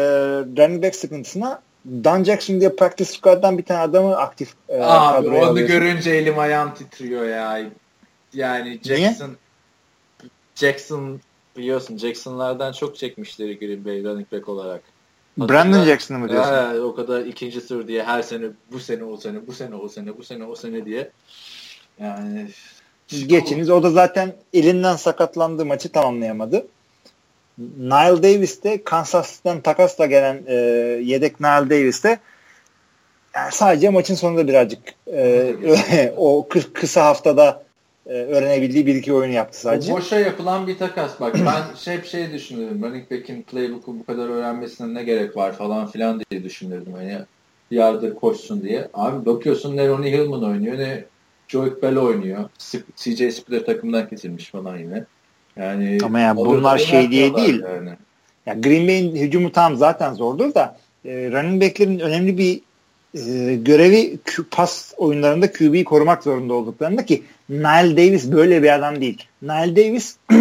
running 0.58 0.84
back 0.84 0.96
sıkıntısına 0.96 1.62
Dan 1.86 2.24
Jackson 2.24 2.60
diye 2.60 2.76
practice 2.76 3.12
squad'dan 3.12 3.58
bir 3.58 3.64
tane 3.64 3.80
adamı 3.80 4.18
aktif 4.18 4.54
e, 4.70 4.82
Abi 4.82 5.28
onu 5.28 5.38
alıyorsun. 5.38 5.68
görünce 5.68 6.12
elim 6.12 6.40
ayağım 6.40 6.74
titriyor 6.74 7.26
ya. 7.26 7.72
Yani 8.34 8.80
Jackson 8.84 9.28
Niye? 9.28 10.30
Jackson 10.56 11.20
biliyorsun 11.58 11.98
Jackson'lardan 11.98 12.72
çok 12.72 12.98
çekmişleri 12.98 13.60
Green 13.60 13.86
Bay 13.86 14.04
running 14.04 14.32
back 14.32 14.50
olarak. 14.50 14.82
Brandon 15.38 15.84
Jackson'ı 15.86 16.20
mı 16.20 16.30
diyorsun? 16.30 16.54
Ya, 16.54 16.84
o 16.84 16.96
kadar 16.96 17.22
ikinci 17.22 17.68
tur 17.68 17.88
diye 17.88 18.04
her 18.04 18.22
sene 18.22 18.46
bu 18.72 18.80
sene 18.80 19.04
o 19.04 19.18
sene 19.18 19.48
bu 19.48 19.54
sene 19.54 19.76
o 19.76 19.90
sene 19.90 20.18
bu 20.18 20.24
sene 20.24 20.46
o 20.46 20.56
sene 20.56 20.86
diye. 20.86 21.12
Yani 22.00 22.48
geçiniz. 23.28 23.70
O 23.70 23.84
da 23.84 23.90
zaten 23.90 24.36
elinden 24.54 24.96
sakatlandığı 24.96 25.66
maçı 25.66 25.90
tamamlayamadı. 25.90 26.68
Nile 27.78 28.24
Davis 28.24 28.64
de 28.64 28.84
Kansas'tan 28.84 29.62
takasla 29.62 30.06
gelen 30.06 30.44
e, 30.48 30.56
yedek 31.04 31.40
Nile 31.40 31.70
Davis 31.70 32.04
de 32.04 32.20
yani 33.36 33.52
sadece 33.52 33.90
maçın 33.90 34.16
sonunda 34.16 34.48
birazcık 34.48 34.80
e, 35.08 36.14
o 36.18 36.48
kı- 36.50 36.74
kısa 36.74 37.06
haftada 37.06 37.64
e, 38.08 38.14
öğrenebildiği 38.14 38.86
bir 38.86 38.96
iki 38.96 39.14
oyunu 39.14 39.34
yaptı 39.34 39.60
sadece. 39.60 39.94
Boşa 39.94 40.20
yapılan 40.20 40.68
bir 40.68 40.78
takas. 40.78 41.20
Bak 41.20 41.36
ben 41.46 41.76
şey 41.76 41.98
bir 41.98 42.08
şey 42.08 42.32
düşünüyorum. 42.32 42.84
Running 42.84 43.12
back'in 43.12 43.42
playbook'u 43.42 44.00
bu 44.00 44.06
kadar 44.06 44.30
öğrenmesine 44.30 44.94
ne 44.94 45.04
gerek 45.04 45.38
var 45.38 45.52
falan 45.52 45.88
filan 45.88 46.22
diye 46.32 46.44
düşünürdüm. 46.44 46.94
Hani 46.94 47.20
yardır 47.72 48.16
koşsun 48.16 48.62
diye. 48.62 48.88
Abi 48.94 49.26
bakıyorsun 49.26 49.78
ne 49.78 49.88
Ronnie 49.88 50.12
Hillman 50.12 50.44
oynuyor 50.44 50.78
ne 50.78 51.04
Joey 51.48 51.82
Bell 51.82 51.98
oynuyor. 51.98 52.50
CJ 52.96 53.34
Spiller 53.34 53.66
takımdan 53.66 54.10
kesilmiş 54.10 54.50
falan 54.50 54.78
yine. 54.78 55.06
Yani 55.56 55.98
Ama 56.04 56.20
ya 56.20 56.38
bunlar 56.38 56.78
şey 56.78 57.12
diye 57.12 57.36
değil. 57.36 57.64
Yani. 57.64 57.90
Yani 58.46 58.62
Green 58.62 58.88
Bay'in 58.88 59.16
hücumu 59.16 59.52
tam 59.52 59.76
zaten 59.76 60.14
zordur 60.14 60.54
da 60.54 60.78
e, 61.06 61.32
running 61.32 61.64
back'lerin 61.64 62.00
önemli 62.00 62.38
bir 62.38 62.62
e, 63.14 63.56
görevi 63.56 64.18
pas 64.52 64.94
oyunlarında 64.98 65.52
QB'yi 65.52 65.84
korumak 65.84 66.24
zorunda 66.24 66.54
olduklarında 66.54 67.06
ki 67.06 67.24
Nile 67.50 67.98
Davis 67.98 68.32
böyle 68.32 68.64
bir 68.64 68.76
adam 68.76 69.02
değil. 69.02 69.28
Nile 69.42 69.76
Davis 69.76 70.18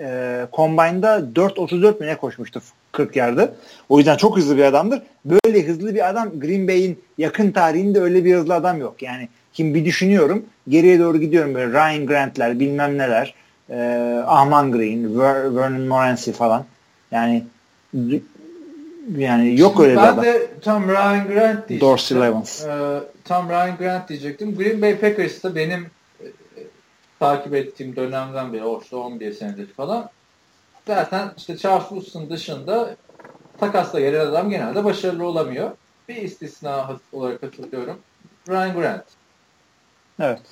e, 0.00 0.46
Combine'da 0.52 1.18
4.34 1.34 2.00
mi 2.00 2.06
ne 2.06 2.16
koşmuştu 2.16 2.62
40 2.92 3.16
yardı. 3.16 3.54
O 3.88 3.98
yüzden 3.98 4.16
çok 4.16 4.36
hızlı 4.36 4.56
bir 4.56 4.64
adamdır. 4.64 5.02
Böyle 5.24 5.66
hızlı 5.66 5.94
bir 5.94 6.08
adam 6.08 6.40
Green 6.40 6.68
Bay'in 6.68 7.02
yakın 7.18 7.50
tarihinde 7.50 8.00
öyle 8.00 8.24
bir 8.24 8.34
hızlı 8.34 8.54
adam 8.54 8.80
yok. 8.80 9.02
Yani 9.02 9.28
kim 9.52 9.74
bir 9.74 9.84
düşünüyorum 9.84 10.44
geriye 10.68 10.98
doğru 10.98 11.20
gidiyorum 11.20 11.54
böyle 11.54 11.72
Ryan 11.72 12.06
Grant'ler 12.06 12.60
bilmem 12.60 12.98
neler 12.98 13.34
e, 13.70 13.76
Ahman 14.26 14.72
Green, 14.72 15.20
Ver, 15.20 15.56
Vernon 15.56 15.80
Morency 15.80 16.30
falan. 16.30 16.64
Yani 17.10 17.44
yani 19.16 19.60
yok 19.60 19.72
Şimdi 19.76 19.88
öyle 19.88 20.00
bir 20.00 20.08
adam. 20.08 20.16
Ben 20.16 20.24
de 20.24 20.46
tam 20.62 20.88
Ryan 20.88 21.26
Grant 21.26 21.68
diyecektim. 21.68 21.80
Dorsey 21.80 22.20
Levens. 22.20 22.64
Ee, 22.64 23.00
tam 23.24 23.48
Ryan 23.48 23.76
Grant 23.76 24.08
diyecektim. 24.08 24.56
Green 24.56 24.82
Bay 24.82 24.98
Packers'ta 24.98 25.54
benim 25.54 25.80
e, 25.80 25.86
takip 27.18 27.54
ettiğim 27.54 27.96
dönemden 27.96 28.52
beri 28.52 28.64
o 28.64 28.80
işte 28.82 28.96
11 28.96 29.32
senedir 29.32 29.66
falan 29.66 30.10
zaten 30.86 31.32
işte 31.36 31.56
Charles 31.56 31.88
Woodson 31.88 32.30
dışında 32.30 32.96
takasla 33.60 34.00
gelen 34.00 34.26
adam 34.26 34.50
genelde 34.50 34.84
başarılı 34.84 35.26
olamıyor. 35.26 35.70
Bir 36.08 36.16
istisna 36.16 36.96
olarak 37.12 37.42
hatırlıyorum. 37.42 37.98
Ryan 38.48 38.74
Grant. 38.74 39.04
Evet. 40.20 40.42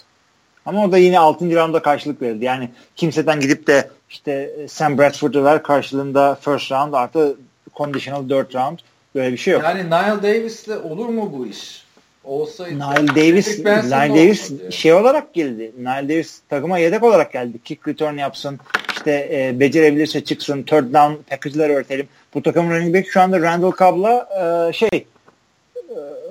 Ama 0.66 0.84
o 0.84 0.92
da 0.92 0.98
yine 0.98 1.18
6. 1.18 1.56
rounda 1.56 1.82
karşılık 1.82 2.22
verdi. 2.22 2.44
Yani 2.44 2.70
kimseden 2.96 3.40
gidip 3.40 3.66
de 3.66 3.90
işte 4.10 4.32
e, 4.32 4.68
Sam 4.68 4.98
Bradford'u 4.98 5.44
ver 5.44 5.62
karşılığında 5.62 6.34
first 6.34 6.72
round 6.72 6.92
artı 6.92 7.36
conditional 7.76 8.28
4 8.28 8.54
round 8.54 8.78
böyle 9.14 9.32
bir 9.32 9.36
şey 9.36 9.54
yok. 9.54 9.62
Yani 9.62 9.86
Nile 9.86 10.22
Davis'le 10.22 10.84
olur 10.84 11.06
mu 11.06 11.32
bu 11.38 11.46
iş? 11.46 11.84
Olsaydı. 12.24 12.74
Nile 12.74 13.08
Davis, 13.08 13.58
Nile 13.58 14.08
Davis 14.08 14.70
şey 14.70 14.92
olarak 14.92 15.34
geldi. 15.34 15.72
Nile 15.78 16.08
Davis 16.08 16.40
takıma 16.48 16.78
yedek 16.78 17.02
olarak 17.02 17.32
geldi. 17.32 17.58
Kick 17.64 17.88
return 17.88 18.16
yapsın. 18.16 18.60
işte 18.92 19.28
e, 19.32 19.60
becerebilirse 19.60 20.24
çıksın. 20.24 20.62
Third 20.62 20.94
down 20.94 21.22
package'ler 21.30 21.70
öğretelim. 21.70 22.08
Bu 22.34 22.42
takımın 22.42 22.70
running 22.70 22.96
back 22.96 23.08
şu 23.08 23.20
anda 23.20 23.40
Randall 23.40 23.72
Cobb'la 23.72 24.28
e, 24.68 24.72
şey 24.72 24.88
e, 24.94 25.04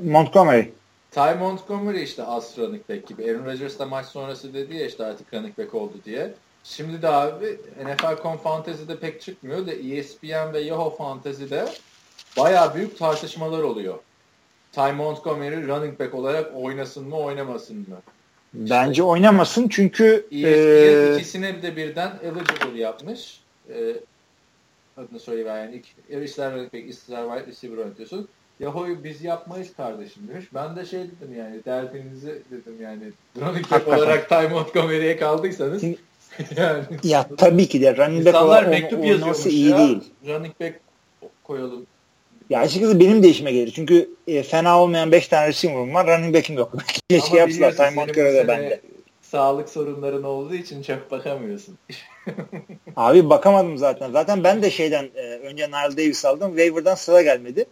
Montgomery. 0.04 0.66
Ty 1.12 1.20
Montgomery 1.40 2.04
işte 2.04 2.24
as 2.24 2.58
running 2.58 2.90
back 2.90 3.08
gibi. 3.08 3.24
Aaron 3.24 3.46
Rodgers 3.46 3.80
da 3.80 3.86
maç 3.86 4.06
sonrası 4.06 4.54
dedi 4.54 4.76
ya 4.76 4.86
işte 4.86 5.06
artık 5.06 5.34
running 5.34 5.58
back 5.58 5.76
oldu 5.76 5.94
diye. 6.06 6.34
Şimdi 6.64 7.02
de 7.02 7.08
abi 7.08 7.58
NFL.com 7.86 8.38
Fantasy'de 8.38 9.00
pek 9.00 9.22
çıkmıyor 9.22 9.68
da 9.68 9.72
ESPN 9.72 10.54
ve 10.54 10.60
Yahoo 10.60 10.90
Fantasy'de 10.90 11.66
baya 12.38 12.76
büyük 12.76 13.00
tartışmalar 13.00 13.60
oluyor. 13.64 13.96
Ty 14.72 14.92
Montgomery 14.92 15.68
running 15.68 16.00
back 16.00 16.16
olarak 16.16 16.52
oynasın 16.56 17.08
mı 17.08 17.18
oynamasın 17.18 17.78
mı? 17.78 18.02
Bence 18.54 18.92
işte, 18.92 19.04
oynamasın 19.04 19.68
çünkü 19.68 20.28
ESPN 20.32 21.14
e... 21.14 21.16
ikisine 21.16 21.62
de 21.62 21.76
birden 21.76 22.12
eligible 22.24 22.80
yapmış. 22.80 23.42
E, 23.70 23.96
adını 24.98 25.20
söyleyiver 25.20 25.62
yani. 25.62 25.82
İster 26.24 26.54
running 26.54 26.74
back, 26.74 26.90
ister 26.90 27.24
wide 27.24 27.52
receiver 27.52 27.78
oynatıyorsun. 27.78 28.28
Yahoo'yu 28.60 29.04
biz 29.04 29.24
yapmayız 29.24 29.68
kardeşim 29.78 30.28
demiş. 30.28 30.46
Ben 30.54 30.76
de 30.76 30.86
şey 30.86 31.00
dedim 31.00 31.36
yani 31.38 31.66
derdinizi 31.66 32.42
dedim 32.52 32.82
yani 32.82 33.04
running 33.42 33.72
back 33.72 33.88
olarak 33.88 34.30
Ty 34.30 34.48
Montgomery'e 34.54 35.18
kaldıysanız 35.18 35.84
yani. 36.58 36.84
Ya 37.04 37.28
tabii 37.38 37.68
ki 37.68 37.82
de 37.82 37.98
running 37.98 38.26
back 38.26 38.42
olarak 38.42 38.70
mektup 38.70 39.06
yazıyormuş 39.06 39.46
iyi 39.46 39.70
ya. 39.70 39.78
değil. 39.78 40.04
Running 40.28 40.60
back 40.62 40.80
koyalım. 41.44 41.86
Ya 42.52 42.60
açıkçası 42.60 43.00
benim 43.00 43.24
de 43.24 43.30
işime 43.30 43.52
gelir. 43.52 43.72
Çünkü 43.76 44.10
e, 44.28 44.44
fena 44.44 44.82
olmayan 44.82 45.12
5 45.12 45.28
tane 45.28 45.48
receiver'ım 45.48 45.94
var. 45.94 46.08
Running 46.08 46.36
back'im 46.36 46.58
yok. 46.58 46.74
Keşke 47.10 47.38
yapsalar. 47.38 47.72
Ty 47.72 47.96
Montgomery'de 47.96 48.48
bende. 48.48 48.82
Sağlık 49.22 49.70
sorunların 49.70 50.24
olduğu 50.24 50.56
için 50.56 50.84
çok 50.84 51.12
bakamıyorsun. 51.12 51.78
Abi 52.96 53.30
bakamadım 53.30 53.78
zaten. 53.78 54.12
Zaten 54.12 54.44
ben 54.44 54.62
de 54.62 54.72
şeyden 54.72 55.10
e, 55.16 55.22
önce 55.22 55.68
Nile 55.68 55.98
Davis 55.98 56.26
aldım. 56.26 56.50
Waiver'dan 56.50 56.96
sıra 56.96 57.22
gelmedi. 57.22 57.66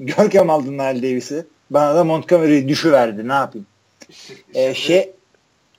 Görkem 0.00 0.50
aldı 0.50 0.72
Nile 0.72 1.02
Davis'i. 1.02 1.46
Bana 1.70 1.94
da 1.94 2.04
Montgomery'i 2.04 2.68
düşüverdi. 2.68 3.28
Ne 3.28 3.32
yapayım? 3.32 3.66
İşte, 4.08 4.34
ee, 4.54 4.74
şey 4.74 5.12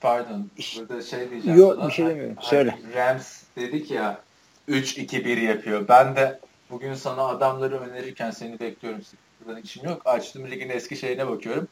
Pardon. 0.00 0.50
Burada 0.78 1.02
şey 1.02 1.30
diyeceğim 1.30 1.58
Yok 1.58 1.74
sana. 1.76 1.88
bir 1.88 1.92
şey 1.92 2.06
demiyorum. 2.06 2.36
Hani 2.36 2.48
Söyle. 2.48 2.74
Rams 2.94 3.42
dedik 3.56 3.90
ya 3.90 4.20
3-2-1 4.68 5.40
yapıyor. 5.40 5.88
Ben 5.88 6.16
de 6.16 6.38
bugün 6.70 6.94
sana 6.94 7.22
adamları 7.22 7.80
önerirken 7.80 8.30
seni 8.30 8.60
bekliyorum. 8.60 9.00
Sıkıntıdan 9.02 9.62
işim 9.62 9.84
yok. 9.84 10.02
Açtım 10.04 10.50
ligin 10.50 10.68
eski 10.68 10.96
şeyine 10.96 11.28
bakıyorum. 11.28 11.68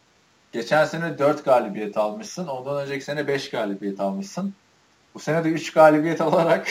Geçen 0.53 0.84
sene 0.84 1.18
4 1.18 1.44
galibiyet 1.44 1.97
almışsın. 1.97 2.47
Ondan 2.47 2.82
önceki 2.86 3.05
sene 3.05 3.28
5 3.28 3.51
galibiyet 3.51 4.01
almışsın. 4.01 4.55
Bu 5.14 5.18
sene 5.18 5.44
de 5.44 5.49
3 5.49 5.72
galibiyet 5.72 6.20
alarak 6.20 6.68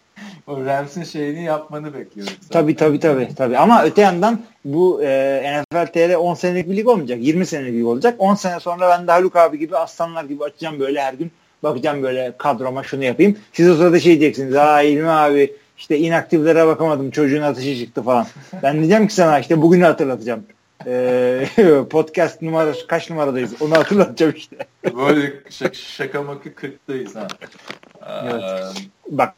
o 0.46 0.64
Rams'in 0.64 1.04
şeyini 1.04 1.44
yapmanı 1.44 1.94
bekliyorum. 1.94 2.34
Tabi 2.50 2.76
tabi 2.76 3.00
tabi 3.00 3.34
tabi. 3.34 3.58
Ama 3.58 3.84
öte 3.84 4.02
yandan 4.02 4.40
bu 4.64 5.02
e, 5.02 5.62
NFL 5.72 5.86
TR 5.86 6.14
10 6.14 6.34
senelik 6.34 6.70
bir 6.70 6.76
lig 6.76 6.88
olmayacak. 6.88 7.18
20 7.20 7.46
senelik 7.46 7.72
bir 7.72 7.78
lig 7.78 7.86
olacak. 7.86 8.14
10 8.18 8.34
sene 8.34 8.60
sonra 8.60 8.88
ben 8.88 9.06
de 9.06 9.12
Haluk 9.12 9.36
abi 9.36 9.58
gibi 9.58 9.76
aslanlar 9.76 10.24
gibi 10.24 10.44
açacağım 10.44 10.80
böyle 10.80 11.02
her 11.02 11.14
gün. 11.14 11.32
Bakacağım 11.62 12.02
böyle 12.02 12.34
kadroma 12.38 12.82
şunu 12.82 13.04
yapayım. 13.04 13.38
Siz 13.52 13.70
o 13.70 13.74
sırada 13.74 14.00
şey 14.00 14.20
diyeceksiniz. 14.20 14.54
Aa 14.54 14.82
İlmi 14.82 15.10
abi 15.10 15.52
işte 15.78 15.98
inaktiflere 15.98 16.66
bakamadım 16.66 17.10
çocuğun 17.10 17.42
atışı 17.42 17.76
çıktı 17.78 18.02
falan. 18.02 18.26
Ben 18.62 18.76
diyeceğim 18.76 19.06
ki 19.06 19.14
sana 19.14 19.38
işte 19.38 19.62
bugünü 19.62 19.84
hatırlatacağım. 19.84 20.44
Ee, 20.86 21.46
podcast 21.90 22.42
numarası 22.42 22.86
kaç 22.86 23.10
numaradayız 23.10 23.62
onu 23.62 23.76
hatırlatacağım 23.76 24.32
işte. 24.36 24.56
Böyle 24.96 25.32
şaka, 25.72 26.22
makı 26.22 26.48
40'tayız 26.48 27.14
ha. 27.14 27.28
Evet. 28.24 28.42
Bak 29.10 29.34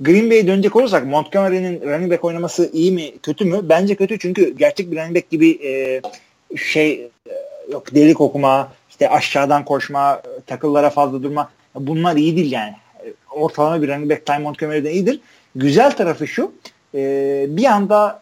Green 0.00 0.30
Bay'e 0.30 0.46
dönecek 0.46 0.76
olursak 0.76 1.06
Montgomery'nin 1.06 1.80
running 1.80 2.12
back 2.12 2.24
oynaması 2.24 2.70
iyi 2.72 2.92
mi 2.92 3.18
kötü 3.18 3.44
mü? 3.44 3.60
Bence 3.62 3.94
kötü 3.94 4.18
çünkü 4.18 4.56
gerçek 4.56 4.90
bir 4.90 4.96
running 4.96 5.16
back 5.16 5.30
gibi 5.30 5.50
e, 5.50 6.00
şey 6.56 7.10
e, 7.26 7.32
yok 7.72 7.94
delik 7.94 8.20
okuma, 8.20 8.72
işte 8.90 9.10
aşağıdan 9.10 9.64
koşma, 9.64 10.22
takıllara 10.46 10.90
fazla 10.90 11.22
durma 11.22 11.50
bunlar 11.74 12.16
iyi 12.16 12.36
değil 12.36 12.52
yani. 12.52 12.74
Ortalama 13.30 13.82
bir 13.82 13.88
running 13.88 14.10
back 14.10 14.26
Ty 14.26 14.32
Montgomery'den 14.32 14.90
iyidir. 14.90 15.20
Güzel 15.54 15.96
tarafı 15.96 16.26
şu 16.26 16.52
e, 16.94 17.46
bir 17.48 17.64
anda 17.64 18.20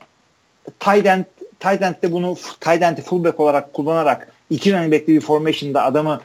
tight 0.81 1.07
end, 1.07 1.24
tight 1.61 1.83
end'de 1.83 2.12
bunu 2.12 2.37
tight 2.61 2.83
end'i 2.83 3.03
fullback 3.03 3.41
olarak 3.41 3.72
kullanarak 3.72 4.32
iki 4.51 4.73
running 4.73 4.93
back'li 4.93 5.15
bir 5.15 5.20
formation'da 5.20 5.85
adamı 5.85 6.20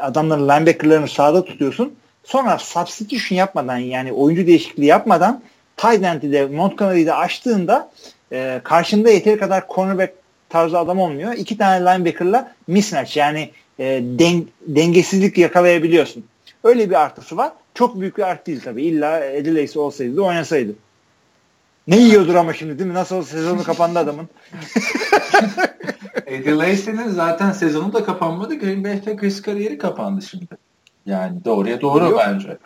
adamların 0.00 0.48
linebacker'larını 0.48 1.08
sağda 1.08 1.44
tutuyorsun 1.44 1.98
Sonra 2.28 2.58
substitution 2.58 3.38
yapmadan 3.38 3.76
yani 3.76 4.12
oyuncu 4.12 4.46
değişikliği 4.46 4.86
yapmadan 4.86 5.42
tight 5.76 6.02
end'i 6.02 6.32
de 6.32 6.46
Montgomery'i 6.46 7.06
de 7.06 7.14
açtığında 7.14 7.90
e, 8.32 8.60
karşında 8.64 9.10
yeteri 9.10 9.38
kadar 9.38 9.64
cornerback 9.74 10.14
tarzı 10.48 10.78
adam 10.78 10.98
olmuyor. 10.98 11.32
İki 11.32 11.58
tane 11.58 11.80
linebacker'la 11.80 12.52
mismatch 12.66 13.16
yani 13.16 13.50
e, 13.78 13.84
den, 14.02 14.44
dengesizlik 14.66 15.38
yakalayabiliyorsun. 15.38 16.24
Öyle 16.64 16.90
bir 16.90 16.94
artısı 16.94 17.36
var. 17.36 17.52
Çok 17.78 18.00
büyük 18.00 18.18
bir 18.18 18.22
artı 18.22 18.46
değil 18.46 18.60
tabii. 18.64 18.82
İlla 18.84 19.20
Lacy 19.44 19.78
olsaydı 19.78 20.16
da 20.16 20.22
oynasaydı. 20.22 20.72
Ne 21.88 21.96
yiyordur 21.96 22.34
ama 22.34 22.52
şimdi 22.52 22.78
değil 22.78 22.88
mi? 22.90 22.94
Nasıl 22.94 23.16
olsa 23.16 23.36
sezonu 23.36 23.62
kapandı 23.62 23.98
adamın. 23.98 24.28
Eddie 26.26 26.54
Lacy'nin 26.54 27.08
zaten 27.08 27.52
sezonu 27.52 27.92
da 27.92 28.04
kapanmadı. 28.04 28.54
Green 28.54 28.84
Bay 28.84 29.00
Packers 29.00 29.42
kariyeri 29.42 29.78
kapandı 29.78 30.22
şimdi. 30.22 30.46
Yani 31.06 31.44
doğruya 31.44 31.80
doğru 31.80 32.04
Yok. 32.04 32.20
bence. 32.26 32.56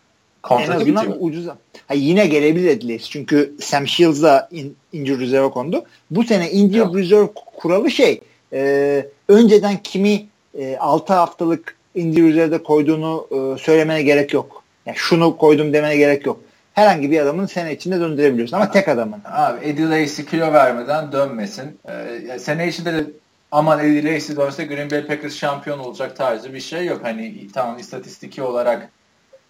Kontratı 0.42 0.72
en 0.72 0.76
azından 0.76 1.06
bitiyor. 1.06 1.16
ucuza. 1.20 1.58
Ha, 1.88 1.94
yine 1.94 2.26
gelebilir 2.26 2.68
Edleys. 2.68 3.10
Çünkü 3.10 3.54
Sam 3.60 3.86
Shields 3.86 4.22
da 4.22 4.48
in, 4.50 4.76
injury 4.92 5.20
reserve 5.20 5.50
kondu. 5.50 5.84
Bu 6.10 6.24
sene 6.24 6.50
injury 6.50 6.78
Yok. 6.78 6.96
reserve 6.96 7.28
kuralı 7.56 7.90
şey 7.90 8.20
e, 8.52 9.06
önceden 9.28 9.82
kimi 9.82 10.26
e, 10.58 10.76
6 10.76 11.12
haftalık 11.12 11.76
injury 11.94 12.28
reserve'de 12.28 12.62
koyduğunu 12.62 13.26
e, 13.30 13.58
söylemene 13.58 14.02
gerek 14.02 14.32
yok. 14.32 14.61
Yani 14.86 14.96
şunu 14.96 15.36
koydum 15.36 15.72
demene 15.72 15.96
gerek 15.96 16.26
yok. 16.26 16.40
Herhangi 16.74 17.10
bir 17.10 17.20
adamın 17.20 17.46
sene 17.46 17.74
içinde 17.74 18.00
döndürebiliyorsun 18.00 18.56
ama 18.56 18.70
tek 18.70 18.88
adamın. 18.88 19.20
Abi 19.24 19.66
Eddie 19.66 19.90
Lacy 19.90 20.22
kilo 20.22 20.52
vermeden 20.52 21.12
dönmesin. 21.12 21.78
Ee, 21.88 22.38
sene 22.38 22.68
içinde 22.68 22.92
de 22.92 23.04
aman 23.50 23.78
Eddie 23.78 24.14
Lacy 24.14 24.36
dönse 24.36 24.64
Green 24.64 24.90
Bay 24.90 25.06
Packers 25.06 25.34
şampiyon 25.34 25.78
olacak 25.78 26.16
tarzı 26.16 26.54
bir 26.54 26.60
şey 26.60 26.86
yok. 26.86 27.00
Hani 27.02 27.48
tamam 27.54 27.78
istatistiki 27.78 28.42
olarak 28.42 28.88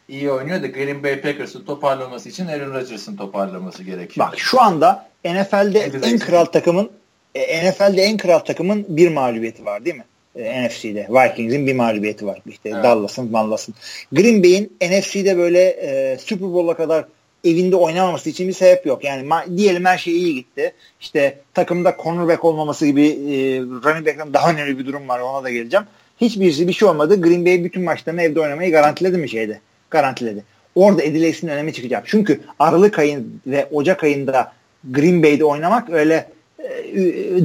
iyi 0.09 0.31
oynuyor 0.31 0.63
da 0.63 0.67
Green 0.67 1.03
Bay 1.03 1.21
Packers'ın 1.21 1.65
toparlaması 1.65 2.29
için 2.29 2.47
Aaron 2.47 2.75
Rodgers'ın 2.75 3.17
toparlaması 3.17 3.83
gerekiyor. 3.83 4.27
Bak 4.27 4.39
şu 4.39 4.61
anda 4.61 5.07
NFL'de 5.25 5.85
Eddie 5.85 6.11
en 6.11 6.19
kral 6.19 6.45
takımın 6.45 6.91
e, 7.35 7.71
NFL'de 7.71 8.03
en 8.03 8.17
kral 8.17 8.39
takımın 8.39 8.87
bir 8.89 9.13
mağlubiyeti 9.13 9.65
var 9.65 9.85
değil 9.85 9.97
mi? 9.97 10.05
E, 10.37 10.67
NFC'de. 10.67 11.09
Vikings'in 11.11 11.67
bir 11.67 11.75
mağlubiyeti 11.75 12.27
var. 12.27 12.39
İşte 12.47 12.69
evet. 12.69 12.85
Dallas'ın, 12.85 13.33
Dallas'ın. 13.33 13.75
Green 14.13 14.43
Bay'in 14.43 14.73
NFC'de 14.83 15.37
böyle 15.37 15.61
e, 15.63 16.19
Super 16.19 16.53
Bowl'a 16.53 16.77
kadar 16.77 17.05
evinde 17.45 17.77
oynamaması 17.77 18.31
için 18.31 18.49
bir 18.49 18.53
sebep 18.53 18.87
yok. 18.87 19.05
Yani 19.05 19.29
diyelim 19.57 19.85
her 19.85 19.99
şey 19.99 20.17
iyi 20.17 20.35
gitti. 20.35 20.73
İşte 21.01 21.39
takımda 21.55 21.97
cornerback 22.03 22.45
olmaması 22.45 22.87
gibi 22.87 23.07
e, 23.07 23.61
running 23.61 24.07
back'ten 24.07 24.33
daha 24.33 24.51
önemli 24.51 24.79
bir 24.79 24.87
durum 24.87 25.09
var. 25.09 25.21
Ona 25.21 25.45
da 25.45 25.51
geleceğim. 25.51 25.87
Hiçbirisi 26.21 26.69
bir 26.69 26.73
şey 26.73 26.89
olmadı. 26.89 27.21
Green 27.21 27.47
Bay 27.47 27.65
bütün 27.65 27.83
maçlarını 27.83 28.23
evde 28.23 28.41
oynamayı 28.41 28.73
garantiledi 28.73 29.19
mi 29.19 29.29
şeyde? 29.29 29.61
Garantiledi. 29.91 30.45
Orada 30.75 31.03
Eddie 31.03 31.23
Lacy'nin 31.23 31.53
önemi 31.53 31.73
çıkacak. 31.73 32.05
Çünkü 32.07 32.41
Aralık 32.59 32.99
ayın 32.99 33.41
ve 33.47 33.69
Ocak 33.73 34.05
ayında 34.05 34.53
Green 34.91 35.23
Bay'de 35.23 35.45
oynamak 35.45 35.91
öyle 35.91 36.29
e, 36.59 36.95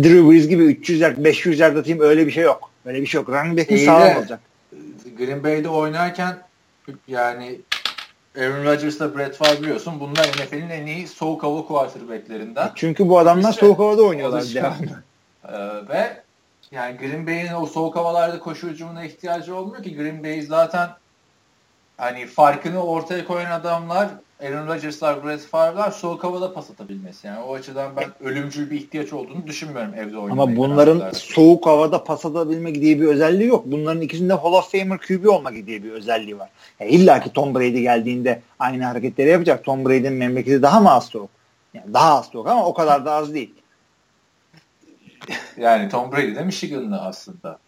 Drew 0.04 0.32
Brees 0.32 0.48
gibi 0.48 0.64
300 0.64 1.02
yard 1.02 1.18
500 1.18 1.60
yard 1.60 1.76
atayım 1.76 2.00
öyle 2.00 2.28
bir 2.28 2.32
şey 2.32 2.44
yok. 2.44 2.72
Öyle 2.88 3.02
bir 3.02 3.08
şey 3.08 3.22
yok. 3.22 3.30
Running 3.30 3.60
back'in 3.60 3.86
sağlam 3.86 4.18
olacak. 4.18 4.40
Green 5.18 5.44
Bay'de 5.44 5.70
oynarken 5.70 6.38
yani 7.08 7.62
Aaron 8.38 8.66
Rodgers'la 8.66 9.18
Brett 9.18 9.36
Favre 9.36 9.62
biliyorsun. 9.62 10.00
Bunlar 10.00 10.28
NFL'in 10.28 10.70
en 10.70 10.86
iyi 10.86 11.08
soğuk 11.08 11.44
hava 11.44 11.66
quarterbacklerinden. 11.66 12.72
Çünkü 12.76 13.10
bu 13.10 13.20
adamlar 13.20 13.50
işte, 13.50 13.66
soğuk 13.66 13.80
havada 13.80 14.04
oynuyorlar 14.04 14.44
devamlı. 14.54 15.04
Ee, 15.48 15.90
ve 15.90 16.22
yani 16.72 16.98
Green 16.98 17.28
Bay'in 17.28 17.54
o 17.54 17.66
soğuk 17.66 17.96
havalarda 17.96 18.40
koşu 18.40 18.68
hücumuna 18.68 19.04
ihtiyacı 19.04 19.56
olmuyor 19.56 19.84
ki 19.84 19.96
Green 19.96 20.24
Bay 20.24 20.42
zaten 20.42 20.90
hani 21.98 22.28
farkını 22.28 22.84
ortaya 22.84 23.26
koyan 23.26 23.52
adamlar 23.52 24.10
Aaron 24.44 24.68
Rodgers'lar, 24.68 25.26
Brett 25.26 25.42
Favre'lar 25.42 25.92
soğuk 25.92 26.24
havada 26.24 26.54
pas 26.54 26.72
atabilmesi. 26.72 27.28
Yani 27.28 27.40
o 27.40 27.54
açıdan 27.54 27.96
ben 27.96 28.28
ölümcül 28.28 28.72
bir 28.72 28.76
ihtiyaç 28.76 29.14
olduğunu 29.14 29.48
düşünmüyorum 29.48 29.94
evde 29.94 30.18
oynamayı. 30.18 30.32
Ama 30.32 30.56
bunların 30.58 31.12
soğuk 31.12 31.66
havada 31.66 32.04
pas 32.04 32.26
atabilmek 32.26 32.76
diye 32.76 33.02
bir 33.02 33.06
özelliği 33.06 33.50
yok. 33.50 33.64
Bunların 33.66 34.02
ikisinde 34.02 34.34
Hall 34.34 34.54
of 34.54 34.72
Famer 34.72 34.98
QB 34.98 35.26
olmak 35.26 35.54
diye 35.54 35.84
bir 35.84 35.92
özelliği 35.92 36.40
var. 36.40 36.50
Yani 36.80 36.92
İlla 36.92 37.20
ki 37.20 37.34
Tom 37.34 37.56
Brady 37.56 37.82
geldiğinde 37.82 38.42
aynı 38.60 38.86
hareketleri 38.86 39.30
yapacak. 39.30 39.64
Tom 39.64 39.86
Brady'nin 39.86 40.14
memleketi 40.14 40.62
daha 40.62 40.80
mı 40.80 40.92
az 40.92 41.06
soğuk? 41.06 41.30
Yani 41.74 41.94
daha 41.94 42.18
az 42.18 42.26
soğuk 42.26 42.48
ama 42.48 42.66
o 42.66 42.74
kadar 42.74 43.06
da 43.06 43.12
az 43.12 43.34
değil. 43.34 43.54
Yani 45.58 45.90
Tom 45.90 46.12
Brady 46.12 46.36
de 46.36 46.44
Michigan'lı 46.44 47.02
aslında. 47.02 47.60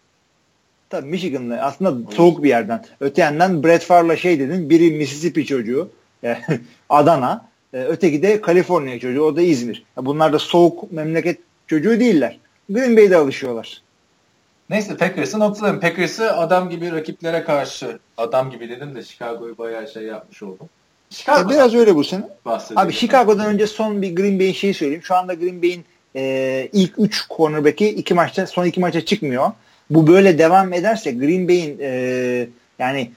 Tabii 0.90 1.08
Michigan'lı 1.08 1.62
aslında 1.62 2.12
soğuk 2.12 2.44
bir 2.44 2.50
yerden. 2.50 2.86
Öte 3.00 3.22
yandan 3.22 3.64
Brett 3.64 3.84
Favre'la 3.84 4.18
şey 4.18 4.40
dedin 4.40 4.70
biri 4.70 4.92
Mississippi 4.92 5.46
çocuğu 5.46 5.90
Adana 6.90 7.46
e, 7.74 7.84
öteki 7.84 8.22
de 8.22 8.42
Kaliforniya 8.42 9.00
çocuğu 9.00 9.24
o 9.24 9.36
da 9.36 9.42
İzmir. 9.42 9.84
Bunlar 9.98 10.34
da 10.34 10.40
soğuk 10.40 10.92
memleket 10.92 11.40
çocuğu 11.68 12.00
değiller. 12.00 12.40
Green 12.70 12.98
Bay'de 12.98 13.18
alışıyorlar. 13.18 13.82
Neyse 14.70 14.98
Packers'ı 14.98 15.40
noktalayalım. 15.40 15.82
Packers'ı 15.82 16.38
adam 16.38 16.70
gibi 16.70 16.92
rakiplere 16.92 17.44
karşı 17.44 18.00
adam 18.18 18.52
gibi 18.52 18.70
dedim 18.70 18.96
de 18.96 19.04
Chicago'yu 19.04 19.58
bayağı 19.58 19.88
şey 19.88 20.04
yapmış 20.04 20.44
oldum. 20.44 20.70
Chicago 21.10 21.50
biraz 21.50 21.76
öyle 21.76 21.96
bu 21.96 22.04
sene. 22.04 22.24
Abi 22.76 22.94
Chicago'dan 22.94 23.46
önce 23.46 23.68
son 23.68 24.02
bir 24.02 24.16
Green 24.16 24.40
Bay'in 24.40 24.54
şeyi 24.54 24.74
söyleyeyim. 24.74 25.04
Şu 25.04 25.16
anda 25.16 25.34
Green 25.34 25.62
Bay'in 25.62 25.86
e, 26.16 26.70
ilk 26.74 26.94
3 26.98 27.28
cornerback'i 27.30 27.90
iki 27.90 28.14
maçta 28.14 28.48
son 28.48 28.66
iki 28.66 28.80
maça 28.80 29.06
çıkmıyor. 29.06 29.52
Bu 29.90 30.08
böyle 30.08 30.38
devam 30.38 30.74
ederse 30.74 31.12
Green 31.12 31.48
Bay'in 31.48 31.78
e, 31.82 32.48
yani 32.80 33.12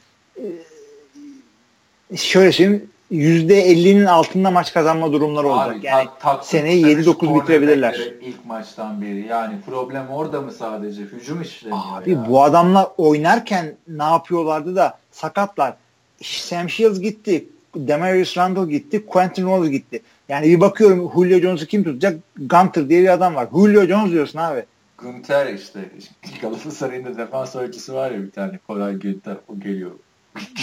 e, 2.13 2.17
şöyle 2.17 2.53
söyleyeyim 2.53 2.91
%50'nin 3.13 4.05
altında 4.05 4.51
maç 4.51 4.73
kazanma 4.73 5.13
durumları 5.13 5.47
olacak. 5.49 5.77
Abi, 5.77 5.87
yani 5.87 6.09
tak, 6.21 6.45
seneyi 6.45 6.87
7-9 6.87 7.41
bitirebilirler. 7.41 7.95
İlk 8.21 8.47
maçtan 8.47 9.03
beri. 9.03 9.27
Yani 9.27 9.55
problem 9.67 10.09
orada 10.09 10.41
mı 10.41 10.53
sadece? 10.53 11.03
Hücum 11.03 11.43
işlemiyor 11.43 11.83
Abi 11.93 12.11
ya. 12.11 12.27
bu 12.29 12.43
adamlar 12.43 12.89
oynarken 12.99 13.75
ne 13.89 14.05
yapıyorlardı 14.05 14.77
da 14.77 14.99
sakatlar. 15.11 15.75
Sam 16.23 16.71
Shields 16.71 17.01
gitti. 17.01 17.45
Demarius 17.77 18.37
Randall 18.37 18.69
gitti. 18.69 19.07
Quentin 19.07 19.47
Rose 19.47 19.71
gitti. 19.71 20.03
Yani 20.29 20.47
bir 20.47 20.61
bakıyorum 20.61 21.13
Julio 21.15 21.39
Jones'u 21.39 21.67
kim 21.67 21.85
tutacak? 21.85 22.19
Gunter 22.37 22.89
diye 22.89 23.03
bir 23.03 23.09
adam 23.09 23.35
var. 23.35 23.49
Julio 23.53 23.87
Jones 23.87 24.13
diyorsun 24.13 24.39
abi. 24.39 24.65
Gunter 24.99 25.55
işte. 25.55 25.81
Galatasaray'ın 26.43 27.05
da 27.05 27.17
defans 27.17 27.57
oyuncusu 27.57 27.95
var 27.95 28.11
ya 28.11 28.23
bir 28.23 28.31
tane. 28.31 28.59
Koray 28.67 28.95
Günter. 28.95 29.37
O 29.49 29.61
geliyor. 29.61 29.91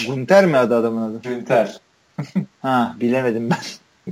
Gunter 0.08 0.46
mi 0.46 0.58
adı 0.58 0.76
adamın 0.76 1.12
adı? 1.12 1.22
Günter. 1.22 1.80
Ha 2.62 2.96
bilemedim 3.00 3.50
ben. 3.50 3.58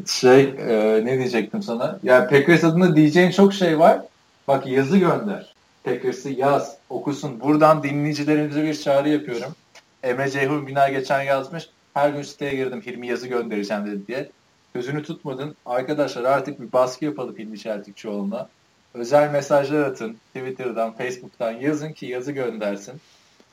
Şey 0.05 0.41
e, 0.43 1.01
ne 1.05 1.17
diyecektim 1.17 1.63
sana? 1.63 1.99
Ya 2.03 2.27
Packers 2.27 2.63
adına 2.63 2.95
diyeceğin 2.95 3.31
çok 3.31 3.53
şey 3.53 3.79
var. 3.79 4.01
Bak 4.47 4.67
yazı 4.67 4.97
gönder. 4.97 5.53
Packers'ı 5.83 6.29
yaz, 6.29 6.77
okusun. 6.89 7.39
Buradan 7.39 7.83
dinleyicilerimize 7.83 8.63
bir 8.63 8.79
çağrı 8.79 9.09
yapıyorum. 9.09 9.55
Emre 10.03 10.29
Ceyhun 10.29 10.67
Biner 10.67 10.89
geçen 10.89 11.21
yazmış. 11.21 11.69
Her 11.93 12.09
gün 12.09 12.21
siteye 12.21 12.55
girdim 12.55 12.81
Hilmi 12.81 13.07
yazı 13.07 13.27
göndereceğim 13.27 13.85
dedi 13.85 14.07
diye. 14.07 14.29
Sözünü 14.73 15.03
tutmadın. 15.03 15.55
Arkadaşlar 15.65 16.23
artık 16.23 16.61
bir 16.61 16.71
baskı 16.71 17.05
yapalım 17.05 17.37
Hilmi 17.37 17.59
Çeltikçioğlu'na. 17.59 18.47
Özel 18.93 19.31
mesajlar 19.31 19.81
atın. 19.81 20.17
Twitter'dan, 20.33 20.93
Facebook'tan 20.93 21.51
yazın 21.51 21.93
ki 21.93 22.05
yazı 22.05 22.31
göndersin. 22.31 22.93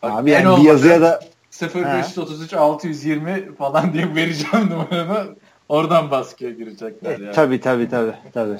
Bak, 0.02 0.12
Abi 0.12 0.30
yani 0.30 0.56
bir 0.56 0.68
yazıya 0.68 1.00
da 1.00 1.20
0533 1.60 2.52
620 2.52 3.54
falan 3.54 3.92
diye 3.92 4.14
vereceğim 4.14 4.70
numaranı. 4.70 5.36
Oradan 5.68 6.10
baskıya 6.10 6.50
girecekler. 6.50 7.20
E, 7.20 7.24
yani. 7.24 7.34
Tabii 7.34 7.60
tabii 7.60 7.88
tabii. 7.88 8.14
tabii. 8.34 8.58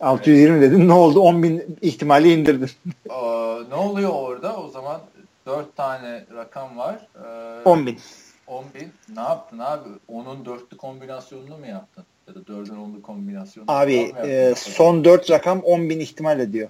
620 0.00 0.60
dedin 0.60 0.88
ne 0.88 0.92
oldu? 0.92 1.20
10 1.20 1.42
bin 1.42 1.78
ihtimali 1.80 2.32
indirdin. 2.32 2.70
Aa, 3.10 3.58
ne 3.68 3.74
oluyor 3.74 4.10
orada? 4.10 4.56
O 4.56 4.68
zaman 4.68 5.00
4 5.46 5.76
tane 5.76 6.24
rakam 6.34 6.76
var. 6.76 7.06
Ee, 7.24 7.62
10 7.64 7.86
bin. 7.86 7.98
10 8.46 8.64
bin. 8.74 8.92
Ne 9.14 9.20
yaptın 9.20 9.58
abi? 9.58 9.88
Onun 10.08 10.44
dörtlü 10.44 10.76
kombinasyonunu 10.76 11.58
mu 11.58 11.66
yaptın? 11.66 12.04
Ya 12.28 12.34
da 12.34 12.46
dördün 12.46 12.76
onlu 12.76 13.02
kombinasyonunu 13.02 13.70
Abi 13.70 14.12
e, 14.22 14.54
son 14.56 15.04
4 15.04 15.30
rakam 15.30 15.60
10 15.60 15.90
bin 15.90 16.00
ihtimal 16.00 16.40
ediyor. 16.40 16.68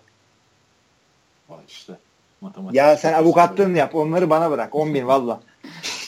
Bak 1.49 1.61
işte. 1.69 1.93
Matematik 2.41 2.77
ya 2.77 2.97
sen 2.97 3.13
avukatlığını 3.13 3.79
yap. 3.79 3.95
Onları 3.95 4.31
bana 4.31 4.51
bırak. 4.51 4.75
10 4.75 4.95
bin 4.95 5.07
valla. 5.07 5.41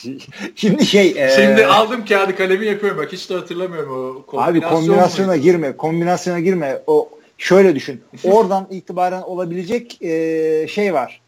Şimdi 0.55 0.85
şey. 0.85 1.13
E... 1.17 1.29
Şimdi 1.29 1.65
aldım 1.65 2.05
kağıdı 2.05 2.35
kalemi 2.35 2.65
yapıyorum. 2.65 2.97
Bak 2.97 3.11
hiç 3.11 3.29
de 3.29 3.33
hatırlamıyorum 3.33 3.91
o 3.91 4.25
kombinasyon. 4.25 4.69
Abi 4.69 4.75
kombinasyona 4.75 5.31
muydu? 5.31 5.41
girme. 5.43 5.77
Kombinasyona 5.77 6.39
girme. 6.39 6.81
O 6.87 7.09
şöyle 7.37 7.75
düşün. 7.75 8.03
Oradan 8.23 8.67
itibaren 8.69 9.21
olabilecek 9.21 10.01
e, 10.01 10.67
şey 10.67 10.93
var. 10.93 11.21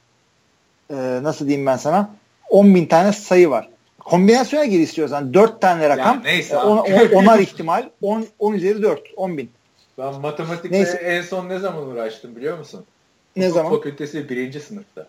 E, 0.89 0.95
nasıl 1.23 1.47
diyeyim 1.47 1.65
ben 1.65 1.77
sana? 1.77 2.09
10 2.49 2.75
bin 2.75 2.85
tane 2.85 3.13
sayı 3.13 3.49
var. 3.49 3.69
Kombinasyona 3.99 4.65
gir 4.65 4.79
istiyorsan 4.79 5.33
4 5.33 5.61
tane 5.61 5.89
rakam. 5.89 6.15
Yani 6.15 6.23
neyse. 6.23 6.57
On, 6.63 6.77
on, 6.77 7.09
onar 7.13 7.39
ihtimal. 7.39 7.89
10, 8.01 8.25
10 8.39 8.53
üzeri 8.53 8.81
4. 8.81 9.01
10 9.15 9.37
bin. 9.37 9.49
Ben 9.97 10.21
matematikte 10.21 10.77
neyse. 10.77 10.97
en 10.97 11.21
son 11.21 11.49
ne 11.49 11.59
zaman 11.59 11.87
uğraştım 11.87 12.35
biliyor 12.35 12.57
musun? 12.57 12.85
Ne 13.35 13.45
hukuk 13.45 13.55
zaman? 13.55 13.71
fakültesi 13.71 14.29
birinci 14.29 14.59
sınıfta. 14.59 15.07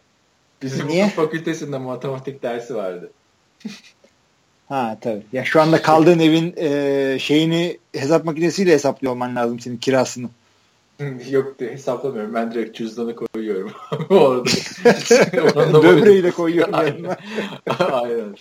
Bizim 0.63 0.89
Niye? 0.89 1.05
hukuk 1.05 1.17
fakültesinde 1.17 1.79
matematik 1.79 2.43
dersi 2.43 2.75
vardı. 2.75 3.11
ha 4.69 4.99
tabii. 5.01 5.23
Ya 5.33 5.45
şu 5.45 5.61
anda 5.61 5.83
kaldığın 5.83 6.19
evin 6.19 6.55
e, 6.57 7.19
şeyini 7.21 7.79
hesap 7.93 8.25
makinesiyle 8.25 8.73
hesaplıyor 8.73 9.13
olman 9.13 9.37
lazım 9.37 9.61
senin 9.61 9.77
kirasını. 9.77 10.29
Yok 11.31 11.55
hesaplamıyorum. 11.61 12.35
Ben 12.35 12.55
direkt 12.55 12.77
cüzdanı 12.77 13.15
koyuyorum. 13.17 13.73
Orada. 14.11 15.83
Böbreği 15.83 16.23
de 16.23 16.31
koyuyorum. 16.31 16.75
Aynen. 16.75 17.17
Aynen. 17.79 18.37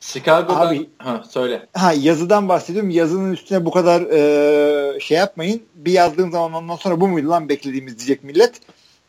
Chicago'dan 0.00 0.66
Abi, 0.66 0.90
ha, 0.98 1.24
söyle. 1.30 1.66
Ha, 1.72 1.92
yazıdan 1.92 2.48
bahsediyorum. 2.48 2.90
Yazının 2.90 3.32
üstüne 3.32 3.64
bu 3.64 3.70
kadar 3.70 4.00
e, 4.00 5.00
şey 5.00 5.18
yapmayın. 5.18 5.62
Bir 5.74 5.92
yazdığım 5.92 6.32
zaman 6.32 6.52
ondan 6.52 6.76
sonra 6.76 7.00
bu 7.00 7.08
muydu 7.08 7.28
lan 7.28 7.48
beklediğimiz 7.48 7.98
diyecek 7.98 8.24
millet. 8.24 8.60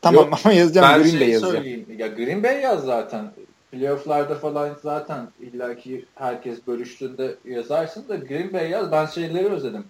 Tamam 0.01 0.25
Yok, 0.25 0.39
ama 0.45 0.53
yazacağım 0.53 0.87
ben 0.93 1.01
Green 1.01 1.11
şey 1.11 1.19
Bay 1.19 1.29
yazacağım. 1.29 1.55
Söyleyeyim. 1.55 1.85
Ya 1.97 2.07
Green 2.07 2.43
Bay 2.43 2.61
yaz 2.61 2.83
zaten. 2.83 3.31
Playoff'larda 3.71 4.35
falan 4.35 4.77
zaten 4.83 5.27
illaki 5.39 6.05
herkes 6.15 6.67
bölüştüğünde 6.67 7.35
yazarsın 7.45 8.09
da 8.09 8.15
Green 8.15 8.53
Bay 8.53 8.69
yaz. 8.69 8.91
Ben 8.91 9.05
şeyleri 9.05 9.47
özledim. 9.47 9.83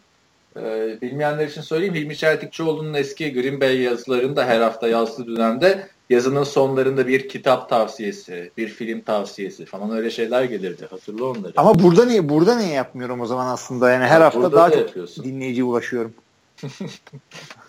Ee, 0.57 0.97
bilmeyenler 1.01 1.47
için 1.47 1.61
söyleyeyim. 1.61 1.95
Hilmi 1.95 2.17
Çeltikçioğlu'nun 2.17 2.93
eski 2.93 3.33
Green 3.33 3.61
Bay 3.61 3.81
yazılarını 3.81 4.35
da 4.35 4.45
her 4.45 4.61
hafta 4.61 4.87
yazdığı 4.87 5.27
dönemde 5.27 5.87
yazının 6.09 6.43
sonlarında 6.43 7.07
bir 7.07 7.29
kitap 7.29 7.69
tavsiyesi, 7.69 8.51
bir 8.57 8.67
film 8.67 9.01
tavsiyesi 9.01 9.65
falan 9.65 9.91
öyle 9.97 10.09
şeyler 10.09 10.43
gelirdi. 10.43 10.87
Hatırla 10.89 11.25
onları. 11.25 11.53
Ama 11.57 11.79
burada 11.79 12.05
niye 12.05 12.29
burada 12.29 12.55
niye 12.55 12.73
yapmıyorum 12.73 13.21
o 13.21 13.25
zaman 13.25 13.47
aslında? 13.47 13.91
Yani 13.91 14.05
her 14.05 14.19
ya 14.19 14.25
hafta 14.25 14.51
daha 14.51 14.69
çok 14.69 14.79
yapıyorsun. 14.79 15.23
dinleyiciye 15.23 15.63
ulaşıyorum. 15.63 16.13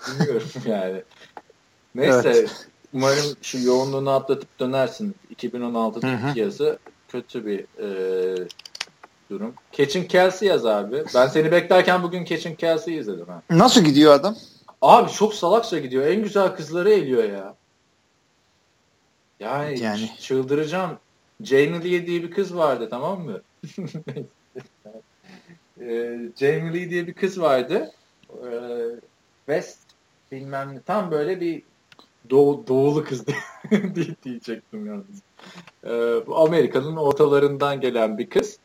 Bilmiyorum 0.09 0.49
yani. 0.67 1.03
Neyse 1.99 2.23
evet. 2.25 2.69
umarım 2.95 3.37
şu 3.43 3.59
yoğunluğunu 3.59 4.11
atlatıp 4.11 4.59
dönersin. 4.61 5.15
2016'daki 5.35 6.41
yazı 6.41 6.79
kötü 7.09 7.47
bir 7.47 7.61
e, 7.61 8.49
durum. 9.31 9.55
Keçin 9.73 10.05
Kelsey 10.05 10.49
yaz 10.49 10.67
abi. 10.67 11.05
Ben 11.15 11.27
seni 11.27 11.53
beklerken 11.53 12.03
bugün 12.03 12.25
Keçin 12.25 12.55
Kelsey'i 12.55 13.01
izledim. 13.01 13.27
Ha. 13.27 13.43
Nasıl 13.51 13.81
gidiyor 13.81 14.13
adam? 14.13 14.37
Abi 14.83 15.13
çok 15.13 15.35
salakça 15.35 15.79
gidiyor. 15.79 16.07
En 16.07 16.23
güzel 16.23 16.57
kızları 16.57 16.91
eliyor 16.91 17.25
ya. 17.25 17.55
Yani, 19.41 19.81
yani. 19.81 20.11
çıldıracağım. 20.21 20.99
Jane 21.43 21.83
diye 21.83 22.07
diye 22.07 22.23
bir 22.23 22.31
kız 22.31 22.57
vardı 22.57 22.89
tamam 22.91 23.21
mı? 23.21 23.41
e, 25.81 26.19
Jamie 26.37 26.75
Lee 26.75 26.91
diye 26.91 27.07
bir 27.07 27.13
kız 27.13 27.41
vardı. 27.41 27.93
E, 28.31 28.51
West 29.47 29.79
bilmem 30.33 30.75
ne. 30.75 30.81
Tam 30.83 31.11
böyle 31.11 31.41
bir 31.41 31.63
doğu, 32.31 32.65
doğulu 32.69 33.05
kız 33.05 33.25
diye 33.95 34.07
diyecektim 34.25 34.87
yalnız. 34.87 35.23
E, 35.85 36.27
bu 36.27 36.37
Amerika'nın 36.37 36.97
ortalarından 36.97 37.81
gelen 37.81 38.19
bir 38.19 38.31
kız. 38.31 38.59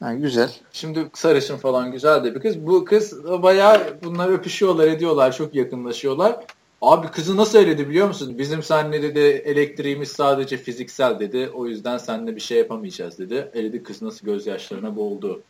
Ha, 0.00 0.14
güzel. 0.14 0.52
Şimdi 0.72 1.10
sarışın 1.14 1.56
falan 1.56 1.92
güzel 1.92 2.24
de 2.24 2.34
bir 2.34 2.40
kız. 2.40 2.66
Bu 2.66 2.84
kız 2.84 3.24
bayağı 3.24 3.98
bunlar 4.04 4.28
öpüşüyorlar 4.28 4.88
ediyorlar 4.88 5.32
çok 5.32 5.54
yakınlaşıyorlar. 5.54 6.44
Abi 6.82 7.06
kızı 7.06 7.36
nasıl 7.36 7.58
eledi 7.58 7.88
biliyor 7.88 8.08
musun? 8.08 8.38
Bizim 8.38 8.62
seninle 8.62 9.02
dedi 9.02 9.18
elektriğimiz 9.20 10.08
sadece 10.08 10.56
fiziksel 10.56 11.20
dedi. 11.20 11.50
O 11.54 11.66
yüzden 11.66 11.98
seninle 11.98 12.36
bir 12.36 12.40
şey 12.40 12.58
yapamayacağız 12.58 13.18
dedi. 13.18 13.50
Eledi 13.54 13.82
kız 13.82 14.02
nasıl 14.02 14.26
gözyaşlarına 14.26 14.96
boğuldu. 14.96 15.42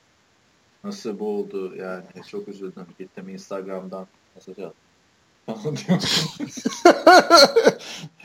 Nasıl 0.85 1.19
boğuldu 1.19 1.77
yani 1.77 2.05
çok 2.29 2.49
üzüldüm. 2.49 2.87
Gittim 2.99 3.29
Instagram'dan 3.29 4.07
mesaj 4.35 4.59
attım. 4.59 4.84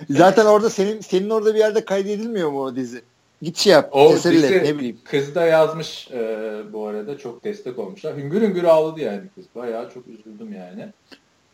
Zaten 0.09 0.45
orada 0.45 0.69
senin 0.69 1.01
senin 1.01 1.29
orada 1.29 1.53
bir 1.53 1.59
yerde 1.59 1.85
kaydedilmiyor 1.85 2.49
mu 2.51 2.63
o 2.63 2.75
dizi? 2.75 3.01
Git 3.41 3.57
şey 3.57 3.73
yap. 3.73 3.89
O 3.91 4.13
dizi, 4.13 4.63
ne 4.63 4.77
bileyim. 4.77 4.99
Kız 5.03 5.35
da 5.35 5.45
yazmış 5.45 6.11
e, 6.11 6.61
bu 6.73 6.87
arada 6.87 7.17
çok 7.17 7.43
destek 7.43 7.79
olmuşlar. 7.79 8.17
Hüngür 8.17 8.41
hüngür 8.41 8.63
ağladı 8.63 8.99
yani 8.99 9.21
kız. 9.35 9.45
Bayağı 9.55 9.93
çok 9.93 10.07
üzüldüm 10.07 10.53
yani. 10.53 10.89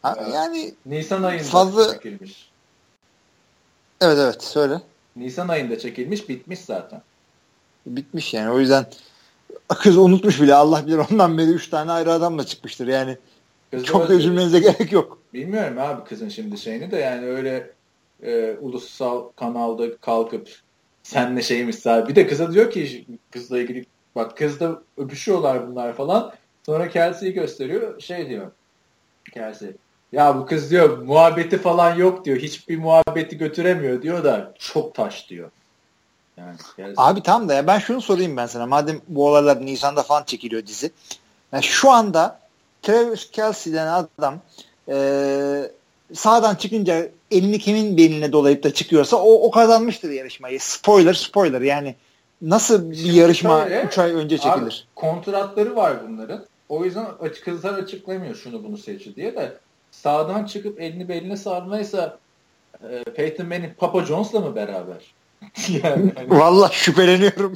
Ha, 0.01 0.15
ee, 0.19 0.31
yani 0.31 0.73
Nisan 0.85 1.23
ayında 1.23 1.43
fazla... 1.43 1.93
çekilmiş. 1.93 2.49
Evet 4.01 4.17
evet 4.19 4.43
söyle. 4.43 4.81
Nisan 5.15 5.47
ayında 5.47 5.79
çekilmiş 5.79 6.29
bitmiş 6.29 6.59
zaten. 6.59 7.01
Bitmiş 7.85 8.33
yani 8.33 8.51
o 8.51 8.59
yüzden 8.59 8.85
kız 9.67 9.97
unutmuş 9.97 10.41
bile 10.41 10.55
Allah 10.55 10.87
bilir 10.87 10.97
ondan 11.11 11.37
beri 11.37 11.49
3 11.49 11.69
tane 11.69 11.91
ayrı 11.91 12.11
adamla 12.11 12.45
çıkmıştır 12.45 12.87
yani. 12.87 13.17
Kız 13.71 13.83
çok 13.83 14.09
da 14.09 14.13
üzülmenize 14.13 14.59
gerek 14.59 14.91
yok. 14.91 15.19
Bilmiyorum 15.33 15.77
abi 15.79 16.03
kızın 16.03 16.29
şimdi 16.29 16.57
şeyini 16.57 16.91
de 16.91 16.97
yani 16.97 17.25
öyle 17.25 17.71
e, 18.23 18.55
ulusal 18.61 19.23
kanalda 19.35 19.97
kalkıp 19.97 20.49
senle 21.03 21.41
şeymiş 21.41 21.75
sahibi. 21.75 22.09
Bir 22.09 22.15
de 22.15 22.27
kıza 22.27 22.53
diyor 22.53 22.71
ki 22.71 23.05
kızla 23.31 23.59
ilgili 23.59 23.85
bak 24.15 24.37
kızla 24.37 24.81
öpüşüyorlar 24.97 25.67
bunlar 25.67 25.93
falan. 25.93 26.33
Sonra 26.65 26.89
Kelsey'yi 26.89 27.33
gösteriyor. 27.33 28.01
Şey 28.01 28.29
diyor 28.29 28.51
Kelsey. 29.33 29.71
Ya 30.11 30.37
bu 30.37 30.45
kız 30.45 30.71
diyor 30.71 30.97
muhabbeti 30.97 31.57
falan 31.57 31.95
yok 31.95 32.25
diyor. 32.25 32.37
Hiçbir 32.37 32.77
muhabbeti 32.77 33.37
götüremiyor 33.37 34.01
diyor 34.01 34.23
da 34.23 34.53
çok 34.59 34.95
taş 34.95 35.29
diyor. 35.29 35.51
Yani 36.37 36.57
Kelsey. 36.75 36.93
Abi 36.97 37.23
tam 37.23 37.49
da 37.49 37.53
ya 37.53 37.67
ben 37.67 37.79
şunu 37.79 38.01
sorayım 38.01 38.37
ben 38.37 38.45
sana. 38.45 38.65
Madem 38.65 39.01
bu 39.07 39.27
olaylar 39.27 39.65
Nisan'da 39.65 40.03
falan 40.03 40.23
çekiliyor 40.23 40.65
dizi. 40.65 40.91
Yani 41.51 41.63
şu 41.63 41.91
anda 41.91 42.39
Travis 42.85 43.31
Kelsey 43.31 43.73
denen 43.73 44.07
adam 44.17 44.39
e, 44.89 45.71
sağdan 46.13 46.55
çıkınca 46.55 47.07
elini 47.31 47.59
kimin 47.59 47.97
beline 47.97 48.31
dolayıp 48.31 48.63
da 48.63 48.73
çıkıyorsa 48.73 49.17
o, 49.17 49.47
o 49.47 49.51
kazanmıştır 49.51 50.09
yarışmayı. 50.09 50.59
Spoiler 50.59 51.13
spoiler 51.13 51.61
yani 51.61 51.95
nasıl 52.41 52.91
bir 52.91 52.95
Şimdi 52.95 53.17
yarışma 53.17 53.67
3 53.69 53.97
ay 53.97 54.11
önce 54.11 54.37
çekilir? 54.37 54.87
Abi, 54.87 54.95
kontratları 54.95 55.75
var 55.75 55.93
bunların. 56.07 56.45
O 56.69 56.85
yüzden 56.85 57.05
kızlar 57.45 57.73
açıklamıyor 57.73 58.35
şunu 58.35 58.63
bunu 58.63 58.77
seçi 58.77 59.15
diye 59.15 59.35
de 59.35 59.57
sağdan 59.91 60.45
çıkıp 60.45 60.81
elini 60.81 61.09
beline 61.09 61.37
sarmaysa 61.37 62.17
e, 62.89 63.03
Peyton 63.03 63.47
Manning 63.47 63.77
Papa 63.77 64.05
Jones'la 64.05 64.39
mı 64.39 64.55
beraber? 64.55 65.13
yani, 65.83 66.11
hani... 66.15 66.29
Valla 66.29 66.69
şüpheleniyorum. 66.69 67.53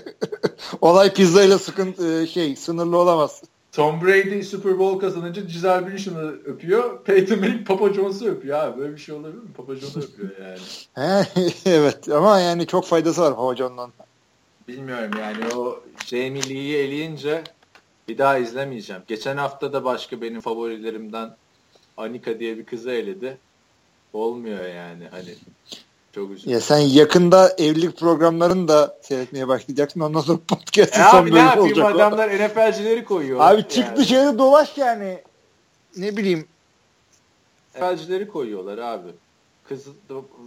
Olay 0.80 1.12
pizzayla 1.12 1.58
sıkıntı 1.58 2.22
e, 2.22 2.26
şey 2.26 2.56
sınırlı 2.56 2.98
olamaz. 2.98 3.42
Tom 3.72 4.00
Brady 4.00 4.42
Super 4.42 4.78
Bowl 4.78 4.98
kazanınca 5.00 5.42
Giselle 5.42 5.86
Bündchen'ı 5.86 6.30
öpüyor. 6.44 7.04
Peyton 7.04 7.38
Manning 7.38 7.66
Papa 7.66 7.92
Jones'u 7.92 8.26
öpüyor 8.26 8.58
abi. 8.58 8.80
Böyle 8.80 8.92
bir 8.92 9.00
şey 9.00 9.14
olabilir 9.14 9.42
mi? 9.42 9.52
Papa 9.56 9.74
Jones'u 9.74 10.00
öpüyor 10.00 10.30
yani. 10.40 11.26
evet 11.66 12.08
ama 12.08 12.40
yani 12.40 12.66
çok 12.66 12.86
faydası 12.86 13.22
var 13.22 13.36
Papa 13.36 13.56
John'dan. 13.56 13.92
Bilmiyorum 14.68 15.10
yani 15.18 15.54
o 15.54 15.82
Jamie 16.06 16.48
Lee'yi 16.48 16.76
eleyince 16.76 17.44
bir 18.08 18.18
daha 18.18 18.38
izlemeyeceğim. 18.38 19.02
Geçen 19.06 19.36
hafta 19.36 19.72
da 19.72 19.84
başka 19.84 20.22
benim 20.22 20.40
favorilerimden 20.40 21.36
Anika 21.96 22.40
diye 22.40 22.58
bir 22.58 22.64
kızı 22.64 22.90
eledi. 22.90 23.38
Olmuyor 24.12 24.64
yani 24.64 25.08
hani 25.10 25.34
çok 26.14 26.30
üzüldüm. 26.30 26.52
Ya 26.52 26.60
sen 26.60 26.78
yakında 26.78 27.54
evlilik 27.58 27.98
programlarını 27.98 28.68
da 28.68 28.98
seyretmeye 29.02 29.48
başlayacaksın. 29.48 30.00
Ondan 30.00 30.20
sonra 30.20 30.38
podcast'ın 30.48 31.02
e 31.02 31.10
son 31.10 31.24
bölümü 31.24 31.38
olacak. 31.38 31.56
Abi 31.56 31.64
ne 31.64 31.72
yapayım 31.72 31.86
adamlar 31.86 32.28
NFL'cileri 32.28 33.04
koyuyor. 33.04 33.40
Abi 33.40 33.68
çık 33.68 33.84
yani. 33.84 33.96
dışarı 33.96 34.38
dolaş 34.38 34.78
yani. 34.78 35.18
Ne 35.96 36.16
bileyim. 36.16 36.46
NFL'cileri 37.74 38.28
koyuyorlar 38.28 38.78
abi. 38.78 39.08
Kız 39.68 39.86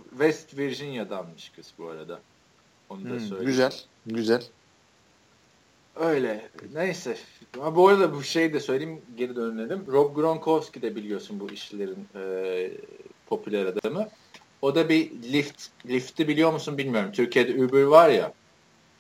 West 0.10 0.58
Virginia'danmış 0.58 1.52
kız 1.56 1.74
bu 1.78 1.88
arada. 1.88 2.20
Onu 2.90 3.06
da 3.06 3.10
hmm, 3.10 3.20
söyleyeyim. 3.20 3.46
Güzel. 3.46 3.74
Güzel. 4.06 4.44
Öyle. 5.96 6.50
Neyse. 6.74 7.18
Ama 7.60 7.76
bu 7.76 7.88
arada 7.88 8.14
bu 8.14 8.24
şeyi 8.24 8.54
de 8.54 8.60
söyleyeyim 8.60 9.02
geri 9.18 9.36
dönelim. 9.36 9.86
Rob 9.88 10.16
Gronkowski 10.16 10.82
de 10.82 10.96
biliyorsun 10.96 11.40
bu 11.40 11.52
işlerin 11.52 12.08
e, 12.16 12.72
popüler 13.28 13.66
adamı. 13.66 14.08
O 14.64 14.76
da 14.76 14.90
bir 14.90 15.12
Lyft. 15.34 15.68
Lyft'i 15.86 16.28
biliyor 16.28 16.54
musun 16.54 16.78
bilmiyorum. 16.78 17.12
Türkiye'de 17.12 17.64
Uber 17.64 17.84
var 17.84 18.10
ya. 18.10 18.34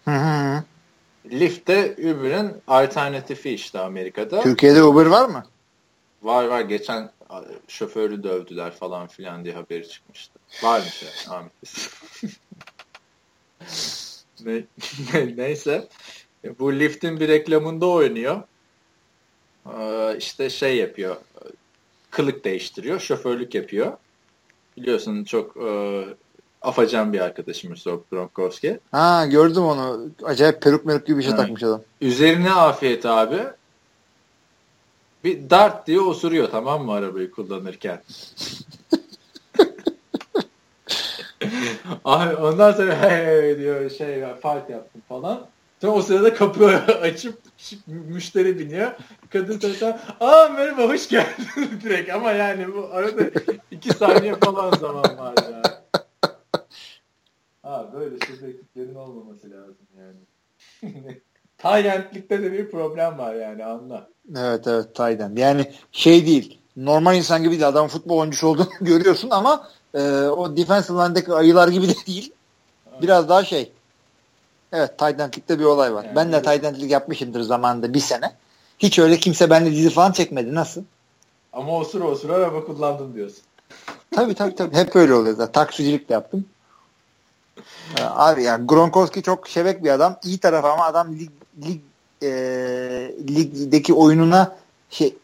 Hı 0.05 0.11
hı. 0.11 0.63
Lyft 1.31 1.67
de 1.67 1.95
Uber'in 1.97 2.51
alternatifi 2.67 3.49
işte 3.49 3.79
Amerika'da. 3.79 4.41
Türkiye'de 4.41 4.83
Uber 4.83 5.05
var 5.05 5.29
mı? 5.29 5.45
Var 6.23 6.45
var. 6.45 6.61
Geçen 6.61 7.11
şoförü 7.67 8.23
dövdüler 8.23 8.71
falan 8.71 9.07
filan 9.07 9.45
diye 9.45 9.53
haberi 9.53 9.89
çıkmıştı. 9.89 10.39
Varmış 10.63 11.03
yani 11.03 11.37
Ahmet. 11.37 11.53
ne, 14.45 14.63
ne, 15.13 15.37
neyse. 15.37 15.87
Bu 16.59 16.73
Lyft'in 16.73 17.19
bir 17.19 17.27
reklamında 17.27 17.87
oynuyor. 17.87 18.43
Ee, 19.77 20.15
işte 20.17 20.49
şey 20.49 20.77
yapıyor. 20.77 21.15
Kılık 22.11 22.43
değiştiriyor. 22.45 22.99
Şoförlük 22.99 23.55
yapıyor. 23.55 23.97
Biliyorsun 24.77 25.23
çok 25.23 25.57
e, 25.57 26.03
afacan 26.61 27.13
bir 27.13 27.19
arkadaşımız 27.19 27.87
Rob 27.87 28.01
Gronkowski. 28.11 28.79
Ha 28.91 29.25
gördüm 29.25 29.63
onu. 29.63 30.09
Acayip 30.23 30.61
peruk 30.61 30.85
meruk 30.85 31.07
gibi 31.07 31.17
bir 31.17 31.23
şey 31.23 31.31
evet. 31.31 31.39
takmış 31.39 31.63
adam. 31.63 31.81
Üzerine 32.01 32.51
afiyet 32.51 33.05
abi. 33.05 33.39
Bir 35.23 35.49
dart 35.49 35.87
diye 35.87 35.99
osuruyor 35.99 36.51
tamam 36.51 36.85
mı 36.85 36.91
arabayı 36.91 37.31
kullanırken. 37.31 38.01
Abi 42.05 42.35
ondan 42.35 42.71
sonra 42.71 43.01
hey 43.01 43.57
diyor 43.57 43.89
şey 43.89 44.23
fark 44.41 44.69
yaptım 44.69 45.01
falan. 45.09 45.47
Sonra 45.83 45.95
o 45.95 46.01
sırada 46.01 46.33
kapı 46.33 46.65
açıp 47.01 47.39
müşteri 47.87 48.59
biniyor. 48.59 48.91
Kadın 49.29 49.59
tarafından 49.59 49.99
aa 50.19 50.49
merhaba 50.49 50.83
hoş 50.83 51.09
geldin 51.09 51.45
direkt 51.83 52.13
ama 52.13 52.31
yani 52.31 52.73
bu 52.73 52.89
arada 52.91 53.23
iki 53.71 53.89
saniye 53.89 54.35
falan 54.35 54.77
zaman 54.77 55.17
var 55.17 55.33
ya. 55.51 55.61
Ha 57.61 57.89
böyle 57.93 58.15
sözlüklerin 58.25 58.95
olmaması 58.95 59.51
lazım 59.51 59.87
yani. 59.97 60.17
Taylandlikte 61.57 62.43
de 62.43 62.51
bir 62.51 62.71
problem 62.71 63.17
var 63.17 63.35
yani 63.35 63.65
anla. 63.65 64.07
Evet 64.37 64.67
evet 64.67 64.95
Tayland. 64.95 65.37
Yani 65.37 65.71
şey 65.91 66.25
değil. 66.25 66.59
Normal 66.77 67.15
insan 67.15 67.43
gibi 67.43 67.59
de 67.59 67.65
adam 67.65 67.87
futbol 67.87 68.17
oyuncusu 68.17 68.47
olduğunu 68.47 68.69
görüyorsun 68.81 69.29
ama 69.29 69.67
e, 69.93 70.01
o 70.13 70.57
defensive 70.57 70.97
line'deki 70.97 71.33
ayılar 71.33 71.67
gibi 71.67 71.89
de 71.89 71.93
değil. 72.07 72.33
Biraz 73.01 73.29
daha 73.29 73.43
şey 73.43 73.71
Evet 74.73 74.97
Taylandlikte 74.97 75.59
bir 75.59 75.63
olay 75.63 75.93
var. 75.93 76.03
Yani 76.03 76.15
ben 76.15 76.31
de 76.31 76.41
Taylandlik 76.41 76.91
yapmışımdır 76.91 77.41
zamanında 77.41 77.93
bir 77.93 77.99
sene. 77.99 78.31
Hiç 78.79 78.99
öyle 78.99 79.17
kimse 79.17 79.49
benimle 79.49 79.71
dizi 79.71 79.89
falan 79.89 80.11
çekmedi. 80.11 80.55
Nasıl? 80.55 80.83
Ama 81.53 81.77
o 81.77 81.83
sıra 81.83 82.03
o 82.03 82.15
sıra 82.15 82.33
araba 82.33 82.65
kullandın 82.65 83.13
diyorsun. 83.13 83.43
tabii 84.15 84.33
tabii 84.33 84.55
tabii. 84.55 84.75
Hep 84.75 84.95
öyle 84.95 85.13
oluyor 85.13 85.35
zaten. 85.35 85.51
Taksicilik 85.51 86.09
de 86.09 86.13
yaptım. 86.13 86.45
Ee, 87.97 88.03
abi 88.03 88.43
yani 88.43 88.67
Gronkowski 88.67 89.23
çok 89.23 89.47
şebek 89.47 89.83
bir 89.83 89.89
adam. 89.89 90.17
İyi 90.23 90.37
tarafı 90.37 90.67
ama 90.67 90.85
adam 90.85 91.15
lig, 91.19 91.29
lig 91.65 91.81
e, 92.23 92.29
ligdeki 93.29 93.93
oyununa 93.93 94.55
şey 94.89 95.15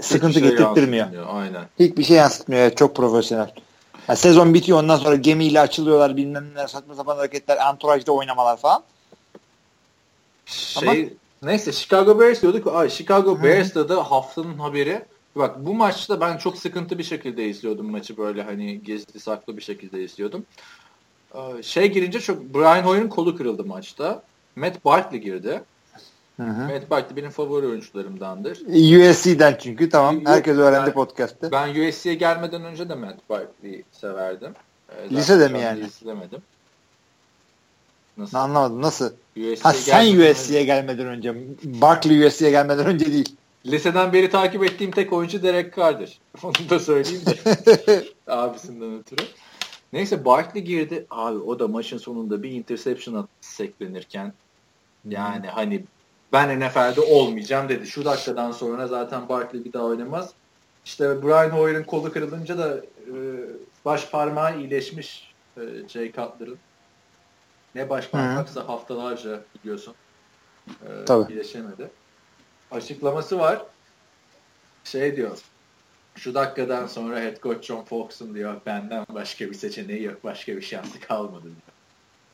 sıkıntı 0.00 0.40
şey 0.40 0.42
getirtmiyor. 0.42 1.26
Aynen. 1.28 1.64
Hiçbir 1.78 2.04
şey 2.04 2.16
yansıtmıyor. 2.16 2.62
Evet, 2.62 2.76
çok 2.76 2.96
profesyonel. 2.96 3.50
Yani 4.08 4.18
sezon 4.18 4.54
bitiyor 4.54 4.78
ondan 4.78 4.96
sonra 4.96 5.16
gemiyle 5.16 5.60
açılıyorlar 5.60 6.16
bilmem 6.16 6.54
ne 6.54 6.68
saçma 6.68 6.94
sapan 6.94 7.16
hareketler, 7.16 7.56
anturajda 7.56 8.12
oynamalar 8.12 8.56
falan. 8.56 8.82
Şey, 10.46 10.88
Ama... 10.88 11.50
neyse 11.50 11.72
Chicago 11.72 12.20
Bears 12.20 12.42
diyorduk. 12.42 12.66
Ay, 12.66 12.90
Chicago 12.90 13.42
Bears'ta 13.42 13.88
da 13.88 14.10
haftanın 14.10 14.58
haberi. 14.58 15.02
Bak 15.36 15.66
bu 15.66 15.74
maçta 15.74 16.20
ben 16.20 16.36
çok 16.36 16.58
sıkıntı 16.58 16.98
bir 16.98 17.04
şekilde 17.04 17.48
izliyordum 17.48 17.90
maçı 17.90 18.16
böyle 18.16 18.42
hani 18.42 18.82
gizli 18.82 19.20
saklı 19.20 19.56
bir 19.56 19.62
şekilde 19.62 20.04
izliyordum. 20.04 20.46
Ee, 21.34 21.62
şey 21.62 21.92
girince 21.92 22.20
çok 22.20 22.54
Brian 22.54 22.82
Hoyer'ın 22.82 23.08
kolu 23.08 23.36
kırıldı 23.36 23.64
maçta. 23.64 24.22
Matt 24.56 24.84
Barkley 24.84 25.20
girdi. 25.20 25.62
Matt 26.38 26.90
Barkley 26.90 27.16
benim 27.16 27.30
favori 27.30 27.66
oyuncularımdandır. 27.66 28.58
USC'den 29.10 29.56
çünkü 29.60 29.88
tamam. 29.88 30.14
Yok, 30.14 30.28
Herkes 30.28 30.56
öğrendi 30.56 30.86
ben, 30.86 30.94
podcast'te. 30.94 31.52
Ben 31.52 31.88
USC'ye 31.88 32.14
gelmeden 32.14 32.64
önce 32.64 32.88
de 32.88 32.94
Matt 32.94 33.30
Barkley'i 33.30 33.84
severdim. 33.92 34.52
Ee, 34.88 35.10
Lisede 35.10 35.48
mi 35.48 35.60
yani? 35.60 35.80
İzlemedim. 35.80 36.42
Nasıl? 38.16 38.38
Anlamadım. 38.38 38.82
Nasıl? 38.82 39.06
USC'ye 39.36 39.56
ha 39.62 39.72
sen 39.72 40.20
USC'ye 40.20 40.64
gelmeden 40.64 41.06
önce. 41.06 41.34
Barkley 41.64 42.26
USC'ye 42.26 42.50
gelmeden 42.50 42.86
önce 42.86 43.12
değil. 43.12 43.36
Liseden 43.66 44.12
beri 44.12 44.30
takip 44.30 44.64
ettiğim 44.64 44.90
tek 44.90 45.12
oyuncu 45.12 45.42
Derek 45.42 45.76
Carr'dır. 45.76 46.18
Onu 46.42 46.70
da 46.70 46.78
söyleyeyim 46.78 47.22
de. 47.26 48.04
Abisinden 48.26 48.98
ötürü. 48.98 49.24
Neyse 49.92 50.24
Barkley 50.24 50.64
girdi. 50.64 51.06
Abi 51.10 51.38
o 51.38 51.58
da 51.58 51.68
maçın 51.68 51.98
sonunda 51.98 52.42
bir 52.42 52.50
interception 52.50 53.28
seklenirken 53.40 54.32
yani 55.08 55.46
hmm. 55.46 55.54
hani 55.54 55.84
ben 56.32 56.60
NFL'de 56.60 57.00
olmayacağım 57.00 57.68
dedi. 57.68 57.86
Şu 57.86 58.04
dakikadan 58.04 58.52
sonra 58.52 58.86
zaten 58.86 59.28
Barkley 59.28 59.64
bir 59.64 59.72
daha 59.72 59.84
oynamaz. 59.84 60.30
İşte 60.84 61.22
Brian 61.22 61.50
Hoyer'ın 61.50 61.84
kolu 61.84 62.12
kırılınca 62.12 62.58
da 62.58 62.76
e, 62.76 63.14
baş 63.84 64.10
parmağı 64.10 64.58
iyileşmiş 64.58 65.34
e, 65.56 65.60
Jay 65.88 66.12
Cutler'ın. 66.12 66.58
Ne 67.74 67.90
baş 67.90 68.08
parmaksa 68.08 68.68
haftalarca 68.68 69.40
biliyorsun. 69.54 69.94
E, 70.68 71.04
Tabii. 71.06 71.32
iyileşemedi. 71.32 71.90
Açıklaması 72.70 73.38
var. 73.38 73.62
Şey 74.84 75.16
diyor. 75.16 75.38
Şu 76.16 76.34
dakikadan 76.34 76.86
sonra 76.86 77.20
head 77.20 77.42
coach 77.42 77.66
John 77.66 77.84
Fox'un 77.84 78.34
diyor 78.34 78.60
benden 78.66 79.06
başka 79.14 79.46
bir 79.50 79.54
seçeneği 79.54 80.02
yok. 80.02 80.24
Başka 80.24 80.56
bir 80.56 80.62
şansı 80.62 81.00
kalmadı 81.00 81.44
diyor. 81.44 81.67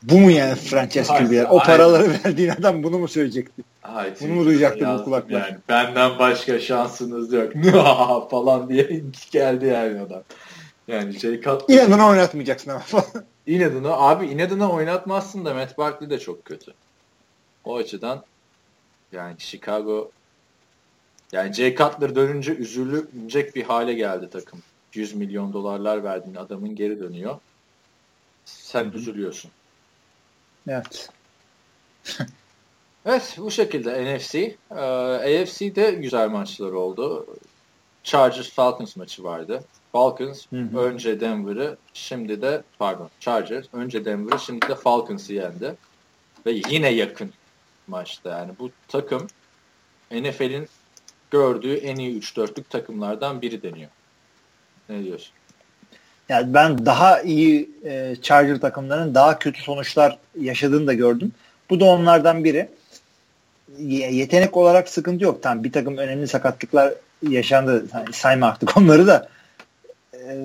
Bu 0.04 0.20
mu 0.20 0.30
yani 0.30 0.54
franchise 0.54 1.14
QB'ler? 1.14 1.46
O 1.50 1.58
paraları 1.58 2.10
verdiğin 2.24 2.48
adam 2.48 2.82
bunu 2.82 2.98
mu 2.98 3.08
söyleyecekti? 3.08 3.62
Ay, 3.82 4.14
bunu 4.20 4.34
mu 4.34 4.44
duyacaktı 4.44 4.86
bu 4.98 5.04
kulaklar? 5.04 5.40
Yani, 5.40 5.58
benden 5.68 6.18
başka 6.18 6.60
şansınız 6.60 7.32
yok. 7.32 7.52
falan 8.30 8.68
diye 8.68 9.02
geldi 9.30 9.66
yani 9.66 10.00
adam. 10.00 10.22
Yani 10.88 11.20
şey 11.20 11.40
kat... 11.40 11.70
İnadına 11.70 12.08
oynatmayacaksın 12.08 12.70
ama 12.70 12.80
falan. 12.80 13.24
İnadına 13.46 13.92
abi 13.92 14.26
inadına 14.26 14.70
oynatmazsın 14.70 15.44
da 15.44 15.54
Matt 15.54 15.78
Barkley 15.78 16.10
de 16.10 16.18
çok 16.18 16.44
kötü. 16.44 16.72
O 17.64 17.76
açıdan 17.76 18.24
yani 19.12 19.34
Chicago 19.38 20.10
yani 21.32 21.52
Jay 21.52 21.76
Cutler 21.76 22.14
dönünce 22.14 22.54
üzülecek 22.54 23.56
bir 23.56 23.62
hale 23.62 23.94
geldi 23.94 24.28
takım. 24.32 24.62
100 24.94 25.14
milyon 25.14 25.52
dolarlar 25.52 26.04
verdiğin 26.04 26.36
adamın 26.36 26.76
geri 26.76 27.00
dönüyor. 27.00 27.36
Sen 28.44 28.84
Hı-hı. 28.84 28.96
üzülüyorsun. 28.96 29.50
Evet. 30.68 31.08
evet 33.06 33.36
bu 33.38 33.50
şekilde 33.50 34.16
NFC. 34.16 34.56
Ee, 34.70 34.74
AFC'de 34.74 35.90
güzel 35.90 36.28
maçlar 36.28 36.72
oldu. 36.72 37.26
Chargers 38.04 38.50
Falcons 38.50 38.96
maçı 38.96 39.24
vardı. 39.24 39.64
Falcons 39.92 40.46
hı 40.50 40.56
hı. 40.56 40.78
önce 40.78 41.20
Denver'ı 41.20 41.76
şimdi 41.94 42.42
de 42.42 42.62
pardon 42.78 43.10
Chargers 43.20 43.66
önce 43.72 44.04
Denver'ı 44.04 44.38
şimdi 44.38 44.68
de 44.68 44.74
Falcons'ı 44.74 45.32
yendi. 45.32 45.76
Ve 46.46 46.52
yine 46.70 46.88
yakın 46.88 47.32
maçta 47.86 48.30
yani 48.30 48.52
bu 48.58 48.70
takım 48.88 49.26
NFL'in 50.10 50.68
gördüğü 51.30 51.74
en 51.74 51.96
iyi 51.96 52.20
3-4'lük 52.20 52.68
takımlardan 52.68 53.42
biri 53.42 53.62
deniyor. 53.62 53.90
Ne 54.88 55.04
diyorsun? 55.04 55.34
Yani 56.28 56.54
ben 56.54 56.86
daha 56.86 57.20
iyi 57.22 57.70
e, 57.84 58.16
Charger 58.22 58.60
takımlarının 58.60 59.14
daha 59.14 59.38
kötü 59.38 59.62
sonuçlar 59.62 60.18
yaşadığını 60.40 60.86
da 60.86 60.94
gördüm. 60.94 61.32
Bu 61.70 61.80
da 61.80 61.84
onlardan 61.84 62.44
biri. 62.44 62.68
Yetenek 63.78 64.56
olarak 64.56 64.88
sıkıntı 64.88 65.24
yok. 65.24 65.42
Tamam 65.42 65.64
bir 65.64 65.72
takım 65.72 65.96
önemli 65.96 66.28
sakatlıklar 66.28 66.94
yaşandı. 67.28 67.86
Yani 67.94 68.12
sayma 68.12 68.46
artık 68.46 68.76
onları 68.76 69.06
da. 69.06 69.28
E, 70.14 70.36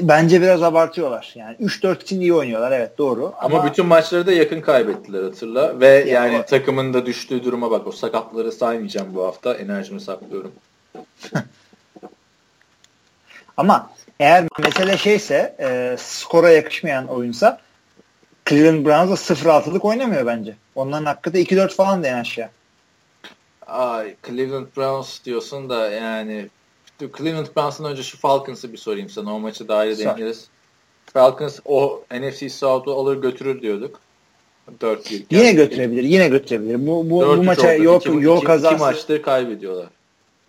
bence 0.00 0.42
biraz 0.42 0.62
abartıyorlar. 0.62 1.32
Yani 1.34 1.56
3-4 1.56 2.02
için 2.02 2.20
iyi 2.20 2.34
oynuyorlar 2.34 2.72
evet 2.72 2.98
doğru. 2.98 3.34
Ama, 3.40 3.58
ama 3.58 3.70
bütün 3.70 3.86
maçları 3.86 4.26
da 4.26 4.32
yakın 4.32 4.60
kaybettiler 4.60 5.22
hatırla. 5.22 5.80
Ve 5.80 5.88
yani, 5.88 6.10
yani 6.10 6.38
o... 6.38 6.46
takımın 6.46 6.94
da 6.94 7.06
düştüğü 7.06 7.44
duruma 7.44 7.70
bak. 7.70 7.86
O 7.86 7.92
sakatları 7.92 8.52
saymayacağım 8.52 9.14
bu 9.14 9.24
hafta. 9.24 9.54
Enerjimi 9.54 10.00
saklıyorum. 10.00 10.52
ama 13.56 13.90
eğer 14.20 14.44
mesele 14.58 14.98
şeyse 14.98 15.56
e, 15.60 15.96
skora 15.98 16.50
yakışmayan 16.50 17.06
oyunsa 17.06 17.60
Cleveland 18.48 18.86
Browns 18.86 19.28
da 19.28 19.34
0-6'lık 19.34 19.84
oynamıyor 19.84 20.26
bence. 20.26 20.56
Onların 20.74 21.04
hakkı 21.04 21.34
da 21.34 21.38
2-4 21.38 21.74
falan 21.74 22.02
da 22.02 22.08
en 22.08 22.18
aşağı. 22.18 22.48
Ay, 23.66 24.14
Cleveland 24.26 24.66
Browns 24.76 25.24
diyorsun 25.24 25.68
da 25.68 25.90
yani 25.90 26.48
Cleveland 26.98 27.46
Browns'dan 27.56 27.92
önce 27.92 28.02
şu 28.02 28.18
Falcons'ı 28.18 28.72
bir 28.72 28.78
sorayım 28.78 29.10
sana. 29.10 29.34
O 29.34 29.38
maçı 29.38 29.64
iyi 29.64 29.98
deneriz. 29.98 30.48
Falcons 31.12 31.58
o 31.64 32.02
NFC 32.10 32.48
South'u 32.48 32.92
alır 32.92 33.22
götürür 33.22 33.62
diyorduk. 33.62 34.00
4 34.80 35.10
1 35.10 35.26
Yine 35.30 35.52
götürebilir. 35.52 36.02
Yine 36.02 36.28
götürebilir. 36.28 36.86
Bu 36.86 37.10
bu, 37.10 37.20
bu 37.20 37.42
maça 37.42 37.72
yok 37.72 38.06
yol 38.06 38.40
kazası. 38.40 38.74
İki 38.74 38.84
maçtır 38.84 39.22
kaybediyorlar. 39.22 39.86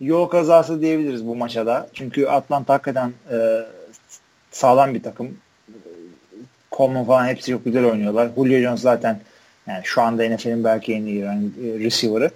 Yol 0.00 0.26
kazası 0.26 0.80
diyebiliriz 0.80 1.26
bu 1.26 1.36
maça 1.36 1.66
da. 1.66 1.88
Çünkü 1.94 2.26
Atlanta 2.26 2.74
hakikaten 2.74 3.12
e, 3.32 3.36
sağlam 4.50 4.94
bir 4.94 5.02
takım. 5.02 5.38
Coleman 6.72 7.04
falan 7.04 7.26
hepsi 7.26 7.50
çok 7.50 7.64
güzel 7.64 7.84
oynuyorlar. 7.84 8.28
Julio 8.36 8.60
Jones 8.60 8.80
zaten 8.80 9.20
yani 9.66 9.80
şu 9.84 10.02
anda 10.02 10.28
NFL'in 10.28 10.64
belki 10.64 10.94
en 10.94 11.02
iyi 11.02 11.18
yani, 11.18 11.50
receiver'ı. 11.84 12.30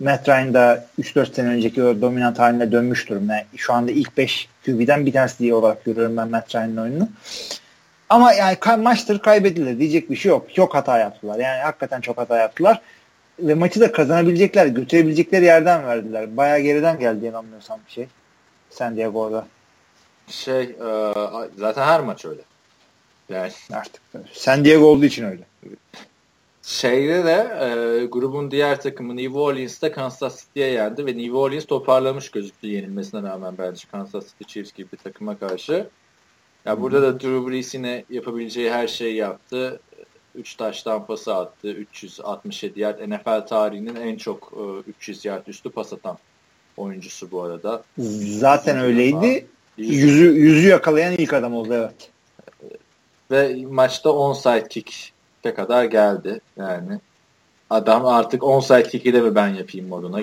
Matt 0.00 0.28
Ryan 0.28 0.54
da 0.54 0.86
3-4 1.00 1.34
sene 1.34 1.48
önceki 1.48 1.82
o 1.82 2.00
dominant 2.00 2.38
haline 2.38 2.72
dönmüş 2.72 3.08
durumda. 3.08 3.34
Yani 3.34 3.46
şu 3.56 3.72
anda 3.72 3.92
ilk 3.92 4.16
5 4.16 4.48
QB'den 4.66 5.06
bir 5.06 5.12
tanesi 5.12 5.38
diye 5.38 5.54
olarak 5.54 5.84
görüyorum 5.84 6.16
ben 6.16 6.30
Matt 6.30 6.54
Ryan'ın 6.54 6.76
oyununu. 6.76 7.08
Ama 8.08 8.32
yani 8.32 8.56
maçtır 8.78 9.18
kaybedildi 9.18 9.78
diyecek 9.78 10.10
bir 10.10 10.16
şey 10.16 10.30
yok. 10.30 10.54
Çok 10.54 10.74
hata 10.74 10.98
yaptılar. 10.98 11.38
Yani 11.38 11.62
hakikaten 11.62 12.00
çok 12.00 12.18
hata 12.18 12.38
yaptılar. 12.38 12.80
Ve 13.38 13.54
maçı 13.54 13.80
da 13.80 13.92
kazanabilecekler, 13.92 14.66
götürebilecekleri 14.66 15.44
yerden 15.44 15.86
verdiler. 15.86 16.36
Bayağı 16.36 16.60
geriden 16.60 16.98
geldi 16.98 17.26
inanmıyorsam 17.26 17.80
bir 17.86 17.92
şey. 17.92 18.06
San 18.70 18.96
Diego'da. 18.96 19.46
Şey, 20.28 20.62
e, 20.62 21.14
zaten 21.56 21.82
her 21.86 22.00
maç 22.00 22.24
öyle. 22.24 22.40
Yani. 23.28 23.52
Artık. 23.72 24.02
San 24.32 24.64
Diego 24.64 24.84
olduğu 24.84 25.04
için 25.04 25.24
öyle. 25.24 25.42
Şeyde 26.62 27.24
de 27.24 27.32
e, 27.60 28.06
grubun 28.06 28.50
diğer 28.50 28.80
takımı 28.80 29.16
New 29.16 29.38
Orleans'ta 29.38 29.92
Kansas 29.92 30.40
City'ye 30.40 30.70
yendi 30.70 31.06
ve 31.06 31.16
New 31.16 31.32
Orleans 31.32 31.64
toparlamış 31.64 32.30
gözüktü 32.30 32.66
yenilmesine 32.66 33.22
rağmen 33.22 33.54
bence 33.58 33.88
Kansas 33.90 34.26
City 34.26 34.44
Chiefs 34.44 34.72
gibi 34.72 34.88
bir 34.92 34.96
takıma 34.96 35.38
karşı. 35.38 35.86
Ya 36.64 36.80
burada 36.80 37.02
da 37.02 37.20
Drew 37.20 37.50
Brees 37.50 37.74
yine 37.74 38.04
yapabileceği 38.10 38.70
her 38.70 38.88
şeyi 38.88 39.14
yaptı. 39.14 39.80
3 40.34 40.54
taştan 40.54 41.06
pası 41.06 41.34
attı. 41.34 41.68
367 41.68 42.80
yard. 42.80 43.08
NFL 43.08 43.46
tarihinin 43.46 43.96
en 43.96 44.16
çok 44.16 44.52
e, 44.56 44.90
300 44.90 45.24
yard 45.24 45.46
üstü 45.46 45.70
pas 45.70 45.92
atan 45.92 46.18
oyuncusu 46.76 47.30
bu 47.30 47.42
arada. 47.42 47.82
Zaten 48.38 48.78
öyleydi. 48.78 49.46
Yüzü, 49.76 50.24
yüzü 50.24 50.68
yakalayan 50.68 51.12
ilk 51.12 51.32
adam 51.32 51.54
oldu 51.54 51.74
evet. 51.74 52.10
Ve 53.30 53.66
maçta 53.66 54.10
onside 54.10 54.68
kick 54.68 55.12
kadar 55.52 55.84
geldi. 55.84 56.40
Yani 56.56 56.98
adam 57.70 58.06
artık 58.06 58.44
onside 58.44 58.82
kick'i 58.82 59.12
de 59.12 59.20
mi 59.20 59.34
ben 59.34 59.48
yapayım 59.48 59.88
moduna 59.88 60.20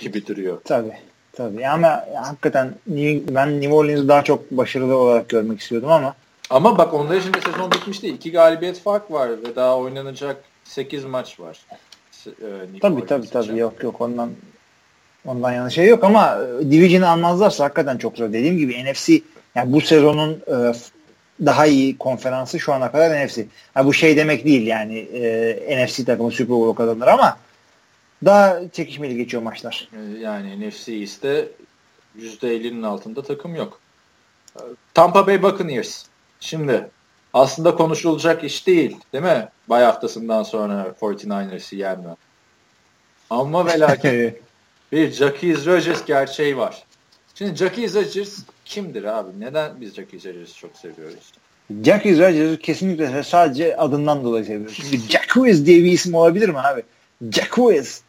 gibi 0.00 0.26
duruyor. 0.26 0.60
Tabii. 0.64 0.96
Tabii 1.32 1.68
ama 1.68 2.04
hakikaten 2.22 2.74
ben 3.28 3.60
New 3.60 3.74
Orleans'ı 3.74 4.08
daha 4.08 4.24
çok 4.24 4.50
başarılı 4.50 4.96
olarak 4.96 5.28
görmek 5.28 5.60
istiyordum 5.60 5.90
ama 5.90 6.14
ama 6.50 6.78
bak 6.78 6.94
onların 6.94 7.20
şimdi 7.20 7.40
sezon 7.40 7.72
bitmişti. 7.72 8.08
İki 8.08 8.32
galibiyet 8.32 8.80
fark 8.80 9.10
var 9.10 9.30
ve 9.30 9.56
daha 9.56 9.76
oynanacak 9.78 10.44
8 10.64 11.04
maç 11.04 11.40
var. 11.40 11.58
E, 12.26 12.80
tabii 12.82 13.06
tabii 13.06 13.30
tabii 13.30 13.58
yok 13.58 13.82
yok 13.82 14.00
ondan 14.00 14.30
ondan 15.26 15.52
yana 15.52 15.70
şey 15.70 15.88
yok 15.88 16.04
ama 16.04 16.38
e, 16.60 16.70
Division'ı 16.70 17.08
almazlarsa 17.08 17.64
hakikaten 17.64 17.98
çok 17.98 18.16
zor. 18.16 18.32
Dediğim 18.32 18.58
gibi 18.58 18.84
NFC 18.84 19.20
yani 19.54 19.72
bu 19.72 19.80
sezonun 19.80 20.32
e, 20.32 20.74
daha 21.46 21.66
iyi 21.66 21.98
konferansı 21.98 22.60
şu 22.60 22.72
ana 22.72 22.92
kadar 22.92 23.26
NFC. 23.26 23.46
Ha, 23.74 23.86
bu 23.86 23.94
şey 23.94 24.16
demek 24.16 24.44
değil 24.44 24.66
yani 24.66 24.98
e, 24.98 25.84
NFC 25.84 26.04
takımı 26.04 26.30
Super 26.30 26.56
Bowl 26.56 26.76
kazanır 26.76 27.06
ama 27.06 27.38
daha 28.24 28.60
çekişmeli 28.72 29.16
geçiyor 29.16 29.42
maçlar. 29.42 29.88
E, 29.92 30.18
yani 30.18 30.68
NFC 30.68 30.96
iste 30.96 31.48
%50'nin 32.18 32.82
altında 32.82 33.22
takım 33.22 33.54
yok. 33.54 33.80
Tampa 34.94 35.26
Bay 35.26 35.42
Buccaneers. 35.42 36.09
Şimdi 36.40 36.90
aslında 37.34 37.74
konuşulacak 37.74 38.44
iş 38.44 38.66
değil 38.66 38.96
değil 39.12 39.24
mi? 39.24 39.48
Bay 39.68 39.84
haftasından 39.84 40.42
sonra 40.42 40.94
49ers'ı 41.00 41.76
yenme. 41.76 42.16
Ama 43.30 43.66
ve 43.66 43.80
lakin 43.80 44.38
bir 44.92 45.12
Jackie 45.12 45.54
Rodgers 45.54 46.04
gerçeği 46.04 46.56
var. 46.56 46.84
Şimdi 47.34 47.56
Jackie 47.56 47.94
Rodgers 47.94 48.38
kimdir 48.64 49.04
abi? 49.04 49.40
Neden 49.40 49.80
biz 49.80 49.94
Jackie 49.94 50.18
Rodgers'ı 50.18 50.56
çok 50.56 50.76
seviyoruz? 50.76 51.32
Jackie 51.84 52.18
Rodgers'ı 52.18 52.58
kesinlikle 52.58 53.22
sadece 53.22 53.76
adından 53.76 54.24
dolayı 54.24 54.44
seviyoruz. 54.44 54.76
Şimdi 54.76 54.96
Jacques 54.96 55.66
diye 55.66 55.84
bir 55.84 55.92
isim 55.92 56.14
olabilir 56.14 56.48
mi 56.48 56.58
abi? 56.58 56.82
Jacquez. 57.32 58.02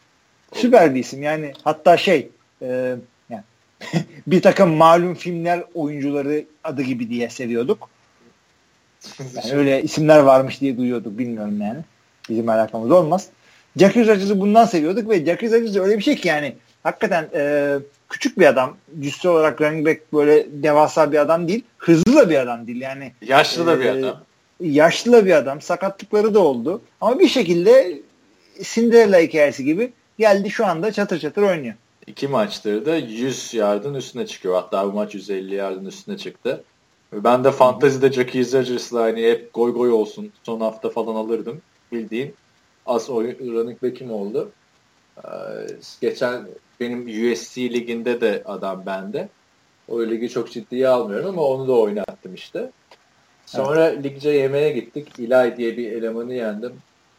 Süper 0.54 0.96
bir 0.96 1.00
isim. 1.00 1.24
Yani 1.24 1.54
hatta 1.64 1.98
şey 1.98 2.30
e, 2.62 2.96
yani 3.30 3.44
bir 4.28 4.42
takım 4.42 4.70
malum 4.70 5.16
filmler 5.16 5.64
oyuncuları 5.74 6.46
adı 6.64 6.82
gibi 6.82 7.10
diye 7.10 7.30
seviyorduk. 7.30 7.90
Yani 9.20 9.54
öyle 9.54 9.84
isimler 9.84 10.20
varmış 10.20 10.62
diye 10.62 10.78
duyuyorduk. 10.78 11.18
Bilmiyorum 11.18 11.62
yani. 11.62 11.80
Bizim 12.30 12.50
alakamız 12.50 12.92
olmaz. 12.92 13.28
Jacquez 13.78 14.08
Rodgers'ı 14.08 14.40
bundan 14.40 14.66
seviyorduk 14.66 15.10
ve 15.10 15.26
Jacquez 15.26 15.54
Rodgers 15.54 15.76
öyle 15.76 15.98
bir 15.98 16.04
şey 16.04 16.16
ki 16.16 16.28
yani 16.28 16.56
hakikaten 16.84 17.30
e, 17.34 17.76
küçük 18.10 18.40
bir 18.40 18.46
adam. 18.46 18.78
Cüssü 19.00 19.30
olarak 19.30 19.62
running 19.62 19.88
back 19.88 20.14
böyle 20.14 20.64
devasa 20.64 21.12
bir 21.12 21.18
adam 21.18 21.48
değil. 21.48 21.64
Hızlı 21.78 22.16
da 22.16 22.30
bir 22.30 22.36
adam 22.36 22.68
değil. 22.68 22.82
Yani 22.82 23.12
yaşlı 23.22 23.66
da 23.66 23.80
bir 23.80 23.86
e, 23.86 23.92
adam. 23.92 24.18
Yaşlı 24.60 25.12
da 25.12 25.26
bir 25.26 25.32
adam. 25.32 25.62
Sakatlıkları 25.62 26.34
da 26.34 26.40
oldu. 26.40 26.82
Ama 27.02 27.20
bir 27.20 27.28
şekilde 27.28 28.02
Cinderella 28.64 29.20
hikayesi 29.20 29.66
gibi 29.66 29.94
geldi 30.20 30.50
şu 30.50 30.66
anda 30.66 30.92
çatır 30.92 31.20
çatır 31.20 31.42
oynuyor. 31.42 31.74
İki 32.08 32.28
maçtır 32.28 32.86
da 32.86 32.96
100 32.96 33.54
yardın 33.54 33.94
üstüne 33.94 34.28
çıkıyor. 34.28 34.56
Hatta 34.56 34.86
bu 34.86 34.92
maç 34.92 35.16
150 35.16 35.56
yardın 35.56 35.86
üstüne 35.86 36.18
çıktı. 36.18 36.64
Ben 37.14 37.44
de 37.44 37.52
fantezide 37.52 38.12
Jackie 38.12 38.44
Rodgers'la 38.44 39.02
hani 39.02 39.24
hep 39.24 39.54
goy 39.54 39.74
goy 39.74 39.92
olsun 39.92 40.32
son 40.44 40.60
hafta 40.62 40.90
falan 40.90 41.16
alırdım. 41.16 41.62
Bildiğin 41.92 42.34
as 42.86 43.10
oyun 43.10 43.54
running 43.54 43.84
back'im 43.84 44.12
oldu. 44.12 44.52
Ee, 45.18 45.30
geçen 46.02 46.48
benim 46.80 47.32
USC 47.32 47.62
liginde 47.62 48.22
de 48.22 48.44
adam 48.46 48.84
bende. 48.86 49.30
O 49.88 50.02
ligi 50.02 50.30
çok 50.30 50.52
ciddiye 50.52 50.88
almıyorum 50.88 51.30
ama 51.30 51.42
onu 51.42 51.68
da 51.68 51.72
oynattım 51.72 52.34
işte. 52.34 52.72
Sonra 53.46 53.90
evet. 53.90 54.04
ligce 54.04 54.30
yemeğe 54.30 54.72
gittik. 54.72 55.20
İlay 55.20 55.58
diye 55.58 55.78
bir 55.78 55.92
elemanı 55.92 56.34
yendim. 56.34 56.74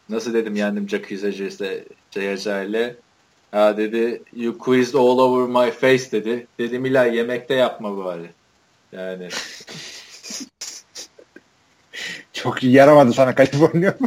Nasıl 0.09 0.33
dedim 0.33 0.55
yendim 0.55 0.89
Jackie 0.89 1.17
Rodgers'le 1.17 2.69
ile. 2.69 2.95
Ha 3.51 3.77
dedi 3.77 4.21
you 4.35 4.57
quizzed 4.57 4.93
all 4.93 5.19
over 5.19 5.65
my 5.65 5.71
face 5.71 6.11
dedi. 6.11 6.47
Dedim 6.59 6.85
İlay 6.85 7.15
yemekte 7.15 7.53
yapma 7.53 7.97
bari. 7.97 8.29
Yani. 8.95 9.29
Çok 12.33 12.63
yaramadı 12.63 13.13
sana 13.13 13.35
Kaliforniya 13.35 13.97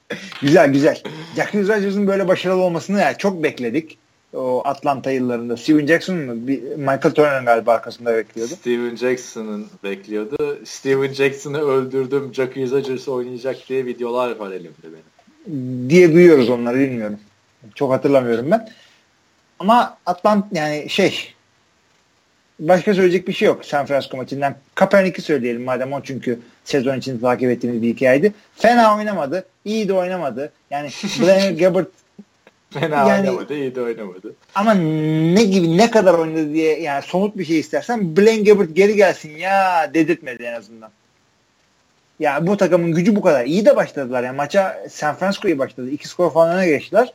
güzel 0.42 0.72
güzel. 0.72 1.02
Jackie 1.36 1.62
Rodgers'ın 1.62 2.06
böyle 2.06 2.28
başarılı 2.28 2.62
olmasını 2.62 3.00
yani 3.00 3.18
çok 3.18 3.42
bekledik. 3.42 3.98
O 4.34 4.62
Atlanta 4.64 5.10
yıllarında. 5.10 5.56
Steven 5.56 5.86
Jackson 5.86 6.16
mı? 6.16 6.34
Michael 6.76 7.14
Turner 7.14 7.42
galiba 7.42 7.72
arkasında 7.72 8.16
bekliyordu. 8.16 8.52
Steven 8.60 8.96
Jackson'ın 8.96 9.66
bekliyordu. 9.84 10.58
Steven 10.64 11.12
Jackson'ı 11.12 11.60
öldürdüm. 11.60 12.34
Jackie 12.34 12.70
Rodgers 12.70 13.08
oynayacak 13.08 13.68
diye 13.68 13.86
videolar 13.86 14.36
var 14.36 14.50
elimde 14.50 14.76
benim. 14.84 15.90
Diye 15.90 16.12
duyuyoruz 16.12 16.50
onları 16.50 16.78
bilmiyorum. 16.78 17.18
Çok 17.74 17.92
hatırlamıyorum 17.92 18.50
ben. 18.50 18.68
Ama 19.58 19.98
Atlanta 20.06 20.48
yani 20.52 20.90
şey 20.90 21.34
başka 22.60 22.94
söyleyecek 22.94 23.28
bir 23.28 23.32
şey 23.32 23.46
yok 23.46 23.64
San 23.64 23.86
Francisco 23.86 24.16
maçından. 24.16 24.54
Kaepernick'i 24.74 25.22
söyleyelim 25.22 25.62
madem 25.62 25.92
o 25.92 26.00
çünkü 26.02 26.38
sezon 26.64 26.98
için 26.98 27.18
takip 27.18 27.50
ettiğimiz 27.50 27.82
bir 27.82 27.88
hikayeydi. 27.88 28.32
Fena 28.56 28.96
oynamadı. 28.96 29.44
iyi 29.64 29.88
de 29.88 29.92
oynamadı. 29.92 30.52
Yani 30.70 30.88
Blaine 31.20 31.52
Gabbert 31.52 31.88
Fena 32.70 33.08
yani, 33.08 33.30
oynamadı, 33.30 33.54
iyi 33.54 33.74
de 33.74 33.82
oynamadı. 33.82 34.34
Ama 34.54 34.74
ne 35.34 35.44
gibi, 35.44 35.76
ne 35.76 35.90
kadar 35.90 36.14
oynadı 36.14 36.52
diye 36.52 36.80
yani 36.80 37.02
somut 37.02 37.38
bir 37.38 37.44
şey 37.44 37.58
istersen 37.58 38.16
Blaine 38.16 38.42
Gabbert 38.42 38.76
geri 38.76 38.96
gelsin 38.96 39.36
ya 39.36 39.90
dedirtmedi 39.94 40.42
en 40.42 40.54
azından. 40.54 40.90
Ya 42.20 42.46
bu 42.46 42.56
takımın 42.56 42.92
gücü 42.92 43.16
bu 43.16 43.22
kadar. 43.22 43.44
İyi 43.44 43.66
de 43.66 43.76
başladılar. 43.76 44.22
Yani 44.22 44.36
maça 44.36 44.82
San 44.90 45.14
Francisco'yu 45.14 45.58
başladı. 45.58 45.90
İki 45.90 46.08
skor 46.08 46.32
falan 46.32 46.56
öne 46.56 46.68
geçtiler. 46.68 47.12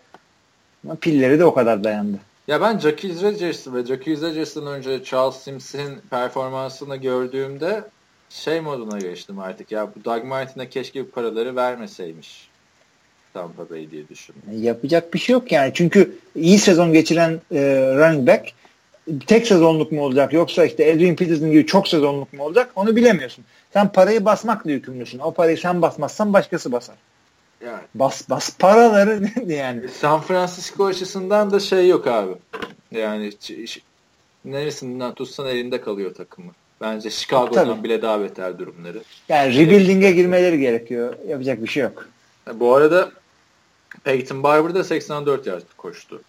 Ama 0.86 0.96
pilleri 0.96 1.40
de 1.40 1.46
o 1.46 1.54
kadar 1.54 1.84
dayandı. 1.84 2.18
Ya 2.48 2.62
ben 2.62 2.80
Jackie 2.80 3.22
Rodgers 3.22 3.68
ve 3.68 3.86
Jackie 3.86 4.22
Rodgers'ın 4.22 4.66
önce 4.66 5.04
Charles 5.04 5.36
Simpson'ın 5.36 6.02
performansını 6.10 6.96
gördüğümde 6.96 7.84
şey 8.30 8.62
moduna 8.62 9.00
geçtim 9.00 9.40
artık. 9.40 9.72
Ya 9.72 9.88
bu 9.96 10.06
Doug 10.06 10.24
Martin'e 10.24 10.70
keşke 10.70 11.06
bu 11.06 11.12
paraları 11.12 11.56
vermeseymiş. 11.56 12.50
Tampa 13.34 13.70
Bay 13.70 13.92
diye 13.92 14.08
düşündüm. 14.10 14.42
Yapacak 14.62 15.14
bir 15.14 15.20
şey 15.20 15.34
yok 15.34 15.52
yani. 15.52 15.72
Çünkü 15.74 16.16
iyi 16.36 16.58
sezon 16.58 16.94
geçiren 16.94 17.42
e, 17.52 17.62
running 17.98 18.28
back 18.28 18.54
tek 19.28 19.48
sezonluk 19.48 19.92
mu 19.92 20.02
olacak 20.02 20.34
yoksa 20.34 20.66
işte 20.66 20.94
Adrian 20.94 21.16
Peterson 21.16 21.52
gibi 21.52 21.66
çok 21.66 21.88
sezonluk 21.88 22.34
mu 22.34 22.44
olacak 22.44 22.70
onu 22.76 22.96
bilemiyorsun. 22.96 23.46
Sen 23.74 23.92
parayı 23.92 24.26
basmakla 24.26 24.72
yükümlüsün. 24.72 25.20
O 25.20 25.34
parayı 25.34 25.58
sen 25.58 25.82
basmazsan 25.82 26.34
başkası 26.34 26.72
basar. 26.72 26.96
Yani. 27.66 27.84
Bas 27.96 28.30
bas 28.30 28.58
paraları 28.58 29.22
yani. 29.54 29.88
San 29.88 30.22
Francisco 30.22 30.86
açısından 30.86 31.52
da 31.52 31.60
şey 31.60 31.88
yok 31.88 32.08
abi. 32.08 32.34
Yani 32.92 33.32
neresinden 34.46 35.14
tutsan 35.14 35.48
elinde 35.48 35.82
kalıyor 35.82 36.14
takımı. 36.14 36.52
Bence 36.82 37.10
Chicago'dan 37.10 37.66
Tabii. 37.66 37.84
bile 37.84 38.02
daha 38.02 38.22
beter 38.22 38.60
durumları. 38.60 39.02
Yani 39.30 39.56
rebuilding'e 39.56 40.12
girmeleri 40.12 40.60
gerekiyor. 40.60 41.16
Yapacak 41.28 41.64
bir 41.64 41.68
şey 41.68 41.84
yok. 41.84 42.08
Bu 42.54 42.76
arada 42.76 43.12
Peyton 44.04 44.44
Barber 44.44 44.76
da 44.76 44.84
84 44.84 45.48
yard 45.48 45.64
koştu. 45.78 46.22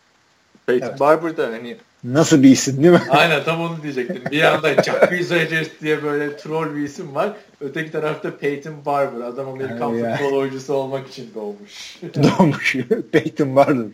Peyton 0.66 0.86
evet. 0.86 1.00
Barber 1.00 1.36
da 1.36 1.46
hani 1.46 1.76
Nasıl 2.04 2.42
bir 2.42 2.50
isim 2.50 2.82
değil 2.82 2.92
mi? 2.92 3.02
Aynen 3.10 3.44
tam 3.44 3.60
onu 3.60 3.82
diyecektim. 3.82 4.22
Bir 4.30 4.36
yanda 4.36 4.74
Jacques 4.74 5.30
Rodgers 5.30 5.68
diye 5.82 6.02
böyle 6.02 6.36
troll 6.36 6.76
bir 6.76 6.82
isim 6.82 7.14
var. 7.14 7.32
Öteki 7.60 7.92
tarafta 7.92 8.36
Peyton 8.36 8.84
Barber. 8.86 9.20
Adam 9.20 9.48
Amerikan 9.48 9.94
yani 9.94 10.16
futbol 10.16 10.36
oyuncusu 10.36 10.74
olmak 10.74 11.08
için 11.08 11.30
doğmuş. 11.34 12.00
doğmuş. 12.38 12.76
Peyton 13.12 13.56
Barber. 13.56 13.86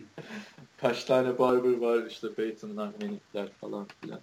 Kaç 0.81 1.03
tane 1.03 1.39
Barber 1.39 1.77
var 1.77 1.99
işte 2.09 2.33
Peyton'lar, 2.33 2.89
Manning'ler 3.01 3.47
falan 3.61 3.87
filan. 4.01 4.19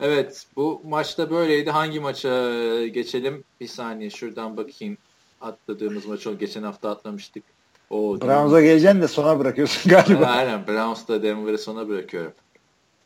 Evet 0.00 0.46
bu 0.56 0.82
maçta 0.84 1.30
böyleydi. 1.30 1.70
Hangi 1.70 2.00
maça 2.00 2.28
geçelim? 2.86 3.44
Bir 3.60 3.68
saniye 3.68 4.10
şuradan 4.10 4.56
bakayım. 4.56 4.98
Atladığımız 5.40 6.06
maç 6.06 6.26
o. 6.26 6.38
Geçen 6.38 6.62
hafta 6.62 6.90
atlamıştık. 6.90 7.44
Browns'a 7.90 8.60
geleceksin 8.60 9.02
de 9.02 9.08
sona 9.08 9.38
bırakıyorsun 9.38 9.92
galiba. 9.92 10.26
Aynen 10.26 10.66
Browns'ta 10.66 11.22
Denver'ı 11.22 11.58
sona 11.58 11.88
bırakıyorum. 11.88 12.32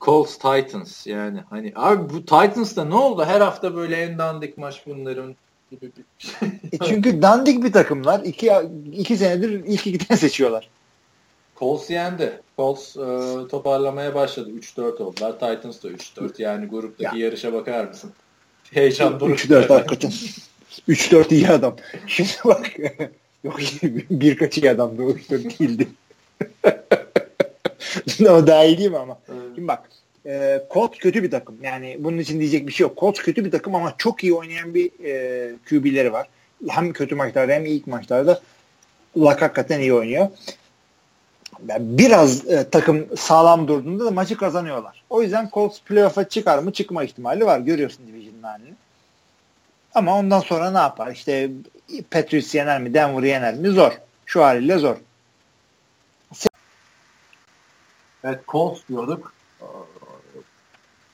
Colts 0.07 0.39
Titans 0.39 1.07
yani 1.07 1.41
hani 1.51 1.73
abi 1.75 2.15
bu 2.15 2.21
Titans'ta 2.21 2.85
ne 2.85 2.95
oldu? 2.95 3.25
Her 3.25 3.41
hafta 3.41 3.77
böyle 3.77 3.97
en 3.97 4.19
dandik 4.19 4.59
maç 4.59 4.83
bunların 4.87 5.37
gibi 5.71 5.91
bir 5.97 6.05
şey. 6.19 6.49
e 6.73 6.79
çünkü 6.89 7.23
dandik 7.23 7.65
bir 7.65 7.73
takımlar. 7.73 8.21
İki, 8.25 8.53
iki 8.93 9.17
senedir 9.17 9.51
ilk 9.51 9.87
iki 9.87 10.07
tane 10.07 10.19
seçiyorlar. 10.21 10.69
Colts 11.59 11.91
yendi. 11.91 12.41
Colts 12.57 12.97
e, 12.97 13.01
toparlamaya 13.51 14.15
başladı. 14.15 14.51
3-4 14.51 15.03
oldular. 15.03 15.33
Titans 15.33 15.83
da 15.83 15.89
3-4. 15.89 16.43
Yani 16.43 16.67
gruptaki 16.67 17.19
ya. 17.19 17.25
yarışa 17.25 17.53
bakar 17.53 17.85
mısın? 17.85 18.13
Heyecan 18.73 19.21
doruk. 19.21 19.39
3-4 19.39 19.69
hakikaten. 19.69 20.13
3-4 20.89 21.35
iyi 21.35 21.49
adam. 21.49 21.77
Şimdi 22.07 22.31
bak. 22.45 22.71
Yok 23.45 23.61
birkaç 24.11 24.59
iyi 24.59 24.71
adamdı. 24.71 25.03
O 25.03 25.11
3-4 25.11 25.59
değildi. 25.59 25.89
o 28.31 28.47
daha 28.47 28.65
iyi 28.65 28.79
değil 28.79 28.91
mi 28.91 28.99
ama? 28.99 29.19
Evet. 29.29 29.46
Şimdi 29.57 29.69
bak 29.69 29.89
e, 30.27 30.63
Colts 30.71 30.99
kötü 30.99 31.23
bir 31.23 31.31
takım. 31.31 31.57
Yani 31.63 31.97
bunun 31.99 32.19
için 32.19 32.41
diyecek 32.41 32.67
bir 32.67 32.73
şey 32.73 32.85
yok. 32.85 32.99
Colts 32.99 33.23
kötü 33.23 33.45
bir 33.45 33.51
takım 33.51 33.75
ama 33.75 33.95
çok 33.99 34.25
iyi 34.25 34.35
oynayan 34.35 34.75
bir 34.75 34.91
e, 35.05 35.55
QB'leri 35.69 36.13
var. 36.13 36.29
Hem 36.69 36.93
kötü 36.93 37.15
maçlarda 37.15 37.53
hem 37.53 37.67
ilk 37.67 37.87
maçlarda 37.87 38.41
Luck 39.17 39.43
hakikaten 39.43 39.81
iyi 39.81 39.95
oynuyor. 39.95 40.29
Yani 41.69 41.99
biraz 41.99 42.51
e, 42.51 42.71
takım 42.71 43.07
sağlam 43.17 43.69
durduğunda 43.69 44.05
da 44.05 44.11
maçı 44.11 44.37
kazanıyorlar. 44.37 45.03
O 45.11 45.23
yüzden 45.23 45.51
Colts 45.53 45.81
playoff'a 45.81 46.29
çıkar 46.29 46.59
mı 46.59 46.73
çıkma 46.73 47.05
ihtimali 47.05 47.47
var. 47.47 47.59
Görüyorsun 47.61 48.07
division'ın 48.07 48.43
halini. 48.43 48.75
Ama 49.95 50.19
ondan 50.19 50.41
sonra 50.41 50.71
ne 50.71 50.79
yapar? 50.79 51.13
İşte 51.13 51.51
Patriots 52.11 52.55
yener 52.55 52.81
mi? 52.81 52.95
Denver 52.95 53.23
yener 53.23 53.55
mi? 53.55 53.69
Zor. 53.69 53.93
Şu 54.27 54.45
haliyle 54.45 54.79
zor. 54.79 54.97
Evet 58.25 58.41
Colts 58.49 58.81
diyorduk. 58.89 59.36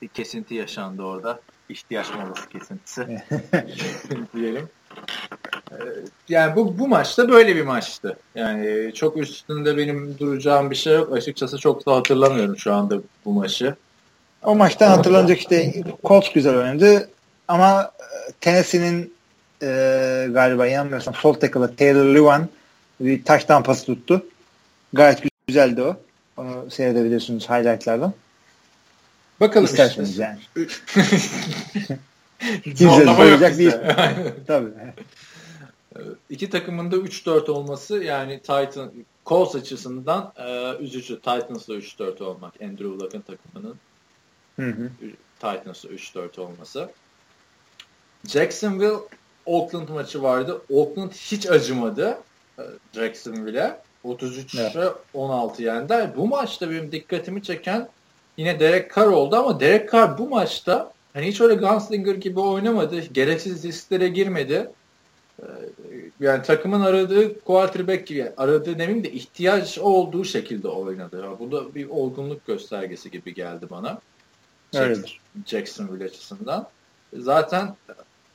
Bir 0.03 0.07
kesinti 0.07 0.55
yaşandı 0.55 1.03
orada. 1.03 1.39
İhtiyaç 1.69 2.07
molası 2.13 2.49
kesintisi. 2.49 3.07
diyelim. 4.35 4.69
Ee, 5.71 5.75
yani 6.29 6.55
bu, 6.55 6.79
bu 6.79 6.87
maçta 6.87 7.29
böyle 7.29 7.55
bir 7.55 7.61
maçtı. 7.61 8.17
Yani 8.35 8.91
çok 8.93 9.17
üstünde 9.17 9.77
benim 9.77 10.19
duracağım 10.19 10.71
bir 10.71 10.75
şey 10.75 10.93
yok. 10.95 11.13
Açıkçası 11.13 11.57
çok 11.57 11.85
da 11.85 11.95
hatırlamıyorum 11.95 12.57
şu 12.57 12.73
anda 12.73 12.95
bu 13.25 13.31
maçı. 13.31 13.75
O 14.43 14.55
maçtan 14.55 14.87
hatırlanacak 14.87 15.39
işte 15.39 15.83
Colts 16.03 16.33
güzel 16.33 16.57
oynadı 16.57 17.09
ama 17.47 17.91
e, 17.99 18.31
Tennessee'nin 18.41 19.13
e, 19.61 19.67
galiba 20.31 20.65
yanılmıyorsam 20.65 21.13
sol 21.13 21.33
tackle'ı 21.33 21.75
Taylor 21.75 22.05
Lewan 22.05 22.47
bir 22.99 23.23
taş 23.23 23.45
tampası 23.45 23.85
tuttu. 23.85 24.25
Gayet 24.93 25.23
güzeldi 25.47 25.81
o. 25.81 25.97
Onu 26.37 26.71
seyredebilirsiniz 26.71 27.49
highlightlardan. 27.49 28.13
Bakalım 29.39 29.65
İsterseniz 29.65 30.09
işte. 30.09 30.23
yani. 30.23 30.67
Kimse 32.63 33.05
soracak 33.05 33.57
değil. 33.57 33.73
Tabii. 34.47 34.69
İki 36.29 36.49
takımın 36.49 36.91
da 36.91 36.95
3-4 36.95 37.51
olması 37.51 38.03
yani 38.03 38.39
Titan 38.39 38.91
Colts 39.25 39.55
açısından 39.55 40.33
e, 40.37 40.77
üzücü. 40.83 41.15
Titans'la 41.15 41.73
3-4 41.73 42.23
olmak. 42.23 42.61
Andrew 42.61 42.85
Luck'ın 42.85 43.21
takımının 43.21 43.75
hı 44.55 44.65
hı. 44.65 44.89
Titans'la 45.39 45.89
3-4 45.89 46.39
olması. 46.41 46.89
Jacksonville 48.27 48.97
Oakland 49.45 49.89
maçı 49.89 50.23
vardı. 50.23 50.61
Oakland 50.69 51.11
hiç 51.11 51.45
acımadı 51.49 52.17
e, 52.59 52.63
Jacksonville'e. 52.93 53.81
33'e 54.05 54.71
evet. 54.75 54.93
16 55.13 55.63
yendi. 55.63 56.11
Bu 56.17 56.27
maçta 56.27 56.69
benim 56.69 56.91
dikkatimi 56.91 57.43
çeken 57.43 57.89
yine 58.37 58.59
Derek 58.59 58.95
Carr 58.95 59.07
oldu 59.07 59.35
ama 59.35 59.59
Derek 59.59 59.91
Carr 59.91 60.17
bu 60.17 60.29
maçta 60.29 60.93
hani 61.13 61.27
hiç 61.27 61.41
öyle 61.41 61.53
Gunslinger 61.53 62.15
gibi 62.15 62.39
oynamadı. 62.39 62.99
Gereksiz 62.99 63.65
risklere 63.65 64.07
girmedi. 64.07 64.71
Ee, 65.39 65.45
yani 66.19 66.43
takımın 66.43 66.81
aradığı 66.81 67.39
quarterback 67.39 68.07
gibi 68.07 68.31
aradığı 68.37 68.79
demeyeyim 68.79 69.03
de 69.03 69.11
ihtiyaç 69.11 69.77
olduğu 69.77 70.25
şekilde 70.25 70.67
oynadı. 70.67 71.25
Bu 71.39 71.51
da 71.51 71.75
bir 71.75 71.89
olgunluk 71.89 72.47
göstergesi 72.47 73.11
gibi 73.11 73.33
geldi 73.33 73.65
bana. 73.69 73.99
Öyledir. 74.75 75.19
Jacksonville 75.45 76.05
açısından. 76.05 76.67
Zaten 77.17 77.75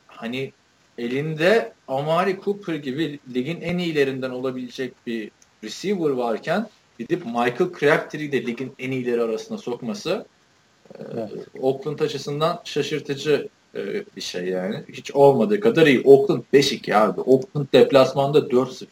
hani 0.06 0.52
elinde 0.98 1.72
Amari 1.88 2.40
Cooper 2.44 2.74
gibi 2.74 3.18
ligin 3.34 3.60
en 3.60 3.78
iyilerinden 3.78 4.30
olabilecek 4.30 5.06
bir 5.06 5.30
receiver 5.64 6.10
varken 6.10 6.68
gidip 6.98 7.26
Michael 7.26 7.70
Crabtree'yi 7.80 8.32
de 8.32 8.46
ligin 8.46 8.72
en 8.78 8.90
iyileri 8.90 9.22
arasına 9.22 9.58
sokması 9.58 10.26
e, 10.94 11.02
evet. 11.12 11.30
Oakland 11.60 11.98
açısından 11.98 12.60
şaşırtıcı 12.64 13.48
e, 13.74 13.80
bir 14.16 14.20
şey 14.20 14.44
yani. 14.44 14.82
Hiç 14.92 15.10
olmadığı 15.10 15.60
kadar 15.60 15.86
iyi. 15.86 16.02
Oakland 16.04 16.42
5-2 16.54 16.94
abi. 16.94 17.20
Oakland 17.20 17.66
deplasmanda 17.72 18.38
4-0. 18.38 18.86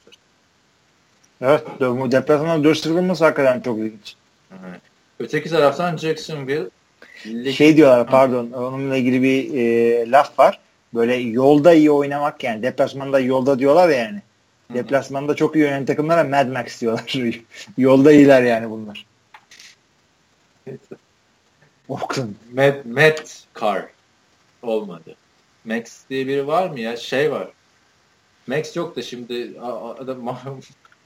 Evet. 1.40 1.64
Deplasmanda 2.12 2.68
4-0 2.68 2.98
olması 2.98 3.24
hakikaten 3.24 3.60
çok 3.60 3.78
ilginç. 3.78 4.14
Evet. 4.50 4.80
Öteki 5.18 5.48
taraftan 5.50 5.96
Jacksonville 5.96 6.66
şey 7.52 7.76
diyorlar 7.76 8.06
pardon 8.06 8.50
onunla 8.50 8.96
ilgili 8.96 9.22
bir 9.22 9.54
e, 9.54 10.10
laf 10.10 10.38
var. 10.38 10.60
Böyle 10.94 11.14
yolda 11.14 11.72
iyi 11.72 11.90
oynamak 11.90 12.44
yani 12.44 12.62
deplasmanda 12.62 13.20
yolda 13.20 13.58
diyorlar 13.58 13.88
ya 13.88 13.96
yani. 13.96 14.22
Deplasmanda 14.74 15.36
çok 15.36 15.56
iyi 15.56 15.64
oynayan 15.64 15.84
takımlara 15.84 16.24
Mad 16.24 16.48
Max 16.48 16.80
diyorlar. 16.80 17.14
yolda 17.78 18.12
iyiler 18.12 18.42
yani 18.42 18.70
bunlar. 18.70 19.06
Oakland. 21.88 22.34
Mad, 22.52 22.84
Mad 22.84 23.18
Car 23.60 23.86
olmadı. 24.62 25.14
Max 25.64 26.00
diye 26.10 26.26
biri 26.26 26.46
var 26.46 26.70
mı 26.70 26.80
ya? 26.80 26.96
Şey 26.96 27.32
var. 27.32 27.48
Max 28.46 28.76
yok 28.76 28.96
da 28.96 29.02
şimdi 29.02 29.60
adam 29.60 30.18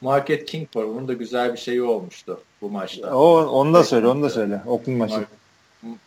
Market 0.01 0.47
King 0.47 0.77
var. 0.77 0.85
Onun 0.85 1.09
da 1.09 1.13
güzel 1.13 1.53
bir 1.53 1.59
şeyi 1.59 1.83
olmuştu 1.83 2.41
bu 2.61 2.71
maçta. 2.71 3.15
O 3.15 3.47
onu 3.47 3.75
da 3.75 3.85
söyle, 3.85 4.07
onu 4.07 4.23
da 4.23 4.31
söyle. 4.31 4.63
Oakland 4.67 4.97
maçı. 4.97 5.27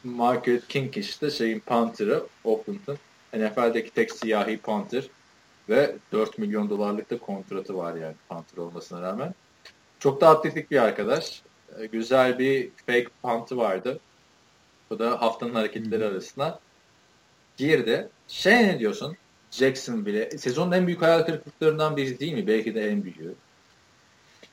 Market 0.04 0.68
King 0.68 0.98
işte 0.98 1.32
şeyin 1.32 1.60
Panther'ı 1.60 2.24
Oakland'ın. 2.44 2.98
NFL'deki 3.34 3.92
tek 3.92 4.12
siyahi 4.12 4.58
Panther 4.58 5.04
ve 5.70 5.96
4 6.12 6.38
milyon 6.38 6.70
dolarlık 6.70 7.10
da 7.10 7.18
kontratı 7.18 7.78
var 7.78 7.96
yani 7.96 8.16
Panther 8.30 8.58
olmasına 8.58 9.02
rağmen. 9.02 9.34
Çok 10.00 10.22
da 10.22 10.30
atletik 10.30 10.72
bir 10.72 10.78
arkadaş. 10.78 11.42
Ee, 11.80 11.86
güzel 11.86 12.40
bir 12.40 12.70
fake 12.86 13.08
pantı 13.22 13.58
vardı. 13.58 14.00
Bu 14.90 15.00
da 15.00 15.22
haftanın 15.22 15.54
hareketleri 15.54 16.06
arasında 16.06 16.60
girdi. 17.58 18.10
Şey 18.28 18.68
ne 18.68 18.80
diyorsun? 18.80 19.18
Jackson 19.52 20.06
bile 20.06 20.30
sezonun 20.38 20.72
en 20.72 20.88
büyük 20.88 21.02
hayal 21.02 21.22
kırıklıklarından 21.22 21.98
biri 21.98 22.20
değil 22.20 22.34
mi? 22.34 22.48
Belki 22.48 22.76
de 22.76 22.90
en 22.90 23.04
büyüğü. 23.04 23.36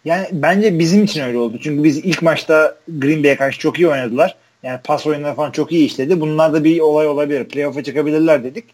Yani 0.04 0.26
bence 0.32 0.78
bizim 0.78 1.04
için 1.04 1.22
öyle 1.22 1.38
oldu. 1.38 1.58
Çünkü 1.62 1.84
biz 1.84 1.98
ilk 1.98 2.22
maçta 2.22 2.76
Green 2.88 3.24
Bay'e 3.24 3.36
karşı 3.36 3.58
çok 3.58 3.78
iyi 3.78 3.88
oynadılar. 3.88 4.36
Yani 4.62 4.80
pas 4.84 5.06
oyunları 5.06 5.34
falan 5.34 5.50
çok 5.50 5.72
iyi 5.72 5.86
işledi. 5.86 6.20
Bunlar 6.20 6.52
da 6.52 6.64
bir 6.64 6.80
olay 6.80 7.06
olabilir. 7.06 7.44
Playoff'a 7.44 7.82
çıkabilirler 7.82 8.44
dedik. 8.44 8.64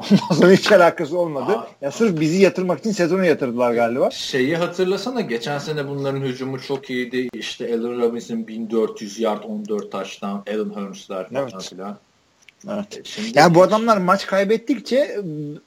Ondan 0.00 0.34
sonra 0.34 0.52
hiç 0.52 0.72
alakası 0.72 1.18
olmadı. 1.18 1.52
Aa, 1.52 1.66
ya 1.82 1.90
sırf 1.90 2.20
bizi 2.20 2.42
yatırmak 2.42 2.78
için 2.78 2.92
sezonu 2.92 3.24
yatırdılar 3.24 3.72
galiba. 3.72 4.10
Şeyi 4.10 4.56
hatırlasana 4.56 5.20
geçen 5.20 5.58
sene 5.58 5.88
bunların 5.88 6.20
hücumu 6.20 6.60
çok 6.60 6.90
iyiydi. 6.90 7.28
İşte 7.32 7.64
Allen 7.64 8.00
Robinson 8.00 8.46
1400 8.46 9.20
yard 9.20 9.44
14 9.44 9.92
taştan 9.92 10.44
Allen 10.48 10.70
Hurns'lar 10.70 11.28
falan 11.28 11.50
evet. 11.52 11.68
filan. 11.70 11.96
Evet. 12.68 12.98
E, 12.98 13.04
şimdi 13.04 13.38
yani 13.38 13.54
bu 13.54 13.62
adamlar 13.62 13.96
maç 13.96 14.26
kaybettikçe 14.26 15.20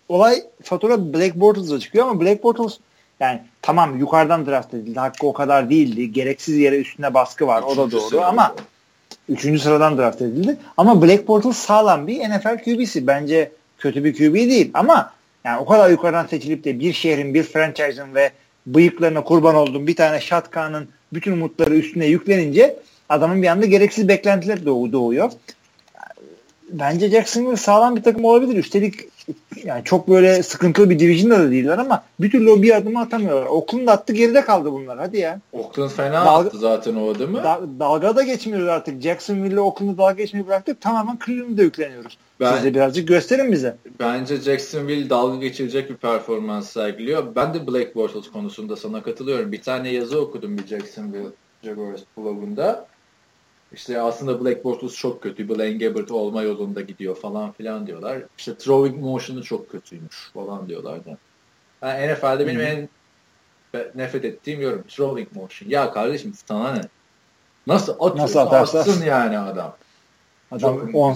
olay 0.10 0.43
fatura 0.64 1.14
Black 1.14 1.35
Bortles'a 1.35 1.80
çıkıyor 1.80 2.07
ama 2.07 2.22
Black 2.22 2.43
Bortles 2.43 2.77
yani 3.19 3.41
tamam 3.61 3.99
yukarıdan 3.99 4.45
draft 4.45 4.73
edildi. 4.73 4.99
Hakkı 4.99 5.27
o 5.27 5.34
kadar 5.34 5.69
değildi. 5.69 6.11
Gereksiz 6.11 6.57
yere 6.57 6.77
üstüne 6.80 7.14
baskı 7.14 7.47
var. 7.47 7.61
o 7.61 7.77
da 7.77 7.91
doğru 7.91 8.22
ama 8.22 8.55
üçüncü 9.30 9.60
sıradan 9.60 9.97
draft 9.97 10.22
edildi. 10.22 10.57
Ama 10.77 11.01
Black 11.01 11.27
Bortles 11.27 11.57
sağlam 11.57 12.07
bir 12.07 12.19
NFL 12.19 12.64
QB'si. 12.64 13.07
Bence 13.07 13.51
kötü 13.84 14.03
bir 14.03 14.14
QB 14.14 14.35
değil 14.35 14.72
ama 14.73 15.14
yani 15.43 15.60
o 15.60 15.65
kadar 15.65 15.89
yukarıdan 15.89 16.26
seçilip 16.26 16.64
de 16.64 16.80
bir 16.80 16.93
şehrin, 16.93 17.34
bir 17.34 17.43
franchise'ın 17.43 18.15
ve 18.15 18.31
bıyıklarına 18.68 19.23
kurban 19.23 19.55
olduğum 19.55 19.88
bir 19.88 19.95
tane 19.95 20.22
şatkanın 20.22 20.88
bütün 21.14 21.31
umutları 21.31 21.76
üstüne 21.76 22.05
yüklenince 22.05 22.76
adamın 23.10 23.41
bir 23.41 23.47
anda 23.47 23.65
gereksiz 23.65 24.07
beklentiler 24.07 24.65
doğuyor 24.65 25.31
bence 26.73 27.10
Jacksonville 27.10 27.57
sağlam 27.57 27.95
bir 27.95 28.03
takım 28.03 28.26
olabilir. 28.26 28.57
Üstelik 28.57 28.99
yani 29.63 29.83
çok 29.83 30.09
böyle 30.09 30.43
sıkıntılı 30.43 30.89
bir 30.89 30.99
division'da 30.99 31.39
da 31.39 31.51
değiller 31.51 31.77
ama 31.77 32.03
bir 32.19 32.31
türlü 32.31 32.51
o 32.51 32.61
bir 32.61 32.75
adımı 32.75 33.01
atamıyorlar. 33.01 33.45
Oakland 33.45 33.87
attı 33.87 34.13
geride 34.13 34.41
kaldı 34.41 34.71
bunlar. 34.71 34.97
Hadi 34.97 35.17
ya. 35.17 35.39
Oakland 35.53 35.89
fena 35.89 36.25
dalga, 36.25 36.47
attı 36.47 36.57
zaten 36.57 36.95
o 36.95 37.09
adımı. 37.09 37.43
Da, 37.43 37.61
dalga 37.79 38.15
da 38.15 38.23
geçmiyoruz 38.23 38.67
artık. 38.67 39.01
Jacksonville 39.01 39.53
ile 39.53 39.59
Oakland'ı 39.59 39.97
dalga 39.97 40.13
geçmeyi 40.13 40.47
bıraktık. 40.47 40.81
Tamamen 40.81 41.19
Cleveland'da 41.25 41.63
yükleniyoruz. 41.63 42.17
Ben, 42.39 42.55
Siz 42.55 42.63
de 42.63 42.73
birazcık 42.73 43.07
gösterin 43.07 43.51
bize. 43.51 43.77
Bence 43.99 44.37
Jacksonville 44.37 45.09
dalga 45.09 45.37
geçilecek 45.37 45.89
bir 45.89 45.95
performans 45.95 46.69
sergiliyor. 46.69 47.35
Ben 47.35 47.53
de 47.53 47.67
Black 47.67 47.95
Bortles 47.95 48.31
konusunda 48.31 48.75
sana 48.75 49.03
katılıyorum. 49.03 49.51
Bir 49.51 49.61
tane 49.61 49.89
yazı 49.89 50.21
okudum 50.21 50.57
bir 50.57 50.67
Jacksonville 50.67 51.29
Jaguars 51.63 52.01
blogunda 52.17 52.85
işte 53.73 54.01
aslında 54.01 54.45
Black 54.45 54.63
Bortles 54.63 54.95
çok 54.95 55.23
kötü. 55.23 55.49
Blaine 55.49 55.85
Gabbert 55.85 56.11
olma 56.11 56.41
yolunda 56.41 56.81
gidiyor 56.81 57.15
falan 57.15 57.51
filan 57.51 57.87
diyorlar. 57.87 58.17
İşte 58.37 58.57
throwing 58.57 59.01
motion'u 59.01 59.43
çok 59.43 59.71
kötüymüş 59.71 60.31
falan 60.33 60.69
diyorlar 60.69 61.05
da. 61.05 61.17
Yani 61.81 62.13
NFL'de 62.13 62.47
benim 62.47 62.61
en 62.61 62.89
nefret 63.95 64.25
ettiğim 64.25 64.61
yorum 64.61 64.83
throwing 64.87 65.27
motion. 65.35 65.69
Ya 65.69 65.91
kardeşim 65.91 66.33
sana 66.45 66.73
ne? 66.73 66.81
Nasıl 67.67 67.93
atıyorsa 67.93 68.23
Nasıl 68.23 68.39
atarsa? 68.39 68.79
atsın 68.79 69.05
yani 69.05 69.39
adam. 69.39 69.75
Adam 70.51 70.91
çok... 70.91 71.15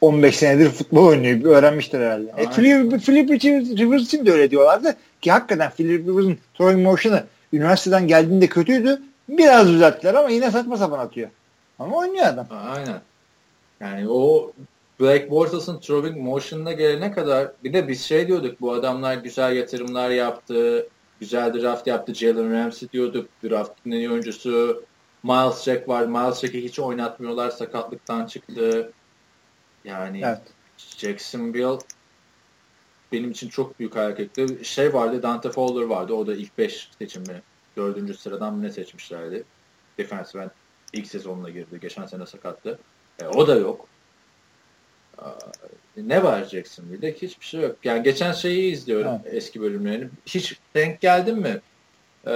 15 0.00 0.36
senedir 0.36 0.70
futbol 0.70 1.06
oynuyor. 1.06 1.56
Öğrenmiştir 1.56 2.00
herhalde. 2.00 2.32
E, 2.36 2.50
Philip, 2.50 3.02
Philip 3.02 3.44
Rivers 3.78 4.02
için 4.02 4.26
de 4.26 4.32
öyle 4.32 4.50
diyorlardı. 4.50 4.96
Ki 5.20 5.32
hakikaten 5.32 5.70
Philip 5.70 6.08
Rivers'ın 6.08 6.38
throwing 6.54 6.82
motion'ı 6.82 7.24
üniversiteden 7.52 8.08
geldiğinde 8.08 8.46
kötüydü. 8.46 9.02
Biraz 9.28 9.68
düzelttiler 9.68 10.14
ama 10.14 10.28
yine 10.28 10.50
saçma 10.50 10.76
sapan 10.76 10.98
atıyor. 10.98 11.28
Ama 11.78 11.96
oynuyor 11.96 12.26
adam. 12.26 12.46
Aynen. 12.50 13.00
Yani 13.80 14.08
o 14.08 14.52
Black 15.00 15.30
Bortles'ın 15.30 15.80
throwing 15.80 16.16
motion'ına 16.16 16.72
gelene 16.72 17.12
kadar 17.12 17.52
bir 17.64 17.72
de 17.72 17.88
biz 17.88 18.04
şey 18.04 18.28
diyorduk 18.28 18.60
bu 18.60 18.72
adamlar 18.72 19.14
güzel 19.14 19.56
yatırımlar 19.56 20.10
yaptı. 20.10 20.88
Güzel 21.20 21.54
draft 21.54 21.86
yaptı. 21.86 22.14
Jalen 22.14 22.52
Ramsey 22.52 22.88
diyorduk. 22.92 23.28
Draft'ın 23.44 23.90
en 23.90 23.96
iyi 23.96 24.10
oyuncusu. 24.10 24.84
Miles 25.22 25.64
Jack 25.64 25.88
var. 25.88 26.06
Miles 26.06 26.40
Jack'i 26.40 26.64
hiç 26.64 26.78
oynatmıyorlar. 26.78 27.50
Sakatlıktan 27.50 28.26
çıktı. 28.26 28.92
Yani 29.84 30.20
evet. 30.24 30.40
Jacksonville 30.76 31.78
benim 33.12 33.30
için 33.30 33.48
çok 33.48 33.78
büyük 33.78 33.96
hareketli. 33.96 34.64
Şey 34.64 34.94
vardı 34.94 35.22
Dante 35.22 35.50
Fowler 35.50 35.86
vardı. 35.86 36.14
O 36.14 36.26
da 36.26 36.34
ilk 36.34 36.58
5 36.58 36.90
seçimi. 36.98 37.42
Dördüncü 37.76 38.14
sıradan 38.14 38.62
ne 38.62 38.70
seçmişlerdi? 38.70 39.44
Defensive 39.98 40.42
end 40.42 40.50
ilk 40.96 41.06
sezonuna 41.06 41.50
girdi. 41.50 41.78
Geçen 41.82 42.06
sene 42.06 42.26
sakattı. 42.26 42.78
E, 43.22 43.26
o 43.26 43.46
da 43.46 43.54
yok. 43.54 43.86
E, 45.18 45.28
ne 45.96 46.22
var 46.22 46.44
Jacksonville'de? 46.44 47.12
Hiçbir 47.12 47.46
şey 47.46 47.60
yok. 47.60 47.76
Yani 47.84 48.02
geçen 48.02 48.32
şeyi 48.32 48.72
izliyorum 48.72 49.12
evet. 49.24 49.34
eski 49.34 49.60
bölümlerini. 49.60 50.08
Hiç 50.26 50.56
denk 50.74 51.00
geldin 51.00 51.38
mi? 51.38 51.60
E, 52.26 52.32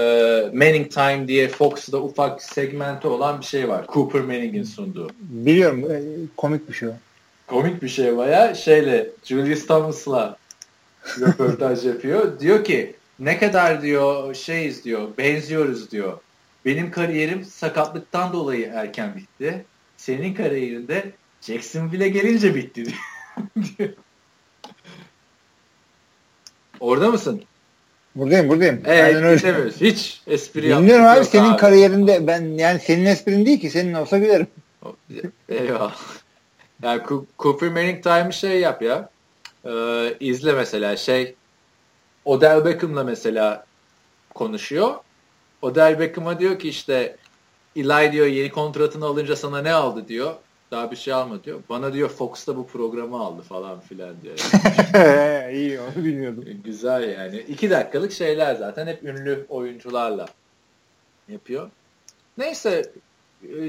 Manning 0.55 0.93
Time 0.93 1.29
diye 1.29 1.49
Fox'da 1.49 2.03
ufak 2.03 2.43
segmenti 2.43 3.09
olan 3.09 3.41
bir 3.41 3.47
şey 3.47 3.69
var. 3.69 3.87
Cooper 3.93 4.21
Manning'in 4.21 4.65
sunduğu. 4.65 5.09
Biliyorum. 5.21 5.91
E, 5.91 6.01
komik 6.37 6.69
bir 6.69 6.75
şey 6.75 6.89
o. 6.89 6.93
Komik 7.47 7.83
bir 7.83 7.89
şey 7.89 8.17
baya. 8.17 8.55
Şeyle 8.55 9.11
Julius 9.25 9.67
Thomas'la 9.67 10.37
röportaj 11.21 11.87
yapıyor. 11.87 12.41
Diyor 12.41 12.65
ki 12.65 12.95
ne 13.19 13.39
kadar 13.39 13.83
diyor 13.83 14.35
şeyiz 14.35 14.85
diyor 14.85 15.09
benziyoruz 15.19 15.91
diyor. 15.91 16.19
Benim 16.65 16.91
kariyerim 16.91 17.45
sakatlıktan 17.45 18.33
dolayı 18.33 18.67
erken 18.75 19.17
bitti. 19.17 19.65
Senin 19.97 20.35
kariyerinde 20.35 21.13
Jacksonville'e 21.41 22.09
gelince 22.09 22.55
bitti 22.55 22.85
Orada 26.81 27.11
mısın? 27.11 27.43
Buradayım 28.17 28.49
buradayım. 28.49 28.83
Evet 28.87 29.17
dinlemiyoruz. 29.17 29.81
Hiç 29.81 30.23
espri 30.27 30.63
Dinliyorum 30.63 31.07
abi 31.07 31.25
senin 31.25 31.51
abi. 31.51 31.57
kariyerinde 31.57 32.27
ben 32.27 32.43
yani 32.43 32.81
senin 32.81 33.05
esprin 33.05 33.47
değil 33.47 33.61
ki 33.61 33.71
senin 33.71 33.95
olsa 33.95 34.19
gülerim. 34.19 34.47
Eyvah. 35.49 35.97
Yani 36.83 37.03
Cooper 37.39 37.69
Manning 37.69 38.03
Time'ı 38.03 38.33
şey 38.33 38.61
yap 38.61 38.83
ya. 38.83 39.11
Ee, 39.65 40.15
izle 40.21 40.53
mesela 40.53 40.97
şey 40.97 41.35
Odell 42.25 42.65
Beckham'la 42.65 43.05
mesela 43.05 43.67
konuşuyor. 44.35 44.95
Odell 45.63 46.01
Beckham'a 46.01 46.41
diyor 46.41 46.59
ki 46.59 46.69
işte 46.69 47.17
Eli 47.77 48.13
diyor 48.13 48.27
yeni 48.27 48.51
kontratını 48.51 49.05
alınca 49.05 49.37
sana 49.37 49.63
ne 49.63 49.73
aldı 49.73 50.09
diyor. 50.09 50.35
Daha 50.71 50.91
bir 50.91 50.97
şey 50.97 51.13
alma 51.15 51.45
diyor. 51.45 51.61
Bana 51.69 51.93
diyor 51.93 52.09
Fox'ta 52.09 52.57
bu 52.57 52.67
programı 52.67 53.21
aldı 53.21 53.43
falan 53.43 53.81
filan 53.81 54.15
diyor. 54.23 54.39
Yani. 54.95 55.53
İyi 55.57 55.81
onu 55.81 56.05
bilmiyordum. 56.05 56.45
Güzel 56.65 57.09
yani. 57.09 57.45
İki 57.49 57.71
dakikalık 57.71 58.13
şeyler 58.13 58.55
zaten 58.55 58.87
hep 58.87 59.05
ünlü 59.05 59.47
oyuncularla 59.49 60.27
yapıyor. 61.29 61.71
Neyse 62.39 62.93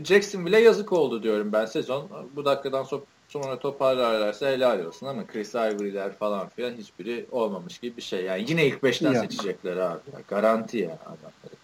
Jacksonville'e 0.03 0.59
yazık 0.59 0.93
oldu 0.93 1.23
diyorum 1.23 1.53
ben 1.53 1.65
sezon. 1.65 2.07
Bu 2.35 2.45
dakikadan 2.45 2.83
sonra 2.83 3.01
sonra 3.27 3.59
toparlarlarsa 3.59 4.49
helal 4.49 4.85
olsun 4.85 5.07
ama 5.07 5.27
Chris 5.27 5.55
Ivory'ler 5.55 6.13
falan 6.13 6.49
filan 6.49 6.73
hiçbiri 6.73 7.25
olmamış 7.31 7.79
gibi 7.79 7.97
bir 7.97 8.01
şey. 8.01 8.23
Yani 8.23 8.45
yine 8.47 8.65
ilk 8.65 8.83
beşten 8.83 9.13
ya. 9.13 9.21
seçecekler 9.21 9.77
abi. 9.77 9.99
Garanti 10.27 10.77
ya 10.77 10.97
adamları. 11.05 11.60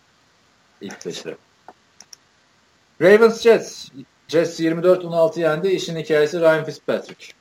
İlk 0.82 1.06
beşte. 1.06 1.36
Ravens 3.02 3.42
Jets. 3.42 3.90
Jets 4.28 4.60
24-16 4.60 5.40
yendi. 5.40 5.68
İşin 5.68 5.96
hikayesi 5.96 6.40
Ryan 6.40 6.66
Fitzpatrick. 6.66 7.34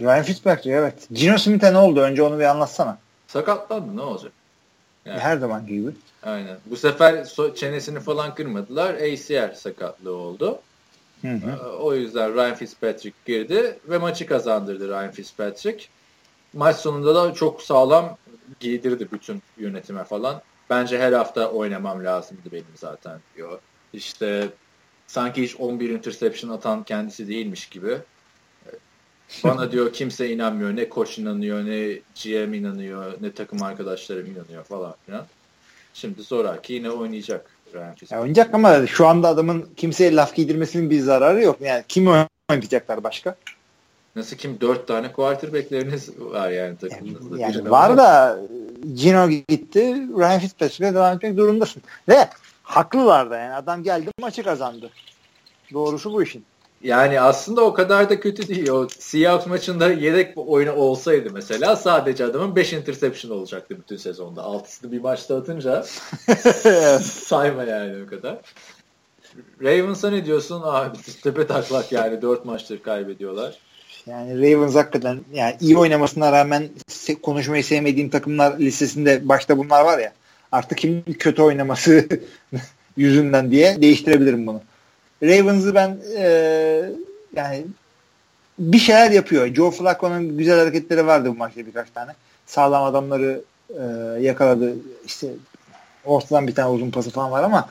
Ryan 0.00 0.22
Fitzpatrick 0.22 0.76
evet. 0.76 1.08
Gino 1.12 1.38
Smith'e 1.38 1.72
ne 1.72 1.78
oldu? 1.78 2.00
Önce 2.00 2.22
onu 2.22 2.38
bir 2.38 2.44
anlatsana. 2.44 2.98
Sakatlandı 3.26 3.96
ne 3.96 4.00
olacak? 4.00 4.32
Yani. 5.04 5.18
Her 5.18 5.36
zaman 5.36 5.66
gibi. 5.66 5.90
Aynen. 6.22 6.58
Bu 6.66 6.76
sefer 6.76 7.24
so 7.24 7.54
çenesini 7.54 8.00
falan 8.00 8.34
kırmadılar. 8.34 8.94
ACL 8.94 9.54
sakatlığı 9.54 10.14
oldu. 10.14 10.60
Hı 11.22 11.28
hı. 11.28 11.50
Ee, 11.50 11.66
o 11.66 11.94
yüzden 11.94 12.34
Ryan 12.34 12.54
Fitzpatrick 12.54 13.16
girdi 13.26 13.78
ve 13.88 13.98
maçı 13.98 14.26
kazandırdı 14.26 14.88
Ryan 14.88 15.10
Fitzpatrick. 15.10 15.86
Maç 16.52 16.76
sonunda 16.76 17.14
da 17.14 17.34
çok 17.34 17.62
sağlam 17.62 18.16
giydirdi 18.60 19.08
bütün 19.12 19.42
yönetime 19.58 20.04
falan. 20.04 20.42
Bence 20.70 20.98
her 20.98 21.12
hafta 21.12 21.50
oynamam 21.50 22.04
lazımdı 22.04 22.52
benim 22.52 22.64
zaten 22.74 23.20
diyor. 23.36 23.58
İşte 23.92 24.48
sanki 25.06 25.42
hiç 25.42 25.56
11 25.56 25.90
interception 25.90 26.50
atan 26.50 26.84
kendisi 26.84 27.28
değilmiş 27.28 27.68
gibi. 27.68 27.98
Bana 29.44 29.72
diyor 29.72 29.92
kimse 29.92 30.30
inanmıyor. 30.30 30.76
Ne 30.76 30.88
koç 30.88 31.18
inanıyor, 31.18 31.66
ne 31.66 31.92
GM 32.22 32.54
inanıyor, 32.54 33.12
ne 33.20 33.32
takım 33.32 33.62
arkadaşlarım 33.62 34.26
inanıyor 34.26 34.64
falan 34.64 34.94
filan. 35.06 35.26
Şimdi 35.94 36.22
zoraki 36.22 36.72
yine 36.72 36.90
oynayacak. 36.90 37.50
Ya 38.10 38.20
oynayacak 38.20 38.54
ama 38.54 38.86
şu 38.86 39.06
anda 39.06 39.28
adamın 39.28 39.68
kimseye 39.76 40.16
laf 40.16 40.34
giydirmesinin 40.34 40.90
bir 40.90 41.00
zararı 41.00 41.42
yok. 41.42 41.60
Yani 41.60 41.84
kim 41.88 42.06
oynayacaklar 42.50 43.04
başka? 43.04 43.36
Nasıl 44.16 44.36
kim? 44.36 44.60
Dört 44.60 44.88
tane 44.88 45.12
quarterbackleriniz 45.12 46.20
var 46.20 46.50
yani 46.50 46.76
takımınızda. 46.76 47.38
Yani, 47.38 47.56
yani 47.56 47.70
var 47.70 47.96
da 47.96 48.40
Gino 48.94 49.28
gitti. 49.28 49.80
Ryan 50.18 50.40
Fitzpatrick'e 50.40 50.94
devam 50.94 51.16
etmek 51.16 51.34
zorundasın. 51.34 51.82
Ve 52.08 52.28
haklılar 52.62 53.30
da 53.30 53.36
yani. 53.38 53.54
Adam 53.54 53.82
geldi 53.82 54.10
maçı 54.20 54.42
kazandı. 54.42 54.90
Doğrusu 55.72 56.12
bu 56.12 56.22
işin. 56.22 56.44
Yani 56.82 57.20
aslında 57.20 57.64
o 57.64 57.74
kadar 57.74 58.10
da 58.10 58.20
kötü 58.20 58.48
değil. 58.48 58.68
O 58.68 58.88
Seahawks 58.88 59.46
maçında 59.46 59.90
yedek 59.90 60.32
oyunu 60.36 60.72
olsaydı 60.72 61.30
mesela 61.32 61.76
sadece 61.76 62.24
adamın 62.24 62.56
5 62.56 62.72
interception 62.72 63.38
olacaktı 63.38 63.76
bütün 63.78 63.96
sezonda. 63.96 64.42
Altısını 64.42 64.92
bir 64.92 65.00
maçta 65.00 65.36
atınca 65.36 65.82
sayma 67.02 67.64
yani 67.64 68.04
o 68.06 68.10
kadar. 68.10 68.38
Ravens'a 69.62 70.10
ne 70.10 70.24
diyorsun? 70.24 70.62
Abi 70.64 70.96
tepe 71.22 71.46
taklak 71.46 71.92
yani 71.92 72.22
4 72.22 72.44
maçtır 72.44 72.82
kaybediyorlar. 72.82 73.58
Yani 74.06 74.38
Ravens 74.38 74.74
hakikaten 74.74 75.20
yani 75.32 75.56
iyi 75.60 75.78
oynamasına 75.78 76.32
rağmen 76.32 76.68
konuşmayı 77.22 77.64
sevmediğim 77.64 78.08
takımlar 78.08 78.58
listesinde 78.58 79.28
başta 79.28 79.58
bunlar 79.58 79.84
var 79.84 79.98
ya. 79.98 80.12
Artık 80.52 80.78
kim 80.78 81.04
kötü 81.18 81.42
oynaması 81.42 82.08
yüzünden 82.96 83.50
diye 83.50 83.82
değiştirebilirim 83.82 84.46
bunu. 84.46 84.62
Ravens'ı 85.22 85.74
ben 85.74 85.98
e, 86.18 86.26
yani 87.36 87.64
bir 88.58 88.78
şeyler 88.78 89.10
yapıyor. 89.10 89.54
Joe 89.54 89.70
Flacco'nun 89.70 90.38
güzel 90.38 90.58
hareketleri 90.58 91.06
vardı 91.06 91.28
bu 91.28 91.34
maçta 91.34 91.66
birkaç 91.66 91.90
tane. 91.90 92.12
Sağlam 92.46 92.84
adamları 92.84 93.42
e, 93.70 93.82
yakaladı. 94.20 94.74
İşte 95.06 95.28
ortadan 96.04 96.46
bir 96.46 96.54
tane 96.54 96.68
uzun 96.68 96.90
pası 96.90 97.10
falan 97.10 97.30
var 97.30 97.42
ama 97.42 97.70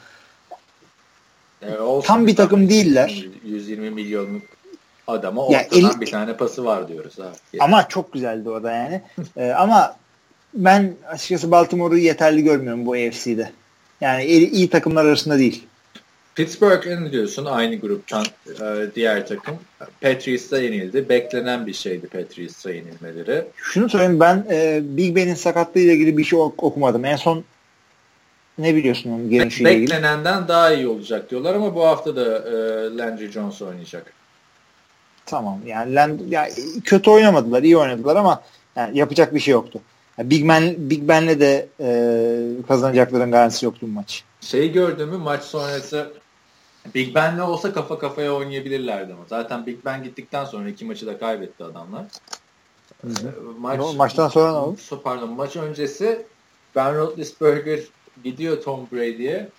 yani 1.62 2.04
tam 2.04 2.28
bir 2.28 2.36
takım 2.36 2.70
değiller. 2.70 3.26
120 3.46 3.90
milyonluk 3.90 4.55
adama 5.08 5.46
ortadan 5.46 5.78
yani 5.82 5.94
el, 5.94 6.02
bir 6.02 6.12
tane 6.12 6.38
pası 6.38 6.66
var 6.66 6.88
diyoruz. 6.88 7.20
Ha. 7.20 7.32
Ama 7.60 7.88
çok 7.88 8.14
güzeldi 8.14 8.50
o 8.50 8.64
da 8.64 8.72
yani. 8.72 9.02
ee, 9.38 9.52
ama 9.52 9.96
ben 10.54 10.94
açıkçası 11.08 11.52
Baltimore'u 11.52 11.98
yeterli 11.98 12.44
görmüyorum 12.44 12.86
bu 12.86 12.94
AFC'de. 12.94 13.52
Yani 14.02 14.26
iyi 14.26 14.70
takımlar 14.70 15.06
arasında 15.06 15.40
değil. 15.40 15.68
Pittsburgh'e 16.36 17.02
ne 17.02 17.12
diyorsun? 17.12 17.46
Aynı 17.46 17.76
gruptan 17.76 18.26
e, 18.62 18.96
diğer 18.96 19.28
takım. 19.28 19.56
Patriots'a 20.02 20.62
yenildi. 20.62 21.10
Beklenen 21.10 21.68
bir 21.68 21.74
şeydi 21.74 22.08
Patriots'a 22.08 22.72
yenilmeleri. 22.72 23.46
Şunu 23.56 23.90
söyleyeyim 23.90 24.20
ben 24.20 24.46
e, 24.50 24.82
Big 24.84 25.16
Ben'in 25.16 25.34
sakatlığı 25.34 25.82
ile 25.82 25.94
ilgili 25.94 26.18
bir 26.18 26.24
şey 26.24 26.40
okumadım. 26.40 27.06
En 27.06 27.16
son 27.16 27.44
ne 28.58 28.76
biliyorsun 28.76 29.12
onun 29.12 29.30
gelişiyle 29.30 29.74
ilgili? 29.74 29.92
Beklenenden 29.92 30.48
daha 30.48 30.74
iyi 30.74 30.88
olacak 30.88 31.32
diyorlar 31.32 31.56
ama 31.56 31.76
bu 31.76 31.86
hafta 31.86 32.16
da 32.16 32.38
e, 32.38 32.54
Landry 32.98 33.32
Jones 33.32 33.62
oynayacak. 33.62 34.14
Tamam 35.26 35.60
yani 35.66 35.96
Land, 35.96 36.20
ya, 36.30 36.50
kötü 36.84 37.10
oynamadılar, 37.10 37.64
iyi 37.64 37.78
oynadılar 37.78 38.16
ama 38.16 38.42
yani 38.76 38.98
yapacak 38.98 39.36
bir 39.36 39.40
şey 39.40 39.52
yoktu. 39.52 39.82
Yani 40.18 40.30
Big 40.30 40.50
Ben 40.50 40.76
Big 40.78 41.08
Ben'le 41.08 41.40
de 41.40 41.68
e, 41.80 41.88
kazanacakların 42.68 43.32
garantisi 43.32 43.66
yoktu 43.66 43.80
bu 43.82 43.92
maç. 43.92 44.24
Şeyi 44.42 44.72
gördün 44.72 45.10
mü 45.10 45.18
maç 45.18 45.44
sonrası 45.44 46.14
Big 46.96 47.16
Ben'le 47.16 47.40
olsa 47.40 47.74
kafa 47.74 48.00
kafaya 48.00 48.34
oynayabilirlerdi 48.34 49.14
ama. 49.14 49.24
Zaten 49.28 49.66
Big 49.66 49.78
Ben 49.86 50.04
gittikten 50.04 50.46
sonra 50.46 50.70
iki 50.70 50.86
maçı 50.86 51.08
da 51.08 51.20
kaybetti 51.20 51.64
adamlar. 51.64 52.06
Hı 53.02 53.08
hı. 53.08 53.54
Maç, 53.60 53.80
no, 53.80 53.94
maçtan 53.94 54.28
sonra 54.28 54.52
ne 54.52 54.58
oldu? 54.58 54.78
Pardon 55.04 55.30
maç 55.30 55.56
öncesi 55.56 56.26
Ben 56.76 56.96
Roethlisberger 56.96 57.80
gidiyor 58.24 58.62
Tom 58.62 58.88
Brady'ye. 58.92 59.50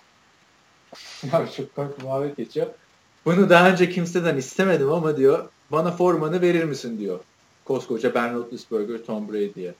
Abi 1.33 1.51
çok 1.51 1.75
korkunç 1.75 2.03
muhabbet 2.03 2.37
geçiyor. 2.37 2.67
Bunu 3.25 3.49
daha 3.49 3.69
önce 3.69 3.89
kimseden 3.89 4.37
istemedim 4.37 4.91
ama 4.91 5.17
diyor 5.17 5.49
bana 5.71 5.91
formanı 5.91 6.41
verir 6.41 6.63
misin 6.63 6.99
diyor. 6.99 7.19
Koskoca 7.65 8.13
Ben 8.15 8.35
Roethlisberger 8.35 8.97
Tom 8.97 9.29
Brady'ye. 9.29 9.75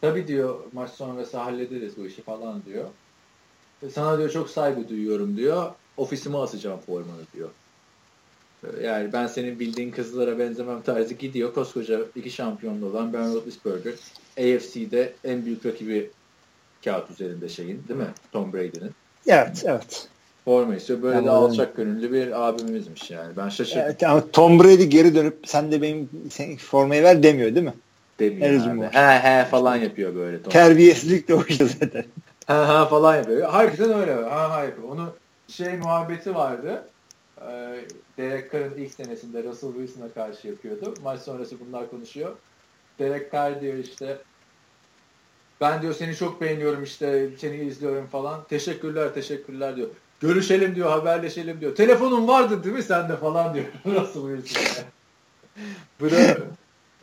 Tabii 0.00 0.28
diyor 0.28 0.60
maç 0.72 0.90
sonrası 0.90 1.38
hallederiz 1.38 1.96
bu 1.96 2.06
işi 2.06 2.22
falan 2.22 2.62
diyor. 2.64 2.84
Sana 3.92 4.18
diyor 4.18 4.30
çok 4.30 4.50
saygı 4.50 4.88
duyuyorum 4.88 5.36
diyor 5.36 5.72
ofisime 5.96 6.38
asacağım 6.38 6.80
formanı 6.80 7.22
diyor. 7.34 7.48
Yani 8.82 9.12
ben 9.12 9.26
senin 9.26 9.60
bildiğin 9.60 9.90
kızlara 9.90 10.38
benzemem 10.38 10.82
tarzı 10.82 11.14
gidiyor. 11.14 11.54
Koskoca 11.54 12.00
iki 12.16 12.30
şampiyonlu 12.30 12.86
olan 12.86 13.12
Ben 13.12 13.34
Roethlisberger 13.34 13.94
AFC'de 14.38 15.12
en 15.24 15.44
büyük 15.44 15.66
rakibi 15.66 16.10
kağıt 16.84 17.10
üzerinde 17.10 17.48
şeyin 17.48 17.82
değil 17.88 18.00
mi? 18.00 18.10
Tom 18.32 18.52
Brady'nin. 18.52 18.90
Evet, 19.26 19.62
evet. 19.66 20.08
Forma 20.46 20.76
istiyor. 20.76 21.02
Böyle 21.02 21.16
yani 21.16 21.26
de 21.26 21.30
alçak 21.30 21.76
gönüllü 21.76 22.12
bir 22.12 22.48
abimizmiş 22.48 23.10
yani. 23.10 23.36
Ben 23.36 23.48
şaşırdım. 23.48 23.82
Evet, 23.82 24.02
ama 24.02 24.30
Tom 24.32 24.58
Brady 24.58 24.84
geri 24.84 25.14
dönüp 25.14 25.38
sen 25.44 25.72
de 25.72 25.82
benim 25.82 26.08
sen 26.30 26.56
formayı 26.56 27.02
ver 27.02 27.22
demiyor 27.22 27.54
değil 27.54 27.66
mi? 27.66 27.74
Demiyor 28.18 28.66
abi. 28.66 28.96
He 28.96 29.18
he 29.18 29.44
falan 29.44 29.76
yapıyor 29.76 30.14
böyle. 30.14 30.42
Tom. 30.42 30.52
Terbiyesizlik 30.52 31.28
de 31.28 31.34
o 31.34 31.42
işte 31.48 31.66
zaten. 31.66 32.04
He 32.46 32.54
he 32.54 32.88
falan 32.88 33.16
yapıyor. 33.16 33.48
Hakikaten 33.48 33.98
öyle. 34.00 34.12
Ha 34.14 34.50
ha 34.50 34.64
yapıyor. 34.64 34.88
Onu 34.88 35.12
şey 35.48 35.76
muhabbeti 35.76 36.34
vardı. 36.34 36.88
Ee, 37.40 37.80
Derek 38.18 38.52
Carr'ın 38.52 38.74
ilk 38.78 38.94
senesinde 38.94 39.42
Russell 39.42 39.72
Wilson'a 39.72 40.08
karşı 40.08 40.48
yapıyordu. 40.48 40.94
Maç 41.02 41.20
sonrası 41.20 41.56
bunlar 41.66 41.90
konuşuyor. 41.90 42.32
Derek 42.98 43.32
Carr 43.32 43.60
diyor 43.60 43.74
işte 43.74 44.18
ben 45.60 45.82
diyor 45.82 45.94
seni 45.94 46.16
çok 46.16 46.40
beğeniyorum 46.40 46.82
işte 46.82 47.28
seni 47.38 47.56
izliyorum 47.56 48.06
falan. 48.06 48.44
Teşekkürler 48.48 49.14
teşekkürler 49.14 49.76
diyor. 49.76 49.88
Görüşelim 50.20 50.74
diyor 50.74 50.90
haberleşelim 50.90 51.60
diyor. 51.60 51.74
Telefonun 51.74 52.28
vardı 52.28 52.64
değil 52.64 52.74
mi 52.74 52.82
sende 52.82 53.16
falan 53.16 53.54
diyor 53.54 53.66
Russell 53.86 54.36
Wilson'a. 54.36 54.86
Bu 56.00 56.10
da 56.10 56.36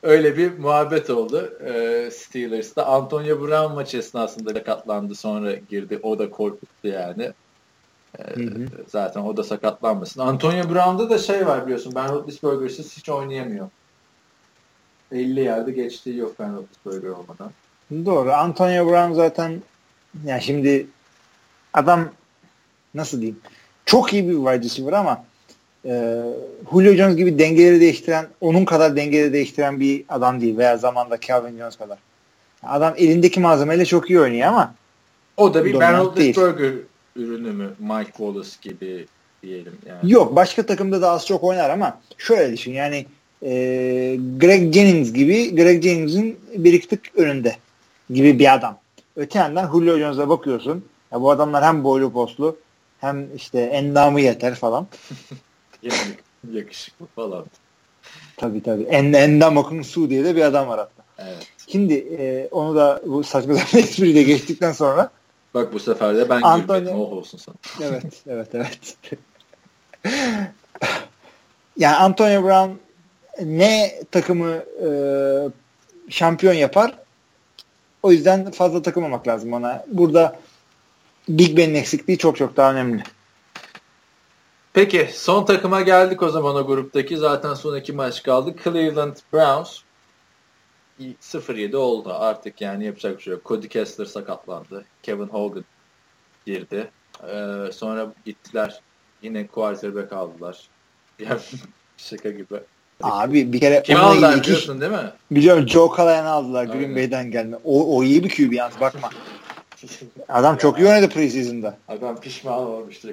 öyle 0.03 0.37
bir 0.37 0.59
muhabbet 0.59 1.09
oldu 1.09 1.53
ee, 1.65 2.09
Steelers'ta. 2.11 2.85
Antonio 2.85 3.41
Brown 3.41 3.73
maçı 3.73 3.97
esnasında 3.97 4.63
katlandı 4.63 5.15
sonra 5.15 5.53
girdi. 5.53 5.99
O 6.03 6.19
da 6.19 6.29
korkuttu 6.29 6.87
yani. 6.87 7.31
Hı 8.17 8.43
hı. 8.43 8.67
Zaten 8.87 9.21
o 9.21 9.37
da 9.37 9.43
sakatlanmasın. 9.43 10.21
Antonio 10.21 10.69
Brown'da 10.69 11.09
da 11.09 11.17
şey 11.17 11.47
var 11.47 11.65
biliyorsun. 11.65 11.93
Ben 11.95 12.09
Roethlisberger'siz 12.09 12.97
hiç 12.97 13.09
oynayamıyor. 13.09 13.69
50 15.11 15.39
yerde 15.39 15.71
geçtiği 15.71 16.17
yok 16.17 16.35
Ben 16.39 16.55
Roethlisberger 16.55 17.09
olmadan. 17.09 17.51
Doğru. 18.05 18.31
Antonio 18.31 18.87
Brown 18.87 19.13
zaten 19.13 19.61
yani 20.25 20.41
şimdi 20.41 20.87
adam 21.73 22.09
nasıl 22.95 23.21
diyeyim 23.21 23.39
çok 23.85 24.13
iyi 24.13 24.29
bir 24.29 24.33
wide 24.33 24.63
receiver 24.63 24.93
ama 24.93 25.25
e, 25.85 26.21
Julio 26.71 26.93
Jones 26.93 27.15
gibi 27.15 27.39
dengeleri 27.39 27.81
değiştiren 27.81 28.27
onun 28.41 28.65
kadar 28.65 28.95
dengeleri 28.95 29.33
değiştiren 29.33 29.79
bir 29.79 30.03
adam 30.09 30.41
değil 30.41 30.57
veya 30.57 30.77
zamanda 30.77 31.19
Calvin 31.19 31.57
Jones 31.57 31.75
kadar. 31.75 31.97
Adam 32.63 32.93
elindeki 32.97 33.39
malzemeyle 33.39 33.85
çok 33.85 34.09
iyi 34.09 34.19
oynuyor 34.19 34.47
ama 34.47 34.75
o 35.37 35.53
da 35.53 35.65
bir 35.65 35.79
Ben 35.79 35.97
Roethlisberger 35.97 36.73
ürünü 37.15 37.51
mü? 37.51 37.73
Mike 37.79 38.11
Wallace 38.11 38.49
gibi 38.61 39.05
diyelim. 39.43 39.73
Yani. 39.85 40.11
Yok 40.11 40.35
başka 40.35 40.65
takımda 40.65 41.01
da 41.01 41.11
az 41.11 41.27
çok 41.27 41.43
oynar 41.43 41.69
ama 41.69 41.99
şöyle 42.17 42.53
düşün 42.53 42.71
yani 42.71 43.05
e, 43.41 43.51
Greg 44.39 44.73
Jennings 44.73 45.13
gibi 45.13 45.55
Greg 45.55 45.83
Jennings'in 45.83 46.39
bir 46.57 46.73
iki 46.73 46.87
tık 46.87 47.01
önünde 47.15 47.55
gibi 48.09 48.39
bir 48.39 48.53
adam. 48.53 48.77
Öte 49.15 49.39
yandan 49.39 49.71
Julio 49.71 49.97
Jones'a 49.97 50.29
bakıyorsun. 50.29 50.85
Ya 51.11 51.21
bu 51.21 51.31
adamlar 51.31 51.63
hem 51.63 51.83
boylu 51.83 52.13
postlu 52.13 52.57
hem 53.03 53.35
işte 53.35 53.59
endamı 53.59 54.21
yeter 54.21 54.55
falan. 54.55 54.87
Yakışıklı 56.51 57.05
falan. 57.15 57.45
Tabii 58.37 58.63
tabii. 58.63 58.83
En, 58.83 59.13
endam 59.13 59.57
okun 59.57 59.81
su 59.81 60.09
diye 60.09 60.25
de 60.25 60.35
bir 60.35 60.41
adam 60.41 60.67
var 60.67 60.79
hatta. 60.79 61.03
Evet. 61.17 61.47
Şimdi 61.67 61.93
e, 61.93 62.47
onu 62.51 62.75
da 62.75 63.01
bu 63.05 63.23
saçma 63.23 63.55
sapan 63.55 63.79
espriyle 63.83 64.23
geçtikten 64.23 64.71
sonra 64.71 65.11
Bak 65.53 65.73
bu 65.73 65.79
sefer 65.79 66.15
de 66.15 66.29
ben 66.29 66.41
Antonio... 66.41 66.79
gülmedim. 66.79 66.99
Oh 66.99 67.11
olsun 67.11 67.37
sana. 67.37 67.55
Evet, 67.89 68.23
evet, 68.27 68.47
evet. 68.53 68.97
yani 71.77 71.95
Antonio 71.95 72.43
Brown 72.43 72.71
ne 73.41 74.01
takımı 74.11 74.63
e, 74.85 74.89
şampiyon 76.09 76.53
yapar 76.53 76.97
o 78.03 78.11
yüzden 78.11 78.51
fazla 78.51 78.81
takılmamak 78.81 79.27
lazım 79.27 79.53
ona. 79.53 79.85
Burada 79.87 80.35
Big 81.29 81.57
Ben'in 81.57 81.75
eksikliği 81.75 82.17
çok 82.17 82.37
çok 82.37 82.57
daha 82.57 82.71
önemli. 82.71 83.03
Peki 84.73 85.09
son 85.13 85.45
takıma 85.45 85.81
geldik 85.81 86.21
o 86.21 86.29
zaman 86.29 86.55
o 86.55 86.67
gruptaki. 86.67 87.17
Zaten 87.17 87.53
son 87.53 87.77
iki 87.77 87.93
maç 87.93 88.23
kaldı. 88.23 88.55
Cleveland 88.63 89.15
Browns 89.33 89.79
0-7 91.01 91.75
oldu 91.75 92.13
artık 92.13 92.61
yani 92.61 92.85
yapacak 92.85 93.17
bir 93.17 93.23
şey 93.23 93.33
yok. 93.33 93.45
Cody 93.45 93.67
Kessler 93.67 94.05
sakatlandı. 94.05 94.85
Kevin 95.03 95.27
Hogan 95.27 95.65
girdi. 96.45 96.91
Ee, 97.23 97.71
sonra 97.73 98.13
gittiler. 98.25 98.81
Yine 99.21 99.47
quarterback 99.47 100.13
aldılar. 100.13 100.67
Yani 101.19 101.39
şaka 101.97 102.29
gibi. 102.29 102.59
Abi 103.03 103.53
bir 103.53 103.59
kere 103.59 103.83
Kim 103.83 103.97
aldılar 103.97 104.37
iki... 104.37 104.43
biliyorsun 104.43 104.81
değil 104.81 104.91
mi? 104.91 105.11
Biliyorum 105.31 105.67
Joe 105.67 105.93
Callahan'ı 105.97 106.29
aldılar 106.29 106.61
Aynen. 106.61 106.77
Green 106.77 106.95
Bay'den 106.95 107.31
gelme. 107.31 107.57
O, 107.63 107.97
o 107.97 108.03
iyi 108.03 108.23
bir 108.23 108.29
QB 108.29 108.53
yalnız 108.53 108.81
bakma. 108.81 109.09
Adam 110.29 110.57
çok 110.57 110.79
iyi 110.79 110.87
oynadı 110.87 111.09
preseason'da. 111.09 111.77
Adam 111.87 112.19
pişman 112.19 112.53
olmuştur. 112.53 113.09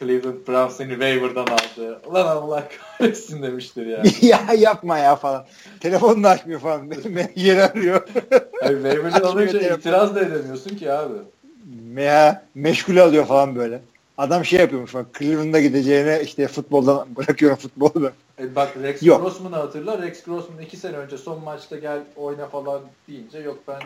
Cleveland 0.00 0.48
Browns 0.48 0.76
seni 0.76 0.90
waiver'dan 0.90 1.46
aldı. 1.46 2.00
Ulan 2.06 2.26
Allah 2.26 2.68
kahretsin 2.68 3.42
demiştir 3.42 3.86
ya. 3.86 4.02
ya 4.22 4.54
yapma 4.58 4.98
ya 4.98 5.16
falan. 5.16 5.46
Telefonunu 5.80 6.28
açmıyor 6.28 6.60
falan. 6.60 6.92
Yeri 7.34 7.62
arıyor. 7.62 8.08
Abi 8.62 8.74
waiver'dan 8.74 9.20
alınca 9.20 9.76
itiraz 9.76 10.14
da 10.14 10.20
edemiyorsun 10.20 10.76
ki 10.76 10.92
abi. 10.92 11.14
Ya 11.96 12.44
meşgul 12.54 12.96
alıyor 12.96 13.26
falan 13.26 13.56
böyle. 13.56 13.80
Adam 14.18 14.44
şey 14.44 14.60
yapıyormuş 14.60 14.94
bak 14.94 15.06
Cleveland'a 15.18 15.60
gideceğine 15.60 16.22
işte 16.24 16.48
futboldan 16.48 17.16
bırakıyorum 17.16 17.58
futbolu. 17.58 18.10
E 18.38 18.54
bak 18.54 18.68
Rex. 18.82 19.00
Grossman'ı 19.00 19.56
hatırla. 19.56 20.02
Rex 20.02 20.22
Grossman 20.24 20.62
iki 20.62 20.76
sene 20.76 20.96
önce 20.96 21.18
son 21.18 21.44
maçta 21.44 21.76
gel 21.76 22.00
oyna 22.16 22.46
falan 22.46 22.80
deyince 23.08 23.38
yok 23.38 23.58
ben 23.68 23.80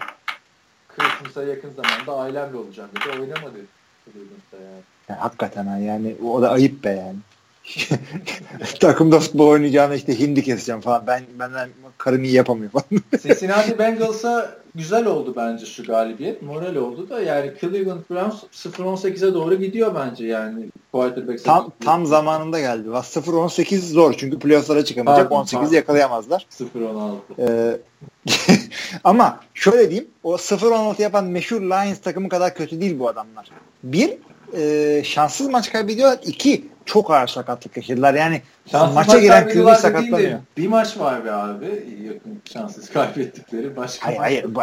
Christmas'a 0.97 1.43
yakın 1.43 1.71
zamanda 1.77 2.23
ailemle 2.23 2.57
olacağım 2.57 2.91
dedi. 2.91 3.21
Oynamadı 3.21 3.59
Cleveland'da 4.05 4.57
yani. 4.57 4.83
yani. 5.09 5.19
Hakikaten 5.19 5.67
ha 5.67 5.79
yani 5.79 6.17
o 6.25 6.43
da 6.43 6.51
ayıp 6.51 6.85
be 6.85 6.91
yani. 6.91 7.17
Takımda 8.81 9.21
futbol 9.21 9.49
oynayacağını 9.49 9.97
işte 9.97 10.19
hindi 10.19 10.43
keseceğim 10.43 10.81
falan. 10.81 11.07
Ben 11.07 11.23
benden 11.39 11.69
karım 11.99 12.25
iyi 12.25 12.33
yapamıyor 12.33 12.71
falan. 12.71 12.85
Cincinnati 13.23 13.79
Bengals'a 13.79 14.57
güzel 14.75 15.07
oldu 15.07 15.35
bence 15.37 15.67
şu 15.67 15.85
galibiyet. 15.85 16.43
Moral 16.43 16.77
oldu 16.77 17.09
da 17.09 17.21
yani 17.21 17.53
Cleveland 17.61 18.01
Browns 18.11 18.43
0-18'e 18.53 19.35
doğru 19.35 19.55
gidiyor 19.55 19.95
bence 19.95 20.27
yani. 20.27 20.65
Quarterback 20.93 21.45
tam, 21.45 21.73
tam 21.85 22.07
zamanında 22.07 22.61
geldi. 22.61 22.89
0-18 22.89 23.77
zor 23.79 24.15
çünkü 24.19 24.39
playoff'lara 24.39 24.85
çıkamayacak. 24.85 25.33
18 25.33 25.73
yakalayamazlar. 25.73 26.47
0-16. 26.51 27.17
Ee, 27.39 27.79
ama 29.05 29.41
şöyle 29.55 29.91
diyeyim. 29.91 30.11
O 30.23 30.35
0-16 30.35 31.03
yapan 31.03 31.25
meşhur 31.25 31.61
Lions 31.61 31.99
takımı 31.99 32.29
kadar 32.29 32.55
kötü 32.55 32.81
değil 32.81 32.99
bu 32.99 33.09
adamlar. 33.09 33.51
Bir, 33.83 34.13
e, 34.57 35.05
şanssız 35.05 35.49
maç 35.49 35.73
kaybediyorlar. 35.73 36.19
İki, 36.27 36.65
çok 36.85 37.11
ağır 37.11 37.27
sakatlık 37.27 37.77
yaşadılar. 37.77 38.15
Yani 38.15 38.43
şanssız 38.71 38.95
maça 38.95 39.19
giren 39.19 39.49
QB 39.49 39.77
sakatlanıyor. 39.77 40.39
Bir 40.57 40.69
maç 40.69 40.99
var 40.99 41.25
be 41.25 41.33
abi. 41.33 41.67
Yakın 42.07 42.41
şanssız 42.53 42.91
kaybettikleri. 42.91 43.77
Başka 43.77 44.07
hayır 44.07 44.19
hayır. 44.19 44.55
Bu, 44.55 44.61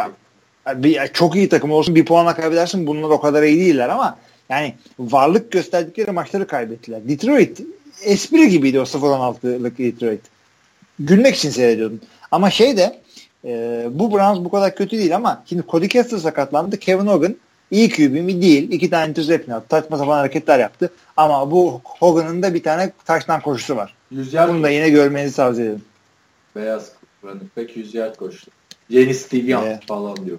bir, 0.74 1.06
çok 1.12 1.36
iyi 1.36 1.48
takım 1.48 1.70
olsun 1.70 1.94
bir 1.94 2.04
puanla 2.04 2.34
kaybedersin. 2.34 2.86
Bunlar 2.86 3.08
o 3.08 3.20
kadar 3.20 3.42
iyi 3.42 3.60
değiller 3.60 3.88
ama 3.88 4.18
yani 4.48 4.74
varlık 4.98 5.52
gösterdikleri 5.52 6.10
maçları 6.10 6.46
kaybettiler. 6.46 7.08
Detroit 7.08 7.60
espri 8.04 8.48
gibiydi 8.48 8.80
o 8.80 8.82
0-16'lık 8.82 9.78
Detroit. 9.78 10.20
Gülmek 10.98 11.36
için 11.36 11.50
seyrediyordum. 11.50 12.00
Ama 12.30 12.50
şey 12.50 12.76
de 12.76 13.00
e, 13.44 13.84
bu 13.90 14.12
Browns 14.12 14.44
bu 14.44 14.50
kadar 14.50 14.74
kötü 14.74 14.98
değil 14.98 15.16
ama 15.16 15.42
şimdi 15.46 15.62
Cody 15.68 15.88
Kessler 15.88 16.18
sakatlandı. 16.18 16.78
Kevin 16.78 17.06
Hogan 17.06 17.36
iyi 17.70 17.90
QB 17.90 18.12
mi 18.12 18.42
değil. 18.42 18.72
İki 18.72 18.90
tane 18.90 19.10
interception 19.10 19.56
attı. 19.56 19.66
Saçma 19.70 19.98
sapan 19.98 20.16
hareketler 20.16 20.58
yaptı. 20.58 20.92
Ama 21.16 21.50
bu 21.50 21.80
Hogan'ın 21.84 22.42
da 22.42 22.54
bir 22.54 22.62
tane 22.62 22.92
taştan 23.04 23.40
koşusu 23.40 23.76
var. 23.76 23.94
Bunu 24.48 24.62
da 24.62 24.70
yine 24.70 24.90
görmenizi 24.90 25.36
tavsiye 25.36 25.66
ederim. 25.66 25.82
Beyaz 26.56 26.92
running 27.24 27.56
back 27.56 27.76
100 27.76 27.94
yard 27.94 28.16
koştu. 28.16 28.50
Yeni 28.88 29.14
Steve 29.14 29.50
Young 29.50 29.66
evet. 29.66 29.86
falan 29.86 30.16
diyor. 30.16 30.38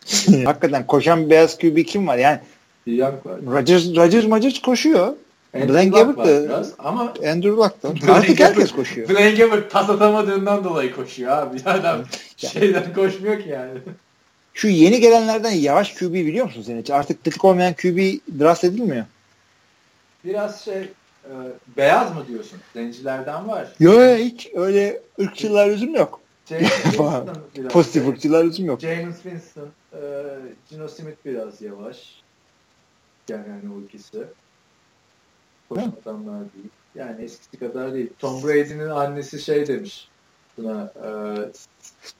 Hakikaten 0.44 0.86
koşan 0.86 1.30
beyaz 1.30 1.58
QB 1.58 1.84
kim 1.86 2.06
var? 2.06 2.18
Yani 2.18 2.38
Young 2.86 3.26
var. 3.26 3.40
Rodgers, 3.46 3.96
Rodgers, 3.96 4.24
Rodgers 4.24 4.60
koşuyor. 4.60 5.14
Blaine 5.54 5.90
Gabbert 5.90 6.18
da 6.48 6.66
ama 6.78 7.02
Andrew 7.02 7.50
Luck 7.50 7.82
da. 7.82 8.12
Artık 8.12 8.40
herkes 8.40 8.72
koşuyor. 8.72 9.08
Blaine 9.08 9.34
Gabbert 9.34 9.70
pas 9.70 9.90
atamadığından 9.90 10.64
dolayı 10.64 10.94
koşuyor 10.96 11.32
abi. 11.32 11.56
Adam 11.64 12.04
şeyden 12.36 12.94
koşmuyor 12.94 13.42
ki 13.42 13.48
yani. 13.48 13.78
Şu 14.54 14.68
yeni 14.68 15.00
gelenlerden 15.00 15.50
yavaş 15.50 15.94
QB 15.94 16.12
biliyor 16.12 16.46
musun 16.46 16.62
sen 16.62 16.78
hiç? 16.78 16.90
Artık 16.90 17.24
tetik 17.24 17.44
olmayan 17.44 17.74
QB 17.74 17.98
draft 18.40 18.64
edilmiyor. 18.64 19.04
Biraz 20.24 20.64
şey 20.64 20.80
e, 21.24 21.32
beyaz 21.76 22.14
mı 22.14 22.24
diyorsun? 22.28 22.58
Zencilerden 22.74 23.48
var. 23.48 23.68
Yok 23.80 24.18
hiç 24.18 24.48
öyle 24.54 25.00
ırkçılar 25.20 25.70
üzüm 25.70 25.94
yok. 25.94 26.20
Pozitif 27.70 28.02
şey. 28.02 28.12
ırkçılar 28.12 28.44
üzüm 28.44 28.66
yok. 28.66 28.80
James 28.80 29.22
Winston, 29.22 29.68
e, 29.92 30.00
Gino 30.70 30.88
Smith 30.88 31.16
biraz 31.24 31.62
yavaş. 31.62 32.22
Yani, 33.28 33.44
yani 33.48 33.74
o 33.74 33.80
ikisi. 33.84 34.18
Koşan 35.70 35.92
adamlar 36.02 36.40
değil. 36.40 36.68
Yani 36.94 37.24
eskisi 37.24 37.56
kadar 37.58 37.94
değil. 37.94 38.10
Tom 38.18 38.42
Brady'nin 38.42 38.90
annesi 38.90 39.40
şey 39.40 39.66
demiş 39.66 40.08
buna 40.58 40.92
e, 41.04 41.08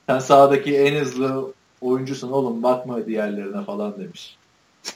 sen 0.07 0.19
sahadaki 0.19 0.77
en 0.77 0.99
hızlı 0.99 1.53
oyuncusun 1.81 2.31
oğlum 2.31 2.63
bakma 2.63 3.05
diğerlerine 3.05 3.63
falan 3.63 3.99
demiş. 3.99 4.37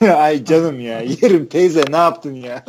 Ay 0.00 0.44
canım 0.44 0.80
ya 0.80 1.00
yerim 1.00 1.46
teyze 1.46 1.82
ne 1.90 1.96
yaptın 1.96 2.34
ya? 2.34 2.64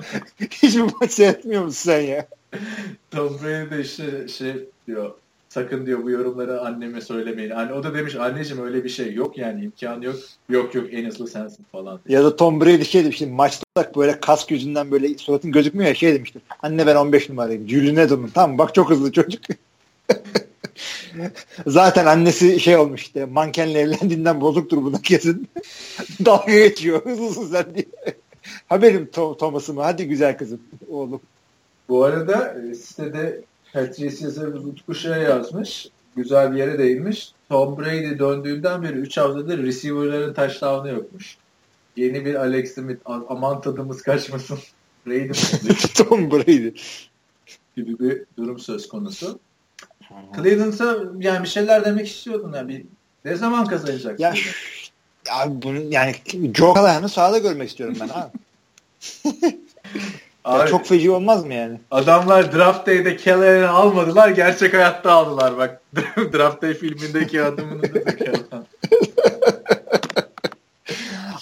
Hiç 0.40 0.76
mi 0.76 0.90
maç 1.00 1.10
seyretmiyor 1.10 1.64
musun 1.64 1.90
sen 1.90 2.00
ya? 2.00 2.26
Tom 3.10 3.38
Brady 3.42 3.70
de 3.70 3.80
işte 3.80 4.28
şey 4.28 4.68
diyor 4.86 5.14
sakın 5.48 5.86
diyor 5.86 6.02
bu 6.02 6.10
yorumları 6.10 6.60
anneme 6.60 7.00
söylemeyin. 7.00 7.50
Anne, 7.50 7.72
o 7.72 7.82
da 7.82 7.94
demiş 7.94 8.14
anneciğim 8.14 8.64
öyle 8.64 8.84
bir 8.84 8.88
şey 8.88 9.14
yok 9.14 9.38
yani 9.38 9.64
imkan 9.64 10.00
yok. 10.02 10.16
Yok 10.48 10.74
yok 10.74 10.86
en 10.92 11.04
hızlı 11.04 11.28
sensin 11.28 11.66
falan. 11.72 12.00
Ya 12.08 12.24
da 12.24 12.36
Tom 12.36 12.60
Brady 12.60 12.84
şey 12.84 13.04
demiş 13.04 13.18
şimdi 13.18 13.32
maçta 13.32 13.64
böyle 13.96 14.20
kask 14.20 14.50
yüzünden 14.50 14.90
böyle 14.90 15.18
suratın 15.18 15.52
gözükmüyor 15.52 15.88
ya 15.88 15.94
şey 15.94 16.14
demiştir. 16.14 16.42
Anne 16.62 16.86
ben 16.86 16.96
15 16.96 17.28
numarayım. 17.28 17.68
Julie 17.68 17.94
Nedom'un 17.94 18.28
tamam 18.28 18.58
bak 18.58 18.74
çok 18.74 18.90
hızlı 18.90 19.12
çocuk. 19.12 19.42
Zaten 21.66 22.06
annesi 22.06 22.60
şey 22.60 22.76
olmuş 22.76 23.02
işte 23.02 23.24
mankenle 23.24 23.80
evlendiğinden 23.80 24.40
bozuktur 24.40 24.82
buna 24.82 25.02
kesin. 25.02 25.48
Dalga 26.24 26.52
geçiyor 26.52 27.04
hızlısın 27.04 27.46
sen 27.52 27.74
diye. 27.74 27.86
Haberim 28.68 29.10
Tom, 29.12 29.36
Thomas'ımı 29.36 29.82
hadi 29.82 30.08
güzel 30.08 30.38
kızım 30.38 30.60
oğlum. 30.88 31.20
Bu 31.88 32.04
arada 32.04 32.56
e, 32.70 32.74
sitede 32.74 33.40
Patrice 33.72 34.28
Utku 34.46 34.94
şey 34.94 35.22
yazmış. 35.22 35.88
Güzel 36.16 36.52
bir 36.52 36.58
yere 36.58 36.78
değinmiş. 36.78 37.32
Tom 37.48 37.78
Brady 37.78 38.18
döndüğünden 38.18 38.82
beri 38.82 38.92
3 38.92 39.16
haftadır 39.16 39.62
receiver'ların 39.62 40.34
touchdown'ı 40.34 40.88
yokmuş. 40.88 41.36
Yeni 41.96 42.24
bir 42.24 42.34
Alex 42.34 42.74
Smith 42.74 43.00
aman 43.06 43.60
tadımız 43.60 44.02
kaçmasın. 44.02 44.58
Brady 45.06 45.32
Tom 45.94 46.30
Brady 46.30 46.70
gibi 47.76 47.98
bir 47.98 48.24
durum 48.38 48.58
söz 48.58 48.88
konusu. 48.88 49.38
Cleveland'a 50.36 50.96
yani 51.18 51.42
bir 51.42 51.48
şeyler 51.48 51.84
demek 51.84 52.08
istiyordun 52.08 52.52
ya 52.52 52.68
bir 52.68 52.84
Ne 53.24 53.36
zaman 53.36 53.66
kazanacak? 53.66 54.20
Ya, 54.20 54.34
abi 55.30 55.62
bunu 55.62 55.78
yani 55.78 56.14
Joe 56.54 56.74
Callahan'ı 56.74 57.08
sahada 57.08 57.38
görmek 57.38 57.68
istiyorum 57.68 57.96
ben 58.00 58.08
abi. 58.08 58.30
abi 60.44 60.70
çok 60.70 60.86
feci 60.86 61.10
olmaz 61.10 61.44
mı 61.44 61.54
yani? 61.54 61.80
Adamlar 61.90 62.52
Draft 62.52 62.86
Day'de 62.86 63.18
Callahan'ı 63.18 63.70
almadılar. 63.70 64.28
Gerçek 64.28 64.74
hayatta 64.74 65.12
aldılar 65.12 65.58
bak. 65.58 65.80
Draft 66.32 66.62
Day 66.62 66.74
filmindeki 66.74 67.42
adamını 67.42 67.82
da 67.82 68.16
Callahan. 68.18 68.66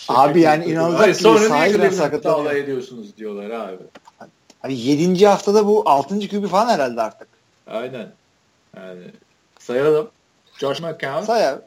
abi 0.08 0.40
yani 0.40 0.64
inanılacak 0.64 1.18
gibi 1.18 1.38
sahiden 1.38 1.90
sakat 1.90 2.26
alay 2.26 2.60
ediyorsunuz 2.60 3.16
diyorlar 3.16 3.50
abi. 3.50 3.82
Abi 4.64 4.76
7. 4.76 5.26
haftada 5.26 5.66
bu 5.66 5.82
6. 5.86 6.20
kübü 6.20 6.48
falan 6.48 6.68
herhalde 6.68 7.02
artık. 7.02 7.28
Aynen. 7.66 8.08
Yani 8.76 9.02
sayalım. 9.58 10.10
Josh 10.58 10.80
McCown. 10.80 11.22
Say 11.22 11.48
abi. 11.48 11.60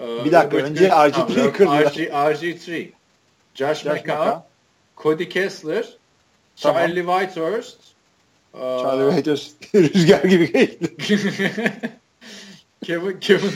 Ee, 0.00 0.24
bir 0.24 0.32
dakika 0.32 0.56
Robert 0.56 0.70
önce 0.70 0.88
RG3'yi 0.88 1.52
kırdılar. 1.52 1.84
RG, 1.84 1.98
RG3. 1.98 2.88
Josh, 3.54 3.82
Josh 3.82 3.84
McCown, 3.84 4.38
Cody 4.96 5.28
Kessler, 5.28 5.88
tamam. 6.56 6.82
Charlie 6.82 7.06
Whitehurst. 7.06 7.78
Charlie 8.52 9.10
Whitehurst 9.10 9.74
rüzgar 9.74 10.24
gibi 10.24 10.52
geçti. 10.52 10.96
Kevin, 12.84 13.20
Kevin 13.20 13.50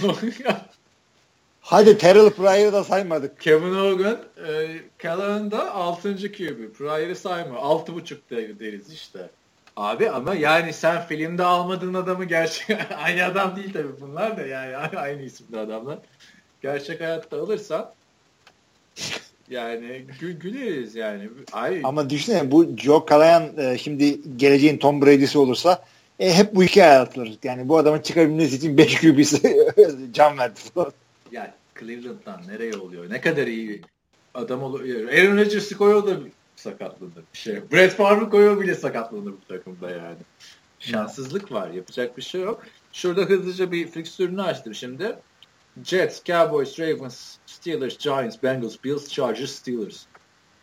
Hadi 1.60 1.98
Terrell 1.98 2.30
Pryor'ı 2.30 2.72
da 2.72 2.84
saymadık. 2.84 3.40
Kevin 3.40 3.74
Hogan, 3.74 4.18
e, 4.48 4.80
Callahan 5.02 5.50
da 5.50 5.74
6. 5.74 6.16
QB. 6.16 6.72
Pryor'ı 6.78 7.16
sayma. 7.16 7.56
6.5 7.56 8.60
deriz 8.60 8.92
işte. 8.92 9.28
Abi 9.76 10.10
ama 10.10 10.34
yani 10.34 10.72
sen 10.72 11.06
filmde 11.06 11.44
almadığın 11.44 11.94
adamı 11.94 12.24
gerçek 12.24 12.78
aynı 12.96 13.24
adam 13.24 13.56
değil 13.56 13.72
tabii 13.72 14.00
bunlar 14.00 14.36
da 14.36 14.46
yani 14.46 14.76
aynı 14.76 15.22
isimli 15.22 15.58
adamlar. 15.58 15.98
Gerçek 16.62 17.00
hayatta 17.00 17.40
alırsan 17.40 17.92
yani 19.50 20.04
gül 20.20 20.32
güleriz 20.32 20.94
yani. 20.94 21.28
Ay. 21.52 21.80
Ama 21.84 22.10
düşünsene 22.10 22.50
bu 22.50 22.76
Joe 22.76 23.06
Callahan 23.10 23.58
e, 23.58 23.78
şimdi 23.78 24.36
geleceğin 24.36 24.78
Tom 24.78 25.02
Brady'si 25.02 25.38
olursa 25.38 25.84
e, 26.18 26.34
hep 26.34 26.54
bu 26.54 26.64
iki 26.64 26.84
atılır. 26.84 27.38
Yani 27.42 27.68
bu 27.68 27.78
adamın 27.78 28.00
çıkabilmesi 28.00 28.56
için 28.56 28.78
5 28.78 29.00
QB'si 29.00 29.42
can 30.12 30.38
verdi 30.38 30.60
falan. 30.74 30.92
Ya 31.32 31.54
Cleveland'dan 31.80 32.42
nereye 32.48 32.76
oluyor? 32.76 33.10
Ne 33.10 33.20
kadar 33.20 33.46
iyi 33.46 33.82
adam 34.34 34.62
oluyor. 34.62 35.08
Aaron 35.08 35.36
Rodgers'ı 35.36 35.76
koyuyor 35.76 36.06
da 36.06 36.16
sakatlanır. 36.56 37.24
Şey, 37.32 37.60
Brett 37.72 37.92
Favre 37.92 38.28
koyuyor 38.30 38.60
bile 38.60 38.74
sakatlanır 38.74 39.32
bu 39.32 39.48
takımda 39.48 39.90
yani. 39.90 40.16
Şanssızlık 40.80 41.52
var. 41.52 41.70
Yapacak 41.70 42.16
bir 42.16 42.22
şey 42.22 42.40
yok. 42.40 42.62
Şurada 42.92 43.20
hızlıca 43.20 43.72
bir 43.72 43.86
fikstürünü 43.86 44.42
açtım 44.42 44.74
şimdi. 44.74 45.16
Jets, 45.84 46.24
Cowboys, 46.24 46.78
Ravens, 46.78 47.36
Steelers, 47.46 47.98
Giants, 47.98 48.42
Bengals, 48.42 48.76
Bills, 48.84 49.08
Chargers, 49.08 49.50
Steelers. 49.50 50.04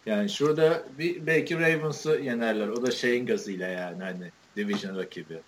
Yani 0.06 0.30
şurada 0.30 0.84
bir, 1.00 1.26
belki 1.26 1.60
Ravens'ı 1.60 2.20
yenerler. 2.24 2.68
O 2.68 2.86
da 2.86 2.92
şeyin 2.92 3.26
gazıyla 3.26 3.68
yani 3.68 4.04
hani 4.04 4.32
division 4.56 4.98
rakibi. 4.98 5.40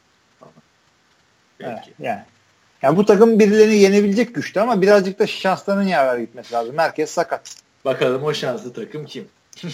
Belki. 1.59 1.89
Evet, 1.89 1.99
yani. 1.99 2.23
yani 2.81 2.97
bu 2.97 3.05
takım 3.05 3.39
birilerini 3.39 3.75
yenebilecek 3.75 4.35
güçte 4.35 4.61
ama 4.61 4.81
birazcık 4.81 5.19
da 5.19 5.27
şanslarının 5.27 5.87
yaver 5.87 6.17
gitmesi 6.17 6.53
lazım. 6.53 6.77
Herkes 6.77 7.11
sakat. 7.11 7.55
Bakalım 7.85 8.23
o 8.23 8.33
şanslı 8.33 8.73
takım 8.73 9.05
kim? 9.05 9.27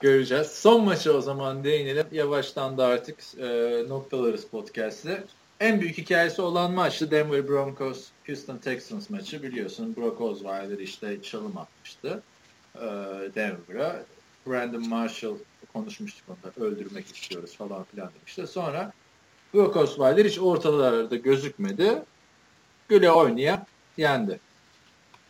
Göreceğiz. 0.00 0.46
Son 0.46 0.84
maçı 0.84 1.16
o 1.16 1.20
zaman 1.20 1.64
değinelim. 1.64 2.06
Yavaştan 2.12 2.78
da 2.78 2.86
artık 2.86 3.18
e, 3.38 3.48
noktalarız 3.88 4.46
podcast'ı. 4.46 5.24
En 5.60 5.80
büyük 5.80 5.98
hikayesi 5.98 6.42
olan 6.42 6.72
maçtı 6.72 7.10
Denver 7.10 7.48
Broncos 7.48 8.06
Houston 8.26 8.56
Texans 8.56 9.10
maçı 9.10 9.42
biliyorsun. 9.42 9.96
Brock 9.96 10.20
Osweiler 10.20 10.78
işte 10.78 11.22
çalım 11.22 11.58
atmıştı 11.58 12.22
Denver'a. 13.34 14.04
Brandon 14.46 14.88
Marshall 14.88 15.34
konuşmuştuk 15.72 16.24
onda 16.28 16.66
öldürmek 16.66 17.16
istiyoruz 17.16 17.56
falan 17.56 17.84
filan 17.84 18.10
demişti. 18.18 18.46
Sonra 18.46 18.92
Brock 19.54 19.76
Osweiler 19.76 20.24
hiç 20.24 20.38
ortalarda 20.38 21.16
gözükmedi. 21.16 22.02
Güle 22.88 23.10
oynaya 23.10 23.66
yendi. 23.96 24.40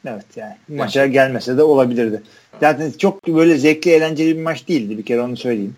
Evet 0.06 0.26
yani 0.36 0.56
maça 0.68 1.06
gelmese 1.06 1.56
de 1.56 1.62
olabilirdi. 1.62 2.22
Zaten 2.60 2.90
çok 2.90 3.28
böyle 3.28 3.58
zevkli 3.58 3.90
eğlenceli 3.90 4.36
bir 4.36 4.42
maç 4.42 4.68
değildi 4.68 4.98
bir 4.98 5.04
kere 5.04 5.20
onu 5.20 5.36
söyleyeyim. 5.36 5.76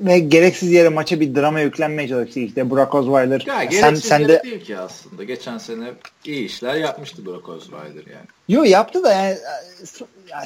Ve 0.00 0.18
gereksiz 0.18 0.72
yere 0.72 0.88
maça 0.88 1.20
bir 1.20 1.34
drama 1.34 1.60
yüklenmeye 1.60 2.08
çalıştı 2.08 2.40
işte 2.40 2.70
Brock 2.70 2.94
Osweiler. 2.94 3.44
Ya 3.46 3.70
sen, 3.70 3.94
sen 3.94 4.28
de... 4.28 4.42
değil 4.42 4.64
ki 4.64 4.78
aslında. 4.78 5.24
Geçen 5.24 5.58
sene 5.58 5.92
iyi 6.24 6.44
işler 6.44 6.74
yapmıştı 6.74 7.26
Brock 7.26 7.48
Osweiler 7.48 8.06
yani. 8.06 8.26
Yo 8.48 8.62
yaptı 8.62 9.04
da 9.04 9.12
yani 9.12 9.36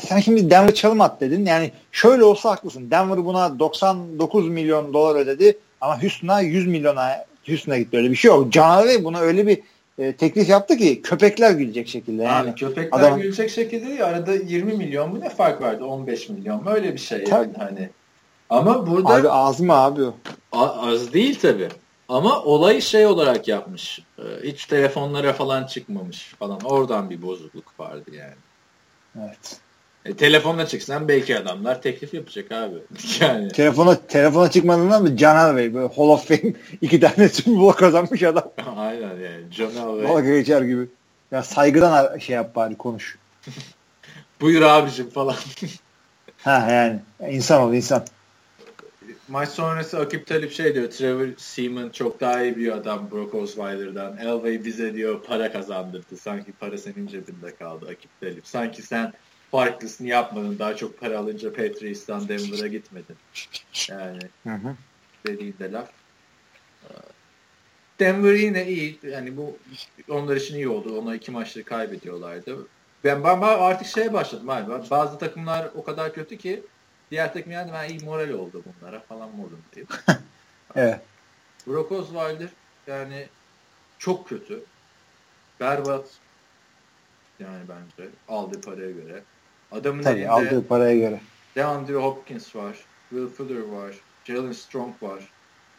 sen 0.01 0.21
şimdi 0.21 0.51
Denver 0.51 0.75
çalım 0.75 1.01
at 1.01 1.21
dedin. 1.21 1.47
Yani 1.47 1.73
şöyle 1.93 2.25
olsa 2.25 2.51
haklısın. 2.51 2.91
Denver 2.91 3.25
buna 3.25 3.59
99 3.59 4.49
milyon 4.49 4.95
dolar 4.95 5.21
ödedi 5.21 5.59
ama 5.81 6.03
Houston'a 6.03 6.41
100 6.41 6.67
milyona 6.67 7.25
Houston'a 7.47 7.79
gitti. 7.79 7.97
Öyle 7.97 8.11
bir 8.11 8.17
şey 8.17 8.29
yok. 8.29 8.53
Canavar 8.53 9.05
buna 9.05 9.21
öyle 9.21 9.47
bir 9.47 9.59
e, 9.99 10.13
teklif 10.13 10.49
yaptı 10.49 10.77
ki 10.77 11.03
köpekler 11.03 11.51
gülecek 11.51 11.89
şekilde. 11.89 12.23
Yani 12.23 12.51
Abi, 12.51 12.59
köpekler 12.59 12.99
adam... 12.99 13.21
gülecek 13.21 13.51
şekilde 13.51 14.05
arada 14.05 14.35
20 14.35 14.73
milyon 14.73 15.11
mu 15.11 15.21
ne 15.21 15.29
fark 15.29 15.63
vardı 15.63 15.85
15 15.85 16.29
milyon 16.29 16.65
mu 16.65 16.71
öyle 16.71 16.93
bir 16.93 16.99
şey 16.99 17.25
tabii. 17.25 17.35
yani 17.35 17.53
hani. 17.59 17.91
Ama 18.51 18.87
burada 18.87 19.09
Abi 19.15 19.29
az 19.29 19.61
mı 19.61 19.73
abi? 19.75 20.03
Az 20.53 21.13
değil 21.13 21.39
tabi. 21.41 21.69
Ama 22.09 22.43
olayı 22.43 22.83
şey 22.83 23.07
olarak 23.07 23.49
yapmış. 23.49 23.99
E, 24.19 24.23
hiç 24.49 24.67
telefonlara 24.67 25.33
falan 25.33 25.67
çıkmamış 25.67 26.35
falan. 26.39 26.61
Oradan 26.61 27.11
bir 27.11 27.23
bozukluk 27.23 27.81
vardı 27.81 28.11
yani. 28.13 28.35
Evet. 29.19 29.61
E, 30.05 30.17
telefonla 30.17 30.67
çıksan 30.67 31.09
belki 31.09 31.39
adamlar 31.39 31.83
teklif 31.83 32.15
yapacak 32.15 32.53
abi. 32.53 32.77
Yani. 33.21 33.49
Telefona 33.49 34.07
telefona 34.07 34.51
çıkmadığından 34.51 35.03
mı 35.03 35.17
Can 35.17 35.57
Bey 35.57 35.75
böyle 35.75 35.95
Hall 35.95 36.09
of 36.09 36.29
Fame 36.29 36.55
iki 36.81 37.01
tane 37.01 37.29
Super 37.29 37.77
kazanmış 37.77 38.23
adam. 38.23 38.53
Aynen 38.77 39.21
yani. 39.21 39.45
Can 39.51 39.99
Bey. 39.99 40.09
Dalga 40.09 40.21
geçer 40.37 40.63
gibi. 40.63 40.89
Ya 41.31 41.43
saygıdan 41.43 42.19
şey 42.19 42.37
yap 42.37 42.57
bari 42.57 42.77
konuş. 42.77 43.19
Buyur 44.41 44.63
abicim 44.63 45.11
falan. 45.11 45.37
ha 46.43 46.69
yani 46.71 47.01
insan 47.31 47.63
ol 47.63 47.73
insan. 47.73 48.05
Maç 49.31 49.49
sonrası 49.49 49.99
Akip 49.99 50.27
Talip 50.27 50.53
şey 50.53 50.75
diyor. 50.75 50.91
Trevor 50.91 51.29
Seaman 51.37 51.91
çok 51.91 52.21
daha 52.21 52.43
iyi 52.43 52.57
bir 52.57 52.73
adam 52.73 53.11
Brock 53.11 53.35
Osweiler'dan. 53.35 54.17
Elway 54.17 54.65
bize 54.65 54.95
diyor 54.95 55.23
para 55.23 55.53
kazandırdı. 55.53 56.17
Sanki 56.17 56.53
para 56.53 56.79
senin 56.79 57.07
cebinde 57.07 57.55
kaldı 57.55 57.87
Akip 57.91 58.21
Talip. 58.21 58.47
Sanki 58.47 58.83
sen 58.83 59.13
farklısını 59.51 60.09
yapmadın. 60.09 60.59
Daha 60.59 60.77
çok 60.77 61.01
para 61.01 61.19
alınca 61.19 61.53
Patriots'tan 61.53 62.29
Denver'a 62.29 62.67
gitmedin. 62.67 63.17
Yani 63.89 64.21
hı 64.43 64.55
hı. 64.55 64.77
dediğinde 65.27 65.73
laf. 65.73 65.91
Denver 68.01 68.35
yine 68.35 68.67
iyi. 68.69 68.99
Yani 69.03 69.37
bu 69.37 69.57
onlar 70.09 70.37
için 70.37 70.55
iyi 70.55 70.69
oldu. 70.69 70.99
Onlar 70.99 71.15
iki 71.15 71.31
maçları 71.31 71.65
kaybediyorlardı. 71.65 72.67
Ben, 73.05 73.25
ben 73.25 73.41
artık 73.43 73.87
şeye 73.87 74.13
başladım 74.13 74.51
abi. 74.51 74.91
Bazı 74.91 75.19
takımlar 75.19 75.71
o 75.75 75.85
kadar 75.85 76.15
kötü 76.15 76.37
ki 76.39 76.63
diğer 77.11 77.33
takım 77.33 77.53
yani 77.53 77.73
ben 77.73 77.89
iyi 77.89 78.05
moral 78.05 78.31
oldu 78.31 78.63
bunlara 78.65 79.01
falan 79.01 79.31
modum 79.37 79.61
diye. 79.75 79.87
evet. 80.75 81.01
Brock 81.67 81.93
Osweiler 81.93 82.49
yani 82.87 83.27
çok 83.99 84.29
kötü. 84.29 84.65
Berbat 85.61 86.05
yani 87.41 87.63
bence 87.69 88.11
aldığı 88.29 88.61
paraya 88.61 88.91
göre. 88.91 89.23
Adamın 89.73 90.03
Tabii, 90.03 90.19
elinde 90.19 90.31
aldığı 90.31 90.67
paraya 90.67 90.97
göre. 90.97 91.21
DeAndre 91.57 91.95
Hopkins 91.95 92.57
var. 92.57 92.77
Will 93.11 93.29
Fuller 93.29 93.63
var. 93.63 93.95
Jalen 94.25 94.53
Strong 94.53 95.03
var. 95.03 95.31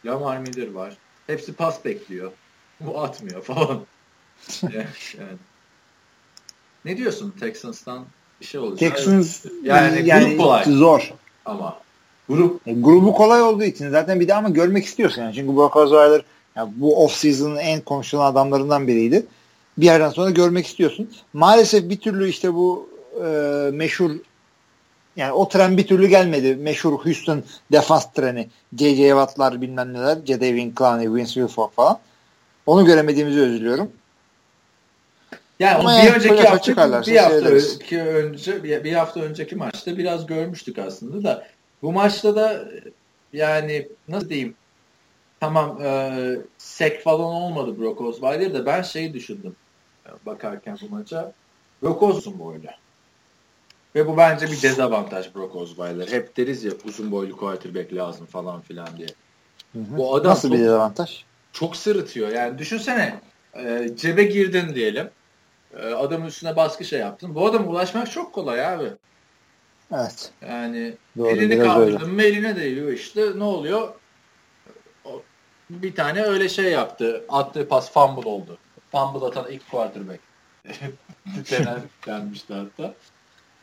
Lamar 0.05 0.37
Miller 0.37 0.71
var. 0.71 0.97
Hepsi 1.27 1.53
pas 1.53 1.85
bekliyor. 1.85 2.31
Bu 2.79 3.01
atmıyor 3.01 3.43
falan. 3.43 3.85
yani, 4.61 4.85
yani. 5.19 5.37
Ne 6.85 6.97
diyorsun 6.97 7.31
Texans'tan 7.39 8.05
bir 8.41 8.45
şey 8.45 8.59
olacak? 8.59 8.95
Texans 8.95 9.45
yani, 9.63 10.07
yani 10.07 10.29
grup 10.29 10.37
kolay. 10.37 10.63
zor. 10.65 11.13
Ama 11.45 11.77
grup 12.29 12.61
grubu 12.65 13.13
kolay 13.13 13.41
olduğu 13.41 13.63
için 13.63 13.89
zaten 13.89 14.19
bir 14.19 14.27
daha 14.27 14.39
ama 14.39 14.49
görmek 14.49 14.85
istiyorsun 14.85 15.21
yani. 15.21 15.35
Çünkü 15.35 15.55
Brock 15.55 15.75
Osweiler 15.75 16.21
yani 16.55 16.71
bu 16.75 17.03
off 17.03 17.11
season'ın 17.11 17.55
en 17.55 17.81
konuşulan 17.81 18.31
adamlarından 18.31 18.87
biriydi. 18.87 19.25
Bir 19.77 19.85
yerden 19.85 20.09
sonra 20.09 20.29
görmek 20.29 20.67
istiyorsun. 20.67 21.09
Maalesef 21.33 21.89
bir 21.89 21.99
türlü 21.99 22.29
işte 22.29 22.53
bu 22.53 22.89
e, 23.25 23.27
meşhur 23.73 24.11
yani 25.15 25.31
o 25.31 25.49
tren 25.49 25.77
bir 25.77 25.87
türlü 25.87 26.07
gelmedi. 26.07 26.55
Meşhur 26.55 26.93
Houston 26.93 27.43
defans 27.71 28.05
treni. 28.13 28.49
J.J. 28.77 29.07
Watt'lar 29.07 29.61
bilmem 29.61 29.93
neler. 29.93 30.17
Jadavion 30.25 30.73
Clowney, 30.77 31.13
Vince 31.13 31.33
Wilfork 31.33 31.75
falan. 31.75 31.99
Onu 32.65 32.85
göremediğimizi 32.85 33.39
üzülüyorum. 33.39 33.91
Yani 35.61 35.77
Ama 35.77 35.91
bir 35.91 35.97
yani 35.97 36.09
önceki 36.09 36.43
hafta 36.43 36.71
bir 37.07 37.17
hafta 37.17 37.35
önceki 37.35 38.01
önce 38.01 38.63
bir, 38.63 38.93
hafta 38.93 39.19
önceki 39.19 39.55
maçta 39.55 39.97
biraz 39.97 40.25
görmüştük 40.25 40.79
aslında 40.79 41.23
da 41.23 41.47
bu 41.81 41.91
maçta 41.91 42.35
da 42.35 42.65
yani 43.33 43.87
nasıl 44.07 44.29
diyeyim 44.29 44.55
tamam 45.39 45.81
e, 45.81 46.11
sek 46.57 47.03
falan 47.03 47.25
olmadı 47.25 47.79
Brock 47.79 48.01
Osweiler 48.01 48.53
de 48.53 48.65
ben 48.65 48.81
şeyi 48.81 49.13
düşündüm 49.13 49.55
bakarken 50.25 50.77
bu 50.81 50.95
maça. 50.95 51.33
Brock 51.83 52.03
uzun 52.03 52.39
boylu. 52.39 52.67
Ve 53.95 54.07
bu 54.07 54.17
bence 54.17 54.47
bir 54.47 54.61
dezavantaj 54.61 55.35
Brock 55.35 55.55
Osweiler. 55.55 56.07
Hep 56.07 56.37
deriz 56.37 56.63
ya 56.63 56.71
uzun 56.85 57.11
boylu 57.11 57.37
quarterback 57.37 57.93
lazım 57.93 58.25
falan 58.25 58.61
filan 58.61 58.97
diye. 58.97 59.07
Hı 59.73 59.79
hı. 59.79 59.97
Bu 59.97 60.15
adam 60.15 60.31
Nasıl 60.31 60.49
çok, 60.49 60.57
bir 60.57 60.63
dezavantaj? 60.63 61.23
Çok 61.53 61.75
sırıtıyor. 61.75 62.29
Yani 62.29 62.57
düşünsene 62.57 63.19
e, 63.53 63.89
cebe 63.95 64.23
girdin 64.23 64.75
diyelim. 64.75 65.09
E, 65.77 65.93
adamın 65.93 66.25
üstüne 66.25 66.55
baskı 66.55 66.85
şey 66.85 66.99
yaptın. 66.99 67.35
Bu 67.35 67.45
adama 67.45 67.65
ulaşmak 67.65 68.11
çok 68.11 68.33
kolay 68.33 68.65
abi. 68.65 68.91
Evet. 69.93 70.31
Yani 70.41 70.97
Doğru, 71.17 71.29
elini 71.29 71.59
kaldırdın 71.59 72.13
mı 72.13 72.21
eline 72.21 72.55
değiyor 72.55 72.91
işte. 72.91 73.31
Ne 73.35 73.43
oluyor? 73.43 73.93
Bir 75.69 75.95
tane 75.95 76.21
öyle 76.21 76.49
şey 76.49 76.71
yaptı. 76.71 77.25
Attığı 77.29 77.67
pas 77.67 77.91
fumble 77.91 78.29
oldu. 78.29 78.57
Fumble 78.91 79.25
atan 79.25 79.51
ilk 79.51 79.71
quarterback. 79.71 80.19
Denen 81.51 81.81
denmişti 82.07 82.53
hatta. 82.77 82.93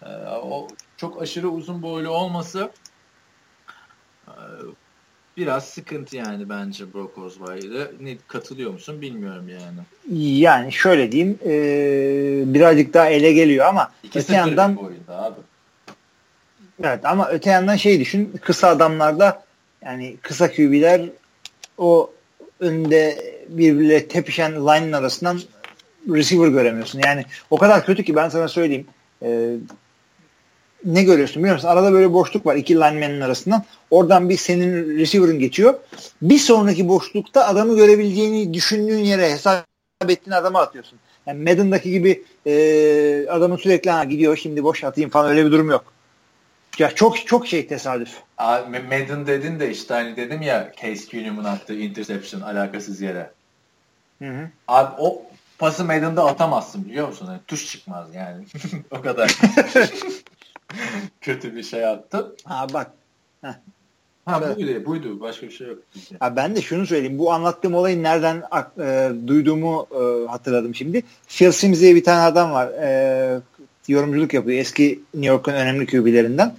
Ee, 0.03 0.29
o 0.29 0.69
çok 0.97 1.23
aşırı 1.23 1.49
uzun 1.49 1.83
boylu 1.83 2.11
olması 2.11 2.71
e, 4.27 4.35
biraz 5.39 5.65
sıkıntı 5.65 6.17
yani 6.17 6.49
bence 6.49 6.95
Brock 6.95 7.19
Osweiler'e. 7.19 7.87
Ne 8.01 8.17
katılıyor 8.29 8.71
musun 8.71 9.01
bilmiyorum 9.01 9.49
yani. 9.49 9.79
Yani 10.41 10.73
şöyle 10.73 11.13
diyeyim 11.13 11.39
e, 11.47 12.55
birazcık 12.55 12.95
daha 12.95 13.09
ele 13.09 13.33
geliyor 13.33 13.67
ama 13.67 13.93
İki 14.03 14.19
öte 14.19 14.35
yandan 14.35 14.79
abi. 15.09 15.35
Evet 16.83 17.05
ama 17.05 17.29
öte 17.29 17.51
yandan 17.51 17.77
şey 17.77 18.01
düşün 18.01 18.33
kısa 18.43 18.69
adamlarda 18.69 19.43
yani 19.83 20.17
kısa 20.23 20.53
QB'ler 20.53 21.03
o 21.79 22.11
önde 22.61 23.19
birbirle 23.49 24.09
tepişen 24.09 24.53
line'ın 24.53 24.93
arasından 24.93 25.41
receiver 26.09 26.49
göremiyorsun. 26.49 27.01
Yani 27.05 27.25
o 27.51 27.59
kadar 27.59 27.87
kötü 27.87 28.05
ki 28.05 28.17
ben 28.17 28.29
sana 28.29 28.49
söyleyeyim. 28.49 28.87
E, 29.23 29.55
ne 30.85 31.03
görüyorsun 31.03 31.43
biliyor 31.43 31.57
musun? 31.57 31.69
Arada 31.69 31.93
böyle 31.93 32.13
boşluk 32.13 32.47
var 32.47 32.57
iki 32.57 32.75
linemen'in 32.75 33.21
arasından. 33.21 33.65
Oradan 33.91 34.29
bir 34.29 34.37
senin 34.37 34.99
receiver'ın 34.99 35.39
geçiyor. 35.39 35.75
Bir 36.23 36.39
sonraki 36.39 36.89
boşlukta 36.89 37.47
adamı 37.47 37.77
görebileceğini 37.77 38.55
düşündüğün 38.55 38.99
yere 38.99 39.31
hesap 39.31 39.67
ettiğin 40.09 40.37
adama 40.37 40.61
atıyorsun. 40.61 40.99
Yani 41.27 41.43
Madden'daki 41.43 41.91
gibi 41.91 42.25
e, 42.47 43.27
adamın 43.29 43.57
sürekli 43.57 43.91
ha, 43.91 44.05
gidiyor 44.05 44.37
şimdi 44.37 44.65
boş 44.65 44.85
atayım 44.85 45.11
falan 45.11 45.31
öyle 45.31 45.47
bir 45.47 45.53
durum 45.53 45.71
yok. 45.71 45.93
Ya 46.79 46.91
çok 46.95 47.27
çok 47.27 47.47
şey 47.47 47.67
tesadüf. 47.67 48.11
Abi 48.39 48.79
Madden 48.79 49.27
dedin 49.27 49.61
de 49.61 49.71
işte 49.71 49.95
hani 49.95 50.17
dedim 50.17 50.43
ya 50.43 50.73
Case 50.83 51.07
Keenum'un 51.09 51.45
attığı 51.45 51.75
interception 51.75 52.41
alakasız 52.41 53.01
yere. 53.01 53.31
Hı 54.19 54.29
hı. 54.29 54.49
Abi 54.69 54.95
o 54.99 55.23
pası 55.59 55.85
Madden'da 55.85 56.27
atamazsın 56.27 56.85
biliyor 56.85 57.09
musun? 57.09 57.27
Yani 57.27 57.41
tuş 57.47 57.73
çıkmaz 57.73 58.15
yani. 58.15 58.45
o 58.91 59.01
kadar. 59.01 59.39
Kötü 61.21 61.57
bir 61.57 61.63
şey 61.63 61.87
attı. 61.87 62.37
Ha 62.45 62.67
bak. 62.73 62.91
Heh. 63.43 63.55
Ha 64.29 64.41
evet. 64.45 64.57
buydu, 64.57 64.87
buydu. 64.87 65.21
Başka 65.21 65.47
bir 65.47 65.53
şey 65.53 65.67
yok. 65.67 65.79
Ha, 66.21 66.37
ben 66.37 66.57
de 66.57 66.61
şunu 66.61 66.87
söyleyeyim. 66.87 67.19
Bu 67.19 67.33
anlattığım 67.33 67.75
olayın 67.75 68.03
nereden 68.03 68.43
e, 68.81 69.11
duyduğumu 69.27 69.87
e, 69.93 70.29
hatırladım 70.29 70.75
şimdi. 70.75 71.03
Phil 71.29 71.51
Sims 71.51 71.81
diye 71.81 71.95
bir 71.95 72.05
tane 72.05 72.21
adam 72.21 72.53
var. 72.53 72.69
E, 72.69 73.41
yorumculuk 73.89 74.35
yapıyor. 74.35 74.59
Eski 74.59 75.01
New 75.15 75.29
York'un 75.29 75.53
önemli 75.53 75.87
QB'lerinden. 75.87 76.55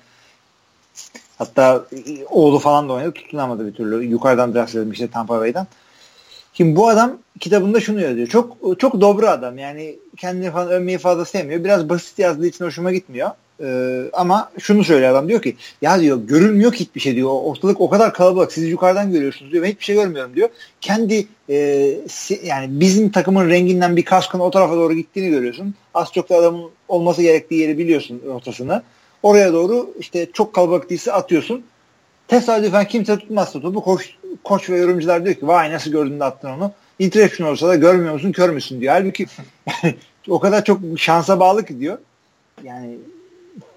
Hatta 1.38 1.86
oğlu 2.30 2.60
falan 2.60 2.90
da 2.90 2.94
oynadı. 2.94 3.12
Tutunamadı 3.12 3.68
bir 3.68 3.74
türlü. 3.74 4.06
Yukarıdan 4.06 4.54
draft 4.54 4.76
edilmişti 4.76 5.12
Tampa 5.12 5.40
Bay'den. 5.40 5.68
Şimdi 6.54 6.76
bu 6.76 6.90
adam 6.90 7.18
kitabında 7.40 7.80
şunu 7.80 8.02
yazıyor. 8.02 8.28
Çok 8.28 8.58
çok 8.80 9.02
dobra 9.02 9.32
adam. 9.32 9.58
Yani 9.58 9.96
kendini 10.18 10.52
falan 10.52 10.70
övmeyi 10.70 10.98
fazla 10.98 11.26
sevmiyor. 11.26 11.64
Biraz 11.64 11.90
basit 11.90 12.20
yazdığı 12.20 12.48
için 12.48 12.66
hoşuma 12.66 12.92
gitmiyor. 12.92 13.30
Ee, 13.64 14.04
ama 14.14 14.52
şunu 14.60 14.84
söylüyor 14.84 15.12
adam 15.12 15.30
diyor 15.30 15.42
ki 15.42 15.56
ya 15.82 16.00
diyor 16.00 16.20
görülmüyor 16.28 16.74
ki 16.74 16.80
hiçbir 16.80 17.02
şey 17.02 17.16
diyor. 17.16 17.30
Ortalık 17.30 17.82
o 17.82 17.90
kadar 17.90 18.14
kalabalık. 18.14 18.52
Siz 18.52 18.70
yukarıdan 18.70 19.12
görüyorsunuz 19.12 19.52
diyor. 19.52 19.64
Ben 19.64 19.70
hiçbir 19.70 19.84
şey 19.84 19.96
görmüyorum 19.96 20.36
diyor. 20.36 20.50
Kendi 20.82 21.28
e, 21.50 21.56
yani 22.44 22.68
bizim 22.70 23.10
takımın 23.10 23.50
renginden 23.50 23.96
bir 23.96 24.06
kaskın 24.06 24.40
o 24.40 24.52
tarafa 24.52 24.76
doğru 24.76 24.94
gittiğini 24.94 25.30
görüyorsun. 25.30 25.76
Az 25.94 26.14
çok 26.14 26.30
da 26.30 26.36
adamın 26.36 26.72
olması 26.88 27.22
gerektiği 27.22 27.62
yeri 27.62 27.78
biliyorsun 27.78 28.22
rotasını. 28.26 28.84
Oraya 29.24 29.54
doğru 29.54 29.94
işte 30.00 30.28
çok 30.34 30.54
kalabalık 30.54 30.90
değilse 30.90 31.14
atıyorsun. 31.14 31.64
Tesadüfen 32.28 32.88
kimse 32.88 33.18
tutmazsa 33.18 33.62
topu 33.62 33.82
koç, 33.82 34.16
koç 34.44 34.70
ve 34.70 34.78
yorumcular 34.78 35.26
diyor 35.26 35.36
ki 35.36 35.48
vay 35.48 35.72
nasıl 35.72 35.92
gördün 35.92 36.20
de 36.20 36.24
attın 36.24 36.50
onu. 36.50 36.72
Interception 37.00 37.48
olsa 37.48 37.68
da 37.68 37.76
görmüyor 37.76 38.14
musun 38.14 38.32
kör 38.32 38.50
müsün 38.50 38.82
diyor. 38.82 38.94
Halbuki 38.94 39.26
o 40.30 40.40
kadar 40.40 40.66
çok 40.66 40.80
şansa 40.98 41.40
bağlı 41.40 41.66
ki 41.66 41.80
diyor. 41.80 41.98
Yani 42.64 42.98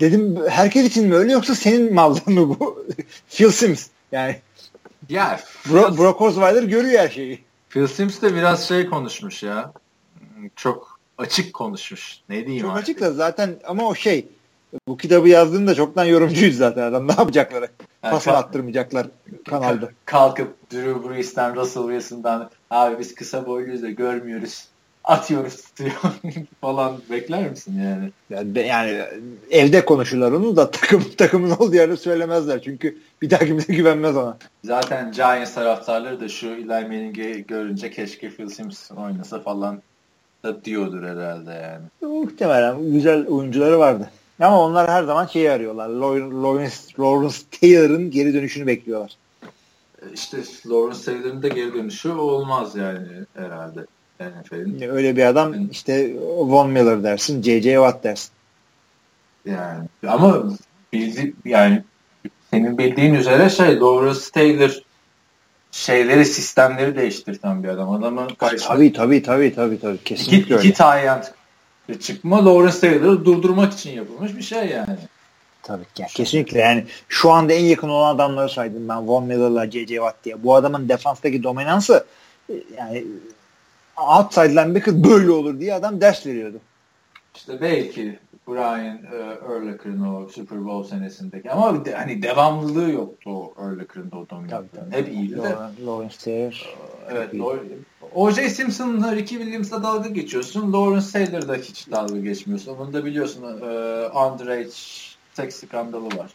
dedim 0.01 0.39
herkes 0.49 0.87
için 0.87 1.09
mi 1.09 1.15
öyle 1.15 1.33
yoksa 1.33 1.55
senin 1.55 1.95
mallın 1.95 2.35
mı 2.35 2.49
bu? 2.49 2.87
Phil 3.31 3.51
Sims 3.51 3.89
yani. 4.13 4.37
Ya 5.09 5.41
Bro, 5.71 5.99
Brock 5.99 6.21
Osweiler 6.21 6.63
görüyor 6.63 7.01
her 7.01 7.09
şeyi. 7.09 7.45
Phil 7.71 7.87
Sims 7.87 8.23
de 8.23 8.35
biraz 8.35 8.69
şey 8.69 8.87
konuşmuş 8.87 9.43
ya. 9.43 9.73
Çok 10.57 10.99
açık 11.19 11.55
konuşmuş. 11.55 12.21
Ne 12.29 12.47
diyeyim 12.47 12.67
Çok 12.67 12.77
açık 12.77 13.01
da 13.01 13.13
zaten 13.13 13.57
ama 13.65 13.89
o 13.89 13.95
şey 13.95 14.27
bu 14.89 14.97
kitabı 14.97 15.29
yazdığında 15.29 15.75
çoktan 15.75 16.05
yorumcuyuz 16.05 16.57
zaten 16.57 16.83
adam. 16.83 17.09
Ne 17.09 17.13
yapacaklar? 17.13 17.61
Yani 18.03 18.13
Pas 18.13 18.29
attırmayacaklar 18.29 19.07
kanalda. 19.49 19.89
Kalkıp 20.05 20.73
Drew 20.73 21.09
Brees'ten 21.09 21.57
Russell 21.57 21.83
Wilson'dan 21.83 22.51
abi 22.71 22.99
biz 22.99 23.15
kısa 23.15 23.47
boyluyuz 23.47 23.83
da 23.83 23.91
görmüyoruz. 23.91 24.69
Atıyoruz 25.05 25.57
tutuyor 25.57 25.93
falan 26.61 27.01
bekler 27.11 27.51
misin 27.51 27.81
yani? 27.83 28.11
yani? 28.31 28.69
Yani 28.69 29.03
evde 29.51 29.85
konuşurlar 29.85 30.33
onu 30.33 30.57
da 30.57 30.71
takım 30.71 31.05
takımın 31.17 31.51
olduğu 31.51 31.75
yerde 31.75 31.97
söylemezler. 31.97 32.63
Çünkü 32.63 32.99
bir 33.23 33.31
daha 33.31 33.45
kimse 33.45 33.75
güvenmez 33.75 34.17
ona. 34.17 34.39
Zaten 34.65 35.13
Giants 35.13 35.55
taraftarları 35.55 36.21
da 36.21 36.29
şu 36.29 36.49
Eli 36.49 36.65
Manning'i 36.67 37.45
görünce 37.49 37.91
keşke 37.91 38.31
Phil 38.31 38.49
Sims 38.49 38.91
oynasa 38.91 39.41
falan 39.41 39.83
da 40.45 40.65
diyordur 40.65 41.03
herhalde 41.03 41.51
yani. 41.51 42.13
Muhtemelen 42.15 42.93
güzel 42.93 43.27
oyuncuları 43.27 43.79
vardı. 43.79 44.11
Ama 44.41 44.65
onlar 44.65 44.91
her 44.91 45.05
zaman 45.05 45.27
şeyi 45.27 45.51
arıyorlar. 45.51 45.89
Lawrence, 45.89 46.75
Lawrence 46.99 47.37
Taylor'ın 47.61 48.11
geri 48.11 48.35
dönüşünü 48.35 48.67
bekliyorlar. 48.67 49.17
E, 50.03 50.13
işte 50.15 50.37
Lawrence 50.67 51.05
Taylor'ın 51.05 51.43
da 51.43 51.49
geri 51.49 51.75
dönüşü 51.75 52.11
olmaz 52.11 52.77
yani 52.77 53.09
herhalde. 53.35 53.87
NFL'in. 54.31 54.89
Öyle 54.89 55.17
bir 55.17 55.25
adam 55.25 55.55
yani, 55.55 55.69
işte 55.71 56.17
Von 56.21 56.71
Miller 56.71 57.03
dersin, 57.03 57.43
J.J. 57.43 57.75
Watt 57.75 58.05
dersin. 58.05 58.31
Yani 59.47 59.89
ama 60.09 60.45
bildi, 60.93 61.35
yani 61.45 61.83
senin 62.51 62.79
bildiğin 62.79 63.15
üzere 63.15 63.51
şey 63.51 63.81
Lawrence 63.81 64.31
Taylor 64.33 64.83
şeyleri 65.71 66.27
sistemleri 66.27 66.97
değiştirten 66.97 67.65
bir 67.65 67.69
adam. 67.69 67.91
Adamın 67.91 68.29
tabii 68.39 68.93
tabii 68.93 69.23
tabii 69.23 69.55
tabii 69.55 69.81
tabii 69.81 69.99
kesinlikle 70.05 70.45
iki, 70.45 70.55
öyle. 70.55 70.69
İki 70.69 70.79
tayyant 70.79 71.33
çıkma 72.01 72.45
Lawrence 72.45 72.81
Taylor'ı 72.81 73.25
durdurmak 73.25 73.73
için 73.73 73.91
yapılmış 73.91 74.37
bir 74.37 74.43
şey 74.43 74.67
yani. 74.67 74.97
Tabii 75.63 75.85
ki. 75.95 76.05
Kesinlikle 76.15 76.59
yani 76.59 76.85
şu 77.09 77.31
anda 77.31 77.53
en 77.53 77.65
yakın 77.65 77.89
olan 77.89 78.15
adamları 78.15 78.49
saydım 78.49 78.89
ben 78.89 79.09
Von 79.09 79.25
Miller'la 79.25 79.71
J.J. 79.71 79.87
Watt 79.87 80.25
diye. 80.25 80.43
Bu 80.45 80.55
adamın 80.55 80.89
defanstaki 80.89 81.43
dominansı 81.43 82.05
e, 82.51 82.55
yani 82.79 83.05
outside 83.97 84.51
linebacker 84.51 85.05
böyle 85.05 85.31
olur 85.31 85.61
diye 85.61 85.75
adam 85.75 86.01
ders 86.01 86.27
veriyordu. 86.27 86.61
İşte 87.35 87.61
belki 87.61 88.19
Brian 88.49 88.97
uh, 88.97 89.51
Urlacher'ın 89.51 90.15
o 90.15 90.29
Super 90.29 90.65
Bowl 90.65 90.89
senesindeki 90.89 91.51
ama 91.51 91.85
de, 91.85 91.95
hani 91.95 92.23
devamlılığı 92.23 92.91
yoktu 92.91 93.31
o 93.31 93.55
Urlacher'ın 93.57 94.11
da 94.11 94.17
o 94.17 94.29
dominantlığı. 94.31 94.91
Hep 94.91 95.09
iyiydi 95.09 95.37
de. 95.43 95.57
Lawrence 95.87 96.17
Taylor. 96.25 96.75
Evet. 97.11 97.35
O.J. 98.15 98.51
Simpson'la 98.51 99.17
Ricky 99.17 99.41
Williams'la 99.41 99.83
dalga 99.83 100.09
geçiyorsun. 100.09 100.73
Lawrence 100.73 101.07
Taylor'da 101.13 101.55
hiç 101.55 101.91
dalga 101.91 102.19
geçmiyorsun. 102.19 102.77
Onu 102.77 102.93
da 102.93 103.05
biliyorsun. 103.05 103.43
Uh, 103.43 104.33
underage 104.33 104.71
seks 105.35 105.57
skandalı 105.57 106.07
var. 106.07 106.31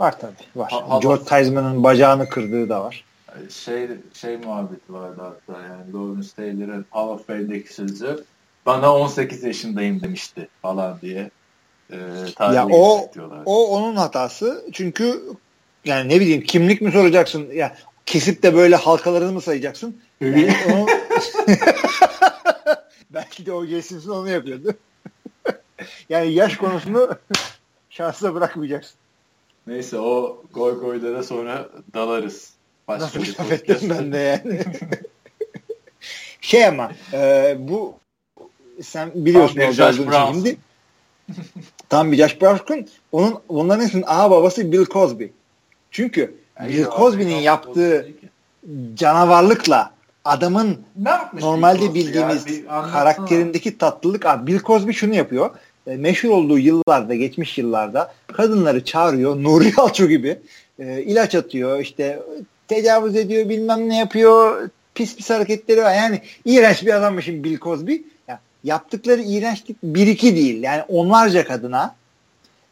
Var 0.00 0.20
tabii. 0.20 0.32
Var. 0.56 0.72
Ha, 0.72 0.98
George 1.02 1.24
Theismann'ın 1.24 1.84
bacağını 1.84 2.28
kırdığı 2.28 2.68
da 2.68 2.84
var. 2.84 3.04
Şey 3.50 3.88
şey 4.14 4.36
muhabbeti 4.36 4.92
vardı 4.92 5.20
hatta 5.20 5.62
yani 5.62 5.92
Lawrence 5.92 6.28
Taylor'ın 6.36 6.86
Hall 6.90 7.08
of 7.08 7.26
Fame'deki 7.26 7.74
sözü 7.74 8.24
bana 8.66 8.94
18 8.96 9.42
yaşındayım 9.42 10.02
demişti 10.02 10.48
falan 10.62 11.00
diye 11.00 11.30
e, 11.90 11.96
ya 12.40 12.66
o 12.66 13.10
o 13.44 13.68
onun 13.68 13.96
hatası 13.96 14.64
çünkü 14.72 15.22
yani 15.84 16.08
ne 16.08 16.20
bileyim 16.20 16.42
kimlik 16.42 16.80
mi 16.80 16.92
soracaksın 16.92 17.50
ya 17.52 17.76
kesip 18.06 18.42
de 18.42 18.54
böyle 18.54 18.76
halkalarını 18.76 19.32
mı 19.32 19.40
sayacaksın? 19.40 20.00
Yani 20.20 20.54
onu... 20.72 20.86
Belki 23.10 23.46
de 23.46 23.52
o 23.52 23.66
Simpson 23.66 24.10
onu 24.10 24.28
yapıyordu. 24.28 24.74
yani 26.08 26.32
yaş 26.32 26.56
konusunu 26.56 27.10
şansa 27.90 28.34
bırakmayacaksın. 28.34 28.96
Neyse 29.66 29.98
o 29.98 30.42
goy 30.52 30.80
goylara 30.80 31.22
sonra 31.22 31.68
dalarız. 31.94 32.55
Başka 32.88 33.04
Nasıl 33.04 33.20
laf 33.20 33.52
ettim 33.52 33.78
ben 33.90 34.12
de 34.12 34.18
yani. 34.18 34.60
şey 36.40 36.66
ama 36.66 36.92
e, 37.12 37.56
bu 37.58 37.94
sen 38.82 39.10
biliyorsun 39.14 39.60
o 39.60 39.84
olduğunu 40.02 40.34
şimdi. 40.34 40.56
Tam 41.88 42.12
bir 42.12 42.16
Josh 42.16 42.40
Brown 42.40 42.86
onun 43.12 43.38
onların 43.48 43.84
hepsinin 43.84 44.04
A 44.06 44.30
babası 44.30 44.72
Bill 44.72 44.84
Cosby. 44.84 45.24
Çünkü 45.90 46.34
yani 46.60 46.72
Bill 46.72 46.84
Cosby'nin 46.84 47.36
yaptığı 47.36 48.08
canavarlıkla 48.94 49.92
adamın 50.24 50.80
normalde 51.40 51.94
bildiğimiz 51.94 52.46
ya, 52.50 52.82
karakterindeki 52.92 53.78
tatlılık 53.78 54.26
abi 54.26 54.52
Bill 54.52 54.60
Cosby 54.60 54.92
şunu 54.92 55.14
yapıyor. 55.14 55.50
E, 55.86 55.96
meşhur 55.96 56.28
olduğu 56.28 56.58
yıllarda, 56.58 57.14
geçmiş 57.14 57.58
yıllarda 57.58 58.14
kadınları 58.32 58.84
çağırıyor. 58.84 59.42
Nuri 59.42 59.72
Alço 59.76 60.06
gibi 60.06 60.38
e, 60.78 61.02
ilaç 61.02 61.34
atıyor, 61.34 61.78
işte 61.80 62.22
tecavüz 62.68 63.16
ediyor, 63.16 63.48
bilmem 63.48 63.88
ne 63.88 63.98
yapıyor, 63.98 64.70
pis 64.94 65.16
pis 65.16 65.30
hareketleri 65.30 65.82
var. 65.82 65.94
Yani 65.94 66.20
iğrenç 66.44 66.82
bir 66.82 66.94
adammışım 66.94 67.44
Bill 67.44 67.58
Cosby. 67.58 67.96
Ya, 68.28 68.40
yaptıkları 68.64 69.22
iğrençlik 69.22 69.82
bir 69.82 70.06
iki 70.06 70.36
değil. 70.36 70.62
Yani 70.62 70.82
onlarca 70.88 71.44
kadına 71.44 71.94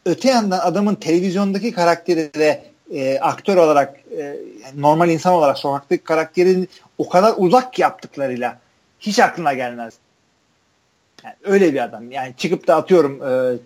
öte 0.05 0.29
yandan 0.29 0.59
adamın 0.59 0.95
televizyondaki 0.95 1.71
karakteri 1.71 2.33
de 2.33 2.63
e, 2.91 3.19
aktör 3.19 3.57
olarak 3.57 3.95
e, 4.17 4.35
normal 4.75 5.09
insan 5.09 5.33
olarak 5.33 5.57
sokaktaki 5.57 6.03
karakterin 6.03 6.69
o 6.97 7.09
kadar 7.09 7.33
uzak 7.37 7.79
yaptıklarıyla 7.79 8.59
hiç 8.99 9.19
aklına 9.19 9.53
gelmez. 9.53 9.93
Yani 11.23 11.35
öyle 11.43 11.73
bir 11.73 11.83
adam. 11.83 12.11
Yani 12.11 12.33
çıkıp 12.37 12.67
da 12.67 12.75
atıyorum 12.75 13.23
e, 13.23 13.57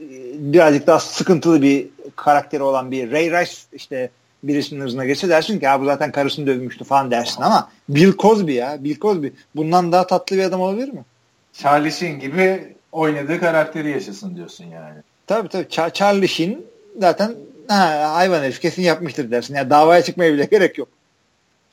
e 0.00 0.06
birazcık 0.52 0.86
daha 0.86 1.00
sıkıntılı 1.00 1.62
bir 1.62 1.88
karakteri 2.16 2.62
olan 2.62 2.90
bir 2.90 3.12
Ray 3.12 3.30
Rice 3.30 3.52
işte 3.72 4.10
birisinin 4.48 4.80
hızına 4.80 5.04
geçse 5.04 5.28
dersin 5.28 5.60
ki 5.60 5.66
bu 5.80 5.84
zaten 5.84 6.12
karısını 6.12 6.46
dövmüştü 6.46 6.84
falan 6.84 7.10
dersin 7.10 7.42
ama 7.42 7.70
Bill 7.88 8.12
Cosby 8.18 8.52
ya 8.52 8.84
Bill 8.84 9.00
Cosby 9.00 9.28
bundan 9.56 9.92
daha 9.92 10.06
tatlı 10.06 10.36
bir 10.36 10.42
adam 10.42 10.60
olabilir 10.60 10.88
mi? 10.88 11.04
Charlie 11.52 11.92
Sheen 11.92 12.20
gibi 12.20 12.74
oynadığı 12.92 13.40
karakteri 13.40 13.90
yaşasın 13.90 14.36
diyorsun 14.36 14.64
yani. 14.64 14.98
Tabii 15.26 15.48
tabii. 15.48 15.64
Ch- 15.64 15.92
Charlie 15.92 16.28
Sheen 16.28 16.62
zaten 17.00 17.34
ha, 17.68 18.12
hayvan 18.14 18.42
herif 18.42 18.60
kesin 18.60 18.82
yapmıştır 18.82 19.30
dersin. 19.30 19.54
Yani 19.54 19.70
davaya 19.70 20.02
çıkmaya 20.02 20.32
bile 20.32 20.44
gerek 20.44 20.78
yok. 20.78 20.88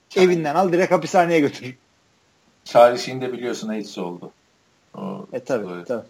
Charlie. 0.10 0.28
Evinden 0.28 0.56
al 0.56 0.72
direkt 0.72 0.92
hapishaneye 0.92 1.40
götür. 1.40 1.76
Charlie 2.66 3.00
Sheen 3.00 3.22
de 3.22 3.34
biliyorsun 3.34 3.70
AIDS 3.70 3.98
oldu. 3.98 4.32
O, 4.98 5.26
e 5.34 5.40
tabii, 5.40 5.86
tabii. 5.88 6.06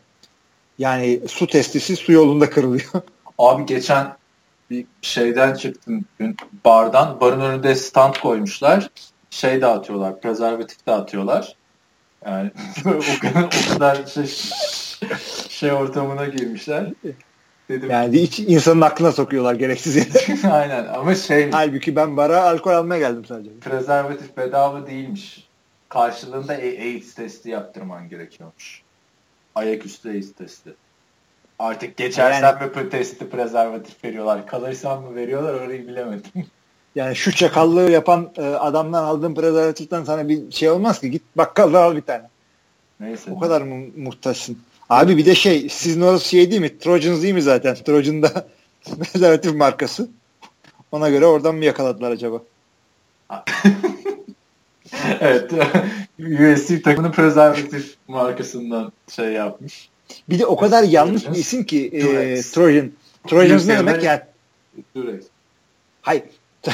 Yani 0.80 1.20
su 1.28 1.48
testisi 1.48 1.96
su 1.96 2.12
yolunda 2.12 2.50
kırılıyor. 2.50 2.92
Abi 3.38 3.66
geçen 3.66 4.08
bir 4.72 4.86
şeyden 5.02 5.54
çıktım 5.54 6.06
dün 6.20 6.38
bardan. 6.66 7.22
Barın 7.22 7.42
önünde 7.42 7.76
stand 7.76 8.16
koymuşlar. 8.16 8.90
Şey 9.30 9.62
dağıtıyorlar, 9.62 10.22
prezervatif 10.22 10.88
dağıtıyorlar. 10.88 11.56
Yani 12.26 12.52
o 12.86 13.20
kadar, 13.22 13.44
o 13.44 13.74
kadar 13.74 14.06
şey, 14.06 14.26
şey 15.50 15.72
ortamına 15.72 16.26
girmişler. 16.26 16.94
Dedim. 17.70 17.90
Yani 17.90 18.22
hiç 18.22 18.40
insanın 18.40 18.82
aklına 18.82 19.12
sokuyorlar 19.12 19.56
gereksiz 19.56 19.96
yere. 19.96 20.48
Aynen 20.52 20.86
ama 20.86 21.16
şey... 21.16 21.52
Halbuki 21.52 21.96
ben 21.96 22.18
bara 22.18 22.44
alkol 22.44 22.72
almaya 22.72 23.00
geldim 23.00 23.26
sadece. 23.26 23.50
Prezervatif 23.60 24.38
bedava 24.38 24.88
değilmiş. 24.88 25.48
Karşılığında 25.90 26.54
AIDS 26.54 27.14
testi 27.14 27.50
yaptırman 27.50 28.10
gerekiyormuş. 28.10 28.82
Ayaküstü 29.56 30.10
AIDS 30.10 30.34
testi. 30.34 30.74
Artık 31.62 31.98
geçersen 31.98 32.58
yani, 32.62 32.84
mi 32.84 32.90
testi 32.90 33.30
prezervatif 33.30 34.04
veriyorlar. 34.04 34.48
Kalırsan 34.48 35.02
mı 35.02 35.16
veriyorlar 35.16 35.54
orayı 35.54 35.88
bilemedim. 35.88 36.32
Yani 36.96 37.16
şu 37.16 37.36
çakallığı 37.36 37.92
yapan 37.92 38.32
e, 38.38 38.42
adamdan 38.42 39.04
aldığın 39.04 39.36
prezervatiften 39.36 40.04
sana 40.04 40.30
bir 40.30 40.52
şey 40.52 40.70
olmaz 40.70 41.00
ki. 41.00 41.12
Git 41.12 41.22
bakkalda 41.36 41.84
al 41.84 41.96
bir 41.96 42.02
tane. 42.02 42.24
Neyse. 43.00 43.32
O 43.32 43.40
kadar 43.40 43.62
mı 43.62 43.86
muhtaçsın? 43.98 44.58
Abi 44.90 45.18
bir 45.18 45.26
de 45.26 45.36
şey 45.36 45.70
sizin 45.70 46.02
orası 46.02 46.30
şey 46.30 46.52
değil 46.52 46.62
mi? 46.62 46.80
Trojans 46.80 47.22
değil 47.22 47.34
mi 47.34 47.42
zaten? 47.42 47.76
Trojan 47.76 48.24
da 48.24 48.30
prezervatif 49.00 49.56
markası. 49.56 50.10
Ona 50.92 51.10
göre 51.10 51.26
oradan 51.26 51.56
mı 51.56 51.66
yakaladılar 51.66 52.12
acaba? 52.12 52.42
evet. 55.20 55.52
USC 56.20 56.82
takımının 56.82 57.12
prezervatif 57.12 57.96
markasından 58.08 58.92
şey 59.16 59.26
yapmış. 59.26 59.90
Bir 60.30 60.40
de 60.40 60.46
o 60.46 60.56
kadar 60.56 60.84
yanlış 60.84 61.28
bir 61.28 61.36
isim 61.36 61.64
ki 61.64 61.90
e, 61.94 62.42
Trojan. 62.42 62.92
Trojans 63.28 63.68
ne 63.68 63.78
demek 63.78 64.04
yani? 64.04 64.22
Durex. 64.96 65.24
Hayır. 66.02 66.24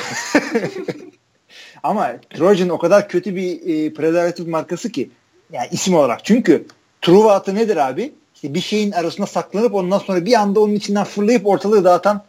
Ama 1.83 2.15
Trojan 2.29 2.69
o 2.69 2.77
kadar 2.77 3.09
kötü 3.09 3.35
bir 3.35 3.59
e, 3.69 3.93
prezervatif 3.93 4.47
markası 4.47 4.91
ki 4.91 5.09
yani 5.51 5.67
isim 5.71 5.95
olarak. 5.95 6.25
Çünkü 6.25 6.65
Truva 7.01 7.43
nedir 7.47 7.77
abi? 7.77 8.13
İşte 8.35 8.53
bir 8.53 8.61
şeyin 8.61 8.91
arasında 8.91 9.27
saklanıp 9.27 9.75
ondan 9.75 9.99
sonra 9.99 10.25
bir 10.25 10.33
anda 10.33 10.59
onun 10.59 10.75
içinden 10.75 11.03
fırlayıp 11.03 11.47
ortalığı 11.47 11.83
dağıtan 11.83 12.23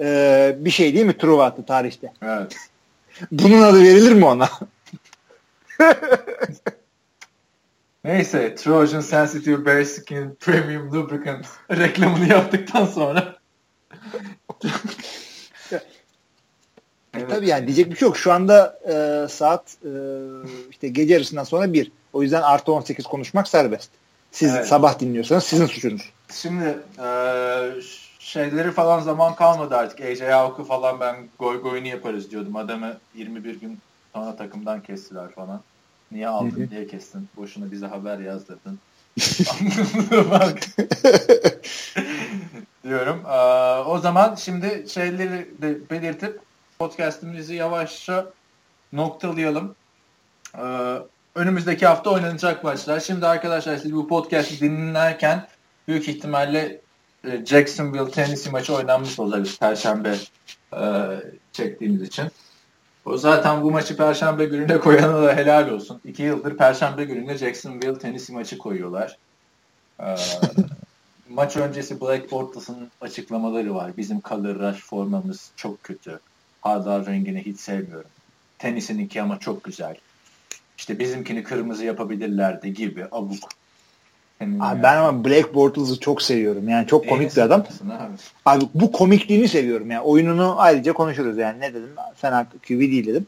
e, 0.00 0.56
bir 0.58 0.70
şey 0.70 0.94
değil 0.94 1.06
mi 1.06 1.18
Truva 1.18 1.56
tarihte? 1.66 2.12
Evet. 2.22 2.56
Bunun 3.32 3.62
adı 3.62 3.82
verilir 3.82 4.12
mi 4.12 4.24
ona? 4.24 4.50
Neyse 8.08 8.54
Trojan 8.54 9.00
Sensitive 9.00 9.64
Bare 9.64 9.84
Skin 9.84 10.36
Premium 10.40 10.92
Lubricant 10.92 11.46
reklamını 11.70 12.28
yaptıktan 12.28 12.86
sonra 12.86 13.36
evet. 17.14 17.30
Tabii 17.30 17.48
yani 17.48 17.66
diyecek 17.66 17.90
bir 17.90 17.96
şey 17.96 18.08
yok. 18.08 18.16
Şu 18.16 18.32
anda 18.32 18.78
e, 18.88 19.28
saat 19.28 19.76
e, 19.84 19.90
işte 20.70 20.88
gece 20.88 21.14
yarısından 21.14 21.44
sonra 21.44 21.72
bir. 21.72 21.92
O 22.12 22.22
yüzden 22.22 22.42
artı 22.42 22.72
18 22.72 23.04
konuşmak 23.04 23.48
serbest. 23.48 23.90
Siz 24.32 24.54
evet. 24.54 24.66
sabah 24.66 24.98
dinliyorsanız 24.98 25.44
sizin 25.44 25.66
suçunuz. 25.66 26.12
Şimdi 26.32 26.78
e, 26.98 27.08
şeyleri 28.18 28.70
falan 28.70 29.00
zaman 29.00 29.34
kalmadı 29.34 29.76
artık. 29.76 30.00
AJ 30.00 30.20
Hawk'ı 30.20 30.64
falan 30.64 31.00
ben 31.00 31.16
goy 31.38 31.62
goyunu 31.62 31.86
yaparız 31.86 32.30
diyordum. 32.30 32.56
Adamı 32.56 32.98
21 33.14 33.60
gün 33.60 33.78
sonra 34.14 34.36
takımdan 34.36 34.82
kestiler 34.82 35.30
falan. 35.30 35.60
Niye 36.12 36.28
aldın 36.28 36.68
diye 36.70 36.86
kestin. 36.86 37.28
Boşuna 37.36 37.70
bize 37.70 37.86
haber 37.86 38.18
yazdırdın. 38.18 38.78
Bak. 40.30 40.58
diyorum. 42.84 43.22
Ee, 43.26 43.88
o 43.88 43.98
zaman 43.98 44.34
şimdi 44.34 44.84
şeyleri 44.88 45.48
de 45.62 45.90
belirtip 45.90 46.40
podcastimizi 46.78 47.54
yavaşça 47.54 48.26
noktalayalım. 48.92 49.74
Ee, 50.58 50.96
önümüzdeki 51.34 51.86
hafta 51.86 52.10
oynanacak 52.10 52.64
maçlar. 52.64 53.00
Şimdi 53.00 53.26
arkadaşlar 53.26 53.76
siz 53.76 53.92
bu 53.92 54.08
podcast'i 54.08 54.60
dinlerken 54.60 55.46
büyük 55.88 56.08
ihtimalle 56.08 56.80
e, 57.24 57.46
Jacksonville 57.46 58.10
Tennessee 58.10 58.52
maçı 58.52 58.74
oynanmış 58.74 59.18
olacak 59.18 59.46
Perşembe 59.60 60.16
e, 60.72 60.82
çektiğimiz 61.52 62.02
için. 62.02 62.24
O 63.08 63.16
zaten 63.16 63.62
bu 63.62 63.70
maçı 63.70 63.96
Perşembe 63.96 64.44
gününe 64.44 64.78
koyana 64.78 65.22
da 65.22 65.36
helal 65.36 65.70
olsun. 65.70 66.00
İki 66.04 66.22
yıldır 66.22 66.56
Perşembe 66.56 67.04
gününe 67.04 67.38
Jacksonville 67.38 67.98
Tennessee 67.98 68.36
maçı 68.36 68.58
koyuyorlar. 68.58 69.18
Ee, 70.00 70.16
maç 71.30 71.56
öncesi 71.56 72.00
Black 72.00 72.30
Bortles'ın 72.30 72.90
açıklamaları 73.00 73.74
var. 73.74 73.96
Bizim 73.96 74.20
color 74.20 74.54
rush 74.54 74.80
formamız 74.80 75.50
çok 75.56 75.84
kötü. 75.84 76.20
Hardal 76.60 77.06
rengini 77.06 77.46
hiç 77.46 77.60
sevmiyorum. 77.60 78.10
Tennis'inki 78.58 79.22
ama 79.22 79.38
çok 79.38 79.64
güzel. 79.64 79.96
İşte 80.78 80.98
bizimkini 80.98 81.42
kırmızı 81.42 81.84
yapabilirlerdi 81.84 82.74
gibi 82.74 83.06
abuk. 83.12 83.48
Abi 84.40 84.82
ben 84.82 84.96
ama 84.96 85.24
Black 85.24 85.54
Bortles'ı 85.54 86.00
çok 86.00 86.22
seviyorum. 86.22 86.68
Yani 86.68 86.86
çok 86.86 87.08
komik 87.08 87.36
bir 87.36 87.42
adam. 87.42 87.60
Abi. 87.90 88.12
abi 88.46 88.64
bu 88.74 88.92
komikliğini 88.92 89.48
seviyorum. 89.48 89.90
Yani 89.90 90.00
oyununu 90.00 90.54
ayrıca 90.58 90.92
konuşuruz 90.92 91.38
yani. 91.38 91.60
Ne 91.60 91.74
dedim? 91.74 91.90
Fena 92.16 92.46
QB 92.68 92.80
değil 92.80 93.06
dedim. 93.06 93.26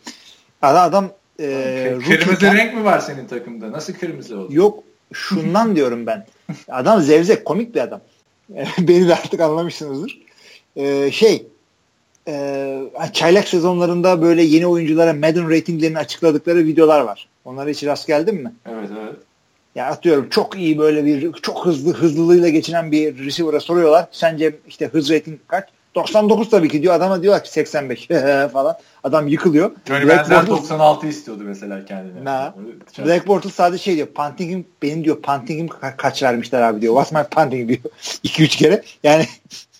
Adam, 0.63 0.89
adam 0.89 1.11
e, 1.41 1.99
kırmızı 2.07 2.47
renk 2.47 2.75
mi 2.75 2.85
var 2.85 2.99
senin 2.99 3.27
takımda? 3.27 3.73
Nasıl 3.73 3.93
kırmızı 3.93 4.39
oldu? 4.39 4.55
Yok 4.55 4.85
şundan 5.13 5.77
diyorum 5.77 6.07
ben. 6.07 6.27
Adam 6.69 7.01
zevzek 7.01 7.45
komik 7.45 7.75
bir 7.75 7.81
adam. 7.81 8.01
Beni 8.79 9.09
de 9.09 9.15
artık 9.15 9.41
anlamışsınızdır. 9.41 10.19
Ee, 10.77 11.11
şey 11.11 11.47
e, 12.29 12.79
çaylak 13.13 13.49
sezonlarında 13.49 14.23
böyle 14.23 14.43
yeni 14.43 14.67
oyunculara 14.67 15.13
Madden 15.13 15.51
ratinglerini 15.51 15.99
açıkladıkları 15.99 16.59
videolar 16.59 17.01
var. 17.01 17.29
Onlara 17.45 17.71
hiç 17.71 17.85
rast 17.85 18.07
geldin 18.07 18.35
mi? 18.35 18.53
Evet 18.67 18.89
evet. 19.03 19.17
Ya 19.75 19.87
atıyorum 19.87 20.29
çok 20.29 20.57
iyi 20.57 20.79
böyle 20.79 21.05
bir 21.05 21.33
çok 21.33 21.67
hızlı 21.67 21.95
hızlılığıyla 21.95 22.49
geçinen 22.49 22.93
bir 22.93 23.19
receiver'a 23.19 23.61
soruyorlar. 23.61 24.09
Sence 24.13 24.57
işte 24.69 24.87
hız 24.87 25.11
rating 25.11 25.41
kaç? 25.49 25.69
99 25.95 26.51
tabii 26.51 26.69
ki 26.69 26.83
diyor. 26.83 26.95
Adama 26.95 27.23
diyorlar 27.23 27.45
ki 27.45 27.51
85 27.51 28.09
falan. 28.53 28.77
Adam 29.05 29.29
yıkılıyor. 29.29 29.73
Johnny 29.89 30.09
Bortles, 30.09 30.49
96 30.49 31.07
istiyordu 31.07 31.43
mesela 31.47 31.85
kendine. 31.85 32.25
Na, 32.25 32.55
Black 32.99 33.27
Bortles 33.27 33.55
sadece 33.55 33.83
şey 33.83 33.97
diyor. 33.97 34.07
Punting'im 34.07 34.67
benim 34.83 35.05
diyor 35.05 35.23
punting'im 35.23 35.67
ka- 35.67 35.97
kaç 35.97 36.23
vermişler 36.23 36.63
abi 36.63 36.81
diyor. 36.81 36.95
What's 37.03 37.13
my 37.13 37.37
punting 37.37 37.69
diyor. 37.69 37.81
2-3 38.25 38.49
kere. 38.49 38.83
Yani 39.03 39.27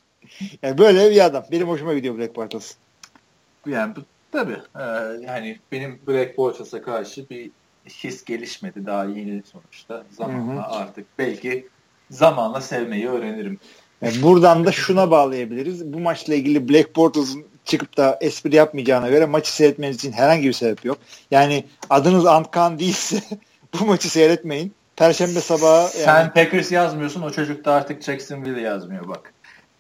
yani 0.63 0.79
böyle 0.79 1.11
bir 1.11 1.25
adam. 1.25 1.45
Benim 1.53 1.69
hoşuma 1.69 1.95
gidiyor 1.95 2.19
Black 2.19 2.37
Bortles. 2.37 2.75
Yani 3.67 3.97
bu 3.97 4.01
Tabii. 4.33 4.57
Ee, 4.77 4.83
yani 5.27 5.59
benim 5.73 5.99
Black 6.09 6.39
Bortles'a 6.39 6.83
karşı 6.83 7.29
bir 7.31 7.51
his 7.89 8.25
gelişmedi. 8.25 8.87
Daha 8.87 9.05
yeni 9.05 9.43
sonuçta. 9.43 10.05
Zamanla 10.11 10.53
hı 10.53 10.57
hı. 10.57 10.63
artık 10.63 11.07
belki 11.19 11.69
zamanla 12.11 12.61
sevmeyi 12.61 13.09
öğrenirim. 13.09 13.59
Yani 14.03 14.23
buradan 14.23 14.67
da 14.67 14.73
şuna 14.73 15.11
bağlayabiliriz. 15.11 15.93
Bu 15.93 16.01
maçla 16.01 16.35
ilgili 16.35 16.69
Black 16.69 16.97
Bortles'ın 16.97 17.45
çıkıp 17.65 17.97
da 17.97 18.19
espri 18.21 18.57
yapmayacağına 18.57 19.09
göre 19.09 19.27
maçı 19.27 19.55
seyretmeniz 19.55 19.97
için 19.97 20.13
herhangi 20.13 20.49
bir 20.49 20.53
sebep 20.53 20.85
yok. 20.85 20.99
Yani 21.31 21.65
adınız 21.91 22.27
Antkan 22.27 22.79
değilse 22.79 23.23
bu 23.81 23.85
maçı 23.85 24.11
seyretmeyin. 24.11 24.75
Perşembe 24.97 25.41
sabahı 25.41 25.83
yani... 25.83 26.05
Sen 26.05 26.33
Packers 26.33 26.73
yazmıyorsun 26.73 27.23
o 27.23 27.31
çocuk 27.31 27.65
da 27.65 27.73
artık 27.73 28.03
Jacksonville 28.03 28.61
yazmıyor 28.61 29.09
bak. 29.09 29.33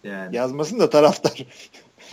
Yani. 0.05 0.37
Yazmasın 0.37 0.81
da 0.81 0.91
taraftar. 0.91 1.33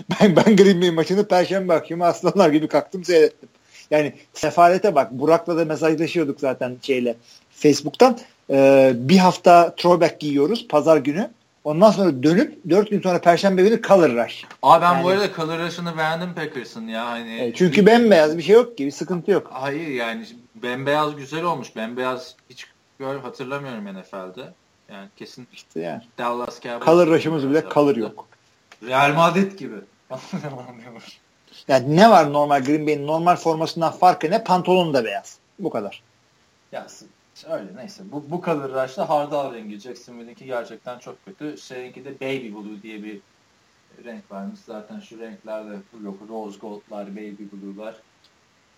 ben, 0.10 0.36
ben 0.36 0.56
Green 0.56 0.82
Bay 0.82 0.92
maçını 0.92 1.28
Perşembe 1.28 1.74
akşamı 1.74 2.06
aslanlar 2.06 2.50
gibi 2.50 2.68
kalktım 2.68 3.04
seyrettim. 3.04 3.50
Yani 3.92 4.14
sefalete 4.34 4.96
bak. 4.96 5.12
Burak'la 5.12 5.58
da 5.58 5.66
mesajlaşıyorduk 5.66 6.40
zaten 6.40 6.78
şeyle 6.82 7.16
Facebook'tan. 7.52 8.18
Ee, 8.50 8.92
bir 8.96 9.18
hafta 9.18 9.76
throwback 9.76 10.20
giyiyoruz 10.20 10.68
pazar 10.68 10.98
günü. 10.98 11.30
Ondan 11.64 11.92
sonra 11.92 12.24
dönüp 12.24 12.70
4 12.70 12.90
gün 12.90 13.02
sonra 13.02 13.22
Perşembe 13.22 13.64
günü 13.64 13.82
Color 13.82 14.10
Rush. 14.10 14.46
Abi 14.64 14.82
ben 14.82 14.94
yani, 14.94 15.04
bu 15.04 15.10
arada 15.10 15.34
Color 15.36 15.60
Rush'ını 15.60 15.98
beğendim 15.98 16.34
Packers'ın 16.34 16.88
ya. 16.88 17.06
Hani, 17.06 17.42
e, 17.42 17.54
çünkü 17.54 17.86
bembeyaz 17.86 18.38
bir 18.38 18.44
şey 18.44 18.56
yok 18.56 18.78
ki. 18.78 18.86
Bir 18.86 18.92
sıkıntı 18.92 19.32
yok. 19.32 19.50
Hayır 19.54 19.88
yani 19.88 20.26
bembeyaz 20.56 21.16
güzel 21.16 21.44
olmuş. 21.44 21.76
Bembeyaz 21.76 22.36
hiç 22.50 22.68
gör, 23.00 23.20
hatırlamıyorum 23.20 23.86
NFL'de. 23.86 24.54
Yani 24.92 25.08
kesin 25.16 25.48
işte 25.54 25.80
yani. 25.80 26.02
Dallas 26.18 26.62
Cowboys. 26.62 26.86
Color 26.86 27.08
Rush'ımız 27.08 27.50
bile 27.50 27.64
Color 27.74 27.96
yok. 27.96 28.28
Real 28.84 29.14
Madrid 29.14 29.60
gibi. 29.60 29.76
yani 31.68 31.96
ne 31.96 32.10
var 32.10 32.34
normal 32.34 32.64
Green 32.64 32.88
Bay'in 32.88 33.08
normal 33.08 33.36
formasından 33.36 33.92
farkı 33.92 34.32
ne? 34.32 34.44
Pantolon 34.44 34.94
da 34.94 35.06
beyaz. 35.06 35.38
Bu 35.60 35.70
kadar. 35.70 36.04
Ya 36.72 36.88
öyle 37.50 37.76
neyse. 37.76 38.04
Bu, 38.12 38.24
bu 38.30 38.42
Color 38.46 38.84
Rush'ta 38.84 39.10
hardal 39.10 39.54
rengi. 39.54 39.80
Jacksonville'inki 39.80 40.46
gerçekten 40.46 41.00
çok 41.00 41.26
kötü. 41.26 41.58
Şeyinki 41.58 42.06
de 42.06 42.20
Baby 42.20 42.54
Blue 42.54 42.82
diye 42.84 43.04
bir 43.04 43.20
renk 44.06 44.32
varmış. 44.32 44.60
Zaten 44.66 45.00
şu 45.00 45.20
renklerde 45.20 45.74
yok. 46.04 46.16
Rose 46.30 46.60
Gold'lar, 46.60 47.16
Baby 47.16 47.44
Blue'lar. 47.52 47.96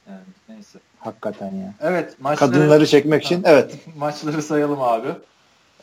Yani 0.10 0.22
neyse. 0.50 0.80
Hakikaten 1.00 1.56
ya. 1.56 1.74
Evet. 1.82 2.20
Maçları, 2.20 2.52
Kadınları 2.52 2.88
çekmek 2.88 3.24
için 3.24 3.42
evet. 3.46 3.76
maçları 3.98 4.42
sayalım 4.42 4.82
abi. 4.82 5.08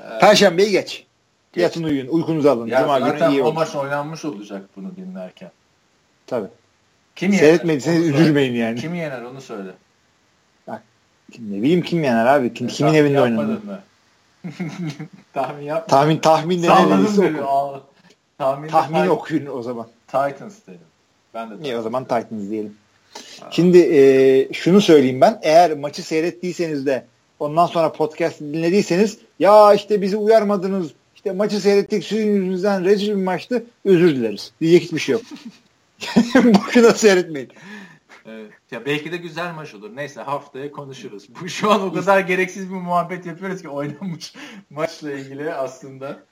Ee, 0.00 0.18
Perşembeyi 0.20 0.70
geç. 0.70 1.06
geç. 1.52 1.62
Yatın 1.62 1.82
uyuyun. 1.82 2.08
Uykunuzu 2.08 2.48
alın. 2.48 2.66
Ya 2.66 2.80
Cuma 2.80 2.98
günü 2.98 3.30
iyi 3.30 3.42
o 3.42 3.52
maç 3.52 3.74
oynanmış 3.74 4.24
olacak 4.24 4.62
bunu 4.76 4.96
dinlerken. 4.96 5.50
Tabii. 6.26 6.48
Kim 7.16 7.32
Seyretmediyseniz 7.32 8.08
üzülmeyin 8.08 8.54
yani. 8.54 8.80
Kim 8.80 8.94
yener 8.94 9.22
onu 9.22 9.40
söyle. 9.40 9.70
Bak, 10.66 10.82
ne 11.38 11.62
bileyim 11.62 11.82
kim 11.82 12.04
yener 12.04 12.26
abi. 12.26 12.54
Kim, 12.54 12.68
kimin 12.68 12.94
evinde 12.94 13.20
oynanır? 13.20 13.58
tahmin 15.32 15.64
yap. 15.64 15.88
Tahmin 15.88 16.18
tahmin 16.18 16.62
de 16.62 16.68
ne 16.68 17.40
Tahmin, 18.38 18.68
tahmin 18.68 19.06
okuyun 19.06 19.46
o 19.46 19.62
zaman. 19.62 19.86
Titans 20.06 20.54
dedim. 20.66 20.80
Ben 21.34 21.50
de 21.50 21.52
Titans 21.52 21.66
İyi 21.66 21.76
o 21.76 21.82
zaman 21.82 22.04
Titans 22.04 22.50
diyelim. 22.50 22.76
Şimdi 23.50 23.78
e, 23.78 24.52
şunu 24.52 24.80
söyleyeyim 24.80 25.20
ben. 25.20 25.38
Eğer 25.42 25.76
maçı 25.76 26.02
seyrettiyseniz 26.02 26.86
de 26.86 27.06
ondan 27.40 27.66
sonra 27.66 27.92
podcast 27.92 28.40
dinlediyseniz 28.40 29.18
ya 29.38 29.74
işte 29.74 30.02
bizi 30.02 30.16
uyarmadınız 30.16 30.92
işte 31.14 31.32
maçı 31.32 31.60
seyrettik 31.60 32.04
sizin 32.04 32.34
yüzünüzden 32.34 32.84
rezil 32.84 33.08
bir 33.08 33.24
maçtı 33.24 33.64
özür 33.84 34.16
dileriz. 34.16 34.52
Diyecek 34.60 34.82
hiçbir 34.82 34.98
şey 34.98 35.12
yok. 35.12 35.22
Boşuna 36.44 36.94
seyretmeyin. 36.94 37.52
Evet. 38.28 38.50
Ya 38.70 38.86
belki 38.86 39.12
de 39.12 39.16
güzel 39.16 39.54
maç 39.54 39.74
olur. 39.74 39.96
Neyse 39.96 40.20
haftaya 40.20 40.72
konuşuruz. 40.72 41.28
Bu 41.40 41.48
şu 41.48 41.70
an 41.70 41.82
o 41.82 41.92
kadar 41.92 42.20
gereksiz 42.20 42.70
bir 42.70 42.74
muhabbet 42.74 43.26
yapıyoruz 43.26 43.62
ki 43.62 43.68
oynanmış 43.68 44.34
maçla 44.70 45.12
ilgili 45.12 45.54
aslında. 45.54 46.22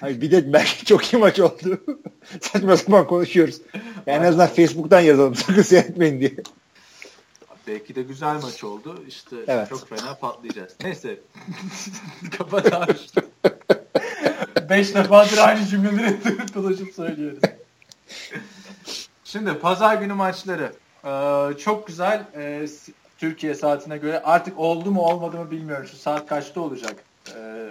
Hayır 0.00 0.20
bir 0.20 0.30
de 0.30 0.52
belki 0.52 0.84
çok 0.84 1.12
iyi 1.12 1.16
maç 1.16 1.40
oldu. 1.40 1.80
Saçma 2.40 2.76
sapan 2.76 3.06
konuşuyoruz. 3.06 3.60
Yani 4.06 4.24
en 4.24 4.28
azından 4.28 4.48
Facebook'tan 4.48 5.00
yazalım. 5.00 5.34
Sakın 5.34 5.62
seyretmeyin 5.62 6.20
diye. 6.20 6.32
Belki 7.66 7.94
de 7.94 8.02
güzel 8.02 8.42
maç 8.42 8.64
oldu. 8.64 9.04
İşte 9.08 9.36
evet. 9.46 9.68
çok 9.68 9.88
fena 9.88 10.14
patlayacağız. 10.14 10.72
Neyse. 10.84 11.20
Kapat 12.38 12.72
abi. 12.72 12.92
Beş 14.70 14.94
defadır 14.94 15.38
aynı 15.38 15.66
cümleleri 15.66 16.54
dolaşıp 16.54 16.94
söylüyoruz. 16.94 17.40
Şimdi 19.32 19.58
pazar 19.58 19.96
günü 19.96 20.12
maçları. 20.12 20.72
Ee, 21.04 21.58
çok 21.58 21.86
güzel. 21.86 22.24
Ee, 22.36 22.66
Türkiye 23.18 23.54
saatine 23.54 23.98
göre. 23.98 24.22
Artık 24.22 24.58
oldu 24.58 24.90
mu 24.90 25.02
olmadı 25.02 25.36
mı 25.36 25.50
bilmiyorum. 25.50 25.86
Şu 25.90 25.96
saat 25.96 26.26
kaçta 26.26 26.60
olacak? 26.60 26.94
Ee, 27.36 27.68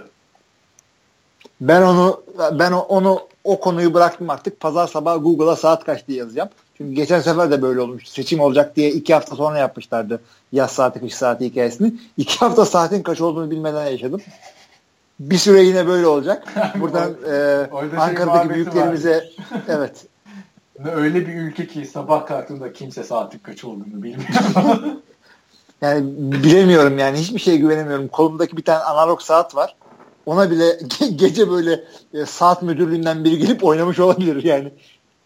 ben 1.62 1.82
onu 1.82 2.24
ben 2.52 2.72
onu 2.72 3.28
o 3.44 3.60
konuyu 3.60 3.94
bıraktım 3.94 4.30
artık. 4.30 4.60
Pazar 4.60 4.88
sabah 4.88 5.24
Google'a 5.24 5.56
saat 5.56 5.84
kaç 5.86 6.08
diye 6.08 6.18
yazacağım. 6.18 6.50
Çünkü 6.78 6.94
geçen 6.94 7.20
sefer 7.20 7.52
de 7.52 7.62
böyle 7.62 7.82
olmuştu. 7.82 8.12
Seçim 8.12 8.40
olacak 8.40 8.76
diye 8.76 8.92
iki 8.92 9.14
hafta 9.14 9.36
sonra 9.36 9.58
yapmışlardı 9.58 10.22
yaz 10.52 10.72
saati 10.72 11.00
kış 11.00 11.16
saati 11.16 11.46
hikayesini. 11.46 11.94
İki 12.18 12.40
hafta 12.40 12.66
saatin 12.66 13.04
kaç 13.04 13.22
olduğunu 13.22 13.52
bilmeden 13.52 13.88
yaşadım. 13.88 14.22
Bir 15.20 15.38
süre 15.38 15.62
yine 15.62 15.88
böyle 15.88 16.08
olacak. 16.08 16.54
Buradan 16.80 17.10
e, 17.10 17.70
şey 17.90 18.00
Ankara'daki 18.00 18.48
şey 18.48 18.56
büyüklerimize 18.56 19.30
evet. 19.68 20.06
Öyle 20.96 21.28
bir 21.28 21.36
ülke 21.36 21.68
ki 21.68 21.86
sabah 21.86 22.26
kalktığında 22.26 22.74
kimse 22.74 23.04
saatin 23.04 23.40
kaç 23.40 23.64
olduğunu 23.64 24.04
bilmiyor. 24.04 24.30
yani 25.82 26.04
bilemiyorum 26.18 26.98
yani 26.98 27.18
hiçbir 27.18 27.40
şeye 27.40 27.58
güvenemiyorum. 27.58 28.08
Kolumdaki 28.08 28.58
bir 28.58 28.64
tane 28.64 28.84
analog 28.84 29.22
saat 29.22 29.56
var. 29.56 29.76
Ona 30.26 30.52
bile 30.52 30.80
gece 31.16 31.50
böyle 31.50 31.84
e, 32.14 32.26
saat 32.26 32.62
müdürlüğünden 32.62 33.24
biri 33.24 33.38
gelip 33.38 33.64
oynamış 33.64 34.00
olabilir 34.00 34.44
yani. 34.44 34.72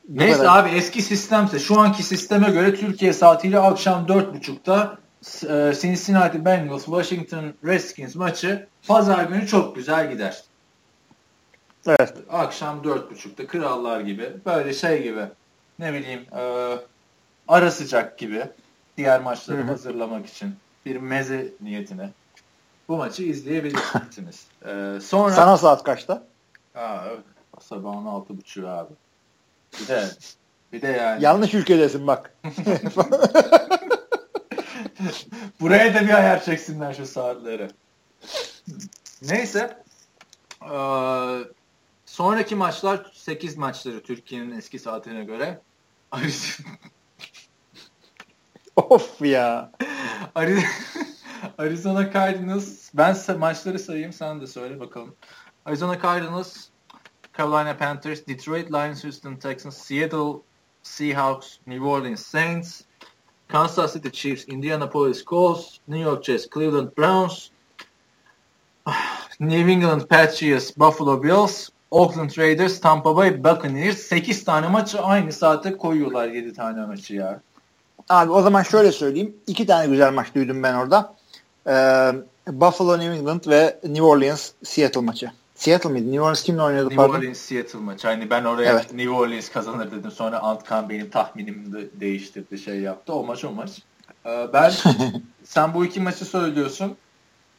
Neyse 0.09 0.37
kadar. 0.37 0.59
abi 0.59 0.69
eski 0.69 1.01
sistemse 1.01 1.59
şu 1.59 1.79
anki 1.79 2.03
sisteme 2.03 2.49
göre 2.49 2.75
Türkiye 2.75 3.13
saatiyle 3.13 3.59
akşam 3.59 4.05
4.30'da 4.05 4.97
e, 5.25 5.75
Cincinnati 5.75 6.45
Bengals 6.45 6.85
Washington 6.85 7.53
Redskins 7.65 8.15
maçı 8.15 8.67
pazar 8.87 9.23
günü 9.23 9.47
çok 9.47 9.75
güzel 9.75 10.11
gider. 10.11 10.43
Evet. 11.87 12.13
Akşam 12.29 12.81
4.30'da 12.81 13.47
krallar 13.47 13.99
gibi 13.99 14.33
böyle 14.45 14.73
şey 14.73 15.03
gibi 15.03 15.21
ne 15.79 15.93
bileyim 15.93 16.25
e, 16.37 16.75
ara 17.47 17.71
sıcak 17.71 18.17
gibi 18.17 18.43
diğer 18.97 19.21
maçları 19.21 19.57
Hı-hı. 19.57 19.67
hazırlamak 19.67 20.25
için 20.25 20.55
bir 20.85 20.95
meze 20.95 21.53
niyetine 21.61 22.09
bu 22.87 22.97
maçı 22.97 23.23
izleyebilirsiniz. 23.23 24.47
ee, 24.65 24.97
sonra 25.03 25.33
Sana 25.33 25.57
saat 25.57 25.83
kaçta? 25.83 26.23
Aa, 26.75 27.05
sabahın 27.59 28.05
altı 28.05 28.37
buçuğu 28.37 28.67
abi. 28.67 28.93
Bir 29.81 29.87
de 29.87 30.05
bir 30.73 30.81
de 30.81 30.87
yani. 30.87 31.23
Yanlış 31.23 31.53
ülkedesin 31.53 32.07
bak. 32.07 32.35
Buraya 35.59 35.93
da 35.93 36.01
bir 36.01 36.13
ayar 36.13 36.43
çeksinler 36.43 36.93
şu 36.93 37.05
saatleri. 37.05 37.67
Neyse. 39.21 39.83
Ee, 40.71 41.39
sonraki 42.05 42.55
maçlar 42.55 43.11
8 43.13 43.57
maçları 43.57 44.03
Türkiye'nin 44.03 44.57
eski 44.57 44.79
saatine 44.79 45.23
göre. 45.23 45.61
of 48.77 49.21
ya. 49.21 49.71
Arizona 51.57 52.13
Cardinals. 52.13 52.89
Ben 52.93 53.15
maçları 53.37 53.79
sayayım 53.79 54.13
sen 54.13 54.41
de 54.41 54.47
söyle 54.47 54.79
bakalım. 54.79 55.15
Arizona 55.65 56.01
Cardinals 56.01 56.69
Carolina 57.37 57.73
Panthers, 57.73 58.21
Detroit 58.21 58.71
Lions, 58.71 59.03
Houston 59.03 59.35
Texans, 59.35 59.77
Seattle 59.77 60.43
Seahawks, 60.83 61.59
New 61.67 61.85
Orleans 61.85 62.25
Saints, 62.25 62.85
Kansas 63.49 63.93
City 63.93 64.09
Chiefs, 64.09 64.45
Indianapolis 64.45 65.21
Colts, 65.21 65.79
New 65.87 65.99
York 65.99 66.23
Jets, 66.23 66.45
Cleveland 66.45 66.95
Browns, 66.95 67.51
New 69.39 69.67
England 69.67 70.07
Patriots, 70.07 70.71
Buffalo 70.71 71.17
Bills, 71.17 71.71
Oakland 71.95 72.37
Raiders, 72.37 72.79
Tampa 72.79 73.15
Bay 73.15 73.43
Buccaneers 73.43 73.97
8 73.97 74.43
tane 74.43 74.67
maçı 74.67 75.01
aynı 75.01 75.31
saate 75.31 75.77
koyuyorlar 75.77 76.27
7 76.27 76.53
tane 76.53 76.85
maçı 76.85 77.15
ya. 77.15 77.41
Abi 78.09 78.31
o 78.31 78.41
zaman 78.41 78.63
şöyle 78.63 78.91
söyleyeyim. 78.91 79.35
iki 79.47 79.65
tane 79.65 79.87
güzel 79.87 80.13
maç 80.13 80.35
duydum 80.35 80.63
ben 80.63 80.73
orada. 80.73 81.15
Ee, 81.67 82.11
Buffalo 82.47 82.99
New 82.99 83.15
England 83.15 83.41
ve 83.47 83.79
New 83.83 84.03
Orleans 84.03 84.51
Seattle 84.63 85.01
maçı. 85.01 85.31
Seattle 85.55 85.89
mıydı? 85.89 86.05
New 86.05 86.21
Orleans 86.21 86.43
kimle 86.43 86.61
oynadı? 86.61 86.83
New 86.83 86.95
pardon? 86.95 87.13
Orleans 87.13 87.37
Seattle 87.37 87.79
maçı. 87.79 88.07
Hani 88.07 88.29
ben 88.29 88.43
oraya 88.43 88.71
evet. 88.71 88.93
New 88.93 89.09
Orleans 89.09 89.49
kazanır 89.49 89.91
dedim. 89.91 90.11
Sonra 90.11 90.39
Antkan 90.39 90.89
benim 90.89 91.09
tahminimi 91.09 91.73
de 91.73 91.99
değiştirdi 91.99 92.57
şey 92.57 92.79
yaptı. 92.79 93.13
O 93.13 93.23
maç 93.23 93.45
o 93.45 93.51
maç. 93.51 93.81
Ee, 94.25 94.47
ben 94.53 94.71
sen 95.43 95.73
bu 95.73 95.85
iki 95.85 95.99
maçı 95.99 96.25
söylüyorsun. 96.25 96.97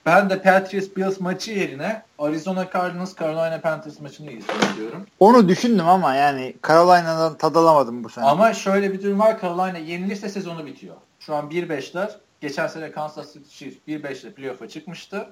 Ben 0.06 0.30
de 0.30 0.42
Patriots 0.42 0.96
Bills 0.96 1.20
maçı 1.20 1.52
yerine 1.52 2.02
Arizona 2.18 2.68
Cardinals 2.72 3.16
Carolina 3.20 3.60
Panthers 3.60 4.00
maçını 4.00 4.30
izliyorum. 4.30 5.06
Onu 5.20 5.48
düşündüm 5.48 5.88
ama 5.88 6.14
yani 6.14 6.54
Carolina'dan 6.68 7.36
tad 7.36 7.54
alamadım 7.54 8.04
bu 8.04 8.08
sene. 8.08 8.24
Ama 8.24 8.54
şöyle 8.54 8.92
bir 8.92 9.02
durum 9.02 9.18
var. 9.18 9.40
Carolina 9.42 9.78
yenilirse 9.78 10.28
sezonu 10.28 10.66
bitiyor. 10.66 10.94
Şu 11.20 11.34
an 11.34 11.50
1-5'ler. 11.50 12.10
Geçen 12.40 12.66
sene 12.66 12.92
Kansas 12.92 13.32
City 13.32 13.48
Chiefs 13.48 13.76
1-5'le 13.88 14.32
playoff'a 14.32 14.68
çıkmıştı. 14.68 15.26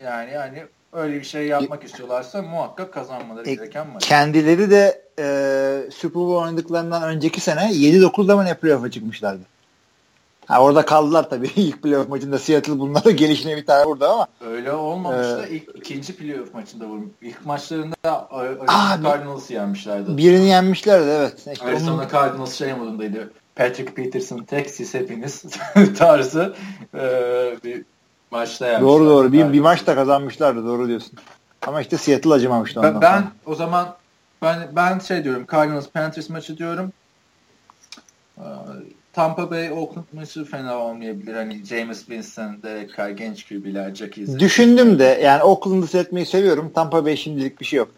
Yani 0.00 0.30
yani 0.30 0.64
öyle 0.92 1.14
bir 1.14 1.24
şey 1.24 1.46
yapmak 1.46 1.84
istiyorlarsa 1.84 2.42
muhakkak 2.42 2.92
kazanmaları 2.92 3.48
e, 3.48 3.54
gereken 3.54 3.86
maç. 3.86 4.08
Kendileri 4.08 4.70
de 4.70 5.02
e, 5.18 5.24
Super 5.90 6.14
Bowl 6.14 6.44
oynadıklarından 6.44 7.02
önceki 7.02 7.40
sene 7.40 7.60
7-9'da 7.60 8.36
mı 8.36 8.44
ne 8.44 8.54
playoff'a 8.54 8.90
çıkmışlardı? 8.90 9.42
Ha, 10.50 10.62
orada 10.62 10.84
kaldılar 10.84 11.30
tabii. 11.30 11.50
İlk 11.56 11.82
playoff 11.82 12.08
maçında 12.08 12.38
Seattle 12.38 12.78
bunlara 12.78 13.10
gelişine 13.10 13.56
bir 13.56 13.66
tane 13.66 13.84
vurdu 13.84 14.04
ama. 14.04 14.26
Öyle 14.40 14.72
olmamıştı. 14.72 15.46
Ee, 15.50 15.54
İlk, 15.54 15.76
ikinci 15.76 16.16
playoff 16.16 16.54
maçında 16.54 16.86
vurmuş. 16.86 17.10
İlk 17.22 17.46
maçlarında 17.46 18.30
Arizona 18.30 19.00
Cardinals'ı 19.02 19.52
yenmişlerdi. 19.52 20.16
Birini 20.16 20.48
yenmişlerdi 20.48 21.08
evet. 21.08 21.38
İşte 21.52 21.66
Arizona 21.66 21.94
onun... 21.94 22.08
Cardinals 22.08 22.54
şey 22.54 22.74
modundaydı. 22.74 23.32
Patrick 23.56 23.94
Peterson 23.94 24.46
siz 24.66 24.94
hepiniz 24.94 25.44
tarzı 25.98 26.54
e, 26.94 27.00
bir 27.64 27.84
maçta 28.30 28.66
yenmişler. 28.66 28.88
Doğru 28.88 29.06
doğru. 29.06 29.32
Bir, 29.32 29.52
bir 29.52 29.60
maçta 29.60 29.94
kazanmışlardı. 29.94 30.66
Doğru 30.66 30.88
diyorsun. 30.88 31.18
Ama 31.66 31.80
işte 31.80 31.96
Seattle 31.98 32.34
acımamıştı 32.34 32.80
ondan 32.80 32.94
Ben, 32.94 33.00
ben 33.02 33.30
o 33.46 33.54
zaman 33.54 33.96
ben 34.42 34.68
ben 34.76 34.98
şey 34.98 35.24
diyorum 35.24 35.46
Cardinals 35.52 35.88
Panthers 35.88 36.30
maçı 36.30 36.58
diyorum. 36.58 36.92
Tampa 39.12 39.50
Bay 39.50 39.72
Oakland 39.72 40.06
maçı 40.12 40.44
fena 40.44 40.78
olmayabilir. 40.78 41.34
Hani 41.34 41.64
James 41.64 41.98
Winston, 41.98 42.62
Derek 42.62 42.96
Carr, 42.96 43.10
genç 43.10 43.48
QB'ler, 43.48 43.94
Jackie 43.94 44.38
Düşündüm 44.38 44.98
de 44.98 45.20
yani 45.22 45.42
Oakland'ı 45.42 45.86
seyretmeyi 45.86 46.26
seviyorum. 46.26 46.72
Tampa 46.74 47.04
Bay 47.04 47.16
şimdilik 47.16 47.60
bir 47.60 47.64
şey 47.64 47.76
yok. 47.76 47.88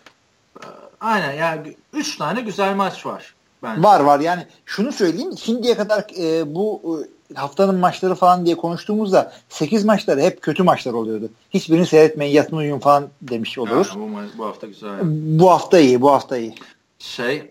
Aynen 1.01 1.32
yani 1.32 1.76
3 1.93 2.16
tane 2.16 2.40
güzel 2.40 2.74
maç 2.74 3.06
var. 3.06 3.34
Bence. 3.62 3.82
Var 3.82 4.01
var 4.01 4.20
yani 4.20 4.47
şunu 4.66 4.93
söyleyeyim 4.93 5.39
şimdiye 5.39 5.74
kadar 5.74 6.05
e, 6.18 6.55
bu 6.55 6.82
e, 7.30 7.34
haftanın 7.34 7.74
maçları 7.74 8.14
falan 8.14 8.47
diye 8.47 8.56
konuştuğumuzda 8.56 9.32
8 9.48 9.84
maçları 9.84 10.20
hep 10.20 10.43
kötü 10.43 10.62
maçlar 10.62 10.93
oluyordu. 10.93 11.30
Hiçbirini 11.51 11.86
seyretmeyin 11.86 12.32
yatın 12.32 12.56
uyuyun 12.56 12.78
falan 12.78 13.09
demiş 13.22 13.59
oluruz. 13.59 13.89
Ha, 13.90 14.01
bu, 14.01 14.39
bu 14.39 14.44
hafta 14.44 14.66
güzel. 14.66 14.98
Bu 15.39 15.51
hafta 15.51 15.78
iyi 15.78 16.01
bu 16.01 16.10
hafta 16.10 16.36
iyi. 16.36 16.55
Şey 16.98 17.51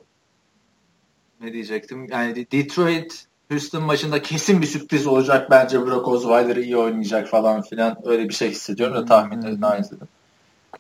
ne 1.42 1.54
diyecektim 1.54 2.08
yani 2.12 2.48
Detroit 2.52 3.26
Houston 3.52 3.84
maçında 3.84 4.22
kesin 4.22 4.62
bir 4.62 4.68
sürpriz 4.68 5.08
olacak 5.08 5.52
bence 5.52 5.86
Brock 5.86 6.08
Osweiler 6.08 6.56
iyi 6.56 6.78
oynayacak 6.78 7.28
falan 7.28 7.62
filan 7.62 7.98
öyle 8.06 8.30
bir 8.30 8.34
şey 8.34 8.50
hissediyorum 8.50 8.96
da 8.96 9.06
tahminlerini 9.06 9.66
aynı 9.66 9.86
dedim. 9.86 10.08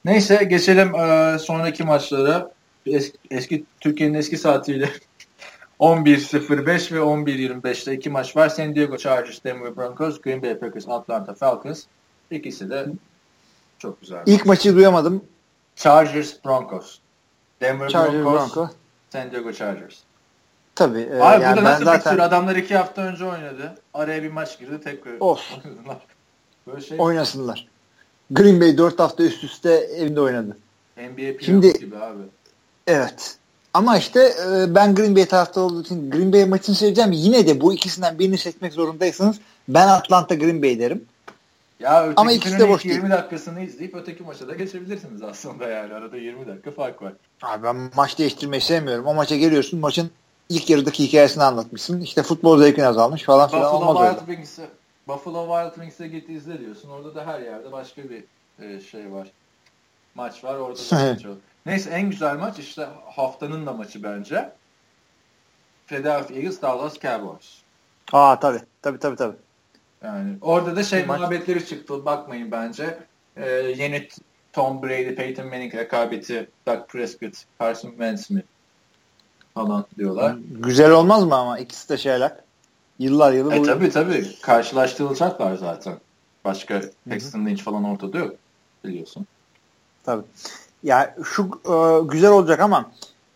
Neyse 0.05 0.43
geçelim 0.43 0.95
e, 0.95 1.39
sonraki 1.39 1.83
maçlara. 1.83 2.51
Eski, 2.85 3.17
eski 3.31 3.63
Türkiye'nin 3.79 4.13
eski 4.13 4.37
saatiyle 4.37 4.89
11.05 5.79 6.93
ve 6.93 6.99
11.25'te 6.99 7.93
iki 7.93 8.09
maç 8.09 8.35
var. 8.35 8.49
San 8.49 8.75
Diego 8.75 8.97
Chargers, 8.97 9.43
Denver 9.43 9.77
Broncos, 9.77 10.21
Green 10.21 10.41
Bay 10.41 10.59
Packers, 10.59 10.89
Atlanta 10.89 11.33
Falcons. 11.33 11.83
İkisi 12.31 12.69
de 12.69 12.85
çok 13.79 14.01
güzel. 14.01 14.23
İlk 14.25 14.45
maçı 14.45 14.75
duyamadım. 14.75 15.25
Chargers, 15.75 16.33
Broncos. 16.45 16.97
Denver 17.61 17.89
Chargers, 17.89 18.25
Broncos, 18.25 18.55
Bronco. 18.55 18.69
San 19.09 19.31
Diego 19.31 19.53
Chargers. 19.53 19.95
Tabii. 20.81 20.99
E, 20.99 21.21
Abi 21.21 21.43
yani 21.43 21.57
burada 21.57 21.71
nasıl 21.71 21.85
zaten... 21.85 22.15
bir 22.15 22.21
Adamlar 22.21 22.55
iki 22.55 22.77
hafta 22.77 23.01
önce 23.01 23.25
oynadı. 23.25 23.75
Araya 23.93 24.23
bir 24.23 24.31
maç 24.31 24.59
girdi 24.59 24.81
tekrar. 24.83 25.19
Olsun. 25.19 25.63
Böyle 26.67 26.81
şey... 26.81 26.97
Oynasınlar. 27.01 27.67
Green 28.31 28.61
Bay 28.61 28.77
dört 28.77 28.99
hafta 28.99 29.23
üst 29.23 29.43
üste 29.43 29.73
evinde 29.73 30.21
oynadı. 30.21 30.57
NBA 30.97 31.41
Şimdi, 31.41 31.73
gibi 31.73 31.97
abi. 31.97 32.21
Evet. 32.87 33.37
Ama 33.73 33.97
işte 33.97 34.19
e, 34.19 34.75
ben 34.75 34.95
Green 34.95 35.15
Bay 35.15 35.25
tarafta 35.25 35.61
olduğu 35.61 35.81
için 35.81 36.11
Green 36.11 36.33
Bay 36.33 36.45
maçını 36.45 36.75
söyleyeceğim. 36.75 37.11
Yine 37.11 37.47
de 37.47 37.61
bu 37.61 37.73
ikisinden 37.73 38.19
birini 38.19 38.37
seçmek 38.37 38.73
zorundaysanız 38.73 39.39
ben 39.67 39.87
Atlanta 39.87 40.35
Green 40.35 40.61
Bay 40.61 40.79
derim. 40.79 41.05
Ya 41.79 42.13
Ama 42.15 42.31
ikisi 42.31 42.59
de 42.59 42.69
boş 42.69 42.85
20 42.85 43.09
dakikasını 43.09 43.61
izleyip 43.61 43.95
öteki 43.95 44.23
maça 44.23 44.47
da 44.47 44.55
geçebilirsiniz 44.55 45.23
aslında 45.23 45.67
yani. 45.67 45.93
Arada 45.93 46.17
20 46.17 46.47
dakika 46.47 46.71
fark 46.71 47.01
var. 47.01 47.13
Abi 47.41 47.63
ben 47.63 47.75
maç 47.95 48.19
değiştirmeyi 48.19 48.61
sevmiyorum. 48.61 49.05
O 49.05 49.13
maça 49.13 49.35
geliyorsun 49.35 49.79
maçın 49.79 50.11
ilk 50.51 50.69
yarıdaki 50.69 51.03
hikayesini 51.03 51.43
anlatmışsın. 51.43 52.01
İşte 52.01 52.23
futbol 52.23 52.59
zevkin 52.59 52.83
azalmış 52.83 53.23
falan 53.23 53.49
filan 53.49 53.73
Buffalo 53.73 53.89
olmaz 53.89 54.09
Wild 54.09 54.27
Wings'e 54.27 54.69
Buffalo 55.07 55.45
Wild 55.45 55.73
Wings'e 55.73 56.07
git 56.07 56.29
izle 56.29 56.59
diyorsun. 56.59 56.89
Orada 56.89 57.15
da 57.15 57.27
her 57.27 57.39
yerde 57.39 57.71
başka 57.71 58.01
bir 58.09 58.23
e, 58.59 58.79
şey 58.79 59.11
var. 59.11 59.27
Maç 60.15 60.43
var. 60.43 60.57
Orada 60.57 60.79
da 60.79 61.11
maç 61.11 61.25
Neyse 61.65 61.89
en 61.89 62.09
güzel 62.09 62.37
maç 62.37 62.59
işte 62.59 62.87
haftanın 63.15 63.65
da 63.65 63.73
maçı 63.73 64.03
bence. 64.03 64.53
Philadelphia 65.87 66.33
Eagles 66.33 66.61
Dallas 66.61 66.99
Cowboys. 66.99 67.61
Aa 68.11 68.39
tabi 68.39 68.59
tabi 68.81 68.99
tabi 68.99 69.15
tabi. 69.15 69.35
Yani 70.03 70.37
orada 70.41 70.75
da 70.75 70.83
şey 70.83 71.05
muhabbetleri 71.05 71.65
çıktı. 71.65 72.05
Bakmayın 72.05 72.51
bence. 72.51 72.97
Ee, 73.37 73.49
yeni 73.77 74.07
Tom 74.53 74.83
Brady, 74.83 75.15
Peyton 75.15 75.45
Manning 75.47 75.75
rekabeti, 75.75 76.49
Doug 76.67 76.87
Prescott, 76.87 77.43
Carson 77.59 77.89
Wentz 77.89 78.31
mi 78.31 78.43
falan 79.53 79.85
diyorlar. 79.97 80.35
Güzel 80.51 80.91
olmaz 80.91 81.23
mı 81.23 81.35
ama 81.35 81.59
ikisi 81.59 81.89
de 81.89 81.97
şeyler. 81.97 82.31
Yıllar 82.99 83.33
yılı. 83.33 83.53
E 83.53 83.63
tabi 83.63 83.89
tabi. 83.89 84.41
Karşılaştırılacaklar 84.41 85.55
zaten. 85.55 85.93
Başka 86.45 86.81
Paxton 87.09 87.45
Lynch 87.45 87.61
falan 87.61 87.83
ortada 87.83 88.17
yok. 88.17 88.35
Biliyorsun. 88.83 89.25
Tabi. 90.03 90.23
Ya 90.83 91.15
şu 91.23 91.43
e, 91.65 92.07
güzel 92.07 92.31
olacak 92.31 92.59
ama 92.59 92.91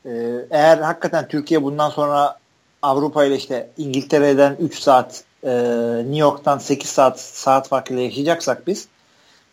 e, 0.06 0.12
eğer 0.50 0.78
hakikaten 0.78 1.28
Türkiye 1.28 1.64
bundan 1.64 1.90
sonra 1.90 2.38
Avrupa 2.82 3.26
ile 3.26 3.36
işte 3.36 3.70
İngiltere'den 3.78 4.56
3 4.60 4.80
saat 4.80 5.24
e, 5.44 5.52
New 5.98 6.18
York'tan 6.18 6.58
8 6.58 6.90
saat 6.90 7.20
saat 7.20 7.68
farkıyla 7.68 8.04
yaşayacaksak 8.04 8.68
biz 8.68 8.88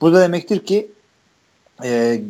bu 0.01 0.13
da 0.13 0.21
demektir 0.21 0.67
ki 0.67 0.91
e, 1.85 2.23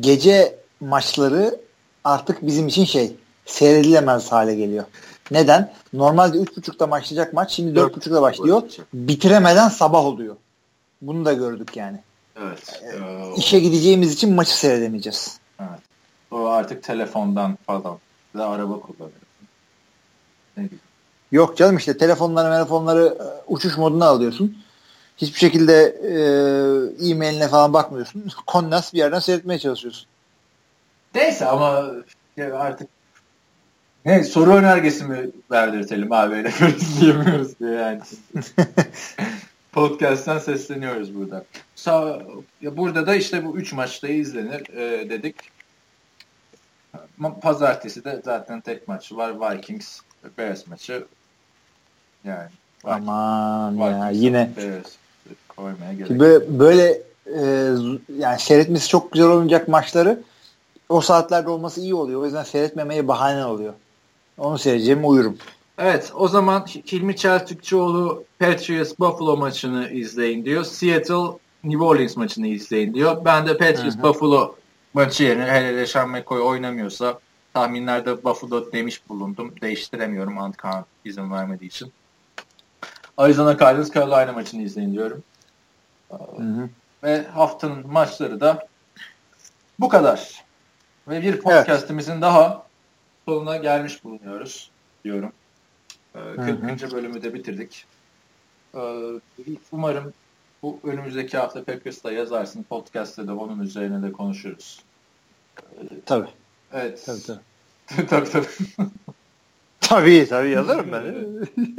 gece 0.00 0.58
maçları 0.80 1.60
artık 2.04 2.46
bizim 2.46 2.68
için 2.68 2.84
şey 2.84 3.16
seyredilemez 3.46 4.32
hale 4.32 4.54
geliyor. 4.54 4.84
Neden? 5.30 5.72
Normalde 5.92 6.38
3.30'da 6.38 6.90
başlayacak 6.90 7.32
maç 7.32 7.52
şimdi 7.52 7.78
4.30'da 7.78 8.22
başlıyor. 8.22 8.62
Bitiremeden 8.94 9.68
sabah 9.68 10.04
oluyor. 10.04 10.36
Bunu 11.02 11.24
da 11.24 11.32
gördük 11.32 11.76
yani. 11.76 12.00
Evet. 12.40 12.82
Ee, 12.82 13.34
işe 13.36 13.60
gideceğimiz 13.60 14.12
için 14.12 14.34
maçı 14.34 14.58
seyredemeyeceğiz. 14.58 15.38
Evet. 15.60 15.80
O 16.30 16.46
artık 16.46 16.82
telefondan 16.82 17.58
falan 17.66 17.98
da 18.36 18.48
araba 18.48 18.80
kullanıyor. 18.80 19.22
Yok 21.32 21.56
canım 21.56 21.76
işte 21.76 21.98
telefonları 21.98 22.54
telefonları 22.54 23.18
e, 23.20 23.52
uçuş 23.52 23.76
moduna 23.76 24.06
alıyorsun. 24.06 24.58
Hiçbir 25.16 25.38
şekilde 25.38 25.82
e, 26.02 27.10
e-mailine 27.10 27.48
falan 27.48 27.72
bakmıyorsun. 27.72 28.24
Konnas 28.46 28.92
bir 28.92 28.98
yerden 28.98 29.18
seyretmeye 29.18 29.58
çalışıyorsun. 29.58 30.06
Neyse 31.14 31.46
ama 31.46 31.84
artık 32.54 32.88
ne 34.04 34.24
soru 34.24 34.50
önergesi 34.50 35.04
mi 35.04 35.30
verdirtelim 35.50 36.12
abi 36.12 36.34
öyle 36.34 36.52
izleyemiyoruz 36.76 37.60
diye 37.60 37.70
yani. 37.70 38.00
Podcast'ten 39.72 40.38
sesleniyoruz 40.38 41.14
burada. 41.14 41.44
Sa 41.74 42.22
burada 42.62 43.06
da 43.06 43.14
işte 43.14 43.44
bu 43.44 43.56
üç 43.56 43.72
maçta 43.72 44.08
izlenir 44.08 44.76
e, 44.76 45.10
dedik. 45.10 45.36
Pazartesi 47.42 48.04
de 48.04 48.22
zaten 48.24 48.60
tek 48.60 48.88
maçı 48.88 49.16
var. 49.16 49.34
Vikings 49.40 50.00
Bears 50.38 50.66
maçı. 50.66 51.04
Yani 52.24 52.48
Aman 52.84 53.74
Vikings, 53.74 53.92
ya 53.92 54.10
yine 54.10 54.50
Bears 54.56 54.92
koymaya 55.48 55.92
gerek 55.92 56.10
böyle, 56.10 56.58
böyle 56.58 57.02
e, 57.26 57.72
yani 58.18 58.38
seyretmesi 58.38 58.88
çok 58.88 59.12
güzel 59.12 59.28
olacak 59.28 59.68
maçları 59.68 60.22
o 60.88 61.00
saatlerde 61.00 61.50
olması 61.50 61.80
iyi 61.80 61.94
oluyor. 61.94 62.20
O 62.20 62.24
yüzden 62.24 62.42
seyretmemeye 62.42 63.08
bahane 63.08 63.44
oluyor. 63.44 63.74
Onu 64.38 64.58
seyredeceğim 64.58 65.10
uyurum. 65.10 65.38
Evet 65.78 66.12
o 66.14 66.28
zaman 66.28 66.66
Hilmi 66.66 67.16
Çeltikçioğlu 67.16 68.24
Patriots 68.38 68.92
Buffalo 68.98 69.36
maçını 69.36 69.88
izleyin 69.90 70.44
diyor. 70.44 70.64
Seattle 70.64 71.38
New 71.64 71.84
Orleans 71.84 72.16
maçını 72.16 72.46
izleyin 72.46 72.94
diyor. 72.94 73.24
Ben 73.24 73.46
de 73.46 73.58
Patriots 73.58 73.96
Hı-hı. 73.96 74.02
Buffalo 74.02 74.54
maçı 74.94 75.24
yerine 75.24 75.44
hele 75.44 75.76
de 75.76 75.86
Sean 75.86 76.10
McCoy 76.10 76.40
oynamıyorsa 76.40 77.18
tahminlerde 77.54 78.24
Buffalo 78.24 78.72
demiş 78.72 79.08
bulundum. 79.08 79.54
Değiştiremiyorum 79.62 80.38
Antkan 80.38 80.84
izin 81.04 81.32
vermediği 81.32 81.68
için. 81.68 81.92
Arizona 83.16 83.58
Cardinals 83.58 83.94
Carolina 83.94 84.32
maçını 84.32 84.62
izleyin 84.62 84.92
diyorum. 84.92 85.22
Hı-hı. 86.10 86.68
Ve 87.02 87.22
haftanın 87.22 87.86
maçları 87.92 88.40
da 88.40 88.66
bu 89.78 89.88
kadar. 89.88 90.44
Ve 91.08 91.22
bir 91.22 91.40
podcastimizin 91.40 92.12
evet. 92.12 92.22
daha 92.22 92.66
sonuna 93.24 93.56
gelmiş 93.56 94.04
bulunuyoruz 94.04 94.70
diyorum. 95.04 95.32
40. 96.12 96.38
Hı 96.38 96.86
hı. 96.86 96.92
bölümü 96.92 97.22
de 97.22 97.34
bitirdik. 97.34 97.86
Ee, 98.74 98.78
umarım 99.72 100.12
Bu 100.62 100.80
önümüzdeki 100.84 101.38
hafta 101.38 101.64
Packers'ta 101.64 102.12
yazarsın. 102.12 102.62
Podcast'te 102.62 103.26
de 103.26 103.32
onun 103.32 103.60
üzerine 103.60 104.02
de 104.02 104.12
konuşuruz. 104.12 104.82
Tabii. 106.06 106.28
Evet. 106.72 107.02
Tabii 107.06 107.22
tabii. 107.22 108.06
tabii 108.08 108.30
tabii. 108.30 108.46
tabii 109.80 110.26
tabii 110.28 110.50
yazarım 110.50 110.92
ben. 110.92 111.14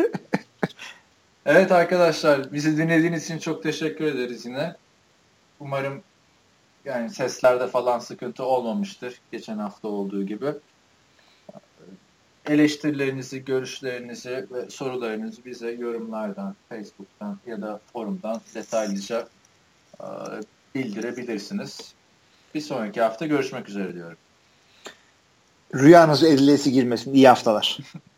evet 1.45 1.71
arkadaşlar 1.71 2.53
bizi 2.53 2.77
dinlediğiniz 2.77 3.25
için 3.25 3.37
çok 3.37 3.63
teşekkür 3.63 4.05
ederiz 4.05 4.45
yine. 4.45 4.75
Umarım 5.59 6.01
yani 6.85 7.09
seslerde 7.09 7.67
falan 7.67 7.99
sıkıntı 7.99 8.43
olmamıştır 8.43 9.21
geçen 9.31 9.57
hafta 9.57 9.87
olduğu 9.87 10.23
gibi. 10.23 10.53
Eleştirilerinizi, 12.47 13.45
görüşlerinizi 13.45 14.47
ve 14.51 14.69
sorularınızı 14.69 15.45
bize 15.45 15.71
yorumlardan, 15.71 16.55
Facebook'tan 16.69 17.39
ya 17.47 17.61
da 17.61 17.79
forumdan 17.93 18.41
detaylıca 18.55 19.27
e, 19.99 20.05
bildirebilirsiniz. 20.75 21.93
Bir 22.55 22.61
sonraki 22.61 23.01
hafta 23.01 23.25
görüşmek 23.25 23.69
üzere 23.69 23.93
diyorum. 23.93 24.17
Rüyanız 25.75 26.23
50'si 26.23 26.69
girmesin. 26.69 27.13
İyi 27.13 27.27
haftalar. 27.27 27.77